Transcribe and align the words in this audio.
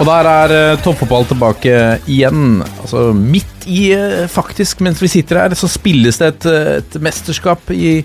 Og 0.00 0.06
der 0.08 0.24
er 0.24 0.52
eh, 0.54 0.78
toppfotball 0.80 1.26
tilbake 1.28 1.72
igjen. 2.08 2.62
Altså 2.80 3.10
midt 3.12 3.66
i, 3.68 3.90
eh, 3.92 4.22
faktisk, 4.32 4.80
mens 4.80 5.02
vi 5.02 5.10
sitter 5.12 5.42
her, 5.42 5.54
så 5.58 5.68
spilles 5.68 6.16
det 6.16 6.28
et, 6.30 6.46
eh, 6.48 6.70
et 6.78 6.94
mesterskap 7.04 7.68
i 7.76 7.98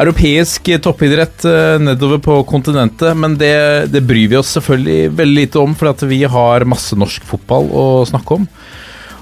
europeisk 0.00 0.70
toppidrett 0.80 1.44
nedover 1.84 2.22
på 2.24 2.38
kontinentet. 2.48 3.12
Men 3.20 3.36
det, 3.36 3.92
det 3.92 4.06
bryr 4.08 4.30
vi 4.32 4.38
oss 4.40 4.54
selvfølgelig 4.56 5.12
veldig 5.20 5.36
lite 5.42 5.60
om, 5.60 5.76
for 5.76 6.08
vi 6.08 6.22
har 6.24 6.64
masse 6.64 6.96
norsk 6.96 7.28
fotball 7.28 7.68
å 7.68 7.84
snakke 8.08 8.40
om. 8.40 8.48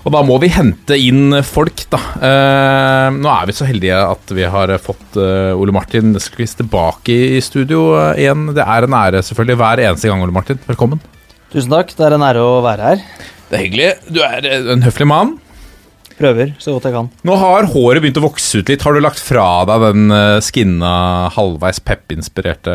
Og 0.03 0.15
da 0.15 0.23
må 0.27 0.39
vi 0.43 0.51
hente 0.51 0.99
inn 0.99 1.37
folk, 1.47 1.85
da. 1.91 2.01
Nå 3.15 3.31
er 3.31 3.47
vi 3.47 3.55
så 3.55 3.69
heldige 3.69 4.01
at 4.03 4.33
vi 4.35 4.43
har 4.51 4.73
fått 4.83 5.15
Ole 5.15 5.75
Martin 5.75 6.11
Neskvist 6.11 6.59
tilbake 6.59 7.15
i 7.37 7.43
studio 7.43 7.85
igjen. 8.11 8.49
Det 8.51 8.67
er 8.67 8.89
en 8.89 8.99
ære 8.99 9.23
selvfølgelig 9.23 9.61
hver 9.63 9.87
eneste 9.87 10.11
gang, 10.11 10.27
Ole 10.27 10.35
Martin. 10.35 10.59
Velkommen. 10.67 11.03
Tusen 11.53 11.73
takk. 11.73 11.95
Det 11.97 12.09
er 12.09 12.17
en 12.17 12.27
ære 12.27 12.43
å 12.43 12.61
være 12.65 12.91
her. 12.91 13.07
Det 13.51 13.59
er 13.59 13.65
hyggelig. 13.67 13.89
Du 14.09 14.23
er 14.25 14.49
eh, 14.49 14.69
en 14.73 14.85
høflig 14.87 15.09
mann. 15.11 15.37
Prøver 16.17 16.53
så 16.63 16.75
godt 16.75 16.87
jeg 16.89 16.95
kan. 16.95 17.09
Nå 17.27 17.37
har 17.41 17.69
håret 17.73 18.03
begynt 18.05 18.21
å 18.21 18.25
vokse 18.25 18.61
ut 18.61 18.71
litt. 18.71 18.85
Har 18.87 18.95
du 18.95 19.03
lagt 19.03 19.21
fra 19.23 19.47
deg 19.69 19.87
den 19.89 20.15
eh, 20.15 20.41
skinna, 20.45 20.95
halvveis 21.35 21.83
pep-inspirerte 21.85 22.75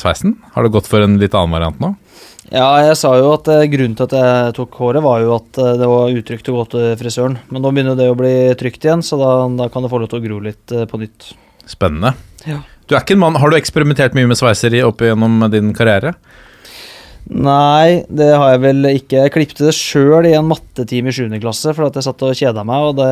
sveisen? 0.00 0.36
Har 0.54 0.66
du 0.66 0.72
gått 0.74 0.90
for 0.90 1.04
en 1.04 1.18
litt 1.20 1.36
annen 1.36 1.56
variant 1.56 1.82
nå? 1.82 1.94
Ja, 2.52 2.66
jeg 2.84 2.98
sa 3.00 3.14
jo 3.16 3.30
at 3.32 3.48
eh, 3.48 3.64
grunnen 3.72 3.94
til 3.96 4.08
at 4.10 4.14
jeg 4.18 4.56
tok 4.58 4.76
håret, 4.76 5.04
var 5.04 5.22
jo 5.24 5.36
at 5.38 5.60
eh, 5.62 5.76
det 5.80 5.88
var 5.88 6.18
utrygt 6.18 6.50
å 6.52 6.56
gå 6.58 6.66
til 6.74 6.90
frisøren. 7.00 7.38
Men 7.48 7.64
nå 7.64 7.70
begynner 7.72 7.96
det 7.96 8.10
å 8.12 8.18
bli 8.18 8.34
trygt 8.60 8.84
igjen, 8.84 9.04
så 9.06 9.16
da, 9.20 9.30
da 9.56 9.70
kan 9.72 9.84
det 9.84 9.92
få 9.92 10.02
lov 10.02 10.10
til 10.12 10.20
å 10.20 10.24
gro 10.26 10.40
litt 10.44 10.74
eh, 10.74 10.84
på 10.90 11.00
nytt. 11.00 11.32
Spennende. 11.70 12.12
Ja. 12.44 12.60
Du 12.90 12.96
er 12.96 13.04
ikke 13.04 13.16
en 13.16 13.22
mann, 13.22 13.38
Har 13.40 13.48
du 13.48 13.56
eksperimentert 13.56 14.12
mye 14.18 14.28
med 14.28 14.36
sveiser 14.36 14.74
opp 14.84 15.00
gjennom 15.00 15.46
din 15.52 15.70
karriere? 15.76 16.12
Nei, 17.30 18.02
det 18.10 18.32
har 18.34 18.50
jeg 18.50 18.60
vel 18.64 18.86
ikke. 18.90 19.20
Jeg 19.24 19.32
klippte 19.34 19.66
det 19.68 19.74
sjøl 19.76 20.26
i 20.26 20.34
en 20.34 20.48
mattetime 20.48 21.12
i 21.12 21.14
7. 21.14 21.28
klasse, 21.42 21.70
for 21.70 21.86
at 21.86 21.96
jeg 21.96 22.06
satt 22.08 22.24
og 22.26 22.38
kjeda 22.38 22.64
meg, 22.66 22.88
og 22.88 22.96
det, 22.98 23.10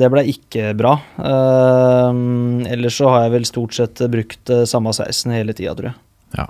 det 0.00 0.08
ble 0.12 0.22
ikke 0.32 0.72
bra. 0.78 0.94
Uh, 1.20 2.64
ellers 2.72 2.96
så 2.96 3.10
har 3.12 3.26
jeg 3.26 3.34
vel 3.36 3.48
stort 3.48 3.76
sett 3.76 4.00
brukt 4.12 4.52
eh, 4.52 4.64
samme 4.68 4.94
sveisen 4.96 5.34
hele 5.36 5.54
tida, 5.56 5.76
tror 5.76 5.92
jeg. 5.92 5.98
Ja. 6.38 6.48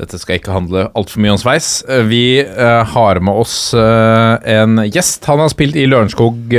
Dette 0.00 0.16
skal 0.22 0.38
ikke 0.38 0.54
handle 0.54 0.86
altfor 0.96 1.20
mye 1.20 1.34
om 1.34 1.42
sveis. 1.42 1.68
Eh, 1.84 2.06
Vi 2.08 2.24
uh, 2.48 2.80
har 2.94 3.20
med 3.20 3.42
oss 3.44 3.74
uh, 3.76 4.40
en 4.40 4.80
gjest. 4.88 5.28
Han 5.28 5.44
har 5.44 5.52
spilt 5.52 5.76
i 5.76 5.84
Lørenskog, 5.90 6.56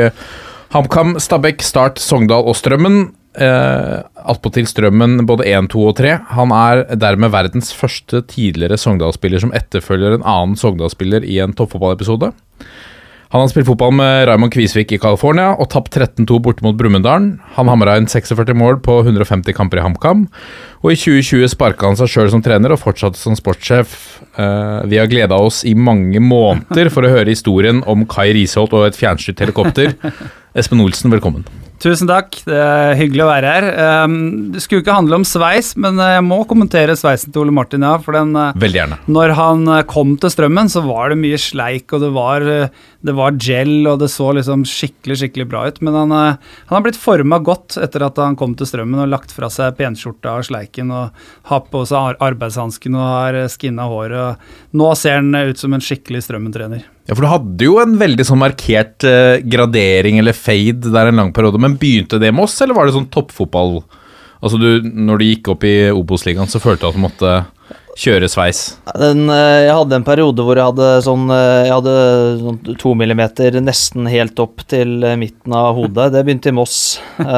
HamKam, 0.72 1.18
Stabæk, 1.20 1.66
Start, 1.66 2.00
Sogndal 2.00 2.46
og 2.46 2.56
Strømmen. 2.60 3.10
Uh, 3.32 4.04
Attpåtil 4.28 4.68
Strømmen 4.68 5.22
både 5.28 5.48
1, 5.48 5.70
2 5.72 5.84
og 5.88 5.98
3. 6.02 6.16
Han 6.36 6.52
er 6.56 6.84
dermed 7.00 7.32
verdens 7.32 7.72
første 7.76 8.24
tidligere 8.28 8.80
Sogndal-spiller 8.80 9.44
som 9.44 9.54
etterfølger 9.56 10.18
en 10.18 10.26
annen 10.28 10.58
Sogndal-spiller 10.60 11.24
i 11.24 11.40
en 11.44 11.56
toppfotballepisode. 11.56 12.34
Han 13.32 13.40
har 13.40 13.48
spilt 13.48 13.70
fotball 13.70 13.94
med 13.96 14.26
Raymond 14.28 14.52
Kvisvik 14.52 14.90
i 14.92 15.00
California 15.00 15.54
og 15.54 15.70
tapt 15.72 15.96
13-2 15.96 16.40
borte 16.44 16.66
mot 16.66 16.76
Brumunddal. 16.76 17.30
Han 17.56 17.72
hamra 17.72 17.96
inn 17.96 18.10
46 18.12 18.52
mål 18.60 18.82
på 18.84 18.98
150 19.06 19.56
kamper 19.56 19.80
i 19.80 19.86
HamKam. 19.86 20.26
Og 20.84 20.92
i 20.92 21.00
2020 21.00 21.54
sparka 21.54 21.88
han 21.88 21.96
seg 22.00 22.12
sjøl 22.12 22.34
som 22.34 22.44
trener 22.44 22.76
og 22.76 22.82
fortsatte 22.84 23.20
som 23.22 23.38
sportssjef. 23.40 23.96
Uh, 24.36 24.84
vi 24.92 25.00
har 25.00 25.08
gleda 25.12 25.40
oss 25.40 25.64
i 25.64 25.72
mange 25.72 26.20
måneder 26.20 26.92
for 26.92 27.08
å 27.08 27.16
høre 27.16 27.32
historien 27.32 27.80
om 27.88 28.04
Kai 28.04 28.34
Risholt 28.36 28.76
og 28.76 28.90
et 28.90 29.00
fjernstyrt 29.00 29.48
helikopter. 29.48 29.96
Espen 30.60 30.84
Olsen, 30.84 31.16
velkommen. 31.16 31.48
Tusen 31.82 32.06
takk, 32.06 32.36
det 32.46 32.58
er 32.62 32.94
hyggelig 33.00 33.24
å 33.26 33.30
være 33.32 33.52
her. 33.56 33.66
Um, 34.06 34.18
det 34.54 34.62
skulle 34.62 34.84
ikke 34.84 34.94
handle 35.00 35.18
om 35.18 35.26
sveis, 35.26 35.72
men 35.82 35.98
eh, 35.98 36.14
jeg 36.20 36.26
må 36.28 36.38
kommentere 36.46 36.94
sveisen 37.00 37.34
til 37.34 37.42
Ole 37.42 37.56
Martin, 37.58 37.82
ja. 37.82 37.96
For 38.04 38.14
den, 38.14 38.36
eh, 38.38 38.60
Veldig 38.62 38.80
gjerne. 38.84 39.00
når 39.10 39.34
han 39.40 39.64
eh, 39.66 39.82
kom 39.90 40.14
til 40.22 40.30
Strømmen, 40.30 40.70
så 40.70 40.84
var 40.86 41.10
det 41.10 41.18
mye 41.24 41.40
sleik, 41.42 41.88
og 41.98 42.04
det 42.06 42.12
var, 42.14 42.46
det 43.02 43.14
var 43.18 43.38
gel, 43.42 43.88
og 43.90 44.00
det 44.02 44.10
så 44.14 44.28
liksom 44.38 44.62
skikkelig, 44.70 45.16
skikkelig 45.22 45.46
bra 45.50 45.64
ut. 45.72 45.80
Men 45.82 45.96
han, 45.98 46.12
eh, 46.14 46.36
han 46.70 46.76
har 46.78 46.84
blitt 46.86 47.00
forma 47.02 47.40
godt 47.42 47.78
etter 47.82 48.06
at 48.06 48.20
han 48.22 48.36
kom 48.38 48.54
til 48.58 48.70
Strømmen 48.70 49.02
og 49.02 49.10
lagt 49.10 49.34
fra 49.34 49.50
seg 49.50 49.74
penskjorta 49.80 50.36
og 50.38 50.46
sleiken 50.46 50.92
og 50.94 51.24
har 51.50 51.64
på 51.72 51.82
seg 51.90 51.98
ar- 51.98 52.20
arbeidshansken 52.32 52.98
og 53.00 53.08
har 53.08 53.40
eh, 53.42 53.48
skinna 53.52 53.88
håret. 53.90 54.44
Nå 54.78 54.92
ser 55.00 55.18
han 55.20 55.34
eh, 55.36 55.50
ut 55.50 55.62
som 55.62 55.74
en 55.74 55.82
skikkelig 55.82 56.22
Strømmen-trener. 56.28 56.84
Ja, 57.10 57.16
for 57.18 57.26
du 57.26 57.32
hadde 57.32 57.66
jo 57.66 57.80
en 57.82 57.98
veldig 58.00 58.24
sånn 58.28 58.40
markert 58.40 59.02
gradering 59.50 60.20
eller 60.22 60.38
fade 60.38 60.92
der 60.94 61.10
en 61.10 61.18
lang 61.18 61.32
periode, 61.34 61.60
men 61.60 61.74
begynte 61.82 62.20
det 62.22 62.30
med 62.32 62.46
oss, 62.46 62.60
eller 62.62 62.78
var 62.78 62.86
det 62.88 62.94
sånn 62.96 63.10
toppfotball? 63.12 63.82
Altså 64.42 64.58
du, 64.62 64.70
når 64.86 65.18
du 65.22 65.26
gikk 65.26 65.50
opp 65.54 65.66
i 65.68 65.74
Obos-ligaen, 65.94 66.50
så 66.50 66.62
følte 66.62 66.86
du 66.86 66.92
at 66.92 66.98
du 66.98 67.04
måtte 67.04 67.34
kjøre 68.00 68.28
sveis? 68.32 68.62
Den, 68.98 69.26
eh, 69.30 69.68
jeg 69.68 69.76
hadde 69.76 69.98
en 69.98 70.06
periode 70.06 70.44
hvor 70.46 70.58
jeg 70.58 70.70
hadde 70.72 70.90
sånn 71.06 71.26
eh, 71.34 71.68
Jeg 71.68 71.74
hadde 71.76 71.96
sånn 72.42 72.60
to 72.82 72.94
millimeter 72.98 73.58
nesten 73.64 74.08
helt 74.12 74.40
opp 74.44 74.64
til 74.72 75.04
eh, 75.04 75.18
midten 75.20 75.56
av 75.56 75.76
hodet. 75.78 76.12
Det 76.14 76.24
begynte 76.26 76.52
i 76.52 76.56
Moss. 76.56 76.78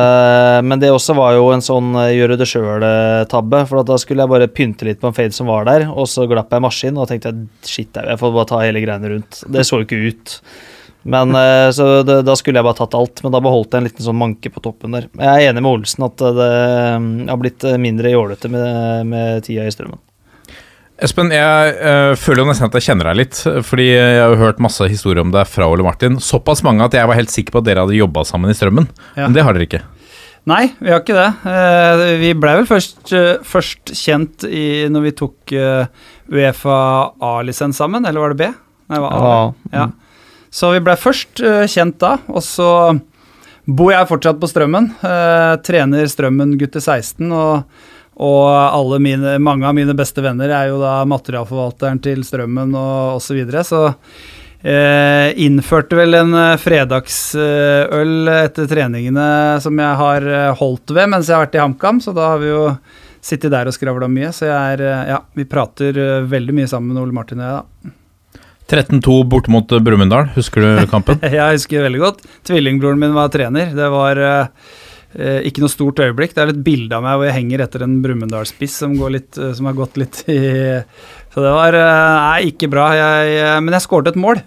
Men 0.67 0.81
det 0.81 0.91
også 0.93 1.15
var 1.17 1.37
jo 1.37 1.49
en 1.53 1.63
sånn 1.63 1.93
gjøre 2.13 2.37
det 2.39 2.47
sjøl-tabbe. 2.49 3.63
For 3.69 3.87
da 3.87 3.97
skulle 4.01 4.25
jeg 4.25 4.33
bare 4.33 4.51
pynte 4.51 4.87
litt 4.87 5.01
på 5.01 5.09
en 5.09 5.17
fade 5.17 5.35
som 5.35 5.49
var 5.49 5.67
der, 5.69 5.87
og 5.91 6.07
så 6.09 6.27
glapp 6.29 6.53
jeg 6.53 6.63
maskin 6.63 6.99
og 6.99 7.09
tenkte 7.09 7.31
jeg, 7.31 7.49
shit, 7.67 7.97
jeg 7.97 8.19
får 8.19 8.37
bare 8.37 8.49
ta 8.49 8.61
hele 8.63 8.83
greiene 8.83 9.11
rundt. 9.15 9.41
Det 9.49 9.65
så 9.67 9.81
jo 9.81 9.87
ikke 9.87 10.01
ut. 10.07 10.37
Men 11.03 11.35
Så 11.75 11.87
det, 12.07 12.21
da 12.23 12.35
skulle 12.39 12.61
jeg 12.61 12.67
bare 12.67 12.79
tatt 12.79 12.95
alt, 12.95 13.19
men 13.25 13.33
da 13.35 13.41
beholdt 13.43 13.75
jeg 13.75 13.83
en 13.83 13.89
liten 13.89 14.05
sånn 14.05 14.19
manke 14.19 14.51
på 14.53 14.63
toppen 14.63 14.95
der. 14.95 15.09
Jeg 15.19 15.27
er 15.33 15.51
enig 15.51 15.65
med 15.65 15.73
Olsen 15.73 16.07
at 16.07 16.23
det 16.39 16.49
har 17.27 17.41
blitt 17.41 17.67
mindre 17.83 18.13
jålete 18.13 18.51
med, 18.53 19.11
med 19.11 19.43
tida 19.47 19.67
i 19.67 19.75
strømmen. 19.75 19.99
Espen, 21.03 21.31
jeg 21.35 21.73
eh, 21.83 22.13
føler 22.15 22.43
jo 22.43 22.47
nesten 22.47 22.69
at 22.69 22.75
jeg 22.77 22.85
kjenner 22.85 23.09
deg 23.09 23.17
litt, 23.19 23.39
fordi 23.67 23.89
jeg 23.89 24.19
har 24.21 24.31
jo 24.31 24.39
hørt 24.39 24.61
masse 24.63 24.85
historier 24.87 25.23
om 25.25 25.33
deg 25.33 25.49
fra 25.51 25.67
Ole 25.67 25.83
Martin. 25.83 26.15
Såpass 26.23 26.61
mange 26.63 26.85
at 26.85 26.95
jeg 26.95 27.09
var 27.09 27.17
helt 27.19 27.33
sikker 27.33 27.51
på 27.57 27.59
at 27.63 27.67
dere 27.67 27.83
hadde 27.83 27.97
jobba 27.97 28.23
sammen 28.27 28.53
i 28.53 28.55
Strømmen, 28.55 28.87
Ja. 29.17 29.25
men 29.27 29.35
det 29.35 29.43
har 29.43 29.57
dere 29.57 29.67
ikke. 29.67 29.81
Nei, 30.47 30.73
vi 30.79 30.91
har 30.91 30.99
ikke 31.03 31.15
det. 31.15 31.27
Uh, 31.47 32.05
vi 32.19 32.31
blei 32.35 32.55
vel 32.59 32.67
først, 32.67 33.03
uh, 33.15 33.37
først 33.47 33.93
kjent 33.95 34.43
i, 34.47 34.63
når 34.91 35.05
vi 35.05 35.13
tok 35.21 35.53
Uefa 36.33 36.77
A-lisens 37.23 37.79
sammen, 37.79 38.05
eller 38.07 38.23
var 38.23 38.33
det 38.33 38.39
B? 38.43 38.49
Nei, 38.91 38.97
det 38.97 39.03
var 39.03 39.13
A. 39.15 39.31
Ja. 39.71 39.79
Ja. 39.83 39.87
Så 40.53 40.71
vi 40.75 40.81
blei 40.85 40.95
først 40.99 41.39
kjent 41.71 41.97
da, 42.03 42.17
og 42.29 42.43
så 42.45 42.69
bor 43.65 43.93
jeg 43.93 44.09
fortsatt 44.09 44.39
på 44.41 44.49
Strømmen. 44.51 44.91
eh, 45.07 45.53
trener 45.65 46.07
Strømmen 46.11 46.57
gutter 46.59 46.83
16, 46.83 47.31
og, 47.31 47.63
og 48.21 48.47
alle 48.53 48.99
mine, 49.01 49.37
mange 49.41 49.65
av 49.67 49.75
mine 49.77 49.95
beste 49.97 50.21
venner 50.21 50.51
er 50.53 50.69
jo 50.69 50.79
da 50.81 50.99
materialforvalteren 51.09 52.01
til 52.03 52.21
Strømmen 52.27 52.75
og 52.77 53.17
osv. 53.17 53.25
Så, 53.25 53.37
videre, 53.39 53.63
så 53.65 53.81
eh, 54.61 55.31
innførte 55.41 55.97
vel 55.97 56.19
en 56.19 56.35
eh, 56.37 56.59
fredagsøl 56.61 58.29
etter 58.35 58.69
treningene 58.69 59.29
som 59.63 59.81
jeg 59.81 60.01
har 60.03 60.27
eh, 60.29 60.51
holdt 60.59 60.93
ved 60.93 61.09
mens 61.15 61.31
jeg 61.31 61.37
har 61.39 61.47
vært 61.47 61.57
i 61.57 61.63
HamKam, 61.63 62.03
så 62.03 62.13
da 62.15 62.33
har 62.35 62.43
vi 62.43 62.53
jo 62.53 62.67
sittet 63.23 63.53
der 63.53 63.69
og 63.69 63.75
skravla 63.75 64.09
mye. 64.11 64.31
Så 64.35 64.47
jeg 64.49 64.77
er, 64.77 64.85
eh, 64.85 65.09
ja, 65.15 65.19
vi 65.33 65.47
prater 65.49 65.97
eh, 65.97 66.29
veldig 66.29 66.55
mye 66.59 66.69
sammen 66.69 66.93
med 66.93 67.03
Ole 67.03 67.15
Martin 67.15 67.41
og 67.41 67.49
jeg, 67.49 67.59
da. 67.59 67.99
13-2 68.73 69.17
borte 69.29 69.51
mot 69.51 69.71
eh, 69.71 69.81
Brumunddal, 69.83 70.31
husker 70.37 70.63
du 70.63 70.87
kampen? 70.91 71.19
Jeg 71.37 71.59
husker 71.59 71.83
veldig 71.85 72.01
godt. 72.01 72.23
Tvillingbroren 72.47 73.01
min 73.01 73.15
var 73.15 73.31
trener. 73.33 73.73
Det 73.75 73.89
var 73.91 74.21
eh, 74.21 74.71
eh, 75.15 75.39
ikke 75.49 75.61
noe 75.63 75.71
stort 75.71 75.99
øyeblikk. 76.03 76.33
Det 76.35 76.41
er 76.43 76.51
litt 76.51 76.63
bilde 76.65 76.95
av 76.97 77.03
meg 77.05 77.15
hvor 77.19 77.27
jeg 77.29 77.37
henger 77.39 77.59
etter 77.65 77.79
en 77.85 77.99
Brumunddal-spiss 78.03 78.75
som, 78.83 78.91
eh, 78.99 79.51
som 79.57 79.69
har 79.69 79.77
gått 79.77 79.95
litt 80.01 80.17
i 80.31 80.39
Så 81.33 81.37
det 81.43 81.53
var 81.55 81.71
eh, 81.77 82.15
Nei, 82.23 82.41
ikke 82.51 82.67
bra. 82.73 82.85
Jeg, 82.97 83.37
eh, 83.41 83.59
men 83.61 83.73
jeg 83.77 83.85
skåret 83.87 84.11
et 84.13 84.19
mål. 84.19 84.37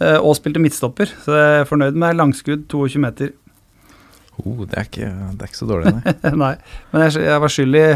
eh, 0.00 0.18
Og 0.18 0.36
spilte 0.38 0.62
midtstopper, 0.62 1.08
så 1.24 1.30
jeg 1.38 1.60
er 1.62 1.68
fornøyd 1.70 1.94
med 1.98 2.18
langskudd 2.18 2.62
22 2.70 2.98
meter. 3.02 3.28
Oh, 4.38 4.62
det, 4.64 4.74
er 4.78 4.84
ikke, 4.86 5.08
det 5.34 5.42
er 5.42 5.48
ikke 5.50 5.58
så 5.58 5.66
dårlig, 5.66 5.90
nei. 5.98 6.12
nei, 6.44 6.54
men 6.92 6.98
jeg, 7.08 7.24
jeg 7.26 7.40
var 7.42 7.50
skyld 7.50 7.74
i 7.80 7.86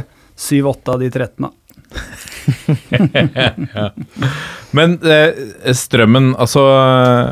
7-8 0.42 0.94
av 0.96 1.00
de 1.04 1.08
13, 1.14 1.46
da. 1.46 1.50
Men 4.76 4.94
eh, 5.04 5.36
strømmen, 5.76 6.30
altså 6.40 6.62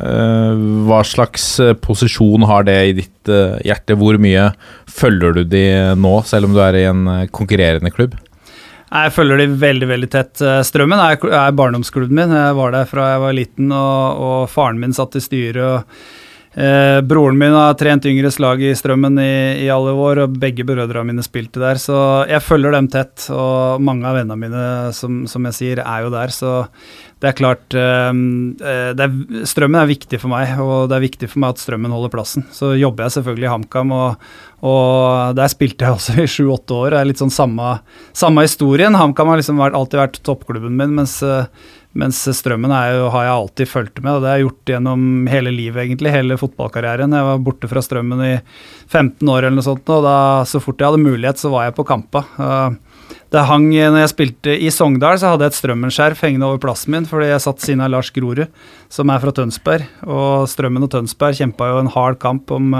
eh, 0.05 0.65
Hva 0.89 1.01
slags 1.09 1.45
eh, 1.63 1.73
posisjon 1.81 2.45
har 2.51 2.67
det 2.69 2.79
i 2.91 2.97
ditt 3.01 3.31
eh, 3.33 3.57
hjerte? 3.65 3.97
Hvor 4.01 4.19
mye 4.21 4.51
følger 4.91 5.39
du 5.39 5.45
de 5.49 5.65
nå, 5.97 6.15
selv 6.29 6.51
om 6.51 6.57
du 6.57 6.61
er 6.65 6.77
i 6.83 6.87
en 6.91 7.07
eh, 7.09 7.27
konkurrerende 7.33 7.93
klubb? 7.95 8.19
Jeg 8.91 9.13
følger 9.15 9.39
de 9.39 9.47
veldig 9.63 9.89
veldig 9.89 10.11
tett. 10.11 10.41
Eh, 10.43 10.61
Strømmen 10.67 11.01
er, 11.01 11.17
er 11.31 11.57
barndomsklubben 11.57 12.17
min. 12.19 12.37
Jeg 12.37 12.57
var 12.59 12.75
der 12.75 12.89
fra 12.91 13.13
jeg 13.15 13.23
var 13.25 13.37
liten, 13.39 13.71
og, 13.73 14.25
og 14.27 14.41
faren 14.51 14.81
min 14.83 14.97
satt 14.97 15.17
i 15.17 15.23
styret. 15.25 15.63
og 15.63 16.20
Eh, 16.55 17.01
broren 17.01 17.39
min 17.39 17.53
har 17.55 17.77
trent 17.79 18.07
yngre 18.11 18.31
slag 18.35 18.63
i 18.67 18.73
Strømmen 18.75 19.21
i, 19.23 19.63
i, 19.63 19.69
alle 19.71 19.93
år, 19.95 20.25
og 20.25 20.39
begge 20.43 20.65
brødrene 20.67 21.13
mine 21.13 21.23
spilte 21.23 21.63
der. 21.63 21.79
Så 21.79 21.95
jeg 22.27 22.43
følger 22.43 22.75
dem 22.75 22.89
tett, 22.91 23.29
og 23.31 23.79
mange 23.87 24.09
av 24.09 24.19
vennene 24.19 24.39
mine, 24.41 24.65
som, 24.97 25.23
som 25.31 25.47
jeg 25.47 25.59
sier, 25.61 25.85
er 25.85 26.03
jo 26.07 26.11
der. 26.11 26.35
Så 26.35 26.57
det 27.23 27.31
er 27.31 27.39
klart 27.39 27.79
eh, 27.79 28.11
eh, 28.11 28.91
det 28.99 29.07
er, 29.07 29.47
Strømmen 29.47 29.79
er 29.79 29.93
viktig 29.93 30.19
for 30.19 30.35
meg, 30.35 30.57
og 30.59 30.91
det 30.91 30.99
er 30.99 31.07
viktig 31.07 31.31
for 31.31 31.45
meg 31.45 31.55
at 31.55 31.63
Strømmen 31.63 31.95
holder 31.95 32.15
plassen. 32.17 32.49
Så 32.57 32.75
jobber 32.81 33.07
jeg 33.07 33.21
selvfølgelig 33.21 33.47
i 33.47 33.55
HamKam, 33.55 33.95
og, 33.95 34.31
og 34.67 35.37
der 35.39 35.55
spilte 35.55 35.87
jeg 35.87 36.01
også 36.01 36.19
i 36.25 36.31
sju-åtte 36.35 36.81
år. 36.83 36.97
Det 36.97 37.05
er 37.05 37.13
litt 37.13 37.23
sånn 37.23 37.35
samme, 37.35 37.77
samme 38.11 38.49
historien. 38.49 38.99
HamKam 38.99 39.31
har 39.31 39.39
liksom 39.39 39.63
vært, 39.63 39.79
alltid 39.79 40.03
vært 40.03 40.25
toppklubben 40.27 40.75
min, 40.75 40.99
mens 40.99 41.21
mens 41.99 42.21
strømmen 42.39 42.71
jo, 42.71 43.07
har 43.11 43.25
jeg 43.27 43.35
alltid 43.35 43.71
fulgt 43.71 43.99
med, 44.05 44.13
og 44.13 44.23
det 44.23 44.31
har 44.31 44.39
jeg 44.39 44.47
gjort 44.47 44.73
gjennom 44.75 45.07
hele 45.31 45.51
livet, 45.51 45.83
egentlig. 45.83 46.13
Hele 46.15 46.37
fotballkarrieren. 46.39 47.17
Jeg 47.17 47.27
var 47.27 47.43
borte 47.43 47.71
fra 47.71 47.83
strømmen 47.83 48.23
i 48.29 48.35
15 48.87 49.27
år 49.27 49.43
eller 49.43 49.57
noe 49.59 49.67
sånt, 49.67 49.91
og 49.91 50.07
da, 50.07 50.15
så 50.47 50.63
fort 50.63 50.79
jeg 50.79 50.93
hadde 50.93 51.03
mulighet, 51.03 51.43
så 51.43 51.51
var 51.51 51.67
jeg 51.67 51.77
på 51.81 51.87
kampa. 51.89 52.23
Det 53.31 53.43
hang, 53.47 53.67
når 53.75 54.05
jeg 54.05 54.13
spilte 54.13 54.55
i 54.55 54.71
Sogndal, 54.75 55.19
så 55.19 55.33
hadde 55.33 55.49
jeg 55.49 55.55
et 55.55 55.59
Strømmen-skjerf 55.59 56.23
hengende 56.27 56.47
over 56.47 56.63
plassen 56.63 56.95
min, 56.95 57.11
fordi 57.11 57.33
jeg 57.33 57.43
satt 57.43 57.67
siden 57.67 57.83
av 57.83 57.93
Lars 57.97 58.15
Grorud, 58.15 58.47
som 58.91 59.11
er 59.11 59.23
fra 59.23 59.35
Tønsberg. 59.35 59.91
Og 60.07 60.47
Strømmen 60.51 60.87
og 60.87 60.95
Tønsberg 60.95 61.43
kjempa 61.43 61.73
jo 61.73 61.83
en 61.83 61.91
hard 61.95 62.23
kamp 62.23 62.51
om, 62.55 62.75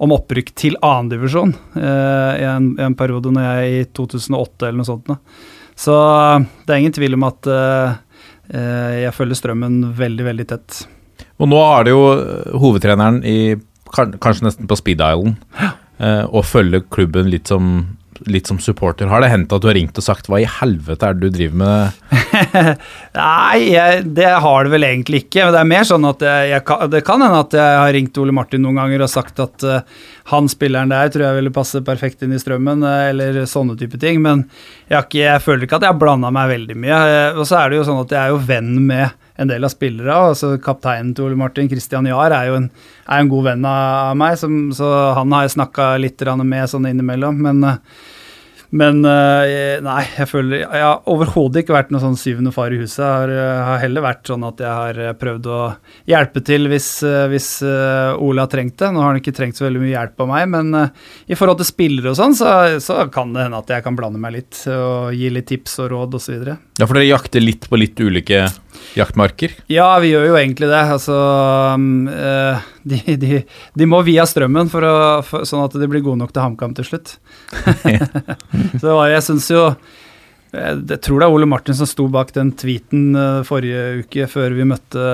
om 0.00 0.16
opprykk 0.16 0.52
til 0.56 0.80
annendivisjon 0.80 1.56
eh, 1.76 2.34
i, 2.40 2.44
en, 2.48 2.74
en 2.80 2.96
periode 2.96 3.32
når 3.36 3.48
jeg 3.50 3.72
i 3.72 3.88
2008 4.00 4.68
eller 4.68 4.80
noe 4.80 4.88
sånt. 4.88 5.16
Så 5.80 5.96
det 6.64 6.72
er 6.72 6.80
ingen 6.80 6.96
tvil 6.96 7.16
om 7.16 7.28
at 7.28 7.48
eh, 7.48 7.98
Eh, 8.09 8.09
jeg 8.50 9.14
følger 9.14 9.38
strømmen 9.38 9.82
veldig, 9.98 10.24
veldig 10.26 10.46
tett. 10.50 10.80
Og 11.40 11.48
nå 11.48 11.60
er 11.64 11.86
det 11.86 11.94
jo 11.94 12.02
eh, 12.14 12.56
hovedtreneren 12.60 13.22
i 13.26 13.38
kanskje 13.90 14.46
nesten 14.46 14.68
på 14.70 14.78
speed 14.78 15.00
island, 15.02 15.38
ja. 15.58 15.74
Eh, 16.00 16.24
og 16.32 16.46
følger 16.48 16.86
klubben 16.88 17.28
litt 17.28 17.50
som, 17.50 17.98
litt 18.26 18.48
som 18.50 18.58
supporter. 18.60 19.08
Har 19.10 19.22
det 19.22 19.30
hendt 19.32 19.52
at 19.52 19.62
du 19.62 19.68
har 19.68 19.76
ringt 19.76 19.96
og 19.98 20.04
sagt 20.04 20.28
'hva 20.28 20.40
i 20.42 20.48
helvete 20.48 21.06
er 21.06 21.14
det 21.14 21.20
du 21.20 21.36
driver 21.36 21.56
med'? 21.60 22.76
Nei, 23.16 23.58
jeg, 23.72 24.02
det 24.16 24.30
har 24.44 24.64
det 24.64 24.72
vel 24.74 24.86
egentlig 24.88 25.24
ikke. 25.24 25.44
Men 25.44 25.54
det 25.54 25.60
er 25.60 25.70
mer 25.72 25.86
sånn 25.88 26.08
at 26.08 26.24
jeg, 26.26 26.50
jeg, 26.54 26.90
det 26.92 27.04
kan 27.06 27.24
hende 27.24 27.44
at 27.44 27.56
jeg 27.56 27.78
har 27.82 27.92
ringt 27.96 28.20
Ole 28.22 28.34
Martin 28.36 28.64
noen 28.64 28.80
ganger 28.82 29.06
og 29.06 29.12
sagt 29.12 29.40
at 29.42 29.66
uh, 29.66 29.80
han 30.32 30.50
spilleren 30.50 30.92
der 30.92 31.10
tror 31.10 31.26
jeg 31.26 31.38
ville 31.40 31.54
passe 31.54 31.82
perfekt 31.86 32.22
inn 32.22 32.34
i 32.36 32.42
strømmen, 32.42 32.84
uh, 32.84 33.08
eller 33.10 33.42
sånne 33.50 33.78
type 33.80 34.00
ting. 34.00 34.20
Men 34.22 34.44
jeg, 34.88 35.04
ikke, 35.04 35.24
jeg 35.24 35.46
føler 35.46 35.66
ikke 35.66 35.80
at 35.80 35.88
jeg 35.88 35.94
har 35.94 36.02
blanda 36.02 36.32
meg 36.34 36.52
veldig 36.56 36.78
mye. 36.78 37.00
Uh, 37.00 37.40
og 37.40 37.48
så 37.48 37.62
er 37.62 37.70
det 37.70 37.80
jo 37.80 37.88
sånn 37.88 38.04
at 38.04 38.14
jeg 38.16 38.22
er 38.22 38.34
jo 38.34 38.44
venn 38.50 38.76
med 38.90 39.19
en 39.40 39.50
del 39.50 39.66
av 39.66 39.72
spillere. 39.72 40.20
altså 40.30 40.54
Kapteinen 40.62 41.14
til 41.16 41.28
Ole 41.30 41.40
Martin, 41.40 41.70
Christian 41.70 42.08
Jahr, 42.10 42.34
er 42.36 42.50
jo 42.50 42.60
en, 42.60 42.70
er 43.08 43.24
en 43.24 43.32
god 43.32 43.50
venn 43.50 43.66
av 43.68 44.14
meg, 44.20 44.38
som, 44.40 44.62
så 44.76 44.94
han 45.18 45.32
har 45.36 45.48
jeg 45.48 45.56
snakka 45.58 45.92
litt 46.02 46.24
med 46.44 46.70
sånn 46.70 46.88
innimellom. 46.90 47.40
Men 47.48 47.76
men 48.70 49.00
uh, 49.02 49.82
nei, 49.82 50.02
jeg 50.14 50.28
føler 50.30 50.60
Jeg 50.62 50.82
har 50.84 51.00
overhodet 51.10 51.64
ikke 51.64 51.74
vært 51.74 51.88
noen 51.90 52.04
sånn 52.04 52.18
syvende 52.20 52.52
far 52.54 52.70
i 52.70 52.78
huset. 52.78 53.02
Jeg 53.02 53.08
har, 53.10 53.32
har, 53.66 53.80
heller 53.82 54.04
vært 54.04 54.30
sånn 54.30 54.46
at 54.46 54.62
jeg 54.62 54.70
har 54.70 55.00
eh, 55.02 55.16
prøvd 55.18 55.48
å 55.50 55.58
hjelpe 56.10 56.42
til 56.46 56.68
hvis, 56.70 56.88
hvis 57.32 57.48
Ole 57.66 58.44
har 58.44 58.50
trengt 58.52 58.76
det. 58.78 58.92
Nå 58.94 59.02
har 59.02 59.10
han 59.10 59.18
ikke 59.18 59.34
trengt 59.34 59.58
så 59.58 59.66
veldig 59.66 59.82
mye 59.82 59.94
hjelp 59.96 60.22
av 60.22 60.30
meg, 60.30 60.46
men 60.54 60.70
i 61.26 61.38
forhold 61.38 61.60
til 61.60 61.70
spillere 61.70 62.12
og 62.12 62.18
sånn, 62.18 62.36
så, 62.38 62.52
så, 62.82 63.02
kan 63.12 63.34
det 63.34 63.48
hende 63.48 63.58
at 63.58 63.74
jeg 63.74 63.84
kan 63.86 63.98
blande 63.98 64.22
meg 64.22 64.36
litt 64.36 64.62
og 64.70 65.16
gi 65.16 65.32
litt 65.34 65.48
tips 65.50 65.80
og 65.82 65.90
råd 65.94 66.18
osv. 66.20 66.46
Ja, 66.46 66.86
for 66.86 66.94
dere 66.94 67.08
jakter 67.08 67.42
litt 67.42 67.66
på 67.70 67.80
litt 67.80 67.98
ulike 67.98 68.46
jaktmarker? 68.98 69.54
Ja, 69.70 69.92
vi 70.02 70.12
gjør 70.12 70.30
jo 70.30 70.36
egentlig 70.40 70.70
det. 70.70 70.82
Altså 70.96 71.16
um, 71.76 72.06
de, 72.82 73.00
de, 73.20 73.40
de, 73.46 73.88
må 73.88 74.02
via 74.06 74.26
strømmen, 74.28 74.70
for 74.72 74.86
å, 74.86 74.94
for, 75.26 75.48
sånn 75.48 75.64
at 75.66 75.76
de 75.78 75.88
blir 75.90 76.04
gode 76.04 76.22
nok 76.22 76.34
til 76.34 76.44
HamKam 76.44 76.76
til 76.78 76.88
slutt. 76.90 77.16
så 78.82 79.00
jeg 79.12 79.26
syns 79.26 79.50
jo 79.52 79.64
jeg 80.50 80.98
tror 81.04 81.20
det 81.20 81.26
er 81.28 81.34
Ole 81.34 81.46
Martin 81.46 81.76
som 81.78 81.86
sto 81.86 82.08
bak 82.10 82.32
den 82.34 82.50
tweeten 82.58 83.14
uh, 83.14 83.42
forrige 83.46 84.02
uke, 84.02 84.26
før 84.30 84.56
vi 84.56 84.66
møtte, 84.66 85.04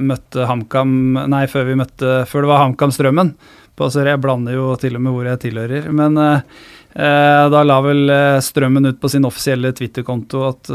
møtte 0.00 0.46
HamKam 0.48 0.94
Nei, 1.28 1.44
før, 1.52 1.66
vi 1.68 1.76
møtte, 1.76 2.22
før 2.30 2.46
det 2.46 2.50
var 2.54 2.62
HamKam 2.64 2.94
Strømmen. 2.96 3.34
På, 3.76 3.90
så 3.92 4.06
jeg 4.06 4.22
blander 4.22 4.56
jo 4.56 4.72
til 4.80 4.96
og 4.96 5.04
med 5.04 5.14
hvor 5.14 5.28
jeg 5.28 5.42
tilhører. 5.46 5.88
Men 5.92 6.16
uh, 6.16 6.58
uh, 6.96 7.44
da 7.52 7.62
la 7.66 7.78
vel 7.84 8.12
Strømmen 8.44 8.88
ut 8.88 9.00
på 9.02 9.12
sin 9.12 9.28
offisielle 9.28 9.74
Twitter-konto 9.76 10.44
at 10.48 10.72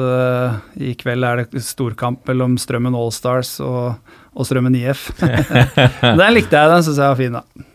i 0.82 0.96
kveld 1.00 1.26
er 1.28 1.44
det 1.44 1.64
storkamp 1.66 2.24
mellom 2.30 2.60
Strømmen 2.62 2.98
Allstars 2.98 3.58
og 3.66 3.96
og 4.32 4.48
Strømmen 4.48 4.78
IF. 4.80 5.10
den 5.20 6.34
likte 6.36 6.56
jeg, 6.56 6.72
den 6.72 6.86
syns 6.86 6.98
jeg 6.98 7.04
var 7.04 7.20
fin, 7.20 7.36
da. 7.36 7.68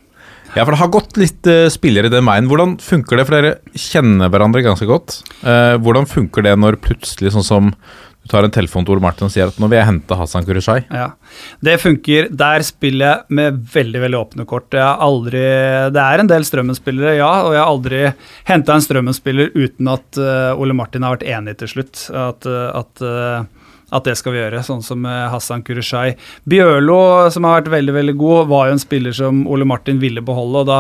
Ja, 0.57 0.63
for 0.63 0.73
det 0.73 0.81
har 0.81 0.93
gått 0.95 1.19
litt 1.21 1.49
uh, 1.51 1.67
spillere 1.73 2.09
i 2.09 2.13
den 2.13 2.25
veien. 2.25 2.49
Hvordan 2.49 2.77
funker 2.81 3.21
det, 3.21 3.27
for 3.29 3.37
dere 3.37 3.81
kjenner 3.87 4.33
hverandre 4.33 4.65
ganske 4.65 4.89
godt. 4.89 5.19
Uh, 5.43 5.77
hvordan 5.85 6.09
funker 6.09 6.47
det 6.47 6.55
når 6.57 6.81
plutselig, 6.85 7.35
sånn 7.35 7.47
som 7.47 7.73
du 8.27 8.33
tar 8.33 8.43
en 8.43 8.51
telefon 8.51 8.83
til 8.83 8.97
Ole 8.97 9.05
Martin 9.05 9.29
og 9.29 9.31
sier 9.31 9.53
at 9.53 9.59
nå 9.63 9.69
vil 9.71 9.79
jeg 9.79 9.87
hente 9.87 10.17
Hassan 10.19 10.47
Kurishai. 10.47 10.81
Ja, 10.91 11.13
det 11.63 11.77
funker. 11.79 12.27
Der 12.35 12.65
spiller 12.67 13.07
jeg 13.07 13.39
med 13.39 13.61
veldig 13.71 14.03
veldig 14.03 14.19
åpne 14.19 14.47
kort. 14.51 14.67
Jeg 14.75 14.83
har 14.83 15.03
aldri, 15.05 15.45
det 15.95 16.03
er 16.03 16.23
en 16.23 16.31
del 16.33 16.47
Strømmen-spillere, 16.49 17.15
ja, 17.21 17.31
og 17.47 17.55
jeg 17.55 17.63
har 17.63 17.71
aldri 17.71 18.01
henta 18.51 18.75
en 18.75 18.83
Strømmen-spiller 18.83 19.55
uten 19.55 19.93
at 19.95 20.19
uh, 20.19 20.59
Ole 20.59 20.75
Martin 20.75 21.07
har 21.07 21.15
vært 21.15 21.29
enig 21.37 21.55
til 21.63 21.71
slutt. 21.77 22.09
At, 22.11 22.51
at 22.51 23.07
at 23.95 24.07
det 24.09 24.17
skal 24.19 24.35
vi 24.35 24.41
gjøre, 24.41 24.65
sånn 24.67 24.83
som 24.83 25.05
Hassan 25.07 25.63
Kureshai. 25.67 26.17
Bjørlo, 26.49 26.99
som 27.31 27.47
har 27.47 27.61
vært 27.61 27.73
veldig 27.77 27.95
veldig 27.95 28.15
god, 28.19 28.49
var 28.51 28.69
jo 28.69 28.77
en 28.77 28.83
spiller 28.83 29.15
som 29.15 29.45
Ole 29.47 29.67
Martin 29.69 30.01
ville 30.03 30.25
beholde. 30.27 30.65
og 30.65 30.71
Da 30.71 30.79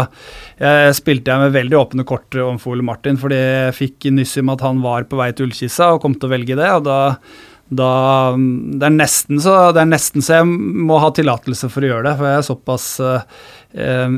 eh, 0.58 0.90
spilte 0.96 1.30
jeg 1.30 1.44
med 1.44 1.54
veldig 1.54 1.78
åpne 1.78 2.06
kort 2.08 2.34
overfor 2.34 2.74
Ole 2.74 2.86
Martin, 2.86 3.18
fordi 3.20 3.38
jeg 3.38 3.76
fikk 3.78 4.08
nyss 4.16 4.36
om 4.42 4.54
at 4.56 4.64
han 4.66 4.82
var 4.84 5.06
på 5.06 5.20
vei 5.20 5.30
til 5.32 5.46
Ullkissa 5.46 5.92
og 5.94 6.02
kom 6.02 6.16
til 6.16 6.28
å 6.28 6.34
velge 6.34 6.58
det. 6.58 6.70
og 6.72 6.86
da, 6.86 6.98
da 7.68 7.90
det, 8.36 8.84
er 8.88 8.96
nesten 8.98 9.42
så, 9.42 9.56
det 9.76 9.84
er 9.84 9.90
nesten 9.90 10.24
så 10.24 10.40
jeg 10.40 10.50
må 10.50 10.98
ha 11.02 11.12
tillatelse 11.14 11.70
for 11.72 11.86
å 11.86 11.92
gjøre 11.92 12.08
det, 12.08 12.16
for 12.18 12.30
jeg 12.30 12.42
er 12.42 12.48
såpass 12.50 12.86
uh, 13.02 13.20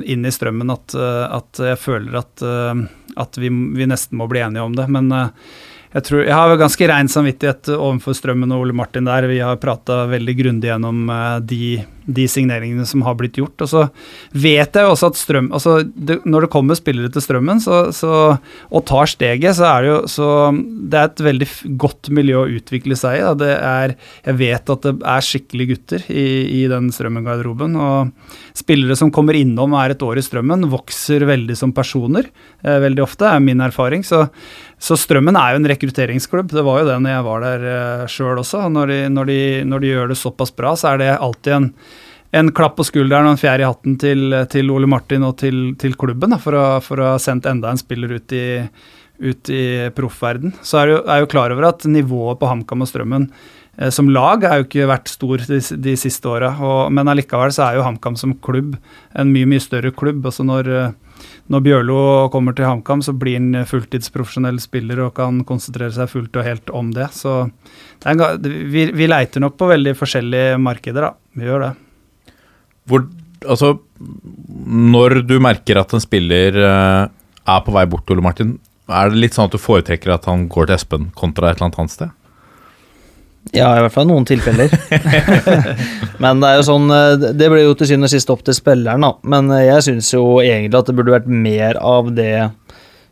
inn 0.05 0.25
i 0.25 0.33
strømmen 0.33 0.73
at, 0.73 0.97
uh, 0.97 1.25
at 1.39 1.65
jeg 1.73 1.81
føler 1.81 2.21
at, 2.23 2.45
at 3.19 3.41
vi, 3.41 3.53
vi, 3.53 3.89
nesten 3.89 4.21
må 4.21 4.29
bli 4.31 4.45
enige 4.45 4.65
om 4.65 4.77
det. 4.79 4.89
Men 4.93 5.13
uh, 5.13 5.53
jeg, 5.89 6.05
tror, 6.05 6.21
jeg 6.27 6.37
har 6.37 6.59
ganske 6.61 6.89
rein 6.91 7.09
samvittighet 7.09 7.71
overfor 7.73 8.17
Strømmen 8.17 8.51
og 8.53 8.67
Ole 8.67 8.75
Martin 8.77 9.07
der. 9.09 9.25
Vi 9.31 9.39
har 9.41 9.57
prata 9.61 10.03
veldig 10.11 10.35
grundig 10.37 10.69
gjennom 10.69 11.09
uh, 11.09 11.39
de, 11.41 11.79
de, 12.05 12.27
signeringene 12.29 12.85
som 12.89 13.07
har 13.07 13.17
blitt 13.17 13.39
gjort. 13.41 13.65
Og 13.65 13.71
så 13.71 13.85
vet 14.37 14.77
jeg 14.77 14.85
jo 14.85 14.93
også 14.93 15.09
at 15.09 15.21
Strøm 15.21 15.49
altså 15.57 15.79
det, 15.89 16.19
Når 16.29 16.45
det 16.45 16.51
kommer 16.53 16.77
spillere 16.77 17.09
til 17.15 17.25
Strømmen 17.25 17.63
så, 17.65 17.81
så, 17.97 18.13
og 18.69 18.85
tar 18.91 19.09
steget, 19.09 19.57
så 19.57 19.65
er 19.71 19.87
det 19.87 19.91
jo 19.91 19.99
så 20.13 20.29
Det 20.53 21.01
er 21.01 21.09
et 21.09 21.25
veldig 21.31 21.49
godt 21.81 22.13
miljø 22.21 22.43
å 22.43 22.53
utvikle 22.59 22.99
seg 22.99 23.23
i. 23.23 23.25
Det 23.41 23.51
er, 23.57 23.97
jeg 24.29 24.41
vet 24.43 24.75
at 24.77 24.85
det 24.85 24.95
er 25.15 25.25
skikkelige 25.25 25.73
gutter 25.73 26.07
i, 26.13 26.29
i 26.61 26.63
den 26.69 26.93
Strømmen-garderoben. 26.93 27.81
Og 27.81 28.37
spillere 28.59 28.99
som 28.99 29.13
kommer 29.15 29.41
innom 29.41 29.73
og 29.73 29.81
er 29.87 29.97
et 29.97 30.05
år 30.05 30.21
i 30.21 30.29
Strømmen, 30.29 30.69
vokser 30.69 31.25
veldig 31.29 31.57
som 31.57 31.73
personer. 31.73 32.29
Eh, 32.61 32.81
veldig 32.85 33.09
ofte, 33.09 33.25
er 33.25 33.41
min 33.41 33.65
erfaring. 33.65 34.05
så 34.05 34.27
så 34.79 34.95
Strømmen 34.99 35.37
er 35.39 35.55
jo 35.55 35.61
en 35.61 35.69
rekrutteringsklubb. 35.73 36.53
Det 36.55 36.63
var 36.63 36.83
jo 36.83 36.89
det 36.89 36.99
når 37.03 37.17
jeg 37.17 37.25
var 37.27 37.45
der 37.45 37.65
uh, 37.67 38.05
sjøl 38.11 38.43
også. 38.45 38.69
Når 38.71 38.93
de, 38.93 38.99
når, 39.11 39.31
de, 39.31 39.41
når 39.67 39.83
de, 39.83 39.91
gjør 39.91 40.13
det 40.13 40.19
såpass 40.21 40.55
bra, 40.55 40.75
så 40.79 40.93
er 40.93 41.03
det 41.03 41.09
alltid 41.17 41.57
en, 41.57 41.67
en 42.39 42.53
klapp 42.55 42.77
på 42.79 42.87
skulderen 42.87 43.27
og 43.27 43.35
en 43.35 43.41
fjær 43.41 43.65
i 43.65 43.67
hatten 43.67 43.99
til, 43.99 44.39
til 44.53 44.71
Ole 44.71 44.91
Martin 44.91 45.27
og 45.27 45.35
til, 45.43 45.73
til 45.81 45.99
klubben 45.99 46.35
da, 46.35 46.39
for, 46.43 46.55
å, 46.55 46.67
for, 46.85 47.03
å, 47.03 47.15
ha 47.17 47.23
sendt 47.23 47.49
enda 47.51 47.73
en 47.75 47.81
spiller 47.81 48.15
ut 48.21 48.37
i, 48.39 48.47
ut 49.19 49.51
i 49.51 49.65
proffverden. 49.97 50.55
Så 50.63 50.85
er 50.85 50.95
jeg 50.95 51.27
jo 51.27 51.33
klar 51.35 51.55
over 51.55 51.73
at 51.73 51.89
nivået 51.91 52.39
på 52.39 52.51
HamKam 52.53 52.87
og 52.87 52.93
Strømmen 52.93 53.27
eh, 53.81 53.91
som 53.95 54.13
lag 54.15 54.47
er 54.47 54.61
jo 54.61 54.69
ikke 54.69 54.91
vært 54.93 55.11
stor 55.11 55.43
de, 55.43 55.59
de 55.59 55.99
siste 55.99 56.31
åra, 56.31 56.55
men 56.95 57.11
allikevel 57.11 57.51
så 57.51 57.67
er 57.67 57.81
jo 57.81 57.87
HamKam 57.89 58.15
som 58.21 58.39
klubb 58.47 58.79
en 59.19 59.35
mye, 59.35 59.51
mye 59.57 59.65
større 59.65 59.91
klubb. 59.91 60.23
altså 60.23 60.47
når 60.47 60.71
uh, 60.71 60.89
når 61.53 61.65
Bjørlo 61.65 62.01
kommer 62.33 62.57
til 62.57 62.69
HamKam, 62.69 63.03
så 63.05 63.15
blir 63.17 63.39
han 63.39 63.67
fulltidsprofesjonell 63.69 64.61
spiller 64.63 65.01
og 65.07 65.15
kan 65.17 65.41
konsentrere 65.49 65.95
seg 65.97 66.11
fullt 66.13 66.37
og 66.37 66.47
helt 66.47 66.73
om 66.77 66.91
det. 66.97 67.09
Så 67.17 67.41
det 68.03 68.13
en, 68.13 68.25
vi, 68.73 68.89
vi, 68.93 69.09
leiter 69.09 69.43
nok 69.45 69.57
på 69.61 69.71
veldig 69.71 69.95
forskjellige 69.99 70.59
markeder, 70.63 71.09
da. 71.09 71.15
Vi 71.39 71.49
gjør 71.49 71.65
det. 71.67 71.73
Hvor, 72.89 73.05
altså, 73.47 73.75
når 74.69 75.23
du 75.29 75.39
merker 75.43 75.81
at 75.81 75.93
en 75.97 76.05
spiller 76.05 76.61
uh, 76.61 77.09
er 77.49 77.65
på 77.65 77.75
vei 77.75 77.87
bort, 77.89 78.09
Ole 78.13 78.25
Martin, 78.25 78.59
Er 78.89 79.11
det 79.13 79.21
litt 79.21 79.35
sånn 79.37 79.51
at 79.51 79.53
du 79.53 79.61
foretrekker 79.61 80.15
at 80.15 80.25
han 80.31 80.47
går 80.49 80.69
til 80.69 80.79
Espen 80.79 81.11
kontra 81.13 81.51
et 81.51 81.59
eller 81.59 81.67
annet 81.67 81.81
annet 81.83 81.93
sted? 81.93 82.13
Ja, 83.57 83.71
i 83.79 83.81
hvert 83.81 83.95
fall 83.95 84.09
noen 84.11 84.27
tilfeller. 84.29 84.73
Men 86.23 86.43
det 86.43 86.51
er 86.51 86.59
jo 86.59 86.67
sånn 86.69 86.91
eh, 86.93 87.31
Det 87.33 87.49
blir 87.49 87.63
jo 87.65 87.77
til 87.79 87.89
syvende 87.89 88.11
og 88.11 88.13
sist 88.13 88.33
opp 88.33 88.43
til 88.45 88.57
spilleren, 88.57 89.07
da. 89.07 89.15
Men 89.35 89.49
eh, 89.55 89.69
jeg 89.71 89.87
syns 89.87 90.13
jo 90.13 90.25
egentlig 90.43 90.81
at 90.83 90.91
det 90.91 90.97
burde 90.99 91.17
vært 91.17 91.31
mer 91.31 91.81
av 91.81 92.13
det 92.17 92.33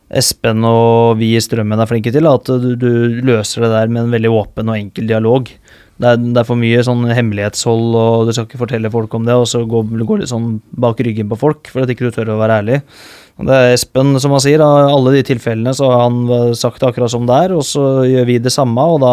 Espen 0.07 0.63
og 0.63 1.17
vi 1.19 1.33
i 1.35 1.41
Strømmen 1.43 1.81
er 1.83 1.89
flinke 1.89 2.13
til. 2.15 2.29
At 2.29 2.47
du, 2.47 2.69
du 2.79 2.91
løser 3.27 3.65
det 3.65 3.73
der 3.73 3.91
med 3.91 4.05
en 4.05 4.13
veldig 4.13 4.31
åpen 4.31 4.71
og 4.71 4.77
enkel 4.77 5.09
dialog. 5.09 5.51
Det 5.97 6.11
er, 6.13 6.19
det 6.21 6.37
er 6.37 6.45
for 6.47 6.59
mye 6.61 6.83
sånn 6.85 7.07
hemmelighetshold, 7.09 7.95
og 7.97 8.27
du 8.27 8.33
skal 8.35 8.45
ikke 8.45 8.61
fortelle 8.61 8.91
folk 8.93 9.15
om 9.17 9.25
det, 9.25 9.33
og 9.33 9.47
så 9.49 9.63
går 9.65 9.87
det 9.89 10.19
litt 10.21 10.29
sånn 10.29 10.59
bak 10.77 11.01
ryggen 11.01 11.31
på 11.31 11.39
folk 11.41 11.71
for 11.73 11.83
at 11.83 11.91
ikke 11.91 12.07
du 12.07 12.13
tør 12.13 12.35
å 12.35 12.41
være 12.43 12.59
ærlig. 12.61 12.77
Det 13.37 13.53
er 13.53 13.75
Espen 13.75 14.15
som 14.17 14.33
han 14.33 14.41
sier, 14.41 14.61
I 14.63 14.89
alle 14.89 15.11
de 15.13 15.21
tilfellene 15.27 15.73
så 15.77 15.91
har 15.91 16.07
han 16.07 16.55
sagt 16.57 16.81
det 16.81 16.87
akkurat 16.89 17.11
som 17.13 17.27
det 17.29 17.35
er, 17.45 17.53
og 17.53 17.61
så 17.67 17.83
gjør 18.09 18.25
vi 18.25 18.39
det 18.41 18.53
samme, 18.53 18.81
og 18.81 19.03
da 19.03 19.11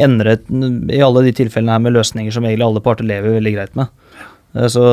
ender 0.00 0.30
det 0.32 0.96
i 0.96 1.02
alle 1.04 1.26
de 1.26 1.34
tilfellene 1.36 1.74
her 1.76 1.82
med 1.84 1.92
løsninger 1.98 2.32
som 2.32 2.46
egentlig 2.48 2.64
alle 2.64 2.82
parter 2.84 3.04
lever 3.04 3.36
veldig 3.36 3.52
greit 3.58 3.76
med. 3.76 3.92
Eh, 4.56 4.68
Så 4.72 4.84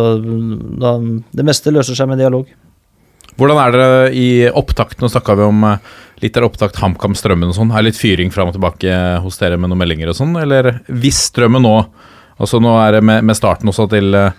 da, 0.84 0.98
det 1.32 1.48
meste 1.48 1.72
løser 1.72 1.96
seg 1.96 2.12
med 2.12 2.20
dialog. 2.20 2.50
Hvordan 3.38 3.60
er 3.62 3.72
det 3.78 3.88
i 4.18 4.28
opptakten? 4.50 5.06
Nå 5.06 5.12
snakka 5.14 5.38
vi 5.38 5.48
om 5.48 5.64
eh, 5.70 5.96
litt 6.26 6.36
der 6.36 6.48
opptakt 6.48 6.80
HamKam 6.82 7.16
Strømmen 7.16 7.54
og 7.54 7.58
sånn. 7.58 7.72
Er 7.72 7.84
det 7.86 7.92
litt 7.94 8.02
fyring 8.02 8.34
fram 8.34 8.52
og 8.52 8.58
tilbake 8.58 9.00
hos 9.24 9.40
dere 9.40 9.60
med 9.62 9.72
noen 9.72 9.84
meldinger 9.84 10.12
og 10.12 10.18
sånn, 10.18 10.36
eller 10.42 10.82
hvis 10.90 11.28
Strømmen 11.32 11.64
nå 11.64 11.80
Altså 12.38 12.60
nå 12.62 12.70
er 12.78 12.92
det 12.94 13.00
med, 13.02 13.24
med 13.26 13.34
starten 13.34 13.66
også 13.72 13.88
til 13.90 14.14
eh, 14.14 14.34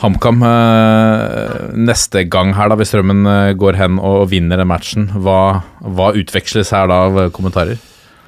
HamKam 0.00 0.40
eh, 0.48 1.74
neste 1.76 2.22
gang 2.32 2.54
her, 2.56 2.70
da, 2.72 2.76
hvis 2.80 2.88
Strømmen 2.92 3.26
eh, 3.28 3.52
går 3.60 3.76
hen 3.80 3.98
og 4.00 4.28
vinner 4.32 4.60
den 4.60 4.70
matchen, 4.70 5.10
hva, 5.20 5.60
hva 5.84 6.10
utveksles 6.16 6.72
her 6.72 6.88
da 6.90 7.02
av 7.10 7.18
kommentarer? 7.36 7.76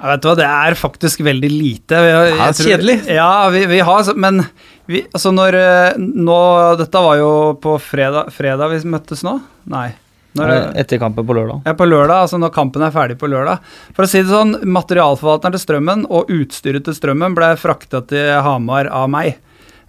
Jeg 0.03 0.11
vet 0.11 0.23
du 0.25 0.29
hva, 0.29 0.35
det 0.41 0.49
er 0.51 0.77
faktisk 0.77 1.23
veldig 1.23 1.49
lite. 1.53 1.99
Vi 2.03 2.13
har- 2.41 2.53
kjedelig. 2.59 2.97
Ja, 3.15 3.49
vi, 3.55 3.65
vi 3.71 3.79
har 3.87 4.09
Men 4.19 4.43
vi, 4.91 5.05
altså 5.15 5.31
når 5.31 5.55
eh, 5.55 5.93
Nå 6.03 6.39
Dette 6.81 7.03
var 7.05 7.21
jo 7.21 7.29
på 7.63 7.77
fredag, 7.81 8.33
fredag 8.35 8.73
vi 8.75 8.81
møttes 8.91 9.23
nå? 9.23 9.37
Nei. 9.71 9.93
Når, 10.35 10.51
Etter 10.81 10.97
kampen 10.99 11.27
på 11.29 11.35
lørdag. 11.37 11.61
ja, 11.69 11.75
på 11.77 11.85
lørdag, 11.87 12.23
altså 12.25 12.39
når 12.41 12.51
kampen 12.57 12.83
er 12.83 12.91
ferdig 12.91 13.19
på 13.21 13.29
lørdag. 13.29 13.61
For 13.95 14.07
å 14.07 14.09
si 14.09 14.23
det 14.25 14.33
sånn, 14.33 14.55
materialforvalteren 14.65 15.53
til 15.55 15.61
Strømmen 15.61 16.07
og 16.09 16.31
utstyret 16.33 16.87
til 16.89 16.97
Strømmen 16.97 17.35
ble 17.37 17.51
frakta 17.61 18.01
til 18.09 18.31
Hamar 18.43 18.89
av 18.89 19.11
meg. 19.13 19.37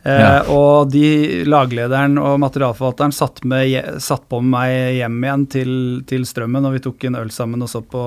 Eh, 0.04 0.20
Ja. 0.20 0.32
Og 0.52 0.90
de, 0.92 1.44
laglederen 1.48 2.18
og 2.20 2.38
materialforvalteren 2.44 3.14
satt, 3.16 3.42
med, 3.48 4.02
satt 4.04 4.26
på 4.30 4.42
meg 4.44 4.98
hjem 5.00 5.20
igjen 5.24 5.46
til, 5.54 5.74
til 6.10 6.26
Strømmen, 6.28 6.66
og 6.68 6.74
vi 6.76 6.82
tok 6.84 7.06
en 7.08 7.16
øl 7.22 7.32
sammen 7.32 7.64
og 7.64 7.70
så 7.72 7.80
på, 7.82 8.06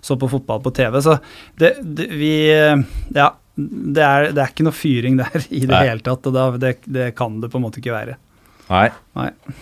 så 0.00 0.16
på 0.20 0.30
fotball 0.32 0.62
på 0.64 0.72
TV. 0.76 1.00
Så 1.04 1.18
det, 1.60 1.74
det 1.84 2.08
vi 2.16 2.34
eh, 2.54 2.76
Ja. 3.14 3.30
Det 3.54 4.02
er, 4.02 4.32
det 4.34 4.40
er 4.42 4.48
ikke 4.50 4.64
noe 4.66 4.74
fyring 4.74 5.14
der 5.20 5.36
i 5.46 5.60
det 5.62 5.68
Nei. 5.70 5.84
hele 5.86 6.02
tatt, 6.02 6.24
og 6.26 6.32
da, 6.34 6.48
det, 6.58 6.72
det 6.90 7.12
kan 7.14 7.36
det 7.38 7.52
på 7.52 7.60
en 7.60 7.62
måte 7.68 7.78
ikke 7.78 7.92
være. 7.94 8.16
Nei. 8.66 8.88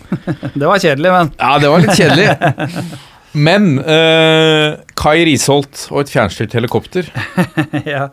Det 0.57 0.63
var 0.65 0.79
kjedelig, 0.81 1.11
men 1.13 1.29
Ja, 1.37 1.51
det 1.61 1.69
var 1.69 1.83
litt 1.83 1.99
kjedelig. 1.99 2.95
Men 3.33 3.67
eh, 3.83 4.79
Kai 4.97 5.23
Risholt 5.27 5.87
og 5.91 6.03
et 6.03 6.11
fjernstyrt 6.13 6.55
helikopter 6.57 7.11
ja. 7.85 8.07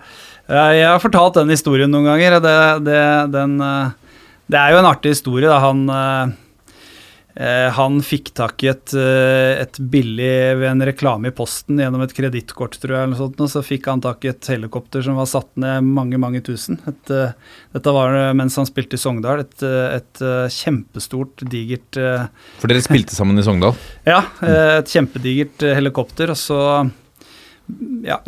Jeg 0.50 0.86
har 0.88 1.02
fortalt 1.02 1.38
den 1.38 1.52
historien 1.54 1.90
noen 1.92 2.08
ganger. 2.10 2.40
Det, 2.42 2.58
det, 2.88 3.00
den, 3.36 3.58
eh, 3.62 4.22
det 4.50 4.58
er 4.60 4.74
jo 4.74 4.80
en 4.80 4.88
artig 4.90 5.14
historie. 5.14 5.46
Da. 5.46 5.60
Han, 5.62 5.84
eh, 5.94 6.32
eh, 7.38 7.66
han 7.76 8.00
fikk 8.02 8.32
tak 8.34 8.64
i 8.66 8.72
et, 8.72 8.94
et 8.96 9.78
billig 9.92 10.32
ved 10.58 10.66
en 10.72 10.82
reklame 10.88 11.30
i 11.30 11.34
posten 11.36 11.78
gjennom 11.78 12.02
et 12.02 12.14
kredittkort, 12.16 12.74
tror 12.82 12.96
jeg, 12.96 13.06
eller 13.06 13.20
sånt, 13.20 13.38
og 13.38 13.52
så 13.52 13.62
fikk 13.62 13.86
han 13.92 14.02
tak 14.02 14.26
i 14.26 14.32
et 14.32 14.50
helikopter 14.50 15.04
som 15.06 15.20
var 15.20 15.30
satt 15.30 15.52
ned 15.62 15.86
mange, 15.86 16.18
mange 16.18 16.42
tusen. 16.46 16.80
Et, 16.90 17.14
dette 17.76 17.94
var 17.94 18.18
mens 18.34 18.58
han 18.58 18.66
spilte 18.66 18.98
i 18.98 19.02
Sogndal. 19.04 19.44
Et, 19.46 19.66
et 20.00 20.24
kjempestort, 20.56 21.46
digert 21.52 22.00
For 22.58 22.66
dere 22.66 22.82
spilte 22.82 23.14
sammen 23.14 23.38
i 23.38 23.46
Sogndal. 23.46 23.78
ja, 24.08 24.24
et 24.50 24.90
kjempedigert 24.90 25.62
helikopter, 25.78 26.34
og 26.34 26.42
så 26.42 26.58
ja, 28.04 28.18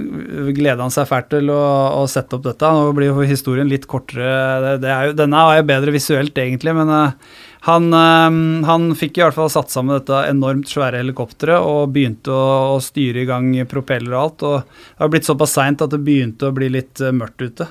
gleda 0.52 0.82
han 0.82 0.92
seg 0.92 1.08
fælt 1.08 1.30
til 1.32 1.50
å, 1.52 1.62
å 2.00 2.02
sette 2.10 2.36
opp 2.36 2.44
dette. 2.46 2.68
Nå 2.68 2.92
blir 2.96 3.10
jo 3.10 3.24
historien 3.26 3.70
litt 3.70 3.88
kortere. 3.90 4.28
Det, 4.64 4.74
det 4.84 4.98
jo, 5.08 5.16
denne 5.18 5.42
er 5.48 5.60
jo 5.60 5.68
bedre 5.70 5.94
visuelt, 5.94 6.38
egentlig, 6.38 6.74
men 6.76 6.92
uh, 6.92 7.36
han, 7.68 7.88
uh, 7.94 8.66
han 8.68 8.88
fikk 8.98 9.20
i 9.20 9.24
hvert 9.24 9.38
fall 9.38 9.52
satt 9.52 9.72
sammen 9.72 9.96
dette 9.98 10.24
enormt 10.30 10.70
svære 10.70 11.02
helikopteret 11.02 11.62
og 11.62 11.94
begynte 11.94 12.34
å, 12.34 12.74
å 12.76 12.82
styre 12.84 13.24
i 13.24 13.28
gang 13.28 13.52
propeller 13.70 14.16
og 14.16 14.22
alt. 14.22 14.46
Og 14.48 14.58
det 14.66 15.04
har 15.04 15.14
blitt 15.14 15.28
såpass 15.28 15.56
seint 15.58 15.84
at 15.84 15.94
det 15.94 16.02
begynte 16.04 16.50
å 16.50 16.56
bli 16.56 16.72
litt 16.72 17.02
uh, 17.04 17.14
mørkt 17.16 17.44
ute. 17.44 17.68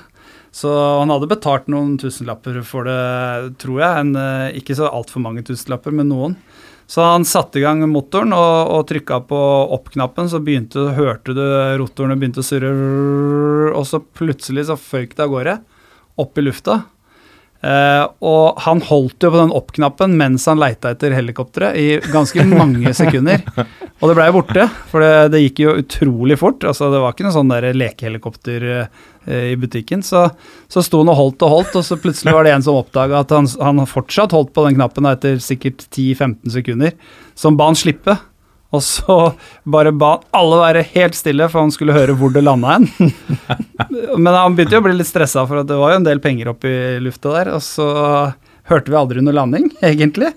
Så 0.52 0.68
han 0.68 1.08
hadde 1.08 1.30
betalt 1.30 1.70
noen 1.72 1.94
tusenlapper 2.00 2.58
for 2.68 2.84
det, 2.84 3.54
tror 3.62 3.78
jeg. 3.80 4.02
En, 4.02 4.50
ikke 4.58 4.76
så 4.76 4.90
altfor 4.90 5.22
mange 5.24 5.40
tusenlapper, 5.48 5.94
men 5.96 6.10
noen. 6.12 6.34
Så 6.92 7.00
han 7.00 7.24
satte 7.24 7.56
i 7.56 7.62
gang 7.64 7.80
motoren 7.88 8.34
og, 8.36 8.72
og 8.74 8.82
trykka 8.90 9.22
på 9.30 9.36
opp-knappen, 9.78 10.26
så 10.28 10.42
begynte, 10.44 10.90
hørte 10.92 11.32
du 11.32 11.44
rotorene 11.80 12.18
begynte 12.20 12.42
å 12.42 12.44
surre, 12.44 12.72
og 13.72 13.86
så 13.88 14.02
plutselig 14.02 14.66
så 14.68 14.76
føyk 14.76 15.14
det 15.16 15.24
av 15.24 15.32
gårde, 15.32 15.54
opp 16.20 16.36
i 16.36 16.44
lufta. 16.44 16.82
Eh, 17.62 18.04
og 18.26 18.58
han 18.64 18.82
holdt 18.84 19.22
jo 19.22 19.30
på 19.30 19.38
den 19.38 19.54
opp-knappen 19.54 20.16
mens 20.18 20.48
han 20.50 20.58
leita 20.58 20.90
etter 20.92 21.14
helikopteret 21.14 21.78
i 21.78 22.12
ganske 22.12 22.44
mange 22.50 22.92
sekunder. 23.00 23.40
Og 24.02 24.10
det 24.10 24.16
blei 24.18 24.28
borte, 24.34 24.66
for 24.90 25.00
det, 25.00 25.30
det 25.32 25.44
gikk 25.46 25.62
jo 25.64 25.76
utrolig 25.80 26.36
fort. 26.42 26.66
Altså, 26.66 26.90
det 26.92 27.00
var 27.00 27.14
ikke 27.14 27.28
noe 27.28 27.36
sånn 27.38 27.56
lekehelikopter 27.78 28.68
eh, 28.74 29.04
i 29.26 29.54
butikken. 29.60 30.02
Så, 30.02 30.24
så 30.72 30.82
sto 30.82 31.02
han 31.02 31.12
og 31.12 31.18
holdt 31.18 31.44
og 31.46 31.54
holdt, 31.56 31.78
og 31.78 31.86
så 31.86 31.98
plutselig 32.00 32.34
var 32.34 32.46
det 32.46 32.56
en 32.56 32.64
som 32.66 32.80
oppdaga 32.80 33.22
at 33.22 33.32
han, 33.34 33.48
han 33.62 33.86
fortsatt 33.88 34.34
holdt 34.34 34.52
på 34.56 34.66
den 34.66 34.78
knappen 34.80 35.08
etter 35.10 35.38
sikkert 35.42 35.86
10-15 35.90 36.56
sekunder, 36.56 36.94
som 37.38 37.58
ba 37.58 37.70
han 37.70 37.78
slippe. 37.78 38.16
Og 38.72 38.80
så 38.80 39.16
bare 39.68 39.92
ba 39.92 40.14
han 40.14 40.28
alle 40.38 40.60
være 40.62 40.84
helt 40.94 41.16
stille, 41.16 41.48
for 41.52 41.66
han 41.66 41.74
skulle 41.74 41.96
høre 41.96 42.16
hvor 42.16 42.32
det 42.32 42.44
landa 42.44 42.78
hen. 42.78 42.88
Men 44.22 44.32
han 44.32 44.56
begynte 44.56 44.78
jo 44.78 44.82
å 44.82 44.86
bli 44.86 44.96
litt 44.96 45.10
stressa, 45.10 45.44
for 45.48 45.60
det 45.66 45.76
var 45.76 45.92
jo 45.92 46.00
en 46.00 46.08
del 46.08 46.22
penger 46.24 46.54
opp 46.54 46.64
i 46.68 46.76
lufta 47.04 47.34
der. 47.36 47.52
Og 47.58 47.60
så 47.66 47.88
hørte 48.70 48.92
vi 48.92 48.98
aldri 48.98 49.24
noe 49.24 49.36
landing, 49.36 49.68
egentlig. 49.92 50.32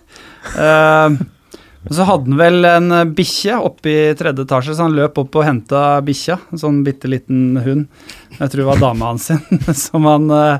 Så 1.91 2.03
hadde 2.07 2.31
han 2.31 2.37
vel 2.39 2.65
en 2.65 2.93
bikkje 3.15 3.57
oppe 3.61 3.89
i 3.91 4.15
tredje 4.17 4.43
etasje, 4.45 4.73
så 4.75 4.83
han 4.87 4.95
løp 4.97 5.17
opp 5.21 5.35
og 5.37 5.45
henta 5.45 5.81
bikkja. 6.05 6.37
En 6.51 6.61
sånn 6.61 6.83
bitte 6.85 7.07
liten 7.11 7.57
hund. 7.61 7.85
Jeg 8.39 8.51
tror 8.51 8.61
det 8.61 8.69
var 8.71 8.81
dama 8.81 9.05
hans 9.11 9.25
sin. 9.29 9.41
Som 9.85 10.01
han 10.09 10.25
eh, 10.33 10.57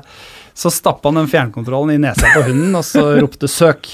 Så 0.56 0.70
stappa 0.72 1.08
han 1.10 1.18
den 1.20 1.30
fjernkontrollen 1.32 1.96
i 1.96 2.02
nesa 2.06 2.26
på 2.34 2.40
hunden, 2.46 2.72
og 2.78 2.84
så 2.86 3.02
ropte 3.18 3.46
'søk'. 3.50 3.86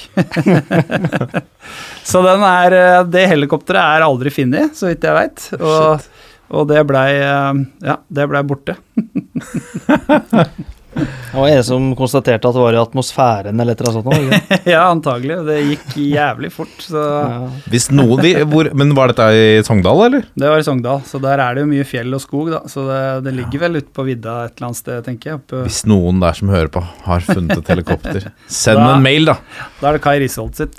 så 2.11 2.17
den 2.23 2.41
er 2.47 2.71
eh, 2.77 3.01
Det 3.09 3.25
helikopteret 3.33 3.97
er 3.97 4.01
aldri 4.05 4.29
funnet, 4.31 4.77
så 4.77 4.87
vidt 4.91 5.03
jeg 5.03 5.17
veit. 5.17 5.49
Og, 5.59 6.05
og 6.53 6.69
det 6.69 6.85
blei 6.87 7.09
eh, 7.17 7.53
Ja, 7.89 7.95
det 8.07 8.29
blei 8.29 8.43
borte. 8.47 8.77
Det 10.93 11.39
var 11.41 11.47
en 11.49 11.63
som 11.65 11.85
konstaterte 11.97 12.45
at 12.49 12.53
det 12.55 12.61
var 12.61 12.75
i 12.75 12.79
atmosfæren 12.81 13.59
eller 13.59 13.73
et 13.73 13.81
eller 13.81 13.97
annet 14.03 14.41
sånt. 14.43 14.65
ja, 14.73 14.81
antagelig. 14.91 15.37
Det 15.47 15.55
gikk 15.65 15.95
jævlig 16.13 16.51
fort. 16.53 16.73
Så 16.85 17.01
Ja. 17.03 17.39
Hvis 17.73 17.87
noen 17.91 18.21
vi, 18.21 18.33
hvor, 18.45 18.69
Men 18.77 18.93
var 18.97 19.09
dette 19.13 19.25
i 19.33 19.63
Sogndal, 19.65 20.03
eller? 20.05 20.27
det 20.37 20.49
var 20.51 20.61
i 20.61 20.65
Sogndal. 20.67 21.01
Så 21.09 21.19
der 21.23 21.41
er 21.41 21.55
det 21.57 21.63
jo 21.65 21.71
mye 21.71 21.87
fjell 21.89 22.13
og 22.13 22.21
skog, 22.21 22.51
da. 22.53 22.61
Så 22.69 22.85
det, 22.89 23.01
det 23.25 23.33
ligger 23.39 23.63
vel 23.65 23.79
ute 23.81 23.89
på 23.95 24.05
vidda 24.07 24.35
et 24.45 24.53
eller 24.59 24.69
annet 24.69 24.81
sted, 24.83 25.01
tenker 25.07 25.31
jeg. 25.33 25.41
Oppe. 25.41 25.63
Hvis 25.65 25.81
noen 25.89 26.21
der 26.21 26.37
som 26.37 26.53
hører 26.53 26.69
på, 26.73 26.83
har 27.07 27.25
funnet 27.25 27.57
et 27.57 27.73
helikopter, 27.73 28.29
send 28.47 28.77
Da- 28.83 28.91
en 28.95 29.03
mail, 29.05 29.25
da. 29.31 29.37
Da 29.81 29.89
er 29.89 29.97
det 29.97 30.03
Kai 30.05 30.17
Risholt 30.21 30.59
sitt. 30.61 30.77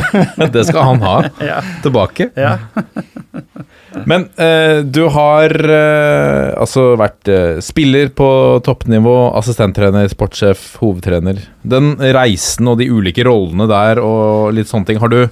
Det 0.56 0.66
skal 0.70 0.82
han 0.92 1.02
ha 1.02 1.16
Ja. 1.50 1.58
tilbake. 1.82 2.30
ja. 2.38 2.56
Men 4.04 4.26
eh, 4.36 4.82
du 4.84 5.06
har 5.14 5.52
eh, 5.56 6.52
altså 6.60 6.90
vært 7.00 7.30
eh, 7.32 7.60
spiller 7.64 8.10
på 8.16 8.28
toppnivå, 8.66 9.14
assistenttrener, 9.38 10.08
sportssjef, 10.12 10.66
hovedtrener. 10.82 11.40
Den 11.62 11.94
reisen 12.16 12.68
og 12.68 12.80
de 12.82 12.90
ulike 12.92 13.24
rollene 13.26 13.68
der 13.70 14.02
og 14.02 14.52
litt 14.56 14.68
sånne 14.68 14.90
ting, 14.90 15.00
har 15.00 15.12
du, 15.12 15.22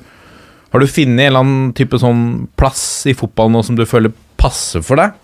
har 0.73 0.80
du 0.80 0.88
funnet 0.88 1.26
en 1.26 1.28
eller 1.28 1.44
annen 1.44 1.75
type 1.76 2.00
sånn 2.00 2.25
plass 2.56 3.04
i 3.11 3.16
fotballen 3.18 3.59
nå 3.59 3.64
som 3.66 3.76
du 3.78 3.85
føler 3.88 4.14
passer 4.40 4.85
for 4.87 5.02
deg? 5.02 5.21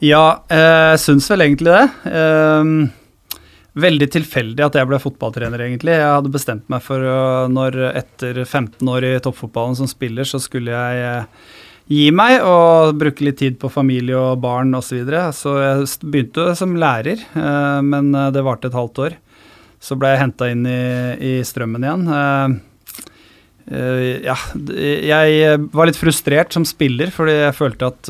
Ja, 0.00 0.40
jeg 0.48 1.00
syns 1.02 1.26
vel 1.28 1.44
egentlig 1.44 1.74
det. 1.74 2.12
Ehm, 2.16 2.76
veldig 3.76 4.06
tilfeldig 4.14 4.64
at 4.64 4.78
jeg 4.78 4.88
ble 4.88 5.00
fotballtrener, 5.02 5.66
egentlig. 5.66 5.92
Jeg 5.92 6.14
hadde 6.14 6.32
bestemt 6.32 6.70
meg 6.72 6.80
for 6.86 7.04
når 7.52 7.76
etter 7.90 8.40
15 8.46 8.88
år 8.88 9.10
i 9.10 9.18
toppfotballen 9.20 9.76
som 9.76 9.90
spiller, 9.90 10.24
så 10.24 10.40
skulle 10.40 10.72
jeg 10.72 11.04
eh, 11.04 11.50
gi 11.90 12.06
meg 12.14 12.38
og 12.46 12.94
bruke 13.00 13.24
litt 13.26 13.40
tid 13.42 13.58
på 13.60 13.70
familie 13.72 14.18
og 14.18 14.40
barn 14.44 14.70
osv. 14.78 14.92
Så, 14.92 14.98
videre. 15.00 15.24
så 15.34 15.56
jeg 15.58 16.10
begynte 16.12 16.46
som 16.58 16.76
lærer, 16.78 17.22
eh, 17.34 17.80
men 17.86 18.12
eh, 18.14 18.30
det 18.34 18.46
varte 18.46 18.70
et 18.70 18.78
halvt 18.78 19.04
år. 19.08 19.16
Så 19.80 19.96
ble 19.96 20.12
jeg 20.12 20.22
henta 20.22 20.50
inn 20.52 20.66
i, 20.68 20.80
i 21.18 21.32
strømmen 21.46 21.86
igjen. 21.86 22.10
Eh, 22.10 22.58
Ja, 23.70 24.34
jeg 24.66 25.58
var 25.70 25.86
litt 25.86 25.98
frustrert 26.00 26.50
som 26.50 26.64
spiller, 26.66 27.12
fordi 27.14 27.36
jeg 27.36 27.54
følte 27.54 27.90
at 27.92 28.08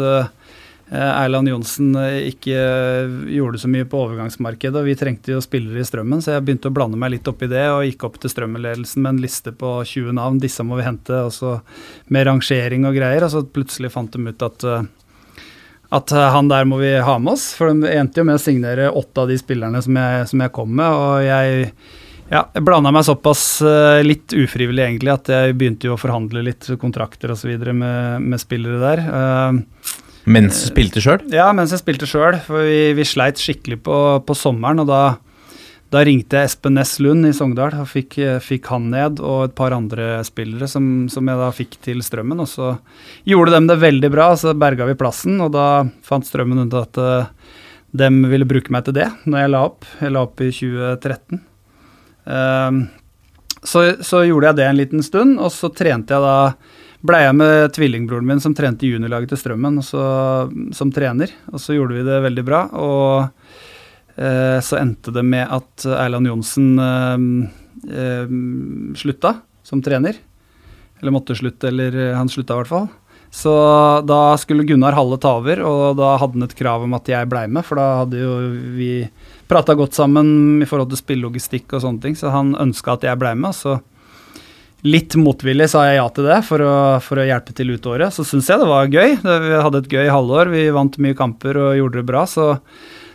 Erland 0.98 1.48
Johnsen 1.48 1.92
eh, 1.94 2.30
ikke 2.32 2.54
eh, 2.58 3.12
gjorde 3.36 3.60
så 3.62 3.70
mye 3.70 3.86
på 3.86 4.00
overgangsmarkedet, 4.04 4.80
og 4.80 4.88
vi 4.88 4.96
trengte 4.98 5.36
jo 5.36 5.42
spillere 5.44 5.84
i 5.84 5.86
strømmen, 5.86 6.22
så 6.24 6.34
jeg 6.34 6.46
begynte 6.46 6.72
å 6.72 6.74
blande 6.74 6.98
meg 6.98 7.14
litt 7.14 7.30
opp 7.30 7.44
i 7.46 7.50
det, 7.50 7.66
og 7.70 7.84
gikk 7.86 8.08
opp 8.08 8.18
til 8.22 8.32
strømmenledelsen 8.32 9.04
med 9.04 9.14
en 9.14 9.22
liste 9.22 9.54
på 9.54 9.76
20 9.86 10.16
navn, 10.18 10.40
disse 10.42 10.66
må 10.66 10.80
vi 10.80 10.88
hente, 10.88 11.22
og 11.28 11.30
så 11.36 11.58
med 12.10 12.26
rangering 12.26 12.88
og 12.90 12.98
greier, 12.98 13.26
og 13.26 13.34
så 13.34 13.44
plutselig 13.46 13.92
fant 13.94 14.10
de 14.16 14.32
ut 14.32 14.46
at 14.48 14.66
eh, 14.66 14.88
at 15.90 16.12
eh, 16.14 16.28
han 16.34 16.50
der 16.50 16.68
må 16.70 16.78
vi 16.78 16.92
ha 17.02 17.16
med 17.18 17.34
oss, 17.34 17.50
for 17.58 17.70
de 17.70 17.90
endte 17.94 18.22
jo 18.22 18.26
med 18.26 18.38
å 18.38 18.42
signere 18.42 18.92
åtte 18.94 19.24
av 19.24 19.30
de 19.30 19.38
spillerne 19.38 19.82
som 19.82 19.96
jeg, 19.98 20.28
som 20.30 20.42
jeg 20.42 20.54
kom 20.54 20.70
med, 20.70 20.86
og 20.86 21.24
jeg 21.26 21.72
ja, 22.30 22.44
jeg 22.54 22.62
blanda 22.62 22.92
meg 22.94 23.02
såpass 23.02 23.42
eh, 23.66 24.00
litt 24.06 24.30
ufrivillig 24.38 24.84
egentlig 24.84 25.10
at 25.10 25.30
jeg 25.34 25.56
begynte 25.58 25.88
jo 25.88 25.96
å 25.96 25.98
forhandle 25.98 26.44
litt 26.46 26.68
kontrakter 26.78 27.32
osv. 27.34 27.50
Med, 27.74 28.22
med 28.22 28.38
spillere 28.38 28.78
der. 28.78 29.02
Eh, 29.02 29.89
Mens 30.28 30.60
du 30.60 30.68
spilte 30.68 31.00
sjøl? 31.02 31.22
ja, 31.32 31.48
mens 31.56 31.72
jeg 31.72 31.80
spilte 31.82 32.08
sjøl, 32.08 32.36
for 32.44 32.66
vi, 32.66 32.92
vi 32.96 33.06
sleit 33.08 33.40
skikkelig 33.40 33.80
på, 33.86 33.96
på 34.26 34.36
sommeren. 34.36 34.82
Og 34.82 34.90
da, 34.90 35.02
da 35.94 36.02
ringte 36.06 36.36
jeg 36.36 36.50
Espen 36.50 36.76
Næss 36.76 36.98
Lund 37.00 37.28
i 37.28 37.32
Sogndal 37.36 37.78
og 37.80 37.88
fikk, 37.88 38.18
fikk 38.44 38.68
han 38.72 38.90
ned, 38.92 39.22
og 39.24 39.48
et 39.48 39.56
par 39.56 39.74
andre 39.76 40.20
spillere 40.26 40.68
som, 40.70 41.08
som 41.12 41.30
jeg 41.30 41.40
da 41.40 41.50
fikk 41.56 41.80
til 41.86 42.04
Strømmen. 42.04 42.42
Og 42.44 42.50
så 42.52 42.74
gjorde 43.28 43.56
de 43.56 43.72
det 43.72 43.80
veldig 43.80 44.12
bra, 44.12 44.30
så 44.36 44.54
berga 44.58 44.88
vi 44.90 44.98
plassen, 45.00 45.40
og 45.40 45.54
da 45.56 45.66
fant 46.06 46.28
Strømmen 46.28 46.66
ut 46.66 46.78
at 46.82 47.00
uh, 47.00 47.56
de 47.96 48.10
ville 48.30 48.48
bruke 48.48 48.70
meg 48.70 48.86
til 48.86 49.00
det 49.00 49.08
når 49.26 49.44
jeg 49.44 49.54
la 49.54 49.62
opp. 49.66 49.88
Jeg 50.00 50.14
la 50.14 50.26
opp 50.26 50.44
i 50.44 50.50
2013. 50.54 51.46
Ehm, 52.30 52.84
så, 53.62 53.82
så 54.04 54.22
gjorde 54.24 54.50
jeg 54.50 54.60
det 54.60 54.68
en 54.68 54.78
liten 54.78 55.04
stund, 55.04 55.40
og 55.40 55.52
så 55.54 55.72
trente 55.74 56.14
jeg 56.14 56.24
da 56.24 56.36
blei 57.06 57.22
jeg 57.24 57.36
med 57.38 57.72
tvillingbroren 57.76 58.28
min 58.28 58.42
som 58.42 58.54
trente 58.56 58.86
i 58.86 58.92
juniorlaget 58.92 59.32
til 59.32 59.40
Strømmen, 59.40 59.80
så, 59.84 60.02
som 60.76 60.92
trener. 60.94 61.32
Og 61.52 61.62
så 61.62 61.76
gjorde 61.76 61.98
vi 61.98 62.06
det 62.06 62.20
veldig 62.26 62.44
bra. 62.46 62.62
Og 62.76 64.20
eh, 64.20 64.58
så 64.64 64.80
endte 64.80 65.14
det 65.14 65.24
med 65.26 65.46
at 65.48 65.86
Erland 65.96 66.30
Johnsen 66.30 66.72
eh, 66.84 67.28
eh, 67.94 68.34
slutta 69.00 69.36
som 69.66 69.82
trener. 69.84 70.18
Eller 71.00 71.14
måtte 71.14 71.36
slutte, 71.38 71.70
eller 71.72 71.96
eh, 71.96 72.16
han 72.16 72.28
slutta 72.28 72.56
i 72.56 72.62
hvert 72.62 72.74
fall. 72.74 72.90
Så 73.30 73.52
da 74.02 74.36
skulle 74.42 74.66
Gunnar 74.66 74.96
Halle 74.98 75.16
ta 75.22 75.36
over, 75.38 75.60
og 75.62 76.00
da 76.00 76.16
hadde 76.18 76.34
han 76.34 76.48
et 76.48 76.56
krav 76.58 76.82
om 76.82 76.96
at 76.98 77.06
jeg 77.08 77.28
blei 77.30 77.44
med, 77.46 77.62
for 77.62 77.78
da 77.78 78.00
hadde 78.00 78.18
jo 78.18 78.32
vi 78.74 78.90
prata 79.50 79.76
godt 79.78 79.94
sammen 79.94 80.58
i 80.58 80.66
forhold 80.66 80.90
til 80.90 80.98
spillelogistikk 80.98 81.76
og 81.76 81.84
sånne 81.84 82.02
ting, 82.02 82.18
så 82.18 82.34
han 82.34 82.56
ønska 82.58 82.96
at 82.96 83.06
jeg 83.06 83.20
blei 83.22 83.36
med. 83.38 83.52
og 83.52 83.56
så 83.56 83.76
Litt 84.86 85.12
motvillig 85.20 85.66
sa 85.68 85.82
jeg 85.90 85.98
ja 85.98 86.06
til 86.16 86.24
det 86.30 86.38
for 86.48 86.62
å, 86.64 86.74
for 87.04 87.20
å 87.20 87.26
hjelpe 87.28 87.52
til 87.56 87.74
ut 87.74 87.86
året. 87.90 88.14
Så 88.16 88.24
syns 88.24 88.48
jeg 88.48 88.62
det 88.62 88.68
var 88.70 88.88
gøy. 88.88 89.18
Vi 89.20 89.58
hadde 89.60 89.82
et 89.82 89.90
gøy 89.92 90.08
halvår. 90.08 90.48
Vi 90.54 90.62
vant 90.72 90.96
mye 91.04 91.16
kamper 91.18 91.58
og 91.60 91.74
gjorde 91.76 92.00
det 92.00 92.06
bra. 92.08 92.22
Så, 92.30 92.46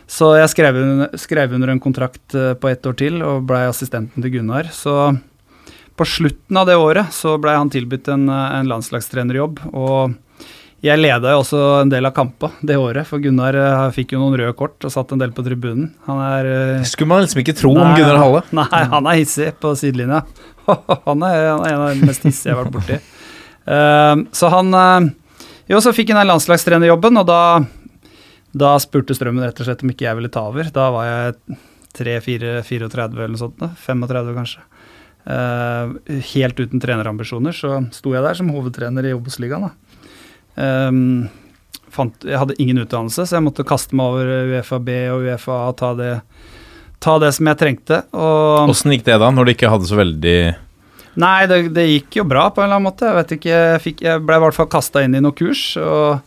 så 0.06 0.28
jeg 0.38 0.52
skrev, 0.52 0.78
un- 0.78 1.08
skrev 1.18 1.56
under 1.58 1.72
en 1.74 1.82
kontrakt 1.82 2.36
eh, 2.38 2.52
på 2.54 2.70
ett 2.70 2.86
år 2.86 2.94
til 3.00 3.18
og 3.26 3.48
blei 3.50 3.64
assistenten 3.66 4.22
til 4.22 4.36
Gunnar. 4.36 4.70
Så 4.70 4.94
på 5.96 6.04
slutten 6.06 6.60
av 6.60 6.68
det 6.70 6.76
året 6.78 7.10
så 7.16 7.34
blei 7.42 7.56
han 7.58 7.72
tilbudt 7.74 8.12
en, 8.14 8.28
eh, 8.30 8.46
en 8.60 8.70
landslagstrenerjobb. 8.70 9.64
Og 9.74 10.14
jeg 10.84 11.00
leda 11.00 11.32
jo 11.32 11.40
også 11.40 11.60
en 11.80 11.90
del 11.90 12.04
av 12.04 12.12
kampa 12.16 12.50
det 12.60 12.76
året, 12.76 13.06
for 13.08 13.22
Gunnar 13.22 13.56
eh, 13.56 13.84
fikk 13.96 14.12
jo 14.12 14.20
noen 14.20 14.36
røde 14.36 14.52
kort 14.58 14.84
og 14.84 14.92
satt 14.92 15.14
en 15.14 15.22
del 15.22 15.32
på 15.34 15.44
tribunen. 15.46 15.88
Han 16.04 16.20
er 16.20 16.48
Det 16.82 16.90
Skulle 16.90 17.14
man 17.14 17.24
liksom 17.24 17.40
ikke 17.40 17.56
tro 17.56 17.72
om 17.72 17.94
Gunnar 17.96 18.20
Halle. 18.20 18.42
Nei, 18.58 18.82
han 18.92 19.08
er 19.08 19.20
hissig 19.20 19.54
på 19.62 19.72
sidelinja. 19.78 20.20
han, 21.08 21.24
er, 21.24 21.48
han 21.48 21.64
er 21.64 21.72
en 21.72 21.84
av 21.86 21.94
de 21.94 22.08
mest 22.10 22.26
hissige 22.28 22.52
jeg 22.52 22.58
har 22.58 22.64
vært 22.64 22.76
borti. 22.76 23.00
Uh, 23.66 24.26
så 24.36 24.50
han 24.52 24.68
uh, 24.76 25.08
Jo, 25.66 25.80
så 25.82 25.94
fikk 25.96 26.12
han 26.12 26.20
den 26.20 26.30
landslagstrenerjobben, 26.30 27.22
og 27.22 27.26
da, 27.26 27.40
da 28.54 28.76
spurte 28.82 29.16
Strømmen 29.16 29.42
rett 29.46 29.58
og 29.62 29.66
slett 29.66 29.82
om 29.82 29.90
ikke 29.90 30.06
jeg 30.06 30.20
ville 30.20 30.30
ta 30.30 30.44
over. 30.52 30.68
Da 30.74 30.90
var 30.94 31.08
jeg 31.08 31.58
3-4-34 31.96 33.08
eller 33.16 33.32
noe 33.32 33.40
sånt. 33.40 33.58
da. 33.62 33.72
35 33.88 34.36
kanskje. 34.36 34.66
Uh, 35.26 35.96
helt 36.34 36.60
uten 36.60 36.78
trenerambisjoner 36.78 37.56
så 37.56 37.80
sto 37.90 38.12
jeg 38.14 38.22
der 38.22 38.36
som 38.38 38.52
hovedtrener 38.54 39.08
i 39.08 39.16
Obos-ligaen. 39.16 39.66
da. 39.66 39.85
Ehm, 40.56 41.28
fant, 41.92 42.14
jeg 42.24 42.40
hadde 42.40 42.56
ingen 42.62 42.80
utdannelse, 42.82 43.26
så 43.26 43.38
jeg 43.38 43.46
måtte 43.46 43.66
kaste 43.66 43.96
meg 43.96 44.12
over 44.12 44.52
UFAB 44.58 44.86
B 44.86 45.00
og 45.12 45.26
UFA 45.26 45.58
og 45.70 45.76
ta 45.80 45.92
det, 45.98 46.12
ta 47.04 47.16
det 47.22 47.32
som 47.36 47.50
jeg 47.50 47.60
trengte. 47.60 48.02
Åssen 48.12 48.94
gikk 48.94 49.06
det 49.08 49.18
da, 49.22 49.32
når 49.32 49.48
du 49.48 49.56
ikke 49.56 49.72
hadde 49.72 49.88
så 49.88 49.98
veldig 50.00 50.38
Nei, 51.16 51.46
det, 51.48 51.70
det 51.72 51.86
gikk 51.88 52.18
jo 52.18 52.26
bra 52.28 52.50
på 52.52 52.60
en 52.60 52.66
eller 52.66 52.76
annen 52.76 52.90
måte. 52.90 53.06
Jeg 53.08 53.16
vet 53.16 53.30
ikke, 53.38 53.52
jeg, 53.52 53.82
fikk, 53.86 54.02
jeg 54.04 54.20
ble 54.28 54.36
i 54.36 54.42
hvert 54.42 54.56
fall 54.58 54.66
kasta 54.68 55.00
inn 55.00 55.16
i 55.16 55.22
noen 55.24 55.36
kurs, 55.36 55.62
og 55.80 56.18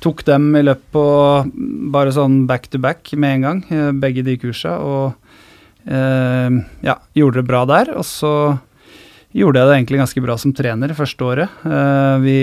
tok 0.00 0.22
dem 0.24 0.46
i 0.56 0.62
løpet 0.64 0.88
på 0.94 1.02
bare 1.92 2.14
sånn 2.16 2.46
back 2.48 2.70
to 2.72 2.80
back 2.80 3.12
med 3.12 3.34
en 3.34 3.44
gang, 3.44 3.60
eh, 3.68 3.90
begge 3.92 4.24
de 4.24 4.38
kursa, 4.40 4.78
og 4.80 5.12
eh, 5.84 6.56
ja, 6.86 6.96
gjorde 7.18 7.42
det 7.42 7.50
bra 7.50 7.66
der. 7.68 7.92
Og 8.00 8.08
så 8.08 8.32
gjorde 9.36 9.60
jeg 9.60 9.68
det 9.68 9.76
egentlig 9.76 10.00
ganske 10.02 10.22
bra 10.24 10.36
som 10.40 10.54
trener 10.56 10.94
første 10.96 11.24
året. 11.24 11.64
Eh, 11.64 12.14
vi, 12.24 12.38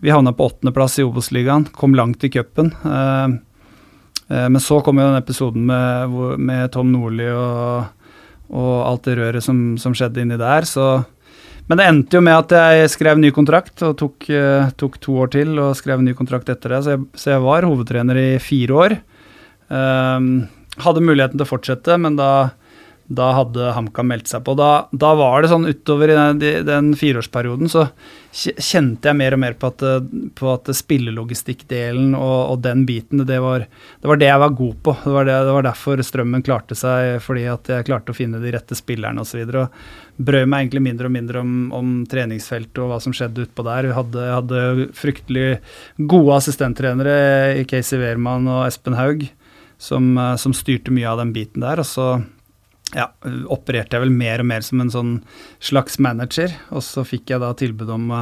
vi 0.00 0.12
havna 0.12 0.32
på 0.32 0.48
åttendeplass 0.48 0.98
i 1.00 1.06
Obos-ligaen, 1.06 1.66
kom 1.74 1.96
langt 1.96 2.24
i 2.24 2.30
cupen. 2.32 2.72
Eh, 2.84 3.34
eh, 4.28 4.46
men 4.48 4.60
så 4.62 4.80
kom 4.84 5.00
jo 5.00 5.08
den 5.08 5.20
episoden 5.20 5.66
med, 5.68 6.14
med 6.40 6.72
Tom 6.74 6.92
Nordli 6.92 7.28
og, 7.32 8.14
og 8.54 8.76
alt 8.88 9.08
det 9.08 9.18
røret 9.20 9.44
som, 9.44 9.74
som 9.80 9.96
skjedde 9.96 10.24
inni 10.24 10.40
der, 10.40 10.68
så 10.68 11.02
men 11.64 11.78
det 11.80 11.84
endte 11.88 12.18
jo 12.18 12.20
med 12.20 12.36
at 12.36 12.50
jeg 12.52 12.90
skrev 12.92 13.16
ny 13.16 13.30
kontrakt, 13.32 13.80
og 13.86 13.94
tok, 13.96 14.26
tok 14.76 14.98
to 15.00 15.14
år 15.24 15.30
til 15.32 15.54
og 15.56 15.70
skrev 15.78 16.02
ny 16.04 16.12
kontrakt 16.12 16.50
etter 16.52 16.74
det. 16.74 16.80
Så 16.84 16.92
jeg, 16.92 17.00
så 17.16 17.30
jeg 17.30 17.40
var 17.40 17.64
hovedtrener 17.64 18.18
i 18.20 18.26
fire 18.36 18.76
år. 18.76 18.94
Ehm, 19.72 20.28
hadde 20.84 21.04
muligheten 21.06 21.38
til 21.38 21.46
å 21.46 21.48
fortsette, 21.48 21.96
men 22.04 22.18
da, 22.20 22.50
da 23.16 23.30
hadde 23.38 23.72
HamKam 23.76 24.08
meldt 24.10 24.30
seg 24.30 24.44
på. 24.46 24.54
Da, 24.58 24.86
da 24.92 25.14
var 25.18 25.42
det 25.42 25.50
sånn 25.52 25.66
utover 25.68 26.12
i 26.12 26.18
den, 26.18 26.42
den 26.66 26.92
fireårsperioden 26.98 27.70
så 27.72 27.88
kjente 28.34 29.06
jeg 29.06 29.16
mer 29.16 29.36
og 29.36 29.40
mer 29.44 29.54
på 29.58 29.68
at, 29.70 29.82
på 30.34 30.48
at 30.50 30.70
spillelogistikkdelen 30.74 32.16
og, 32.18 32.38
og 32.50 32.62
den 32.64 32.82
biten, 32.88 33.22
det 33.28 33.38
var, 33.42 33.66
det 34.02 34.10
var 34.10 34.18
det 34.18 34.30
jeg 34.30 34.42
var 34.42 34.56
god 34.58 34.80
på. 34.86 34.96
Det 35.04 35.12
var, 35.14 35.28
det, 35.28 35.36
det 35.46 35.54
var 35.58 35.68
derfor 35.68 36.02
Strømmen 36.04 36.44
klarte 36.46 36.78
seg, 36.78 37.20
fordi 37.22 37.46
at 37.52 37.70
jeg 37.70 37.86
klarte 37.86 38.10
å 38.10 38.18
finne 38.18 38.42
de 38.42 38.54
rette 38.54 38.78
spillerne 38.78 39.22
osv. 39.22 39.44
Brød 40.16 40.50
meg 40.50 40.64
egentlig 40.66 40.84
mindre 40.88 41.10
og 41.10 41.14
mindre 41.14 41.44
om, 41.44 41.54
om 41.74 41.94
treningsfeltet 42.10 42.82
og 42.82 42.90
hva 42.90 43.00
som 43.02 43.14
skjedde 43.14 43.46
utpå 43.46 43.66
der. 43.66 43.90
Vi 43.90 43.96
hadde, 44.00 44.26
hadde 44.34 44.90
fryktelig 44.98 45.48
gode 46.10 46.40
assistenttrenere 46.40 47.16
i 47.60 47.64
Casey 47.70 48.02
Wehrmann 48.02 48.50
og 48.50 48.66
Espen 48.66 48.98
Haug 48.98 49.28
som, 49.78 50.14
som 50.38 50.54
styrte 50.56 50.94
mye 50.94 51.10
av 51.10 51.20
den 51.22 51.32
biten 51.34 51.64
der. 51.64 51.82
Og 51.82 51.88
så 51.88 52.08
ja, 52.92 53.08
opererte 53.50 53.96
jeg 53.96 54.04
vel 54.04 54.14
mer 54.14 54.42
og 54.42 54.48
mer 54.50 54.64
som 54.66 54.82
en 54.82 54.92
sånn 54.92 55.12
slags 55.62 55.98
manager, 56.02 56.52
og 56.74 56.84
så 56.84 57.04
fikk 57.06 57.32
jeg 57.32 57.42
da 57.42 57.52
tilbud 57.56 57.90
om, 57.94 58.12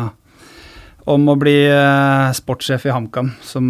om 1.12 1.28
å 1.28 1.36
bli 1.40 1.56
eh, 1.66 2.28
sportssjef 2.36 2.86
i 2.86 2.94
HamKam, 2.94 3.32
som, 3.42 3.66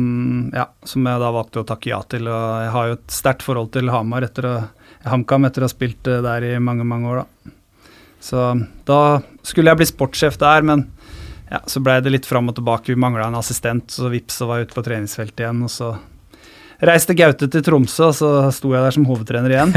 ja, 0.55 0.69
som 0.85 1.09
jeg 1.09 1.25
da 1.25 1.33
valgte 1.35 1.63
å 1.63 1.69
takke 1.69 1.93
ja 1.95 2.03
til. 2.05 2.29
Og 2.29 2.47
jeg 2.67 2.75
har 2.77 2.91
jo 2.91 2.99
et 3.01 3.17
sterkt 3.17 3.47
forhold 3.47 3.73
til 3.75 3.91
Hamar 3.95 4.29
etter 4.29 4.49
å, 4.51 4.55
HamKam 5.09 5.49
etter 5.49 5.65
å 5.65 5.71
ha 5.71 5.73
spilt 5.73 6.11
eh, 6.11 6.23
der 6.25 6.51
i 6.53 6.55
mange, 6.63 6.87
mange 6.87 7.11
år, 7.15 7.25
da. 7.25 7.59
Så 8.23 8.43
da 8.87 9.19
skulle 9.43 9.73
jeg 9.73 9.81
bli 9.81 9.87
sportssjef 9.89 10.37
der, 10.39 10.63
men 10.63 10.85
ja, 11.51 11.59
så 11.67 11.83
blei 11.83 11.99
det 12.01 12.13
litt 12.13 12.29
fram 12.29 12.47
og 12.53 12.55
tilbake. 12.55 12.93
Vi 12.93 13.01
mangla 13.01 13.27
en 13.27 13.41
assistent, 13.41 13.91
så 13.91 14.07
vips, 14.13 14.39
så 14.39 14.47
var 14.47 14.61
jeg 14.61 14.69
ute 14.69 14.77
på 14.79 14.85
treningsfeltet 14.87 15.43
igjen. 15.43 15.65
Og 15.67 15.73
så 15.75 15.89
reiste 16.83 17.15
Gaute 17.19 17.47
til 17.51 17.63
Tromsø, 17.65 18.11
og 18.11 18.17
så 18.19 18.31
sto 18.55 18.73
jeg 18.75 18.83
der 18.83 18.95
som 18.97 19.07
hovedtrener 19.07 19.55
igjen. 19.55 19.75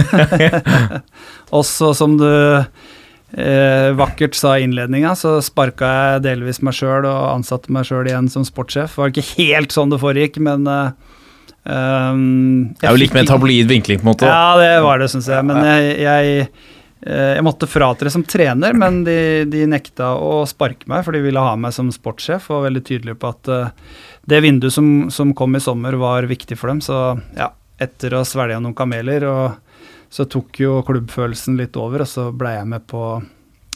og 1.56 1.66
så, 1.68 1.92
som 1.98 2.16
du 2.18 2.28
eh, 2.30 3.90
vakkert 3.98 4.38
sa 4.38 4.56
i 4.58 4.66
innledninga, 4.66 5.16
så 5.20 5.38
sparka 5.46 5.92
jeg 5.92 6.24
delvis 6.26 6.62
meg 6.66 6.78
sjøl 6.78 7.08
og 7.10 7.20
ansatte 7.34 7.74
meg 7.74 7.88
sjøl 7.90 8.10
igjen 8.10 8.30
som 8.32 8.46
sportssjef. 8.48 8.98
Var 9.00 9.14
ikke 9.14 9.28
helt 9.36 9.76
sånn 9.76 9.94
det 9.94 10.02
foregikk, 10.02 10.40
men 10.46 10.66
eh, 10.72 10.94
um, 11.66 12.24
Det 12.80 12.88
er 12.90 12.96
jo 12.96 13.04
litt 13.04 13.14
med 13.14 13.22
mer 13.22 13.28
ikke- 13.28 13.34
tabloid 13.36 13.76
vinkling, 13.76 14.02
på 14.02 14.08
en 14.08 14.14
måte. 14.14 14.32
ja, 14.32 14.56
det 14.62 14.72
var 14.86 15.04
det, 15.04 15.12
syns 15.14 15.30
jeg. 15.30 15.46
Men 15.46 15.62
jeg, 15.66 15.94
jeg, 16.06 16.50
eh, 17.06 17.32
jeg 17.38 17.46
måtte 17.46 17.70
fratre 17.70 18.14
som 18.14 18.26
trener, 18.26 18.74
men 18.74 19.04
de, 19.08 19.20
de 19.52 19.66
nekta 19.70 20.16
å 20.18 20.42
sparke 20.50 20.90
meg, 20.90 21.06
for 21.06 21.14
de 21.14 21.22
ville 21.26 21.46
ha 21.50 21.56
meg 21.60 21.76
som 21.76 21.92
sportssjef, 21.94 22.50
og 22.50 22.62
var 22.62 22.70
veldig 22.72 22.86
tydelige 22.88 23.20
på 23.22 23.34
at 23.36 23.54
eh, 23.54 23.70
det 24.26 24.42
vinduet 24.42 24.74
som, 24.74 25.12
som 25.14 25.34
kom 25.38 25.56
i 25.56 25.62
sommer, 25.62 25.94
var 26.02 26.26
viktig 26.30 26.58
for 26.58 26.72
dem. 26.72 26.82
Så 26.82 26.96
ja, 27.38 27.52
etter 27.82 28.16
å 28.18 28.24
svelge 28.28 28.58
noen 28.62 28.76
kameler, 28.78 29.26
og 29.30 30.12
så 30.12 30.26
tok 30.30 30.60
jo 30.64 30.80
klubbfølelsen 30.88 31.58
litt 31.60 31.78
over, 31.80 32.06
og 32.06 32.10
så 32.10 32.30
ble 32.36 32.56
jeg 32.56 32.68
med 32.72 32.86
på, 32.90 33.06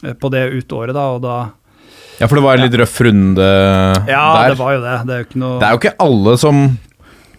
eh, 0.05 0.15
på 0.15 0.31
det 0.33 0.45
ut 0.55 0.75
året, 0.77 0.95
da, 0.95 1.07
og 1.15 1.23
da 1.25 1.37
Ja, 2.19 2.27
for 2.27 2.35
det 2.39 2.43
var 2.43 2.57
en 2.57 2.65
litt 2.65 2.77
røff 2.79 2.97
runde 3.05 3.45
Ja, 4.09 4.23
der. 4.35 4.53
det 4.53 4.59
var 4.59 4.73
jo 4.75 4.81
det. 4.83 4.95
Det 5.07 5.13
er 5.15 5.21
jo 5.21 5.27
ikke 5.27 5.39
noe 5.39 5.59
Det 5.59 5.67
er 5.67 5.71
jo 5.75 5.79
ikke 5.79 5.95
alle 6.03 6.33
som, 6.41 6.61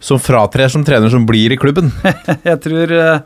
som 0.00 0.20
fratrer 0.22 0.72
som 0.72 0.84
trener, 0.86 1.12
som 1.12 1.26
blir 1.28 1.52
i 1.52 1.58
klubben. 1.60 1.90
jeg 2.50 2.60
tror, 2.64 2.94
eh, 2.96 3.20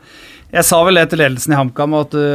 Jeg 0.53 0.63
sa 0.67 0.77
vel 0.85 0.99
det 0.99 1.07
til 1.11 1.19
ledelsen 1.19 1.55
i 1.55 1.57
HamKam, 1.57 1.95
at 1.97 2.13
du, 2.13 2.25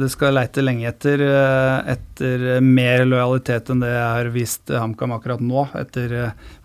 du 0.00 0.06
skal 0.10 0.34
leite 0.34 0.64
lenge 0.64 0.88
etter, 0.88 1.20
uh, 1.20 1.84
etter 1.92 2.62
mer 2.64 3.04
lojalitet 3.06 3.68
enn 3.70 3.84
det 3.84 3.92
jeg 3.92 4.06
har 4.06 4.30
vist 4.34 4.72
HamKam 4.72 5.14
akkurat 5.18 5.44
nå. 5.44 5.66
Etter, 5.78 6.16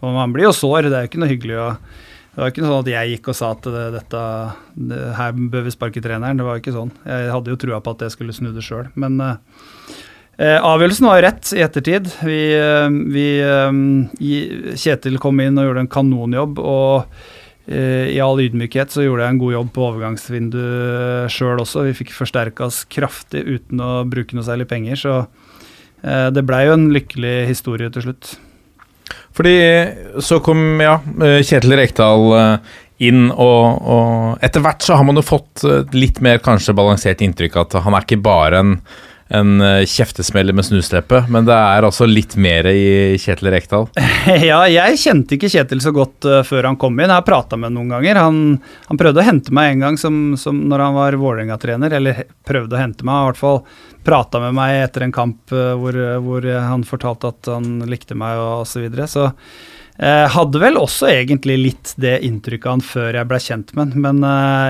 man 0.01 0.33
blir 0.33 0.47
jo 0.47 0.55
sår, 0.55 0.87
det 0.87 0.95
er 0.97 1.05
jo 1.05 1.11
ikke 1.11 1.21
noe 1.21 1.33
hyggelig 1.33 1.59
å 1.61 1.67
det 2.31 2.39
var 2.39 2.51
ikke 2.53 2.63
sånn 2.63 2.77
at 2.77 2.87
jeg 2.87 3.11
gikk 3.11 3.25
og 3.27 3.35
sa 3.35 3.49
at 3.51 3.65
det, 3.67 3.87
dette, 3.97 4.19
det, 4.87 4.99
her 5.17 5.33
bør 5.51 5.65
vi 5.65 5.73
sparke 5.73 6.03
treneren. 6.03 6.39
Det 6.39 6.45
var 6.47 6.55
jo 6.55 6.61
ikke 6.63 6.75
sånn. 6.77 6.93
Jeg 7.03 7.33
hadde 7.35 7.51
jo 7.51 7.59
trua 7.59 7.81
på 7.83 7.91
at 7.91 8.05
jeg 8.05 8.13
skulle 8.13 8.35
snu 8.35 8.53
det 8.55 8.63
sjøl. 8.63 8.87
Men 8.95 9.19
eh, 9.19 10.55
avgjørelsen 10.55 11.09
var 11.09 11.19
jo 11.19 11.25
rett 11.25 11.51
i 11.57 11.65
ettertid. 11.65 12.07
Vi, 12.23 12.39
vi, 13.11 13.25
Kjetil 14.79 15.19
kom 15.19 15.43
inn 15.43 15.59
og 15.59 15.67
gjorde 15.67 15.83
en 15.83 15.91
kanonjobb. 15.91 16.63
Og 16.63 17.27
i 17.69 18.17
all 18.23 18.39
ydmykhet 18.41 18.89
så 18.91 19.03
gjorde 19.05 19.23
jeg 19.23 19.35
en 19.35 19.39
god 19.41 19.53
jobb 19.53 19.67
på 19.75 19.83
overgangsvinduet 19.85 21.31
sjøl 21.31 21.61
også. 21.61 21.83
Vi 21.85 21.97
fikk 21.99 22.15
forsterka 22.15 22.65
oss 22.65 22.81
kraftig 22.89 23.43
uten 23.45 23.83
å 23.85 23.91
bruke 24.09 24.35
noe 24.35 24.47
særlig 24.47 24.65
penger. 24.71 24.97
Så 24.97 25.17
det 26.33 26.43
blei 26.49 26.63
jo 26.65 26.73
en 26.73 26.87
lykkelig 26.91 27.35
historie 27.51 27.91
til 27.93 28.07
slutt. 28.07 28.33
Fordi 29.37 29.57
så 30.23 30.39
kom 30.43 30.81
ja, 30.81 30.97
Kjetil 31.45 31.75
Rekdal 31.79 32.25
eh, 32.37 32.73
inn, 33.07 33.29
og, 33.31 33.81
og 33.81 34.43
etter 34.45 34.63
hvert 34.63 34.83
så 34.85 34.97
har 34.99 35.07
man 35.07 35.19
jo 35.19 35.25
fått 35.25 35.63
eh, 35.67 35.85
litt 35.95 36.21
mer 36.23 36.41
kanskje 36.43 36.75
balansert 36.77 37.23
inntrykk 37.23 37.57
at 37.63 37.79
han 37.85 37.97
er 37.97 38.05
ikke 38.05 38.21
bare 38.23 38.61
en, 38.61 38.75
en 39.31 39.61
eh, 39.61 39.85
kjeftesmeller 39.87 40.53
med 40.53 40.65
snusleppe, 40.65 41.23
men 41.31 41.45
det 41.47 41.55
er 41.55 41.85
altså 41.87 42.07
litt 42.07 42.35
mer 42.35 42.67
i 42.67 43.17
Kjetil 43.21 43.51
Rekdal? 43.53 43.87
Ja, 44.51 44.59
jeg 44.69 44.99
kjente 45.01 45.37
ikke 45.37 45.49
Kjetil 45.51 45.81
så 45.83 45.93
godt 45.95 46.27
uh, 46.27 46.41
før 46.45 46.67
han 46.69 46.77
kom 46.79 46.99
inn. 46.99 47.07
Jeg 47.07 47.15
har 47.15 47.25
prata 47.25 47.57
med 47.57 47.71
ham 47.71 47.79
noen 47.79 47.93
ganger. 47.95 48.19
Han, 48.21 48.41
han, 48.89 48.99
prøvde 48.99 49.23
å 49.23 49.25
hente 49.25 49.55
meg 49.55 49.71
en 49.73 49.85
gang 49.85 49.97
som, 49.99 50.19
som 50.39 50.59
når 50.69 50.85
han 50.85 50.97
var 50.97 51.17
Vålerenga-trener, 51.21 51.95
eller 51.97 52.23
prøvde 52.47 52.77
å 52.77 52.81
hente 52.81 53.07
meg, 53.07 53.17
i 53.17 53.31
hvert 53.31 53.41
fall 53.41 53.61
prata 54.05 54.41
med 54.43 54.55
meg 54.57 54.81
etter 54.81 55.07
en 55.07 55.15
kamp 55.15 55.55
uh, 55.55 55.73
hvor, 55.79 55.97
hvor, 56.25 56.47
han 56.67 56.85
fortalte 56.87 57.31
at 57.31 57.53
han 57.55 57.85
likte 57.89 58.17
meg 58.19 58.41
og 58.41 58.65
osv. 58.65 58.75
Så, 58.75 58.83
videre. 58.83 59.09
så 59.09 59.29
uh, 59.31 60.27
hadde 60.35 60.61
vel 60.61 60.79
også 60.81 61.09
egentlig 61.13 61.59
litt 61.61 61.95
det 62.01 62.19
inntrykket 62.27 62.67
av 62.67 62.77
han 62.77 62.87
før 62.91 63.21
jeg 63.21 63.31
ble 63.31 63.43
kjent 63.47 63.75
med 63.77 63.95
han, 63.95 64.07
men 64.09 64.25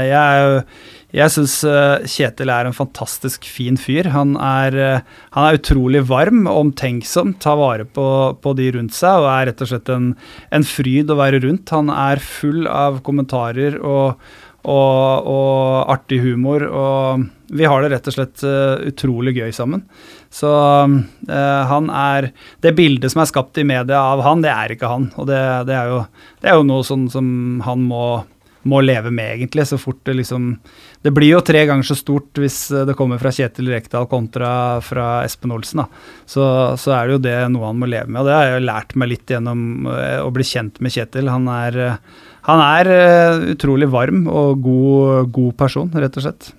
jeg 0.05 0.21
er 0.21 0.41
jo 0.45 0.65
jeg 1.11 1.31
syns 1.33 1.57
uh, 1.67 2.03
Kjetil 2.07 2.51
er 2.53 2.67
en 2.67 2.75
fantastisk 2.75 3.47
fin 3.49 3.75
fyr. 3.79 4.07
Han 4.13 4.37
er, 4.39 4.77
uh, 4.79 5.17
han 5.35 5.47
er 5.47 5.59
utrolig 5.59 6.05
varm, 6.07 6.45
omtenksom, 6.47 7.35
tar 7.43 7.59
vare 7.59 7.85
på, 7.85 8.05
på, 8.39 8.53
de 8.55 8.69
rundt 8.77 8.95
seg 8.95 9.25
og 9.25 9.27
er 9.33 9.49
rett 9.51 9.65
og 9.65 9.71
slett 9.73 9.91
en, 9.91 10.13
en, 10.55 10.67
fryd 10.67 11.11
å 11.11 11.19
være 11.19 11.43
rundt. 11.43 11.75
Han 11.75 11.91
er 11.91 12.23
full 12.23 12.63
av 12.71 13.01
kommentarer 13.03 13.75
og, 13.81 14.23
og, 14.63 15.27
og 15.35 15.91
artig 15.91 16.21
humor, 16.23 16.63
og 16.63 17.27
vi 17.51 17.67
har 17.67 17.83
det 17.83 17.91
rett 17.91 18.07
og 18.07 18.15
slett 18.15 18.47
uh, 18.47 18.79
utrolig 18.87 19.35
gøy 19.41 19.51
sammen. 19.55 19.83
Så 20.31 20.47
han 20.47 21.89
er 21.91 22.29
Det 22.63 22.71
bildet 22.71 23.11
som 23.11 23.19
er 23.19 23.27
skapt 23.27 23.57
i 23.59 23.65
media 23.67 23.99
av 23.99 24.21
han, 24.23 24.39
det 24.39 24.53
er 24.53 24.71
ikke 24.71 24.87
han. 24.87 25.09
Og 25.19 25.27
det, 25.27 25.41
det, 25.67 25.75
er, 25.75 25.89
jo, 25.91 26.29
det 26.39 26.47
er 26.47 26.55
jo 26.55 26.67
noe 26.69 26.85
sånn 26.87 27.09
som 27.11 27.25
han 27.67 27.83
må 27.83 28.05
må 28.63 28.81
leve 28.85 29.11
med, 29.13 29.35
egentlig. 29.35 29.65
Så 29.67 29.79
fort 29.81 30.01
det 30.07 30.17
liksom 30.19 30.53
Det 31.01 31.09
blir 31.15 31.31
jo 31.31 31.41
tre 31.41 31.63
ganger 31.65 31.85
så 31.87 31.97
stort 31.97 32.37
hvis 32.37 32.59
det 32.85 32.93
kommer 32.97 33.17
fra 33.21 33.31
Kjetil 33.33 33.71
Rekdal 33.73 34.05
kontra 34.09 34.51
fra 34.85 35.23
Espen 35.25 35.53
Olsen. 35.55 35.81
Så, 36.29 36.45
så, 36.77 36.93
er 36.93 37.07
det 37.07 37.15
jo 37.15 37.23
det 37.25 37.37
noe 37.53 37.71
han 37.71 37.79
må 37.81 37.89
leve 37.89 38.11
med. 38.11 38.21
Og 38.21 38.29
det 38.29 38.35
har 38.37 38.45
jeg 38.47 38.59
jo 38.59 38.67
lært 38.69 38.93
meg 39.01 39.09
litt 39.15 39.33
gjennom 39.33 39.89
eh, 39.89 40.19
å 40.21 40.29
bli 40.33 40.45
kjent 40.45 40.77
med 40.77 40.93
Kjetil. 40.93 41.31
Han 41.33 41.49
er, 41.49 41.79
eh, 41.87 42.25
han 42.45 42.65
er 42.67 42.91
eh, 42.93 43.45
utrolig 43.55 43.89
varm 43.89 44.27
og 44.29 44.61
god, 44.61 45.31
god 45.33 45.57
person, 45.63 45.89
rett 45.97 46.21
og 46.21 46.27
slett. 46.27 46.51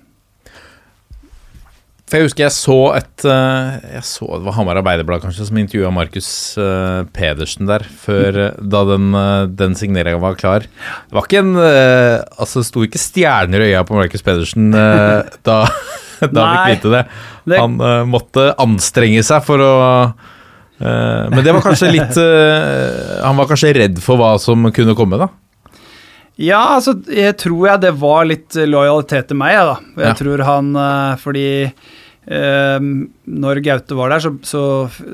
For 2.13 2.21
jeg 2.21 2.27
husker 2.27 2.43
jeg 2.43 2.53
så 2.53 2.75
et 2.93 3.23
eh, 3.25 3.69
Jeg 3.95 4.05
så 4.05 4.27
Det 4.35 4.45
var 4.45 4.53
Hamar 4.53 4.77
Arbeiderblad 4.77 5.23
kanskje 5.23 5.47
som 5.47 5.57
intervjua 5.57 5.89
Markus 5.89 6.27
uh, 6.61 7.09
Pedersen 7.09 7.65
der, 7.65 7.81
før 7.81 8.37
uh, 8.37 8.59
da 8.61 8.83
den, 8.85 9.07
uh, 9.17 9.49
den 9.49 9.73
signeringa 9.73 10.19
var 10.21 10.37
klar. 10.37 10.67
Det 10.69 11.17
var 11.17 11.25
ikke 11.25 11.41
en 11.41 11.55
Altså, 11.57 12.61
det 12.61 12.67
sto 12.67 12.83
ikke 12.85 13.01
stjerner 13.01 13.63
i 13.63 13.71
øya 13.71 13.81
på 13.87 13.97
Markus 13.97 14.21
Pedersen 14.21 14.69
da, 15.47 15.57
da 16.21 16.45
vi 16.51 16.59
kvitte 16.67 16.91
det. 16.93 17.01
Han 17.55 17.81
måtte 18.11 18.51
anstrenge 18.61 19.23
seg 19.25 19.41
for 19.47 19.63
å 19.63 19.73
Men 20.83 21.41
det 21.41 21.55
var 21.55 21.65
kanskje 21.65 21.89
litt 21.95 22.19
Han 22.19 23.39
var 23.39 23.49
kanskje 23.49 23.73
redd 23.79 24.03
for 24.03 24.21
hva 24.21 24.35
som 24.41 24.69
kunne 24.75 24.93
komme, 24.97 25.17
da? 25.17 25.31
Ja, 26.37 26.61
altså, 26.77 26.95
jeg 27.09 27.39
tror 27.41 27.67
jeg 27.71 27.83
det 27.87 27.95
var 28.01 28.29
litt 28.29 28.57
lojalitet 28.57 29.31
til 29.31 29.41
meg, 29.41 29.57
da. 29.57 29.75
Jeg 29.97 30.13
ja. 30.13 30.15
tror 30.21 30.45
han 30.45 30.71
Fordi 31.21 31.47
når 32.23 33.59
Gaute 33.65 33.97
var 33.99 34.13
der, 34.13 34.23
så, 34.23 34.31
så, 34.47 34.63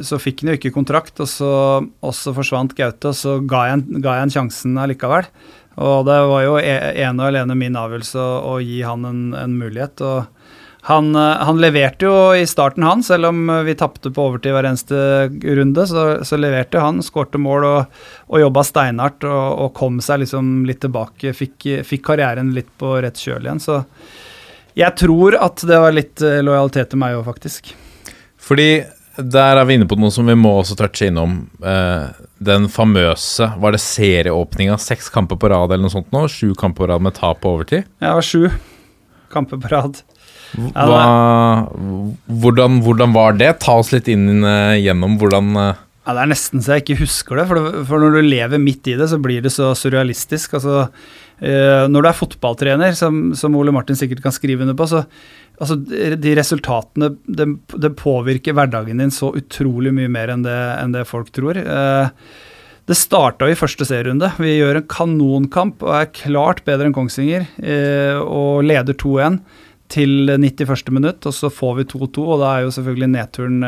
så, 0.06 0.20
fikk 0.22 0.44
han 0.44 0.52
jo 0.52 0.60
ikke 0.60 0.74
kontrakt, 0.76 1.18
og 1.24 1.30
så, 1.32 1.54
og 1.82 2.14
så 2.14 2.34
forsvant 2.38 2.76
Gaute, 2.78 3.10
og 3.10 3.18
så 3.18 3.40
ga 3.50 3.66
jeg, 3.72 3.88
han 4.06 4.34
sjansen 4.34 4.78
allikevel. 4.78 5.26
Og 5.80 6.04
det 6.06 6.18
var 6.30 6.44
jo 6.44 6.58
e, 6.60 6.76
ene 7.00 7.24
og 7.24 7.32
alene 7.32 7.56
min 7.58 7.78
avgjørelse 7.80 8.20
å, 8.20 8.58
gi 8.62 8.82
han 8.84 9.08
en, 9.08 9.24
en 9.38 9.56
mulighet. 9.58 10.04
og 10.04 10.28
han, 10.90 11.12
han, 11.16 11.60
leverte 11.60 12.08
jo 12.08 12.32
i 12.34 12.46
starten, 12.48 12.86
han, 12.88 13.04
selv 13.04 13.30
om 13.30 13.52
vi 13.68 13.76
tapte 13.78 14.12
på 14.16 14.30
overtid 14.30 14.56
hver 14.56 14.70
eneste 14.70 15.28
runde. 15.60 15.86
Så, 15.90 16.06
så 16.26 16.40
leverte 16.40 16.82
han, 16.82 17.04
skårte 17.06 17.42
mål 17.42 17.68
og, 17.68 18.00
og 18.32 18.44
jobba 18.44 18.64
steinhardt 18.66 19.28
og, 19.28 19.46
og, 19.66 19.74
kom 19.78 20.00
seg 20.04 20.24
liksom 20.24 20.64
litt 20.70 20.82
tilbake. 20.86 21.36
Fikk, 21.36 21.68
fikk 21.88 22.06
karrieren 22.12 22.54
litt 22.56 22.72
på 22.80 22.96
rett 23.04 23.20
kjøl 23.20 23.46
igjen. 23.46 23.62
Så 23.64 23.82
jeg 24.80 24.96
tror 25.00 25.36
at 25.40 25.66
det 25.68 25.82
var 25.84 25.96
litt 25.96 26.24
eh, 26.24 26.40
lojalitet 26.46 26.94
til 26.94 27.02
meg 27.02 27.18
òg, 27.18 27.26
faktisk. 27.28 27.74
Fordi 28.40 28.70
der 29.20 29.60
er 29.60 29.68
vi 29.68 29.76
inne 29.76 29.88
på 29.90 29.98
noe 30.00 30.14
som 30.16 30.28
vi 30.30 30.38
må 30.40 30.54
også 30.62 30.78
touche 30.80 31.10
innom. 31.10 31.42
Eh, 31.60 32.26
den 32.40 32.70
famøse 32.72 33.50
Var 33.60 33.76
det 33.76 33.82
serieåpninga? 33.84 34.78
Seks 34.80 35.10
kamper 35.12 35.40
på 35.40 35.50
rad 35.52 35.74
eller 35.74 35.90
noe 35.90 35.92
sånt 35.92 36.14
nå? 36.16 36.24
Sju 36.32 36.54
kamper 36.56 36.86
på 36.86 36.92
rad 36.94 37.04
med 37.04 37.18
tap 37.18 37.42
på 37.44 37.58
overtid? 37.58 37.90
Ja, 38.00 38.14
det 38.14 38.20
var 38.22 38.30
sju 38.30 38.46
kamper 39.30 39.60
på 39.62 39.70
rad. 39.70 40.00
Hva, 40.58 41.02
hvordan, 42.42 42.80
hvordan, 42.82 43.12
var 43.14 43.36
det? 43.38 43.52
Ta 43.62 43.76
oss 43.78 43.92
litt 43.94 44.08
inn 44.10 44.42
uh, 44.42 44.74
gjennom 44.80 45.20
hvordan 45.22 45.52
ja, 45.54 45.76
Det 46.16 46.24
er 46.24 46.32
nesten 46.32 46.64
så 46.66 46.74
jeg 46.74 46.88
ikke 46.88 47.04
husker 47.04 47.38
det. 47.38 47.46
For, 47.52 47.70
for, 47.86 48.02
når 48.02 48.18
du 48.18 48.32
lever 48.32 48.64
midt 48.64 48.90
i 48.90 48.96
det, 48.98 49.12
så 49.12 49.20
blir 49.22 49.44
det 49.46 49.52
så 49.54 49.76
surrealistisk. 49.78 50.56
Altså, 50.58 50.88
når 51.40 52.04
du 52.04 52.08
er 52.10 52.18
fotballtrener, 52.18 52.96
som, 53.00 53.30
som, 53.38 53.54
Ole 53.56 53.72
Martin 53.72 53.96
sikkert 53.96 54.20
kan 54.26 54.34
skrive 54.36 54.66
under 54.66 54.76
på, 54.76 54.88
så 54.92 55.06
altså, 55.60 55.78
de 56.20 56.36
resultatene 56.38 57.14
det, 57.26 57.48
det, 57.76 57.96
påvirker 58.00 58.56
hverdagen 58.58 59.02
din 59.02 59.14
så 59.14 59.32
utrolig 59.38 59.94
mye 59.96 60.12
mer 60.12 60.34
enn 60.34 60.46
det, 60.46 60.60
enn 60.80 60.96
det 60.96 61.08
folk 61.10 61.32
tror. 61.36 61.60
Uh, 61.60 62.10
det 62.90 62.98
starta 62.98 63.46
i 63.46 63.58
første 63.58 63.86
serierunde. 63.86 64.32
Vi 64.42 64.56
gjør 64.58 64.80
en 64.80 64.88
kanonkamp 64.90 65.84
og 65.86 65.96
er 66.00 66.14
klart 66.16 66.64
bedre 66.68 66.90
enn 66.90 66.96
Kongsvinger 66.96 67.46
uh, 67.62 68.22
og 68.24 68.64
leder 68.68 68.98
2-1 68.98 69.42
til 69.90 70.30
91. 70.30 70.90
minutt, 70.94 71.26
og 71.26 71.34
så 71.34 71.50
får 71.50 71.80
vi 71.80 71.90
2-2, 71.90 72.22
og 72.22 72.42
da 72.44 72.50
er 72.54 72.66
jo 72.68 72.74
selvfølgelig 72.76 73.08
nedturen 73.10 73.64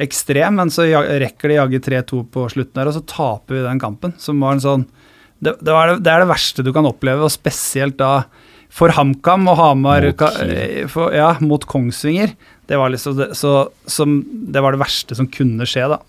ekstrem, 0.00 0.56
men 0.56 0.70
så 0.72 0.86
rekker 1.20 1.52
de 1.52 1.58
jaggu 1.58 1.76
3-2 1.84 2.20
på 2.32 2.44
slutten 2.52 2.80
her, 2.80 2.88
og 2.88 2.96
så 2.96 3.02
taper 3.04 3.58
vi 3.58 3.64
den 3.66 3.80
kampen. 3.82 4.14
Som 4.20 4.40
var 4.40 4.56
en 4.56 4.64
sånn 4.64 4.86
det, 5.38 5.56
det, 5.60 5.72
det, 5.72 5.96
det, 6.00 6.12
er 6.12 6.24
det 6.24 6.30
verste 6.30 6.64
du 6.64 6.72
kan 6.74 6.88
oppleve, 6.88 7.26
og 7.26 7.32
spesielt 7.32 7.98
da 8.00 8.26
for 8.76 8.92
HamKam 8.92 9.46
og 9.48 9.58
Hamar 9.60 10.04
mot, 10.10 10.22
eh, 10.42 10.84
for, 10.90 11.14
ja, 11.14 11.30
mot 11.44 11.64
Kongsvinger. 11.64 12.34
Det 12.66 12.78
var, 12.80 12.90
liksom 12.92 13.22
så, 13.36 13.54
som, 13.86 14.18
det 14.26 14.62
var 14.62 14.74
det 14.74 14.82
verste 14.82 15.16
som 15.16 15.28
kunne 15.32 15.68
skje, 15.68 15.86
da. 15.94 16.00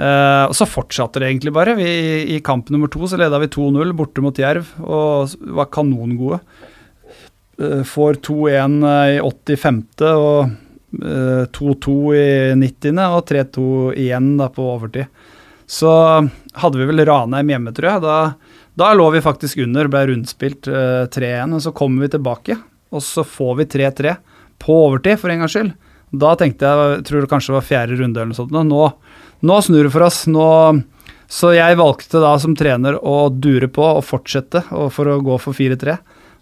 Uh, 0.00 0.46
og 0.48 0.54
så 0.56 0.64
fortsatte 0.68 1.20
det 1.20 1.28
egentlig 1.28 1.52
bare. 1.52 1.74
Vi, 1.76 1.88
I 2.32 2.38
kamp 2.44 2.70
nummer 2.72 2.88
to 2.88 3.04
så 3.10 3.18
leda 3.20 3.40
vi 3.42 3.50
2-0 3.52 3.90
borte 3.98 4.22
mot 4.24 4.38
Jerv 4.38 4.70
og 4.80 5.34
var 5.58 5.68
kanongode. 5.74 6.38
Uh, 7.60 7.82
får 7.84 8.22
2-1 8.24 8.78
i 9.16 9.18
85. 9.60 9.82
og 10.14 10.54
2-2 11.52 11.98
uh, 11.98 12.14
i 12.16 12.30
90. 12.62 13.02
og 13.10 13.26
3-2 13.28 13.66
igjen 14.06 14.32
da 14.40 14.48
på 14.54 14.70
overtid. 14.72 15.10
Så 15.70 15.90
hadde 16.58 16.80
vi 16.80 16.88
vel 16.88 17.04
Ranheim 17.06 17.52
hjemme, 17.52 17.72
tror 17.74 17.92
jeg. 17.92 18.02
Da, 18.02 18.16
da 18.80 18.90
lå 18.98 19.06
vi 19.14 19.22
faktisk 19.22 19.60
under, 19.62 19.90
ble 19.92 20.02
rundspilt 20.10 20.66
uh, 20.70 21.04
eh, 21.04 21.10
3-1. 21.14 21.54
Og 21.54 21.62
så 21.62 21.74
kommer 21.76 22.06
vi 22.06 22.14
tilbake, 22.16 22.58
og 22.90 23.04
så 23.06 23.22
får 23.26 23.60
vi 23.60 23.68
3-3 23.78 24.16
på 24.60 24.80
overtid, 24.88 25.20
for 25.20 25.32
en 25.32 25.44
gangs 25.44 25.54
skyld. 25.54 25.74
Da 26.10 26.34
tenkte 26.34 26.66
jeg, 26.66 27.02
tror 27.06 27.22
det 27.22 27.30
kanskje 27.30 27.54
var 27.54 27.66
fjerde 27.66 28.00
runde 28.00 28.18
eller 28.18 28.32
noe 28.32 28.40
sånt. 28.40 28.56
Nå, 28.66 28.88
nå 29.46 29.60
snur 29.62 29.86
det 29.86 29.92
for 29.94 30.08
oss. 30.08 30.24
Nå, 30.30 30.48
så 31.30 31.52
jeg 31.54 31.78
valgte 31.78 32.22
da 32.22 32.34
som 32.42 32.56
trener 32.58 32.98
å 32.98 33.28
dure 33.30 33.70
på 33.70 33.84
og 33.86 34.02
fortsette 34.02 34.64
og 34.74 34.90
for 34.96 35.06
å 35.06 35.20
gå 35.22 35.38
for 35.38 35.54
4-3. 35.54 36.00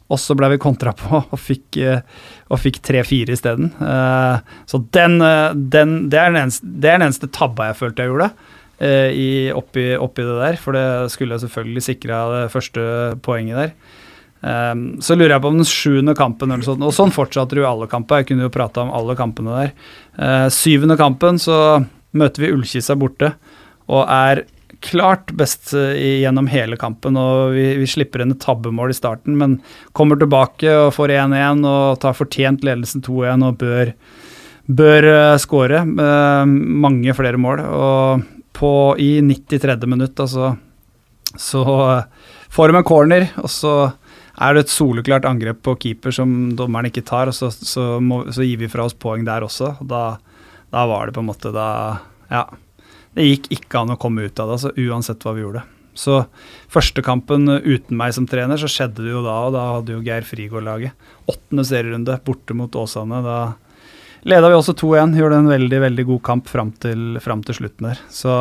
Og 0.09 0.17
så 0.17 0.33
ble 0.39 0.55
vi 0.55 0.61
kontra 0.63 0.95
på 0.97 1.21
og 1.35 1.41
fikk, 1.41 1.77
eh, 1.85 2.01
fikk 2.65 2.81
3-4 2.89 3.37
isteden. 3.37 3.75
Uh, 3.77 4.41
så 4.65 4.81
den, 4.97 5.21
eh, 5.21 5.51
den, 5.53 5.99
det, 6.09 6.23
er 6.23 6.33
den 6.33 6.47
eneste, 6.47 6.65
det 6.65 6.95
er 6.95 6.97
den 6.97 7.11
eneste 7.11 7.29
tabba 7.29 7.69
jeg 7.71 7.83
følte 7.83 8.07
jeg 8.07 8.15
gjorde. 8.15 8.31
Uh, 8.79 9.11
i, 9.11 9.31
oppi, 9.51 9.91
oppi, 9.99 10.23
det 10.23 10.37
der, 10.39 10.59
for 10.63 10.77
det 10.77 11.11
skulle 11.11 11.35
jeg 11.35 11.49
selvfølgelig 11.49 11.83
sikra 11.83 12.21
det 12.35 12.43
første 12.53 12.83
poenget 13.27 13.59
der. 13.59 13.73
Um, 14.41 15.01
så 15.03 15.17
lurer 15.17 15.35
jeg 15.35 15.43
på 15.43 15.51
om 15.51 15.57
den 15.59 15.67
sjuende 15.67 16.15
kampen 16.19 16.53
eller 16.55 16.67
sånt, 16.67 16.85
og 16.87 16.95
sånn 16.95 17.15
fortsatte 17.15 17.59
jo 17.59 17.67
alle 17.67 17.89
kamper. 17.91 18.23
Jeg 18.23 18.31
kunne 18.31 18.47
jo 18.47 18.55
prata 18.55 18.85
om 18.85 18.93
alle 18.95 19.17
kampene 19.19 19.57
der. 19.57 19.73
Uh, 20.15 20.47
syvende 20.55 20.99
kampen 21.01 21.41
så 21.43 21.59
møter 22.19 22.45
vi 22.45 22.53
Ullkisa 22.55 22.95
borte 22.99 23.33
og 23.89 24.05
er 24.05 24.45
klart 24.85 25.33
best 25.35 25.73
uh, 25.75 25.91
gjennom 25.99 26.47
hele 26.53 26.79
kampen. 26.79 27.19
og 27.19 27.57
Vi, 27.57 27.67
vi 27.83 27.91
slipper 27.91 28.23
inn 28.23 28.37
et 28.37 28.43
tabbemål 28.45 28.95
i 28.95 28.99
starten, 29.01 29.35
men 29.41 29.59
kommer 29.99 30.21
tilbake 30.21 30.71
og 30.85 30.95
får 30.95 31.17
1-1 31.19 31.67
og 31.67 31.99
tar 32.05 32.15
fortjent 32.19 32.67
ledelsen 32.67 33.03
2-1 33.03 33.47
og 33.49 33.59
bør, 33.59 33.95
bør 34.71 35.11
uh, 35.11 35.37
skåre 35.43 35.83
mange 35.83 37.19
flere 37.19 37.43
mål. 37.43 37.67
Og 37.67 38.29
på, 38.59 38.71
i 38.99 39.21
93. 39.23 39.79
minutt 39.87 40.19
altså, 40.21 40.53
så 41.39 41.65
får 42.51 42.73
de 42.73 42.79
en 42.79 42.87
corner, 42.87 43.29
og 43.39 43.51
så 43.53 43.75
er 44.39 44.55
det 44.55 44.65
et 44.65 44.73
soleklart 44.73 45.27
angrep 45.29 45.61
på 45.67 45.77
keeper 45.83 46.15
som 46.15 46.31
dommeren 46.59 46.91
ikke 46.91 47.07
tar, 47.07 47.31
og 47.31 47.37
så, 47.37 47.51
så, 47.51 47.99
må, 48.03 48.25
så 48.35 48.47
gir 48.47 48.61
vi 48.61 48.71
fra 48.71 48.87
oss 48.87 48.97
poeng 48.99 49.27
der 49.27 49.47
også. 49.47 49.75
Da, 49.83 50.19
da, 50.71 50.85
var 50.91 51.09
det 51.09 51.19
på 51.19 51.25
en 51.25 51.31
måte 51.33 51.55
da 51.55 51.69
Ja. 52.31 52.47
Det 53.17 53.25
gikk 53.25 53.47
ikke 53.57 53.81
an 53.81 53.95
å 53.95 53.99
komme 53.99 54.29
ut 54.29 54.39
av 54.39 54.51
det, 54.51 54.59
altså, 54.59 54.71
uansett 54.79 55.25
hva 55.25 55.33
vi 55.35 55.43
gjorde. 55.43 55.65
Så 55.99 56.21
første 56.71 57.03
kampen 57.03 57.49
uten 57.51 57.97
meg 57.99 58.13
som 58.15 58.29
trener, 58.31 58.61
så 58.61 58.69
skjedde 58.71 59.03
det 59.03 59.11
jo 59.11 59.25
da, 59.25 59.39
og 59.49 59.55
da 59.57 59.65
hadde 59.73 59.97
jo 59.97 60.03
Geir 60.07 60.27
Frigård 60.29 60.67
laget. 60.69 61.09
Åttende 61.27 61.65
serierunde 61.67 62.19
borte 62.23 62.55
mot 62.55 62.79
Åsane. 62.79 63.19
Da 63.25 63.39
leda 64.27 64.51
vi 64.51 64.59
også 64.59 64.77
2-1. 64.79 65.17
Gjorde 65.19 65.41
en 65.43 65.51
veldig, 65.51 65.81
veldig 65.87 66.07
god 66.13 66.23
kamp 66.31 66.49
fram 66.51 66.73
til, 66.83 67.19
fram 67.25 67.43
til 67.47 67.61
slutten 67.61 67.91
der. 67.91 68.01
Så 68.13 68.35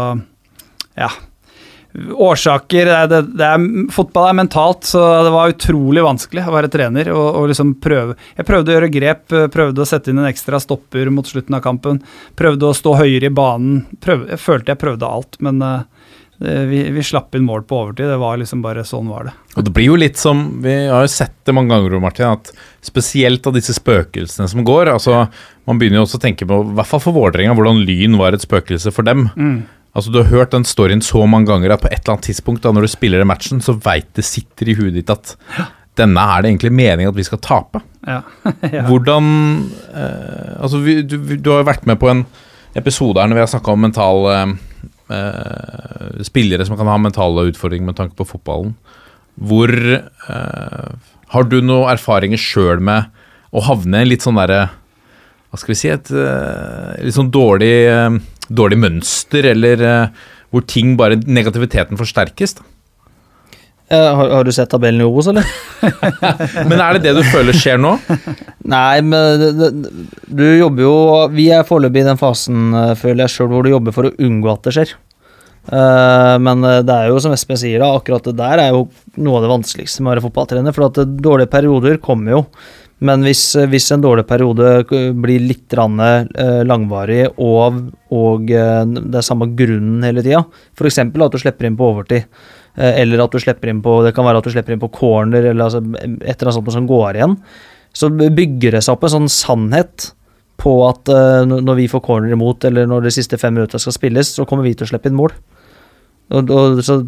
ja, 0.97 1.09
årsaker 2.13 2.85
det 2.85 3.07
det, 3.11 3.21
det 3.39 3.47
er, 3.47 3.65
Fotball 3.93 4.29
er 4.29 4.37
mentalt, 4.37 4.85
så 4.85 5.01
det 5.25 5.33
var 5.33 5.53
utrolig 5.53 6.03
vanskelig 6.05 6.45
å 6.45 6.53
være 6.53 6.71
trener. 6.73 7.11
Og, 7.13 7.27
og, 7.27 7.49
liksom 7.51 7.75
prøve 7.83 8.17
Jeg 8.37 8.47
prøvde 8.47 8.71
å 8.71 8.77
gjøre 8.77 8.93
grep, 8.93 9.25
prøvde 9.53 9.83
å 9.83 9.89
sette 9.89 10.11
inn 10.11 10.21
en 10.21 10.29
ekstra 10.29 10.61
stopper 10.63 11.11
mot 11.13 11.27
slutten 11.27 11.57
av 11.57 11.63
kampen. 11.65 12.01
Prøvde 12.37 12.69
å 12.69 12.77
stå 12.77 12.97
høyere 13.01 13.31
i 13.31 13.33
banen. 13.33 13.85
Prøvde, 14.03 14.31
jeg 14.35 14.43
følte 14.43 14.73
jeg 14.73 14.83
prøvde 14.83 15.13
alt, 15.17 15.39
men 15.43 15.63
uh, 15.63 15.85
vi, 16.39 16.83
vi, 16.93 17.03
slapp 17.03 17.35
inn 17.35 17.45
mål 17.47 17.63
på 17.65 17.79
overtid. 17.81 18.05
Det 18.11 18.17
var 18.21 18.37
liksom 18.37 18.61
bare 18.61 18.83
sånn 18.85 19.07
var 19.09 19.29
det. 19.29 19.33
Og 19.57 19.65
det 19.65 19.73
blir 19.73 19.87
jo 19.89 19.95
litt 19.97 20.19
som 20.21 20.43
Vi 20.61 20.73
har 20.85 21.05
jo 21.05 21.09
sett 21.09 21.33
det 21.49 21.55
mange 21.57 21.73
ganger, 21.73 21.97
Martin, 22.03 22.35
at 22.37 22.51
spesielt 22.85 23.47
av 23.49 23.55
disse 23.57 23.73
spøkelsene 23.73 24.45
som 24.51 24.61
går 24.67 24.91
altså 24.91 25.23
Man 25.65 25.79
begynner 25.81 26.01
jo 26.01 26.05
også 26.05 26.19
å 26.19 26.25
tenke 26.27 26.45
på, 26.47 26.59
i 26.61 26.75
hvert 26.77 26.91
fall 26.91 27.01
for 27.01 27.17
Vålerenga, 27.17 27.55
hvordan 27.57 27.81
Lyn 27.87 28.19
var 28.21 28.37
et 28.37 28.45
spøkelse 28.45 28.93
for 28.93 29.07
dem. 29.07 29.25
Mm. 29.33 29.57
Altså 29.97 30.13
Du 30.13 30.21
har 30.21 30.29
hørt 30.29 30.53
den 30.53 30.67
storyen 30.67 31.01
så 31.01 31.23
mange 31.25 31.49
ganger 31.49 31.73
at 31.73 31.81
på 31.81 31.89
et 31.89 32.03
eller 32.03 32.17
annet 32.17 32.29
tidspunkt 32.29 32.61
da 32.67 32.73
når 32.75 32.85
du 32.85 32.93
spiller 32.93 33.23
den 33.23 33.31
matchen, 33.31 33.63
så 33.63 33.73
veit 33.73 34.11
det 34.13 34.27
sitter 34.27 34.69
i 34.69 34.77
huet 34.77 34.93
ditt 34.99 35.09
at 35.09 35.33
denne 35.97 36.21
er 36.21 36.43
det 36.43 36.51
egentlig 36.51 36.75
meningen 36.77 37.09
at 37.09 37.17
vi 37.17 37.25
skal 37.25 37.41
tape. 37.41 37.81
Ja. 38.05 38.21
ja. 38.75 38.85
Hvordan 38.85 39.31
eh, 39.89 40.53
Altså, 40.61 40.83
vi, 40.85 41.01
du, 41.01 41.17
du, 41.17 41.49
har 41.49 41.63
jo 41.63 41.71
vært 41.71 41.89
med 41.89 41.97
på 41.97 42.11
en 42.11 42.27
episode 42.77 43.17
her 43.17 43.29
når 43.29 43.39
vi 43.39 43.43
har 43.47 43.49
snakka 43.55 43.73
om 43.73 43.81
mental 43.87 44.27
eh, 44.29 44.51
eh, 45.13 46.23
Spillere 46.27 46.65
som 46.67 46.79
kan 46.79 46.89
ha 46.89 46.97
mentale 47.01 47.47
utfordringer 47.51 47.91
med 47.91 47.99
tanke 47.99 48.17
på 48.17 48.27
fotballen. 48.27 48.75
Hvor 49.37 49.69
eh, 49.69 50.89
Har 51.33 51.47
du 51.49 51.59
noen 51.61 51.91
erfaringer 51.91 52.41
sjøl 52.41 52.81
med 52.81 53.11
å 53.51 53.63
havne 53.67 54.01
i 54.01 54.05
en 54.05 54.11
litt 54.11 54.25
sånn 54.25 54.39
derre 54.39 54.65
Hva 55.51 55.59
skal 55.61 55.73
vi 55.73 55.79
si 55.79 55.91
Et 55.93 56.09
eh, 56.11 57.05
litt 57.05 57.17
sånn 57.17 57.31
dårlig 57.33 57.75
eh, 57.91 58.17
dårlig 58.47 58.79
mønster, 58.79 59.49
eller 59.53 59.83
uh, 59.83 60.25
hvor 60.53 60.65
ting 60.67 60.95
bare 60.99 61.19
Negativiteten 61.19 61.99
forsterkes. 61.99 62.57
da. 62.59 62.67
Har, 63.87 64.29
har, 64.33 64.43
du 64.43 64.51
sett 64.51 64.67
tabellen 64.67 64.99
i 64.99 65.05
Obos, 65.07 65.29
eller? 65.31 65.47
men 66.69 66.75
er 66.75 66.97
det 66.97 67.05
det 67.05 67.13
du 67.15 67.21
føler 67.31 67.55
skjer 67.55 67.77
nå? 67.79 67.93
Nei, 68.67 68.99
men 68.99 69.39
det, 69.39 69.51
det, 69.55 69.69
du 70.27 70.43
jobber 70.43 70.83
jo 70.83 70.95
Vi 71.31 71.45
er 71.55 71.63
foreløpig 71.67 72.01
i 72.03 72.07
den 72.09 72.19
fasen, 72.19 72.73
uh, 72.75 72.91
føler 72.99 73.23
jeg 73.23 73.35
sjøl, 73.37 73.51
hvor 73.53 73.63
du 73.63 73.71
jobber 73.71 73.95
for 73.95 74.09
å 74.09 74.11
unngå 74.27 74.51
at 74.51 74.67
det 74.67 74.73
skjer. 74.75 74.91
Uh, 75.67 76.35
men 76.43 76.67
det 76.83 76.97
er 76.97 77.13
jo 77.13 77.21
som 77.23 77.35
Espen 77.35 77.59
sier, 77.59 77.79
da, 77.79 77.93
akkurat 77.95 78.27
det 78.27 78.35
der 78.41 78.65
er 78.65 78.75
jo 78.75 78.89
noe 79.23 79.39
av 79.39 79.47
det 79.47 79.53
vanskeligste 79.53 80.03
med 80.03 80.11
å 80.11 80.15
være 80.17 80.25
fotballtrener. 80.27 80.75
For 80.75 80.89
at 80.89 80.99
dårlige 81.23 81.53
perioder 81.55 82.03
kommer 82.03 82.35
jo. 82.35 82.43
Men 83.05 83.21
hvis, 83.25 83.51
hvis, 83.69 83.91
en 83.93 84.01
dårlig 84.01 84.25
periode 84.25 84.81
blir 85.21 85.43
litt 85.45 85.73
eh, 85.77 86.61
langvarig, 86.65 87.27
og, 87.37 87.81
og 88.09 88.49
eh, 88.49 88.85
det 88.87 89.19
er 89.19 89.25
samme 89.25 89.51
grunnen 89.53 90.05
hele 90.07 90.23
tida, 90.25 90.41
f.eks. 90.73 91.03
at 91.05 91.35
du 91.35 91.37
slipper 91.37 91.69
inn 91.69 91.77
på 91.77 91.91
overtid, 91.91 92.25
eh, 92.25 92.66
eller 92.77 93.23
at 93.23 93.33
du 93.33 93.41
slipper 93.41 93.71
inn 93.71 93.81
på 93.81 93.95
det 94.05 94.13
kan 94.13 94.27
være 94.27 94.41
at 94.41 94.45
du 94.45 94.53
slipper 94.53 94.75
inn 94.75 94.83
på 94.83 94.91
corner, 94.93 95.49
eller 95.49 95.65
altså 95.65 95.81
et 95.81 96.05
eller 96.05 96.51
annet 96.51 96.57
sånt 96.59 96.75
som 96.75 96.89
går 96.89 97.17
igjen, 97.17 97.33
så 97.97 98.11
bygger 98.13 98.77
det 98.77 98.83
seg 98.85 98.93
opp 98.93 99.07
en 99.07 99.15
sånn 99.15 99.31
sannhet 99.33 100.11
på 100.61 100.73
at 100.85 101.09
når 101.49 101.77
vi 101.77 101.87
får 101.89 102.03
corner 102.05 102.33
imot, 102.33 102.65
eller 102.69 102.89
når 102.89 103.07
de 103.07 103.13
siste 103.13 103.37
fem 103.41 103.55
minuttene 103.57 103.81
skal 103.81 103.95
spilles, 103.95 104.29
så 104.37 104.45
kommer 104.49 104.65
vi 104.65 104.75
til 104.77 104.85
å 104.85 104.91
slippe 104.91 105.09
inn 105.09 105.17
mål. 105.17 105.33
Og, 106.33 106.49
og, 106.51 106.79
så 106.83 106.99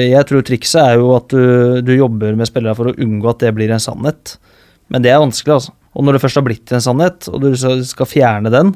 jeg 0.00 0.26
tror 0.28 0.44
trikset 0.46 0.80
er 0.80 0.98
jo 0.98 1.10
at 1.18 1.30
du, 1.30 1.80
du 1.84 1.92
jobber 1.94 2.36
med 2.38 2.48
spillere 2.48 2.76
for 2.78 2.90
å 2.90 2.96
unngå 2.96 3.30
at 3.30 3.42
det 3.44 3.54
blir 3.56 3.74
en 3.74 3.82
sannhet. 3.82 4.36
Men 4.92 5.04
det 5.04 5.12
er 5.12 5.22
vanskelig, 5.22 5.58
altså. 5.58 5.74
Og 5.94 6.06
når 6.06 6.16
det 6.16 6.22
først 6.24 6.40
har 6.40 6.46
blitt 6.46 6.72
en 6.74 6.82
sannhet, 6.82 7.28
og 7.30 7.44
du 7.44 7.50
skal 7.54 8.08
fjerne 8.10 8.50
den, 8.52 8.72